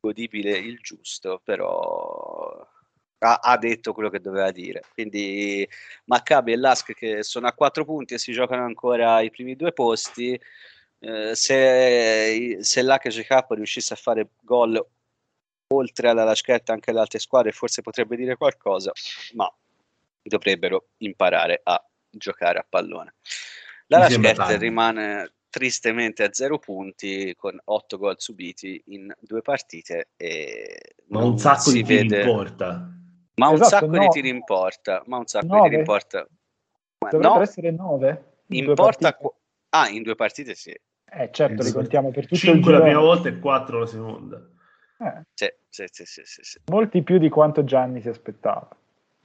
godibile 0.00 0.56
il 0.56 0.78
giusto, 0.80 1.40
però 1.44 2.66
ha, 3.18 3.34
ha, 3.42 3.58
detto 3.58 3.92
quello 3.92 4.10
che 4.10 4.20
doveva 4.20 4.50
dire. 4.50 4.82
Quindi 4.92 5.68
Maccabi 6.06 6.52
e 6.52 6.56
Lask 6.56 6.94
che 6.94 7.22
sono 7.22 7.46
a 7.46 7.52
quattro 7.52 7.84
punti 7.84 8.14
e 8.14 8.18
si 8.18 8.32
giocano 8.32 8.64
ancora 8.64 9.20
i 9.20 9.30
primi 9.30 9.56
due 9.56 9.72
posti. 9.72 10.38
Eh, 11.00 11.34
se, 11.34 12.58
se 12.60 12.82
l'HGK 12.82 13.46
riuscisse 13.50 13.92
a 13.92 13.96
fare 13.96 14.30
gol 14.40 14.82
oltre 15.68 16.08
alla 16.08 16.24
Laschetta 16.24 16.72
anche 16.72 16.92
le 16.92 17.00
altre 17.00 17.18
squadre 17.18 17.52
forse 17.52 17.82
potrebbe 17.82 18.16
dire 18.16 18.36
qualcosa, 18.36 18.92
ma 19.34 19.52
dovrebbero 20.28 20.88
imparare 20.98 21.60
a 21.62 21.84
giocare 22.10 22.58
a 22.58 22.66
pallone. 22.68 23.14
La 23.86 23.98
Laschet 23.98 24.58
rimane 24.58 25.34
tristemente 25.54 26.24
a 26.24 26.32
zero 26.32 26.58
punti 26.58 27.32
con 27.36 27.56
otto 27.66 27.96
gol 27.96 28.16
subiti 28.18 28.82
in 28.86 29.12
due 29.20 29.40
partite 29.40 30.08
e 30.16 30.96
ma 31.10 31.22
un 31.22 31.38
sacco 31.38 31.70
di 31.70 31.84
tiri 31.84 32.08
vede... 32.08 32.22
in 32.22 32.26
porta 32.26 32.90
ma 33.36 33.48
un 33.48 33.54
esatto, 33.54 33.70
sacco 33.70 33.86
no. 33.86 33.98
di 33.98 34.08
tiri 34.08 34.28
in 34.30 34.42
porta 34.42 35.04
ma 35.06 35.18
un 35.18 35.26
sacco 35.26 35.46
nove. 35.46 35.62
di 35.62 35.68
tiri 35.68 35.78
in 35.78 35.84
porta 35.84 36.26
dovrebbero 36.98 37.34
no. 37.34 37.40
essere 37.40 37.70
nove 37.70 38.24
in, 38.48 38.64
in 38.64 38.74
porta 38.74 39.16
ah 39.68 39.88
in 39.88 40.02
due 40.02 40.16
partite 40.16 40.56
sì 40.56 40.70
eh 40.72 41.30
certo 41.30 41.62
li 41.62 41.70
contiamo 41.70 42.10
per 42.10 42.24
tutto 42.24 42.34
5 42.34 42.72
la 42.72 42.80
prima 42.80 42.98
volta 42.98 43.28
e 43.28 43.38
4 43.38 43.78
la 43.78 43.86
seconda 43.86 44.48
eh. 44.98 45.22
sì, 45.34 45.52
sì, 45.68 45.84
sì, 45.88 46.04
sì, 46.04 46.22
sì, 46.24 46.42
sì. 46.42 46.58
molti 46.66 47.04
più 47.04 47.18
di 47.18 47.28
quanto 47.28 47.62
Gianni 47.62 48.00
si 48.00 48.08
aspettava 48.08 48.76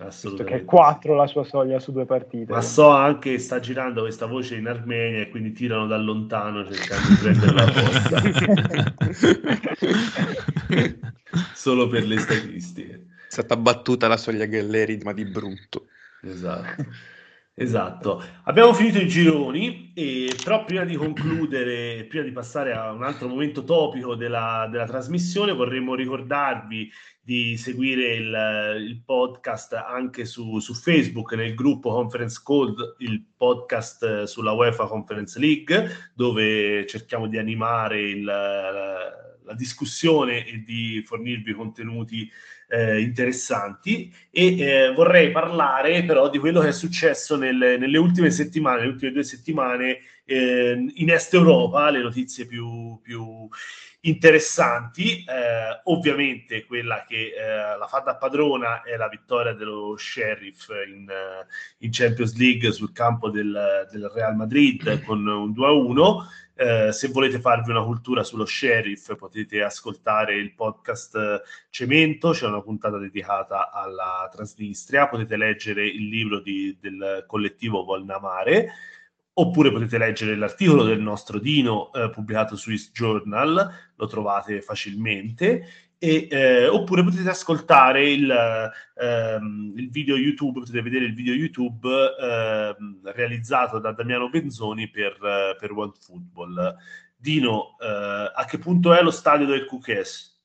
Assolutamente. 0.01 0.59
Che 0.59 0.63
è 0.63 0.65
4 0.65 1.13
la 1.13 1.27
sua 1.27 1.43
soglia 1.43 1.77
su 1.79 1.91
due 1.91 2.05
partite. 2.05 2.53
Ma 2.53 2.61
so 2.61 2.89
anche 2.89 3.31
che 3.31 3.39
sta 3.39 3.59
girando 3.59 4.01
questa 4.01 4.27
voce 4.27 4.55
in 4.55 4.67
Armenia 4.67 5.21
e 5.21 5.29
quindi 5.29 5.51
tirano 5.51 5.87
da 5.87 5.97
lontano 5.97 6.65
cercando 6.71 7.09
di 7.09 7.15
prendere 7.15 7.53
la 7.53 7.71
posta. 7.71 8.21
Solo 11.53 11.89
per 11.89 12.05
le 12.07 12.17
statistiche. 12.19 13.07
È 13.27 13.31
stata 13.31 13.57
battuta 13.57 14.07
la 14.07 14.15
soglia 14.15 14.45
Galleri, 14.45 14.99
ma 15.03 15.11
di 15.11 15.25
brutto. 15.25 15.87
Esatto. 16.21 16.85
Esatto, 17.61 18.23
abbiamo 18.45 18.73
finito 18.73 18.99
i 18.99 19.07
gironi, 19.09 19.91
e, 19.93 20.33
però 20.41 20.63
prima 20.63 20.85
di 20.85 20.95
concludere, 20.95 22.05
prima 22.05 22.23
di 22.23 22.31
passare 22.31 22.71
a 22.71 22.93
un 22.93 23.03
altro 23.03 23.27
momento 23.27 23.65
topico 23.65 24.15
della, 24.15 24.69
della 24.71 24.85
trasmissione, 24.85 25.51
vorremmo 25.51 25.93
ricordarvi 25.93 26.89
di 27.21 27.57
seguire 27.57 28.13
il, 28.13 28.77
il 28.87 29.01
podcast 29.03 29.73
anche 29.73 30.23
su, 30.23 30.59
su, 30.59 30.73
Facebook 30.73 31.33
nel 31.33 31.53
gruppo 31.53 31.89
Conference 31.91 32.39
Code, 32.41 32.95
il 32.99 33.25
podcast 33.35 34.23
sulla 34.23 34.53
UEFA 34.53 34.87
Conference 34.87 35.37
League, 35.37 36.13
dove 36.13 36.87
cerchiamo 36.87 37.27
di 37.27 37.37
animare 37.37 37.99
il, 37.99 38.23
la, 38.23 39.11
la 39.43 39.53
discussione 39.53 40.47
e 40.47 40.63
di 40.63 41.03
fornirvi 41.05 41.51
contenuti 41.51 42.31
eh, 42.69 43.01
interessanti 43.01 44.13
e 44.29 44.59
eh, 44.59 44.93
vorrei 44.93 45.31
parlare 45.31 46.03
però 46.03 46.29
di 46.29 46.37
quello 46.37 46.61
che 46.61 46.69
è 46.69 46.73
successo 46.73 47.35
nelle, 47.35 47.77
nelle 47.77 47.97
ultime 47.97 48.29
settimane, 48.29 48.81
le 48.81 48.87
ultime 48.87 49.11
due 49.11 49.23
settimane 49.23 49.99
eh, 50.23 50.91
in 50.95 51.09
Est 51.09 51.33
Europa, 51.33 51.89
le 51.89 52.01
notizie 52.01 52.45
più, 52.45 52.99
più 53.01 53.49
interessanti. 54.01 55.23
Eh, 55.23 55.81
ovviamente 55.85 56.65
quella 56.65 57.03
che 57.07 57.33
eh, 57.35 57.77
la 57.77 57.87
fa 57.87 57.99
da 57.99 58.15
padrona 58.15 58.83
è 58.83 58.95
la 58.95 59.07
vittoria 59.07 59.53
dello 59.53 59.95
Sheriff 59.97 60.69
in, 60.87 61.09
eh, 61.09 61.47
in 61.79 61.89
Champions 61.91 62.37
League 62.37 62.71
sul 62.71 62.91
campo 62.91 63.29
del, 63.29 63.87
del 63.91 64.09
Real 64.13 64.35
Madrid 64.35 65.03
con 65.03 65.25
un 65.25 65.51
2-1. 65.51 66.25
Eh, 66.61 66.91
se 66.91 67.07
volete 67.07 67.39
farvi 67.39 67.69
una 67.71 67.85
cultura 67.85 68.21
sullo 68.21 68.45
sheriff 68.45 69.15
potete 69.15 69.63
ascoltare 69.63 70.35
il 70.35 70.53
podcast 70.53 71.15
eh, 71.15 71.41
Cemento, 71.69 72.31
c'è 72.31 72.47
una 72.47 72.61
puntata 72.61 72.97
dedicata 72.97 73.71
alla 73.71 74.27
Transnistria, 74.29 75.07
potete 75.07 75.37
leggere 75.37 75.87
il 75.87 76.09
libro 76.09 76.41
di, 76.41 76.77
del 76.77 77.23
collettivo 77.27 77.85
Volnamare, 77.85 78.73
oppure 79.35 79.71
potete 79.71 79.97
leggere 79.97 80.35
l'articolo 80.35 80.83
del 80.83 80.99
nostro 80.99 81.39
Dino 81.39 81.93
eh, 81.93 82.09
pubblicato 82.09 82.57
su 82.57 82.71
East 82.71 82.91
Journal, 82.91 83.73
lo 83.95 84.07
trovate 84.07 84.61
facilmente, 84.61 85.65
e, 85.99 86.27
eh, 86.31 86.67
oppure 86.67 87.03
potete 87.03 87.29
ascoltare 87.29 88.09
il, 88.09 88.31
ehm, 88.95 89.73
il, 89.75 89.91
video 89.91 90.15
YouTube, 90.15 90.61
potete 90.61 90.81
vedere 90.81 91.05
il 91.05 91.13
video 91.13 91.33
YouTube 91.33 91.89
ehm, 91.89 93.01
realizzato 93.03 93.79
da 93.79 93.91
Damiano 93.91 94.29
Benzoni 94.29 94.89
per, 94.89 95.17
per 95.59 95.71
One 95.71 95.91
Football. 95.99 96.75
Dino, 97.17 97.75
eh, 97.81 98.31
a 98.33 98.45
che 98.47 98.57
punto 98.59 98.93
è 98.93 99.01
lo 99.01 99.11
stadio 99.11 99.45
del 99.45 99.65
Cuques? 99.65 100.39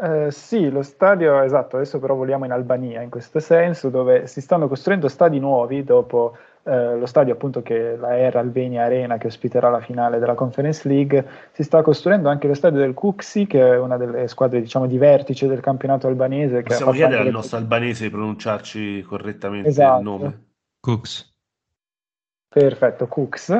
Eh, 0.00 0.30
sì, 0.30 0.68
lo 0.68 0.82
stadio, 0.82 1.40
esatto, 1.42 1.76
adesso 1.76 1.98
però 1.98 2.14
voliamo 2.14 2.44
in 2.44 2.52
Albania 2.52 3.00
in 3.00 3.10
questo 3.10 3.40
senso, 3.40 3.88
dove 3.88 4.26
si 4.26 4.42
stanno 4.42 4.68
costruendo 4.68 5.08
stadi 5.08 5.40
nuovi 5.40 5.82
dopo 5.82 6.36
eh, 6.64 6.96
lo 6.96 7.06
stadio 7.06 7.32
appunto 7.32 7.62
che 7.62 7.96
la 7.96 8.08
Air 8.08 8.36
Albania 8.36 8.84
Arena 8.84 9.18
che 9.18 9.26
ospiterà 9.28 9.70
la 9.70 9.80
finale 9.80 10.18
della 10.18 10.34
Conference 10.34 10.86
League, 10.88 11.26
si 11.52 11.62
sta 11.62 11.82
costruendo 11.82 12.28
anche 12.28 12.46
lo 12.46 12.54
stadio 12.54 12.78
del 12.78 12.94
Cuxi 12.94 13.46
che 13.46 13.60
è 13.60 13.78
una 13.78 13.96
delle 13.96 14.28
squadre 14.28 14.60
diciamo 14.60 14.86
di 14.86 14.98
vertice 14.98 15.46
del 15.46 15.60
campionato 15.60 16.06
albanese. 16.06 16.62
Possiamo 16.62 16.92
chiedere 16.92 17.20
al 17.20 17.30
nostro 17.30 17.56
albanese 17.56 18.04
di 18.04 18.10
pronunciarci 18.10 19.02
correttamente 19.02 19.68
esatto. 19.68 19.98
il 19.98 20.04
nome? 20.04 20.44
Cooks. 20.80 21.36
Perfetto, 22.48 23.06
Cooks. 23.06 23.50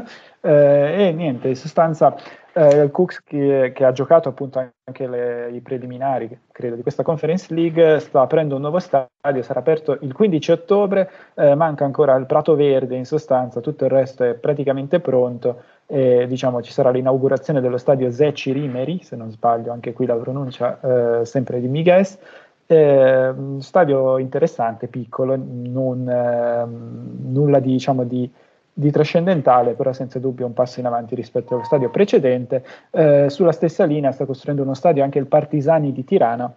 Eh, 0.41 1.07
e 1.09 1.13
niente, 1.13 1.49
in 1.49 1.57
sostanza 1.57 2.17
eh, 2.59 2.91
Cooks 2.91 3.23
che, 3.23 3.73
che, 3.73 3.85
ha 3.85 3.93
giocato 3.93 4.29
appunto 4.29 4.59
anche 4.85 5.07
le, 5.07 5.51
i 5.53 5.61
preliminari, 5.61 6.37
credo, 6.51 6.75
di 6.75 6.83
questa 6.83 7.05
Conference 7.05 7.55
League, 7.55 8.01
sta 8.01 8.23
aprendo 8.23 8.57
un 8.57 8.63
nuovo 8.63 8.81
stadio, 8.81 9.43
sarà 9.43 9.61
aperto 9.61 9.97
il 10.01 10.13
15 10.13 10.51
ottobre, 10.51 11.11
eh, 11.35 11.55
manca 11.55 11.85
ancora 11.85 12.17
il 12.17 12.27
Prato 12.27 12.57
Verde 12.57 12.97
in 12.97 13.07
sostanza, 13.07 13.61
tutto 13.61 13.85
il 13.85 13.91
resto 13.91 14.25
è 14.25 14.35
praticamente 14.35 14.99
pronto 14.99 15.63
e 15.87 16.27
diciamo 16.27 16.61
ci 16.61 16.73
sarà 16.73 16.91
l'inaugurazione 16.91 17.61
dello 17.61 17.79
stadio 17.79 18.11
Zeci 18.11 18.53
Rimeri, 18.53 19.03
se 19.03 19.15
non 19.15 19.31
sbaglio 19.31 19.73
anche 19.73 19.93
qui 19.93 20.07
la 20.07 20.17
pronuncia 20.17 21.21
eh, 21.21 21.25
sempre 21.25 21.61
di 21.61 21.69
Migues, 21.69 22.19
eh, 22.67 23.35
stadio 23.61 24.19
interessante, 24.19 24.89
piccolo, 24.89 25.37
non, 25.37 26.07
eh, 26.07 26.65
nulla 26.67 27.61
di, 27.61 27.71
diciamo, 27.71 28.05
di 28.05 28.31
di 28.79 28.93
trascendentale, 28.93 29.75
però 29.75 29.93
senza 29.93 30.21
dubbio 30.21 30.47
un 30.47 30.53
passo 30.53 30.79
in 30.79 30.87
avanti 30.87 31.17
rispetto 31.17 31.55
allo 31.55 31.65
stadio 31.65 31.91
precedente. 31.91 32.65
Eh, 32.93 33.29
sulla 33.29 33.51
stessa 33.51 33.85
linea 33.85 34.13
sta 34.13 34.25
costruendo 34.25 34.63
uno 34.63 34.75
stadio 34.75 35.03
anche 35.03 35.19
il 35.19 35.27
Partisani 35.27 35.93
di 35.93 36.05
Tirana, 36.05 36.55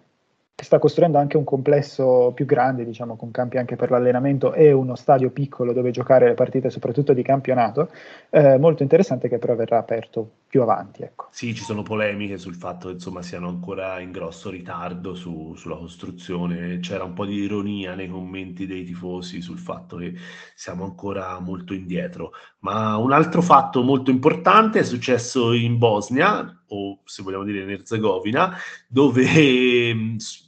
sta 0.64 0.80
costruendo 0.80 1.18
anche 1.18 1.38
un 1.38 1.44
complesso 1.44 2.32
più 2.34 2.46
grande, 2.46 2.86
diciamo, 2.86 3.16
con 3.16 3.32
campi 3.32 3.58
anche 3.58 3.76
per 3.76 3.92
l'allenamento 3.92 4.54
e 4.54 4.72
uno 4.72 4.96
stadio 4.96 5.30
piccolo 5.32 5.74
dove 5.74 5.92
giocare 5.92 6.28
le 6.28 6.34
partite, 6.34 6.70
soprattutto 6.70 7.14
di 7.14 7.24
campionato, 7.24 7.90
eh, 8.30 8.58
molto 8.58 8.84
interessante 8.84 9.28
che 9.28 9.40
però 9.40 9.56
verrà 9.56 9.78
aperto 9.78 10.30
più 10.48 10.62
avanti. 10.62 11.04
Ecco. 11.04 11.28
Sì, 11.32 11.56
ci 11.56 11.64
sono 11.64 11.82
polemiche 11.82 12.38
sul 12.38 12.56
fatto 12.56 12.88
che 12.88 12.94
insomma 12.94 13.22
siano 13.22 13.48
ancora 13.48 14.00
in 14.00 14.12
grosso 14.12 14.50
ritardo 14.50 15.16
su, 15.16 15.54
sulla 15.56 15.78
costruzione, 15.78 16.80
c'era 16.80 17.04
un 17.04 17.14
po' 17.14 17.26
di 17.26 17.36
ironia 17.36 17.96
nei 17.96 18.10
commenti 18.10 18.68
dei 18.68 18.84
tifosi 18.84 19.42
sul 19.42 19.60
fatto 19.60 19.98
che 19.98 20.14
siamo 20.56 20.84
ancora 20.84 21.40
molto 21.40 21.74
indietro, 21.74 22.32
ma 22.60 22.98
un 22.98 23.12
altro 23.14 23.42
fatto 23.42 23.82
molto 23.82 24.12
importante 24.12 24.80
è 24.80 24.84
successo 24.84 25.54
in 25.54 25.78
Bosnia, 25.78 26.61
o 26.74 27.00
se 27.04 27.22
vogliamo 27.24 27.44
dire 27.44 27.62
in 27.62 27.70
Erzegovina, 27.70 28.56
dove 28.88 29.24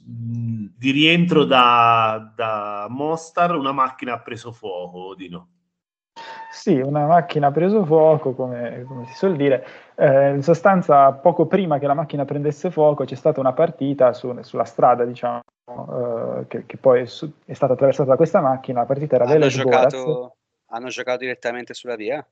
di 0.06 0.90
rientro 0.90 1.44
da, 1.44 2.32
da 2.34 2.86
Mostar 2.88 3.56
una 3.56 3.72
macchina 3.72 4.14
ha 4.14 4.20
preso 4.20 4.52
fuoco, 4.52 5.14
Dino. 5.14 5.48
Sì, 6.50 6.80
una 6.80 7.06
macchina 7.06 7.48
ha 7.48 7.50
preso 7.50 7.84
fuoco, 7.84 8.32
come, 8.32 8.84
come 8.86 9.06
si 9.06 9.14
suol 9.14 9.36
dire. 9.36 9.66
Eh, 9.96 10.30
in 10.30 10.42
sostanza, 10.42 11.12
poco 11.12 11.46
prima 11.46 11.78
che 11.78 11.86
la 11.86 11.94
macchina 11.94 12.24
prendesse 12.24 12.70
fuoco, 12.70 13.04
c'è 13.04 13.16
stata 13.16 13.40
una 13.40 13.52
partita 13.52 14.12
su, 14.12 14.34
sulla 14.42 14.64
strada, 14.64 15.04
diciamo, 15.04 15.40
eh, 15.66 16.46
che, 16.46 16.64
che, 16.64 16.76
poi 16.76 17.02
è, 17.02 17.06
su, 17.06 17.30
è, 17.44 17.52
stata 17.52 17.74
attraversata 17.74 18.10
da 18.10 18.16
questa 18.16 18.40
macchina. 18.40 18.80
La 18.80 18.86
partita 18.86 19.16
era 19.16 19.24
hanno 19.24 19.48
giocato, 19.48 20.36
hanno 20.68 20.88
giocato 20.88 21.18
direttamente 21.18 21.74
sulla 21.74 21.96
via? 21.96 22.26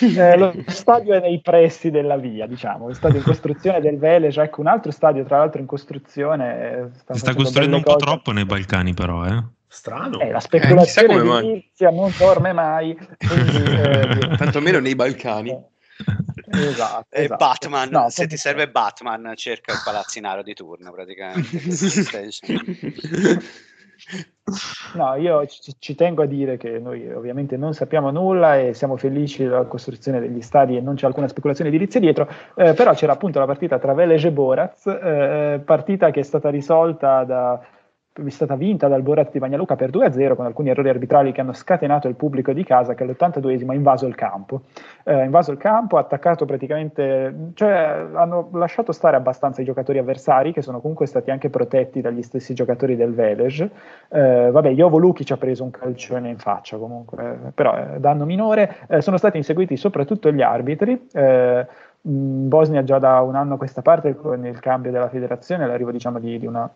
Eh, 0.00 0.36
lo 0.36 0.52
stadio 0.66 1.14
è 1.14 1.20
nei 1.20 1.40
pressi 1.40 1.90
della 1.90 2.16
via, 2.16 2.46
diciamo, 2.46 2.88
lo 2.88 2.94
stadio 2.94 3.18
in 3.18 3.24
costruzione 3.24 3.80
del 3.80 3.98
Vélez, 3.98 4.36
ecco 4.36 4.60
un 4.60 4.66
altro 4.66 4.90
stadio 4.90 5.24
tra 5.24 5.38
l'altro 5.38 5.60
in 5.60 5.66
costruzione. 5.66 6.60
Eh, 6.60 6.88
sta, 6.98 7.14
sta 7.14 7.34
costruendo 7.34 7.76
un 7.76 7.82
po' 7.82 7.96
troppo 7.96 8.32
nei 8.32 8.44
Balcani 8.44 8.94
però, 8.94 9.24
eh? 9.26 9.42
Strano. 9.66 10.18
Eh, 10.18 10.30
la 10.30 10.40
speculazione 10.40 11.14
eh, 11.14 11.38
edilizia 11.38 11.90
non 11.90 12.12
dorme 12.18 12.52
mai. 12.52 12.96
Quindi, 13.16 13.62
eh, 13.62 14.36
Tantomeno 14.36 14.80
nei 14.80 14.94
Balcani. 14.94 15.56
Esatto, 16.52 17.14
eh, 17.14 17.22
esatto. 17.24 17.44
Batman, 17.44 17.88
no, 17.90 18.08
se 18.10 18.26
ti 18.26 18.36
serve 18.36 18.68
Batman, 18.68 19.32
cerca 19.36 19.72
il 19.72 19.80
palazzinaro 19.84 20.42
di 20.42 20.54
turno 20.54 20.90
praticamente. 20.90 21.60
No, 24.94 25.14
io 25.16 25.46
ci, 25.46 25.74
ci, 25.78 25.94
tengo 25.94 26.22
a 26.22 26.26
dire 26.26 26.56
che 26.56 26.78
noi 26.78 27.10
ovviamente 27.12 27.56
non 27.56 27.74
sappiamo 27.74 28.10
nulla 28.10 28.58
e 28.58 28.74
siamo 28.74 28.96
felici 28.96 29.42
della 29.42 29.64
costruzione 29.64 30.20
degli 30.20 30.40
stadi 30.40 30.76
e 30.76 30.80
non 30.80 30.94
c'è 30.94 31.06
alcuna 31.06 31.28
speculazione 31.28 31.70
edilizia 31.70 32.00
dietro, 32.00 32.28
eh, 32.54 32.74
però 32.74 32.92
c'era 32.94 33.12
appunto 33.12 33.38
la 33.38 33.46
partita 33.46 33.78
tra 33.78 33.94
Velez 33.94 34.24
e 34.24 34.32
Boraz, 34.32 34.86
eh, 34.86 35.60
partita 35.64 36.10
che 36.10 36.20
è 36.20 36.24
stata 36.24 36.50
risolta 36.50 37.24
da 37.24 37.60
è 38.24 38.30
stata 38.30 38.54
vinta 38.54 38.88
dal 38.88 39.02
Borat 39.02 39.30
di 39.30 39.38
Bagnaluca 39.38 39.76
per 39.76 39.90
2-0 39.90 40.34
con 40.34 40.46
alcuni 40.46 40.70
errori 40.70 40.88
arbitrali 40.88 41.32
che 41.32 41.40
hanno 41.40 41.52
scatenato 41.52 42.08
il 42.08 42.14
pubblico 42.14 42.52
di 42.52 42.64
casa 42.64 42.94
che 42.94 43.04
all'82esimo 43.04 43.70
ha 43.70 43.74
invaso 43.74 44.06
il 44.06 44.14
campo. 44.14 44.62
Eh, 45.04 45.24
invaso 45.24 45.52
il 45.52 45.58
campo, 45.58 45.96
ha 45.96 46.00
attaccato 46.00 46.44
praticamente, 46.44 47.52
cioè 47.54 48.06
hanno 48.12 48.50
lasciato 48.52 48.92
stare 48.92 49.16
abbastanza 49.16 49.62
i 49.62 49.64
giocatori 49.64 49.98
avversari 49.98 50.52
che 50.52 50.62
sono 50.62 50.80
comunque 50.80 51.06
stati 51.06 51.30
anche 51.30 51.50
protetti 51.50 52.00
dagli 52.00 52.22
stessi 52.22 52.54
giocatori 52.54 52.96
del 52.96 53.14
Velej. 53.14 53.68
Eh, 54.08 54.50
vabbè, 54.50 54.70
Jovo 54.70 54.98
Lukic 54.98 55.30
ha 55.30 55.36
preso 55.36 55.64
un 55.64 55.70
calcione 55.70 56.28
in 56.28 56.38
faccia 56.38 56.76
comunque, 56.76 57.52
però 57.54 57.76
eh, 57.76 57.98
danno 58.00 58.24
minore. 58.24 58.76
Eh, 58.88 59.00
sono 59.00 59.16
stati 59.16 59.36
inseguiti 59.36 59.76
soprattutto 59.76 60.30
gli 60.30 60.42
arbitri. 60.42 61.08
Eh, 61.12 61.66
Bosnia 62.02 62.82
già 62.82 62.98
da 62.98 63.20
un 63.20 63.34
anno 63.34 63.54
a 63.54 63.58
questa 63.58 63.82
parte 63.82 64.14
con 64.16 64.46
il 64.46 64.58
cambio 64.58 64.90
della 64.90 65.08
federazione, 65.08 65.66
l'arrivo 65.66 65.90
diciamo 65.90 66.18
di, 66.18 66.38
di 66.38 66.46
una 66.46 66.70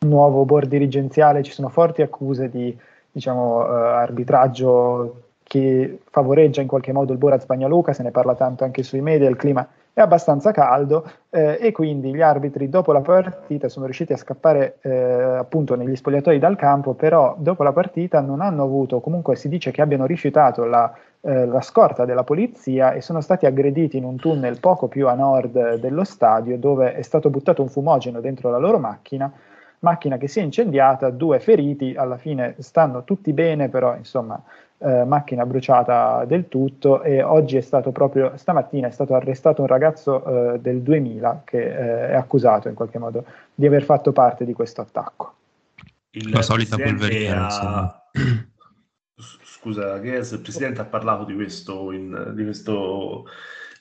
nuovo 0.00 0.44
board 0.44 0.68
dirigenziale 0.68 1.42
ci 1.42 1.52
sono 1.52 1.68
forti 1.68 2.02
accuse 2.02 2.48
di 2.48 2.76
diciamo, 3.10 3.58
uh, 3.58 3.62
arbitraggio 3.62 5.22
che 5.42 6.00
favoreggia 6.10 6.60
in 6.60 6.68
qualche 6.68 6.92
modo 6.92 7.12
il 7.12 7.18
Boraz 7.18 7.42
Spagnaluca, 7.42 7.94
se 7.94 8.02
ne 8.02 8.10
parla 8.10 8.34
tanto 8.34 8.64
anche 8.64 8.82
sui 8.82 9.00
media, 9.00 9.28
il 9.28 9.36
clima 9.36 9.66
è 9.94 10.00
abbastanza 10.00 10.52
caldo 10.52 11.10
eh, 11.30 11.58
e 11.60 11.72
quindi 11.72 12.14
gli 12.14 12.20
arbitri 12.20 12.68
dopo 12.68 12.92
la 12.92 13.00
partita 13.00 13.68
sono 13.68 13.86
riusciti 13.86 14.12
a 14.12 14.16
scappare 14.16 14.76
eh, 14.82 14.92
appunto 14.92 15.74
negli 15.74 15.96
spogliatoi 15.96 16.38
dal 16.38 16.54
campo, 16.54 16.92
però 16.94 17.34
dopo 17.38 17.64
la 17.64 17.72
partita 17.72 18.20
non 18.20 18.40
hanno 18.40 18.62
avuto, 18.62 19.00
comunque 19.00 19.34
si 19.34 19.48
dice 19.48 19.72
che 19.72 19.82
abbiano 19.82 20.06
rifiutato 20.06 20.64
la, 20.66 20.94
eh, 21.22 21.46
la 21.46 21.62
scorta 21.62 22.04
della 22.04 22.22
polizia 22.22 22.92
e 22.92 23.00
sono 23.00 23.20
stati 23.20 23.46
aggrediti 23.46 23.96
in 23.96 24.04
un 24.04 24.16
tunnel 24.16 24.60
poco 24.60 24.86
più 24.86 25.08
a 25.08 25.14
nord 25.14 25.76
dello 25.76 26.04
stadio 26.04 26.58
dove 26.58 26.94
è 26.94 27.02
stato 27.02 27.28
buttato 27.30 27.62
un 27.62 27.68
fumogeno 27.68 28.20
dentro 28.20 28.50
la 28.50 28.58
loro 28.58 28.78
macchina 28.78 29.32
macchina 29.80 30.16
che 30.16 30.28
si 30.28 30.40
è 30.40 30.42
incendiata, 30.42 31.10
due 31.10 31.40
feriti, 31.40 31.94
alla 31.96 32.16
fine 32.16 32.56
stanno 32.58 33.04
tutti 33.04 33.32
bene, 33.32 33.68
però 33.68 33.94
insomma 33.96 34.42
eh, 34.78 35.04
macchina 35.04 35.44
bruciata 35.44 36.24
del 36.24 36.48
tutto 36.48 37.02
e 37.02 37.22
oggi 37.22 37.56
è 37.56 37.60
stato 37.60 37.90
proprio, 37.90 38.32
stamattina 38.36 38.88
è 38.88 38.90
stato 38.90 39.14
arrestato 39.14 39.62
un 39.62 39.66
ragazzo 39.66 40.54
eh, 40.54 40.60
del 40.60 40.82
2000 40.82 41.42
che 41.44 41.58
eh, 41.58 42.08
è 42.10 42.14
accusato 42.14 42.68
in 42.68 42.74
qualche 42.74 42.98
modo 42.98 43.24
di 43.54 43.66
aver 43.66 43.82
fatto 43.82 44.12
parte 44.12 44.44
di 44.44 44.52
questo 44.52 44.80
attacco. 44.80 45.34
Il 46.10 46.30
La 46.30 46.42
solita 46.42 46.76
polveriera. 46.76 48.08
Scusa, 49.42 50.00
Ges, 50.00 50.30
il 50.30 50.40
Presidente 50.40 50.80
ha 50.80 50.84
parlato 50.84 51.24
di 51.24 51.34
questo, 51.34 51.90
in, 51.90 52.32
di 52.34 52.44
questo 52.44 53.24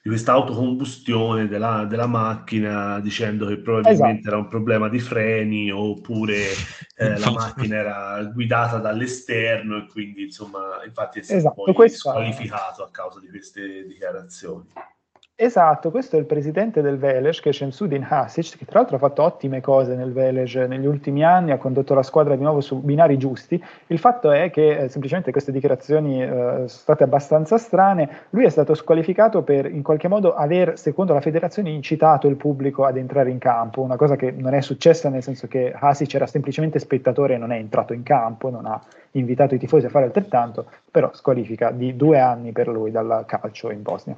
di 0.07 0.13
questa 0.13 0.31
autocombustione 0.31 1.47
della, 1.49 1.83
della, 1.83 2.07
macchina 2.07 2.99
dicendo 3.01 3.45
che 3.45 3.57
probabilmente 3.57 4.19
esatto. 4.21 4.27
era 4.27 4.37
un 4.37 4.47
problema 4.47 4.87
di 4.87 4.99
freni 4.99 5.69
oppure 5.69 6.45
eh, 6.95 7.19
la 7.19 7.29
macchina 7.29 7.75
era 7.75 8.23
guidata 8.33 8.77
dall'esterno 8.77 9.77
e 9.77 9.87
quindi 9.87 10.23
insomma 10.23 10.81
infatti 10.85 11.19
è 11.19 11.23
stato 11.23 11.39
esatto, 11.39 11.63
poi 11.63 11.73
questo... 11.73 12.09
squalificato 12.09 12.83
a 12.83 12.89
causa 12.89 13.19
di 13.19 13.27
queste 13.27 13.85
dichiarazioni. 13.85 14.69
Esatto, 15.39 15.91
questo 15.91 16.15
è 16.15 16.19
il 16.19 16.25
presidente 16.25 16.81
del 16.81 16.97
Velej, 16.97 17.41
che 17.41 17.49
è 17.49 17.53
Shemsudin 17.53 18.03
Hasic, 18.09 18.57
che 18.57 18.65
tra 18.65 18.79
l'altro 18.79 18.95
ha 18.95 18.99
fatto 18.99 19.21
ottime 19.21 19.61
cose 19.61 19.95
nel 19.95 20.11
Velej 20.11 20.65
negli 20.65 20.87
ultimi 20.87 21.23
anni, 21.23 21.51
ha 21.51 21.59
condotto 21.59 21.93
la 21.93 22.01
squadra 22.01 22.35
di 22.35 22.41
nuovo 22.41 22.59
su 22.59 22.81
binari 22.81 23.19
giusti. 23.19 23.63
Il 23.85 23.99
fatto 23.99 24.31
è 24.31 24.49
che 24.49 24.77
eh, 24.77 24.89
semplicemente 24.89 25.29
queste 25.29 25.51
dichiarazioni 25.51 26.23
eh, 26.23 26.27
sono 26.27 26.67
state 26.67 27.03
abbastanza 27.03 27.59
strane. 27.59 28.09
Lui 28.31 28.45
è 28.45 28.49
stato 28.49 28.73
squalificato 28.73 29.43
per 29.43 29.67
in 29.67 29.83
qualche 29.83 30.07
modo 30.07 30.33
aver, 30.33 30.75
secondo 30.75 31.13
la 31.13 31.21
federazione, 31.21 31.69
incitato 31.69 32.27
il 32.27 32.35
pubblico 32.35 32.85
ad 32.85 32.97
entrare 32.97 33.29
in 33.29 33.37
campo, 33.37 33.81
una 33.81 33.95
cosa 33.95 34.15
che 34.15 34.31
non 34.31 34.55
è 34.55 34.61
successa 34.61 35.09
nel 35.09 35.21
senso 35.21 35.45
che 35.45 35.71
Hasic 35.71 36.15
era 36.15 36.25
semplicemente 36.25 36.79
spettatore 36.79 37.35
e 37.35 37.37
non 37.37 37.51
è 37.51 37.57
entrato 37.57 37.93
in 37.93 38.01
campo, 38.01 38.49
non 38.49 38.65
ha 38.65 38.81
invitato 39.11 39.53
i 39.53 39.59
tifosi 39.59 39.85
a 39.85 39.89
fare 39.89 40.05
altrettanto, 40.05 40.65
però 40.89 41.11
squalifica 41.13 41.69
di 41.69 41.95
due 41.95 42.19
anni 42.19 42.53
per 42.53 42.69
lui 42.69 42.89
dal 42.89 43.23
calcio 43.27 43.69
in 43.69 43.83
Bosnia. 43.83 44.17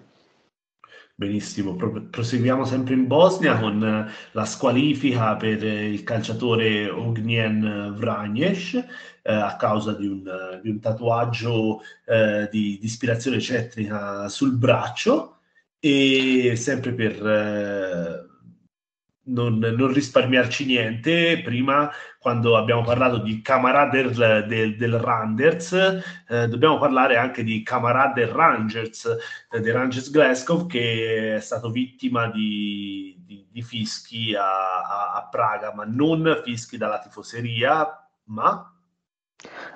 Benissimo, 1.19 1.75
Pro- 1.75 2.07
proseguiamo 2.09 2.63
sempre 2.63 2.93
in 2.93 3.05
Bosnia 3.05 3.59
con 3.59 3.83
eh, 3.83 4.09
la 4.31 4.45
squalifica 4.45 5.35
per 5.35 5.61
eh, 5.65 5.91
il 5.91 6.03
calciatore 6.05 6.89
Ognjen 6.89 7.93
Vranjes 7.97 8.75
eh, 8.75 8.85
a 9.33 9.57
causa 9.57 9.91
di 9.91 10.07
un, 10.07 10.61
di 10.63 10.69
un 10.69 10.79
tatuaggio 10.79 11.81
eh, 12.05 12.47
di, 12.49 12.77
di, 12.79 12.85
ispirazione 12.85 13.41
cetnica 13.41 14.29
sul 14.29 14.53
braccio 14.53 15.39
e 15.77 16.53
sempre 16.55 16.93
per 16.93 17.27
eh, 17.27 18.28
non, 19.30 19.57
non, 19.57 19.93
risparmiarci 19.93 20.65
niente. 20.65 21.41
Prima, 21.43 21.89
quando 22.19 22.57
abbiamo 22.57 22.84
parlato 22.84 23.18
di 23.18 23.41
camarade 23.41 24.03
del, 24.03 24.45
del, 24.47 24.76
del 24.76 24.99
Randers, 24.99 25.73
eh, 26.27 26.47
dobbiamo 26.47 26.77
parlare 26.77 27.18
anche 27.18 27.43
di 27.43 27.64
camarade 27.64 28.26
del 28.26 28.34
Rangers, 28.34 29.18
eh, 29.51 29.60
del 29.60 29.73
Rangers 29.73 30.11
Glasgow, 30.11 30.65
che 30.65 31.35
è 31.35 31.39
stato 31.39 31.69
vittima 31.72 32.30
di, 32.30 33.15
di, 33.26 33.47
di 33.49 33.61
fischi 33.61 34.35
a, 34.35 34.81
a, 34.81 35.14
a 35.15 35.27
Praga, 35.30 35.73
ma 35.73 35.85
non 35.85 36.41
fischi 36.43 36.77
dalla 36.77 36.99
tifoseria, 36.99 38.07
ma 38.26 38.73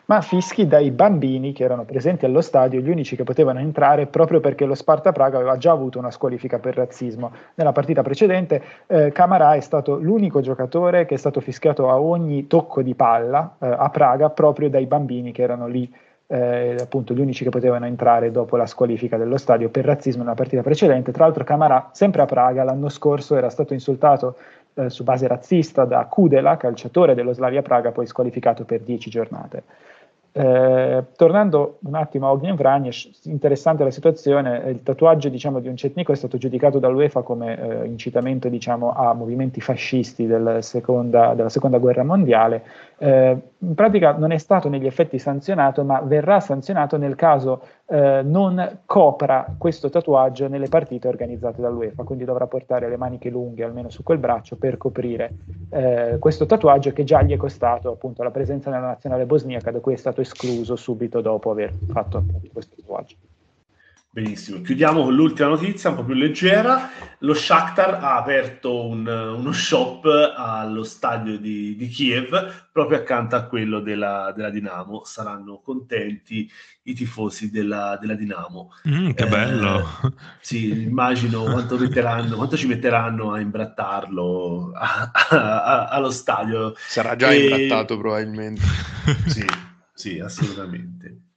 ma 0.06 0.22
fischi 0.22 0.68
dai 0.68 0.92
bambini 0.92 1.54
che 1.54 1.64
erano 1.64 1.86
presenti 1.86 2.26
allo 2.26 2.42
stadio, 2.42 2.82
gli 2.82 2.90
unici 2.90 3.16
che 3.16 3.24
potevano 3.24 3.60
entrare 3.60 4.08
proprio 4.08 4.40
perché 4.40 4.66
lo 4.66 4.76
Sparta 4.76 5.12
Praga 5.12 5.38
aveva 5.38 5.58
già 5.58 5.72
avuto 5.72 6.00
una 6.00 6.12
squalifica 6.12 6.60
per 6.60 6.76
razzismo. 6.76 7.32
Nella 7.56 7.72
partita 7.72 8.02
precedente 8.02 8.62
eh, 8.88 9.12
Camara 9.12 9.54
è 9.54 9.62
stato 9.62 9.98
l'unico 9.98 10.42
giocatore 10.42 11.06
che 11.06 11.16
è 11.16 11.18
stato 11.18 11.40
fischiato 11.40 11.90
a 11.90 12.00
ogni 12.00 12.48
tocco 12.48 12.82
di 12.82 12.96
palla 12.96 13.56
eh, 13.60 13.68
a 13.68 13.90
Praga 13.90 14.30
proprio 14.30 14.70
dai 14.70 14.86
bambini 14.86 15.32
che 15.32 15.42
erano 15.42 15.68
lì, 15.68 15.90
eh, 16.28 16.76
appunto 16.80 17.14
gli 17.14 17.22
unici 17.22 17.44
che 17.44 17.50
potevano 17.50 17.86
entrare 17.86 18.32
dopo 18.32 18.58
la 18.58 18.66
squalifica 18.66 19.18
dello 19.18 19.38
stadio 19.38 19.70
per 19.70 19.86
razzismo 19.86 20.24
nella 20.24 20.36
partita 20.36 20.62
precedente. 20.62 21.12
Tra 21.14 21.26
l'altro 21.26 21.44
Camara, 21.46 21.90
sempre 21.94 22.22
a 22.22 22.26
Praga, 22.26 22.64
l'anno 22.64 22.90
scorso 22.90 23.38
era 23.38 23.50
stato 23.50 23.74
insultato 23.74 24.36
eh, 24.76 24.90
su 24.90 25.04
base 25.04 25.28
razzista 25.28 25.86
da 25.86 26.06
Kudela, 26.06 26.58
calciatore 26.58 27.16
dello 27.16 27.34
Slavia 27.34 27.62
Praga, 27.62 27.92
poi 27.92 28.06
squalificato 28.06 28.66
per 28.66 28.82
10 28.82 29.10
giornate. 29.10 29.64
Eh, 30.36 31.04
tornando 31.16 31.78
un 31.84 31.94
attimo 31.94 32.26
a 32.26 32.32
Ognian 32.32 32.56
Vranjes, 32.56 33.20
interessante 33.26 33.84
la 33.84 33.92
situazione, 33.92 34.64
il 34.68 34.82
tatuaggio 34.82 35.30
diciamo, 35.30 35.60
di 35.60 35.68
un 35.68 35.78
cetnico 35.78 36.12
è 36.12 36.16
stato 36.16 36.40
giudicato 36.40 36.80
dall'UEFA 36.80 37.22
come 37.22 37.56
eh, 37.56 37.86
incitamento 37.86 38.50
diciamo, 38.50 38.94
a 38.94 39.14
movimenti 39.14 39.62
fascisti 39.62 40.26
del 40.26 40.58
seconda, 40.62 41.36
della 41.36 41.50
seconda 41.50 41.78
guerra 41.78 42.04
mondiale, 42.04 42.64
eh, 42.98 43.38
in 43.64 43.76
pratica 43.76 44.12
non 44.18 44.32
è 44.32 44.38
stato 44.38 44.68
negli 44.68 44.86
effetti 44.86 45.18
sanzionato, 45.18 45.84
ma 45.84 46.02
verrà 46.02 46.40
sanzionato 46.40 46.98
nel 46.98 47.16
caso 47.16 47.64
eh, 47.88 48.22
non 48.24 48.80
copra 48.86 49.56
questo 49.58 49.90
tatuaggio 49.90 50.48
nelle 50.48 50.68
partite 50.68 51.08
organizzate 51.08 51.62
dall'UEFA, 51.62 52.04
quindi 52.04 52.26
dovrà 52.26 52.46
portare 52.48 52.90
le 52.90 52.98
maniche 52.98 53.30
lunghe 53.30 53.64
almeno 53.64 53.90
su 53.90 54.04
quel 54.04 54.18
braccio 54.18 54.58
per 54.58 54.78
coprire 54.78 55.34
eh, 55.70 56.18
questo 56.20 56.46
tatuaggio 56.46 56.92
che 56.92 57.06
già 57.06 57.22
gli 57.22 57.34
è 57.34 57.38
costato 57.38 57.92
appunto 57.92 58.22
la 58.22 58.32
presenza 58.32 58.70
nella 58.70 58.88
nazionale 58.88 59.26
bosniaca, 59.26 59.72
da 59.72 59.80
cui 59.80 59.94
è 59.94 59.98
stato 59.98 60.20
escluso 60.20 60.76
subito 60.76 61.22
dopo 61.22 61.50
aver 61.50 61.72
fatto 61.88 62.18
appunto 62.18 62.50
questo 62.52 62.76
tatuaggio. 62.76 63.16
Benissimo, 64.16 64.62
chiudiamo 64.62 65.06
con 65.06 65.16
l'ultima 65.16 65.48
notizia, 65.48 65.90
un 65.90 65.96
po' 65.96 66.04
più 66.04 66.14
leggera. 66.14 66.92
Lo 67.22 67.34
Shakhtar 67.34 67.96
ha 67.96 68.18
aperto 68.18 68.86
un, 68.86 69.08
uno 69.08 69.52
shop 69.52 70.06
allo 70.36 70.84
stadio 70.84 71.40
di, 71.40 71.76
di, 71.76 71.88
Kiev, 71.88 72.70
proprio 72.72 73.00
accanto 73.00 73.36
a 73.36 73.48
quello 73.48 73.80
della, 73.80 74.32
della, 74.36 74.52
Dinamo. 74.52 75.04
Saranno 75.04 75.62
contenti 75.62 76.48
i 76.84 76.94
tifosi 76.94 77.50
della, 77.50 77.98
della 78.00 78.14
Dinamo. 78.14 78.74
Mm, 78.88 79.10
che 79.14 79.24
eh, 79.24 79.28
bello! 79.28 79.84
Sì, 80.42 80.70
immagino 80.84 81.46
quanto, 81.46 81.76
metteranno, 81.80 82.36
quanto, 82.36 82.56
ci 82.56 82.68
metteranno 82.68 83.32
a 83.32 83.40
imbrattarlo 83.40 84.74
a, 84.76 85.12
a, 85.12 85.64
a, 85.64 85.88
allo 85.88 86.12
stadio. 86.12 86.76
Sarà 86.78 87.16
già 87.16 87.32
e... 87.32 87.46
imbrattato 87.46 87.98
probabilmente. 87.98 88.62
Sì, 89.26 89.44
sì, 89.92 90.20
assolutamente. 90.20 91.33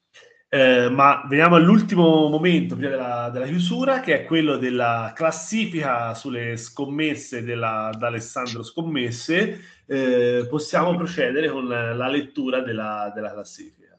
Eh, 0.48 0.88
ma 0.88 1.24
veniamo 1.26 1.56
all'ultimo 1.56 2.28
momento 2.28 2.76
prima 2.76 2.90
della, 2.90 3.30
della, 3.32 3.46
chiusura, 3.46 4.00
che 4.00 4.20
è 4.20 4.24
quello 4.24 4.56
della 4.56 5.12
classifica 5.14 6.14
sulle 6.14 6.56
scommesse 6.56 7.42
della, 7.42 7.90
da 7.98 8.06
Alessandro 8.06 8.62
Scommesse. 8.62 9.60
Eh, 9.86 10.46
possiamo 10.48 10.94
procedere 10.94 11.48
con 11.50 11.66
la 11.66 12.08
lettura 12.08 12.60
della, 12.60 13.10
della 13.12 13.32
classifica. 13.32 13.98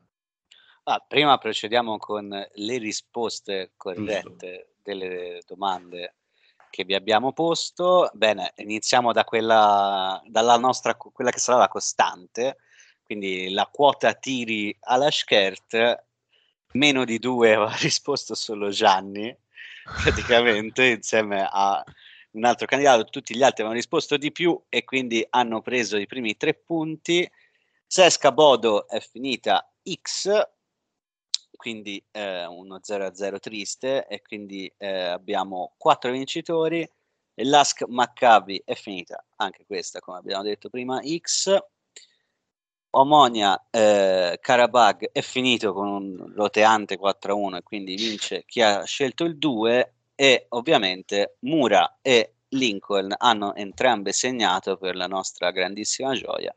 Ah, 0.83 1.03
prima 1.05 1.37
procediamo 1.37 1.97
con 1.97 2.29
le 2.29 2.77
risposte 2.77 3.73
corrette 3.75 4.21
Giusto. 4.21 4.65
delle 4.83 5.41
domande 5.45 6.15
che 6.69 6.85
vi 6.85 6.95
abbiamo 6.95 7.33
posto. 7.33 8.09
Bene, 8.13 8.53
iniziamo 8.55 9.11
da 9.11 9.25
quella, 9.25 10.21
dalla 10.27 10.55
nostra, 10.57 10.95
quella 10.95 11.29
che 11.29 11.39
sarà 11.39 11.57
la 11.57 11.67
costante, 11.67 12.59
quindi 13.03 13.49
la 13.49 13.67
quota 13.69 14.13
tiri 14.13 14.73
alla 14.79 15.11
Schert 15.11 16.05
meno 16.73 17.05
di 17.05 17.19
due 17.19 17.53
aveva 17.55 17.75
risposto 17.75 18.35
solo 18.35 18.69
Gianni, 18.69 19.35
praticamente, 20.01 20.85
insieme 20.85 21.47
a 21.49 21.83
un 22.31 22.45
altro 22.45 22.67
candidato, 22.67 23.05
tutti 23.05 23.35
gli 23.35 23.41
altri 23.41 23.63
avevano 23.63 23.79
risposto 23.79 24.17
di 24.17 24.31
più 24.31 24.59
e 24.69 24.83
quindi 24.83 25.25
hanno 25.29 25.61
preso 25.61 25.97
i 25.97 26.05
primi 26.05 26.37
tre 26.37 26.53
punti. 26.53 27.29
Sesca 27.85 28.31
Bodo 28.31 28.87
è 28.87 28.99
finita 28.99 29.67
X, 29.81 30.47
quindi 31.55 32.03
eh, 32.11 32.45
uno 32.45 32.79
0-0 32.79 33.39
triste 33.39 34.05
e 34.07 34.21
quindi 34.21 34.71
eh, 34.77 34.87
abbiamo 34.87 35.73
quattro 35.77 36.11
vincitori. 36.11 36.87
L'Ask 37.41 37.83
Maccabi 37.87 38.61
è 38.65 38.73
finita 38.73 39.23
anche 39.37 39.63
questa, 39.65 39.99
come 39.99 40.17
abbiamo 40.17 40.43
detto 40.43 40.69
prima, 40.69 40.99
X. 41.03 41.57
Omonia 42.97 43.67
eh, 43.69 44.39
Karabag 44.41 45.11
è 45.11 45.21
finito 45.21 45.73
con 45.73 45.87
un 45.87 46.33
roteante 46.33 46.97
4-1 46.97 47.57
e 47.57 47.63
quindi 47.63 47.95
vince 47.95 48.43
chi 48.45 48.61
ha 48.61 48.83
scelto 48.83 49.23
il 49.23 49.37
2 49.37 49.93
e 50.15 50.45
ovviamente 50.49 51.37
Mura 51.41 51.99
e 52.01 52.33
Lincoln 52.49 53.13
hanno 53.17 53.53
entrambe 53.55 54.11
segnato 54.13 54.77
per 54.77 54.95
la 54.95 55.07
nostra 55.07 55.51
grandissima 55.51 56.13
gioia 56.13 56.55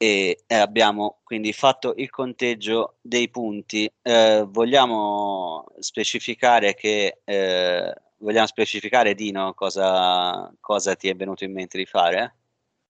e 0.00 0.44
eh, 0.46 0.54
abbiamo 0.54 1.18
quindi 1.24 1.52
fatto 1.52 1.94
il 1.96 2.08
conteggio 2.08 2.98
dei 3.00 3.28
punti. 3.28 3.90
Eh, 4.00 4.44
vogliamo 4.46 5.66
specificare 5.80 6.74
che 6.74 7.20
eh, 7.24 7.94
vogliamo 8.18 8.46
specificare 8.46 9.14
Dino 9.14 9.54
cosa, 9.54 10.52
cosa 10.60 10.94
ti 10.94 11.08
è 11.08 11.16
venuto 11.16 11.42
in 11.44 11.52
mente 11.52 11.76
di 11.78 11.86
fare? 11.86 12.37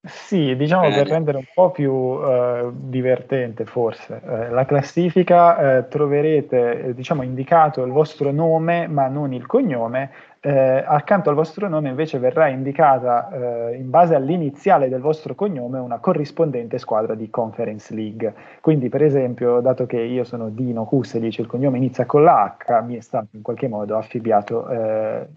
Sì, 0.01 0.55
diciamo 0.55 0.87
per 0.87 1.07
rendere 1.07 1.39
un 1.39 1.47
po' 1.53 1.71
più 1.71 2.17
eh, 2.23 2.69
divertente 2.71 3.65
forse 3.65 4.21
eh, 4.25 4.49
la 4.49 4.63
classifica, 4.63 5.77
eh, 5.79 5.87
troverete 5.89 6.83
eh, 6.83 6.93
diciamo 6.93 7.21
indicato 7.21 7.83
il 7.83 7.91
vostro 7.91 8.31
nome 8.31 8.87
ma 8.87 9.07
non 9.09 9.33
il 9.33 9.45
cognome, 9.45 10.09
eh, 10.39 10.51
accanto 10.87 11.29
al 11.29 11.35
vostro 11.35 11.67
nome 11.67 11.89
invece 11.89 12.17
verrà 12.17 12.47
indicata 12.47 13.71
eh, 13.71 13.75
in 13.75 13.89
base 13.89 14.15
all'iniziale 14.15 14.87
del 14.87 15.01
vostro 15.01 15.35
cognome 15.35 15.79
una 15.79 15.97
corrispondente 15.97 16.77
squadra 16.77 17.13
di 17.13 17.29
Conference 17.29 17.93
League. 17.93 18.33
Quindi 18.61 18.87
per 18.87 19.03
esempio, 19.03 19.59
dato 19.59 19.85
che 19.85 19.99
io 19.99 20.23
sono 20.23 20.47
Dino 20.47 20.85
Kuselic, 20.85 21.39
il 21.39 21.47
cognome 21.47 21.75
inizia 21.75 22.05
con 22.05 22.23
la 22.23 22.55
H, 22.57 22.83
mi 22.85 22.95
è 22.95 23.01
stato 23.01 23.27
in 23.31 23.41
qualche 23.41 23.67
modo 23.67 23.97
affibbiato 23.97 24.65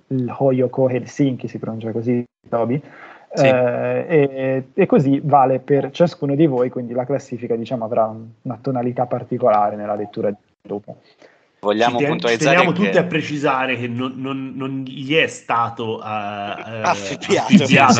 il 0.06 0.32
Hoyoko 0.38 0.88
Helsinki, 0.88 1.48
si 1.48 1.58
pronuncia 1.58 1.90
così, 1.90 2.24
Toby. 2.48 2.80
Sì. 3.34 3.46
Eh, 3.46 4.06
e, 4.08 4.64
e, 4.74 4.86
così 4.86 5.20
vale 5.24 5.58
per 5.58 5.90
ciascuno 5.90 6.34
di 6.34 6.46
voi, 6.46 6.68
quindi 6.68 6.92
la 6.92 7.06
classifica 7.06 7.56
diciamo, 7.56 7.84
avrà 7.84 8.04
un, 8.04 8.26
una 8.42 8.58
tonalità 8.60 9.06
particolare 9.06 9.74
nella 9.76 9.94
lettura 9.94 10.30
dopo. 10.60 10.96
Vogliamo 11.64 11.98
ci 12.00 12.06
puntualizzare. 12.06 12.56
Teniamo 12.56 12.76
che... 12.76 12.84
tutti 12.84 12.98
a 12.98 13.04
precisare 13.04 13.76
che 13.76 13.86
non, 13.86 14.14
non, 14.16 14.52
non 14.56 14.82
gli 14.84 15.14
è 15.14 15.28
stato 15.28 15.98
uh, 15.98 16.00
affibbiato, 16.02 17.52
affibbiato, 17.52 17.92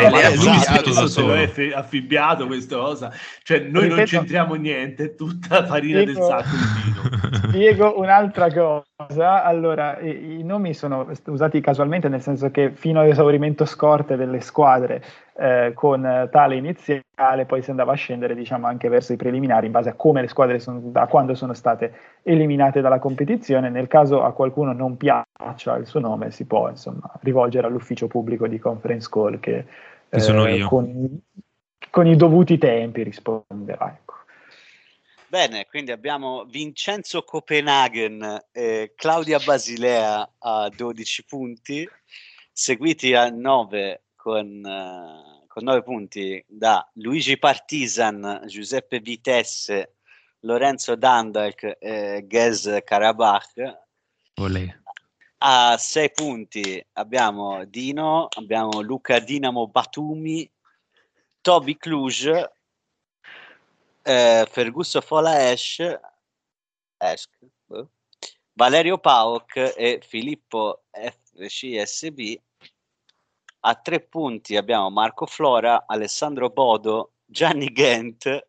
sì, 1.07 1.21
lo 1.21 1.33
è 1.33 1.73
affibbiato 1.73 2.47
questa 2.47 2.77
cosa. 2.77 3.13
Cioè, 3.45 3.61
noi 3.61 3.85
Ripeto, 3.85 3.95
non 3.95 4.05
c'entriamo 4.05 4.55
niente, 4.55 5.05
è 5.05 5.15
tutta 5.15 5.65
farina 5.65 6.01
spiego, 6.01 6.19
del 6.19 6.29
sacco 6.29 6.57
di 6.57 6.83
vino. 6.83 7.41
Spiego 7.53 8.01
un'altra 8.01 8.53
cosa. 8.53 9.45
Allora, 9.45 10.01
i, 10.01 10.41
i 10.41 10.43
nomi 10.43 10.75
sono 10.75 11.09
usati 11.27 11.61
casualmente, 11.61 12.09
nel 12.09 12.21
senso 12.21 12.51
che 12.51 12.73
fino 12.75 12.99
all'esaurimento 12.99 13.65
scorte 13.65 14.17
delle 14.17 14.41
squadre 14.41 15.05
eh, 15.35 15.73
con 15.75 16.29
tale 16.31 16.57
iniziale, 16.57 17.47
poi 17.47 17.63
si 17.63 17.71
andava 17.71 17.93
a 17.93 17.97
scendere 17.97 18.35
diciamo, 18.35 18.67
anche 18.67 18.89
verso 18.89 19.13
i 19.13 19.17
preliminari 19.17 19.67
in 19.67 19.73
base 19.73 19.91
a 19.91 19.95
come 19.95 20.21
le 20.21 20.29
squadre 20.29 20.59
sono, 20.59 20.81
da 20.83 21.07
quando 21.07 21.35
sono 21.35 21.55
state 21.55 21.95
eliminate 22.23 22.81
dalla 22.81 22.99
competizione. 22.99 23.71
Nel 23.71 23.89
caso 23.89 24.23
a 24.23 24.33
qualcuno 24.33 24.73
non 24.73 24.97
piaccia 24.97 25.77
il 25.77 25.87
suo 25.87 26.01
nome, 26.01 26.31
si 26.31 26.45
può 26.45 26.69
insomma, 26.69 27.11
rivolgere 27.21 27.67
all'ufficio 27.67 28.07
pubblico 28.07 28.47
di 28.47 28.59
Conference 28.59 29.09
Call 29.11 29.41
che 29.41 29.65
eh, 30.09 30.65
con, 30.69 31.21
con, 31.91 32.07
i 32.07 32.17
dovuti 32.17 32.59
tempi 32.59 33.03
risponderà. 33.03 33.89
Ecco. 33.89 34.15
Bene, 35.29 35.67
quindi 35.67 35.93
abbiamo 35.93 36.45
Vincenzo 36.45 37.23
Copenaghen 37.23 38.49
e 38.53 38.93
Claudia 38.95 39.39
Basilea 39.39 40.35
a 40.39 40.69
12 40.69 41.25
punti, 41.25 41.89
seguiti 42.53 43.15
a 43.15 43.31
9 43.31 44.02
con, 44.23 44.63
uh, 44.65 45.45
con 45.49 45.65
9 45.65 45.83
punti 45.83 46.45
da 46.47 46.89
Luigi 46.95 47.37
Partisan, 47.41 48.45
Giuseppe 48.47 49.01
Vitesse, 49.01 49.97
Lorenzo 50.43 50.95
Dandalk 50.95 51.79
e 51.81 52.25
Ghez 52.29 52.79
Karabakh. 52.85 53.81
Olè. 54.35 54.81
A 55.39 55.77
sei 55.77 56.13
punti 56.13 56.81
abbiamo 56.93 57.65
Dino, 57.65 58.29
abbiamo 58.37 58.81
Luca 58.81 59.19
Dinamo 59.19 59.67
Batumi, 59.67 60.49
Toby 61.41 61.77
Cluj, 61.77 62.31
eh, 64.03 64.47
Ferguso 64.49 65.01
Fola 65.01 65.51
Esch, 65.51 65.81
Esch 66.97 67.29
boh, 67.67 67.89
Valerio 68.53 68.99
Pauc 68.99 69.57
e 69.57 70.01
Filippo 70.07 70.85
FCSB. 70.93 72.41
A 73.65 73.77
tre 73.77 74.01
punti 74.01 74.57
abbiamo 74.57 74.91
Marco 74.91 75.25
Flora, 75.25 75.85
Alessandro 75.87 76.51
Bodo, 76.51 77.13
Gianni 77.25 77.73
Gent, 77.73 78.49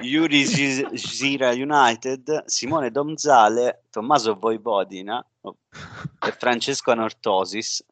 Yuri 0.00 0.44
Gira 0.44 1.50
United, 1.50 2.44
Simone 2.44 2.92
Domzale, 2.92 3.86
Tommaso 3.90 4.36
Voivodina 4.36 5.24
e 5.42 6.32
Francesco 6.38 6.92
Anortosis. 6.92 7.84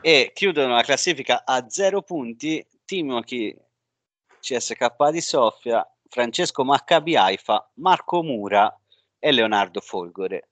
E 0.00 0.30
chiudono 0.32 0.74
la 0.74 0.82
classifica 0.82 1.44
a 1.44 1.68
zero 1.68 2.02
punti 2.02 2.64
Timochi 2.84 3.52
CSK 4.38 5.10
di 5.10 5.20
Sofia, 5.20 5.84
Francesco 6.08 6.62
Maccabi 6.62 7.16
Haifa, 7.16 7.68
Marco 7.74 8.22
Mura 8.22 8.72
e 9.18 9.32
Leonardo 9.32 9.80
Folgore. 9.80 10.50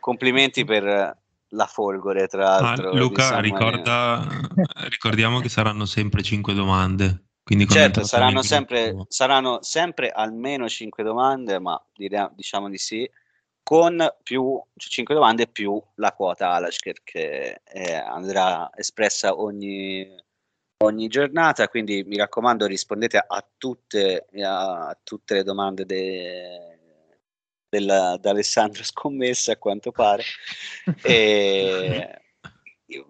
Complimenti 0.00 0.64
per 0.64 1.22
la 1.54 1.66
Folgore, 1.66 2.26
tra 2.26 2.58
l'altro. 2.58 2.90
Ah, 2.90 2.96
Luca, 2.96 3.40
ricorda, 3.40 4.26
ricordiamo 4.88 5.40
che 5.40 5.48
saranno 5.48 5.86
sempre 5.86 6.22
cinque 6.22 6.54
domande. 6.54 7.24
Quindi 7.44 7.68
certo, 7.68 8.04
saranno 8.04 8.42
sempre, 8.42 9.04
saranno 9.08 9.58
sempre, 9.60 10.08
almeno 10.08 10.66
5 10.66 11.04
domande, 11.04 11.58
ma 11.58 11.78
direi, 11.92 12.26
diciamo 12.32 12.70
di 12.70 12.78
sì, 12.78 13.08
con 13.62 14.02
più 14.22 14.58
5 14.74 15.14
domande 15.14 15.46
più 15.46 15.80
la 15.96 16.12
quota 16.12 16.52
Alash 16.52 16.78
che 17.04 17.60
eh, 17.62 17.94
andrà 17.94 18.70
espressa 18.74 19.38
ogni, 19.38 20.08
ogni, 20.78 21.08
giornata. 21.08 21.68
Quindi 21.68 22.02
mi 22.04 22.16
raccomando, 22.16 22.64
rispondete 22.64 23.18
a 23.18 23.46
tutte, 23.58 24.26
a 24.42 24.98
tutte 25.02 25.34
le 25.34 25.42
domande 25.42 25.84
de, 25.84 26.73
del, 27.80 28.18
da 28.20 28.32
Scommessa, 28.84 29.52
a 29.52 29.56
quanto 29.56 29.92
pare. 29.92 30.24
e, 31.02 32.20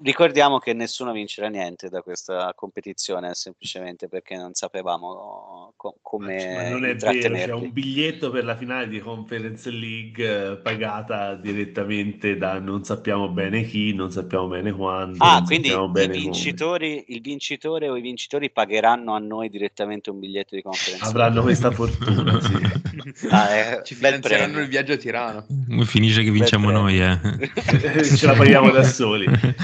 ricordiamo 0.03 0.59
che 0.59 0.73
nessuno 0.73 1.11
vincerà 1.11 1.49
niente 1.49 1.89
da 1.89 2.01
questa 2.01 2.53
competizione 2.55 3.35
semplicemente 3.35 4.07
perché 4.07 4.37
non 4.37 4.55
sapevamo 4.55 5.73
co- 5.75 5.97
come 6.01 6.55
ma 6.55 6.69
non 6.69 6.85
è 6.85 6.95
vero 6.95 7.35
c'è 7.35 7.53
un 7.53 7.73
biglietto 7.73 8.31
per 8.31 8.45
la 8.45 8.57
finale 8.57 8.87
di 8.87 9.01
Conference 9.01 9.69
League 9.71 10.53
eh, 10.53 10.57
pagata 10.59 11.35
direttamente 11.35 12.37
da 12.37 12.61
non 12.61 12.85
sappiamo 12.85 13.29
bene 13.29 13.65
chi 13.65 13.93
non 13.95 14.13
sappiamo 14.13 14.47
bene 14.47 14.71
quando 14.73 15.17
ah 15.25 15.43
quindi 15.43 15.71
i 15.71 16.09
vincitori, 16.09 17.07
il 17.09 17.21
vincitore 17.21 17.89
o 17.89 17.97
i 17.97 18.01
vincitori 18.01 18.51
pagheranno 18.51 19.13
a 19.15 19.19
noi 19.19 19.49
direttamente 19.49 20.11
un 20.11 20.21
biglietto 20.21 20.55
di 20.55 20.63
Conference 20.63 21.05
avranno 21.05 21.43
questa 21.43 21.73
fortuna 21.73 22.39
sì. 23.13 23.27
ah, 23.29 23.51
eh, 23.51 23.83
ci 23.83 23.97
finanzieranno 23.97 24.61
il 24.61 24.69
viaggio 24.69 24.93
a 24.93 24.97
Tirano. 24.97 25.47
Finisce 25.85 26.23
che 26.23 26.31
vinciamo 26.31 26.71
noi 26.71 27.01
eh. 27.01 27.19
ce 28.17 28.27
la 28.27 28.35
paghiamo 28.35 28.71
da 28.71 28.85
soli 28.85 29.27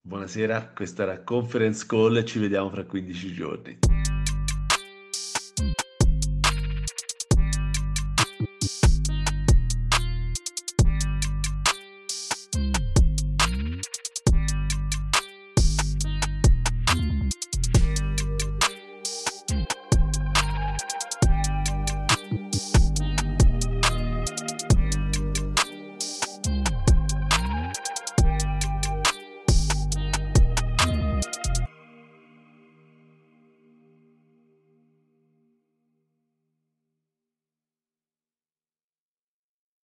Buonasera, 0.00 0.72
questa 0.74 1.04
era 1.04 1.22
Conference 1.22 1.86
Call, 1.86 2.24
ci 2.24 2.38
vediamo 2.38 2.70
fra 2.70 2.84
15 2.84 3.32
giorni. 3.32 3.78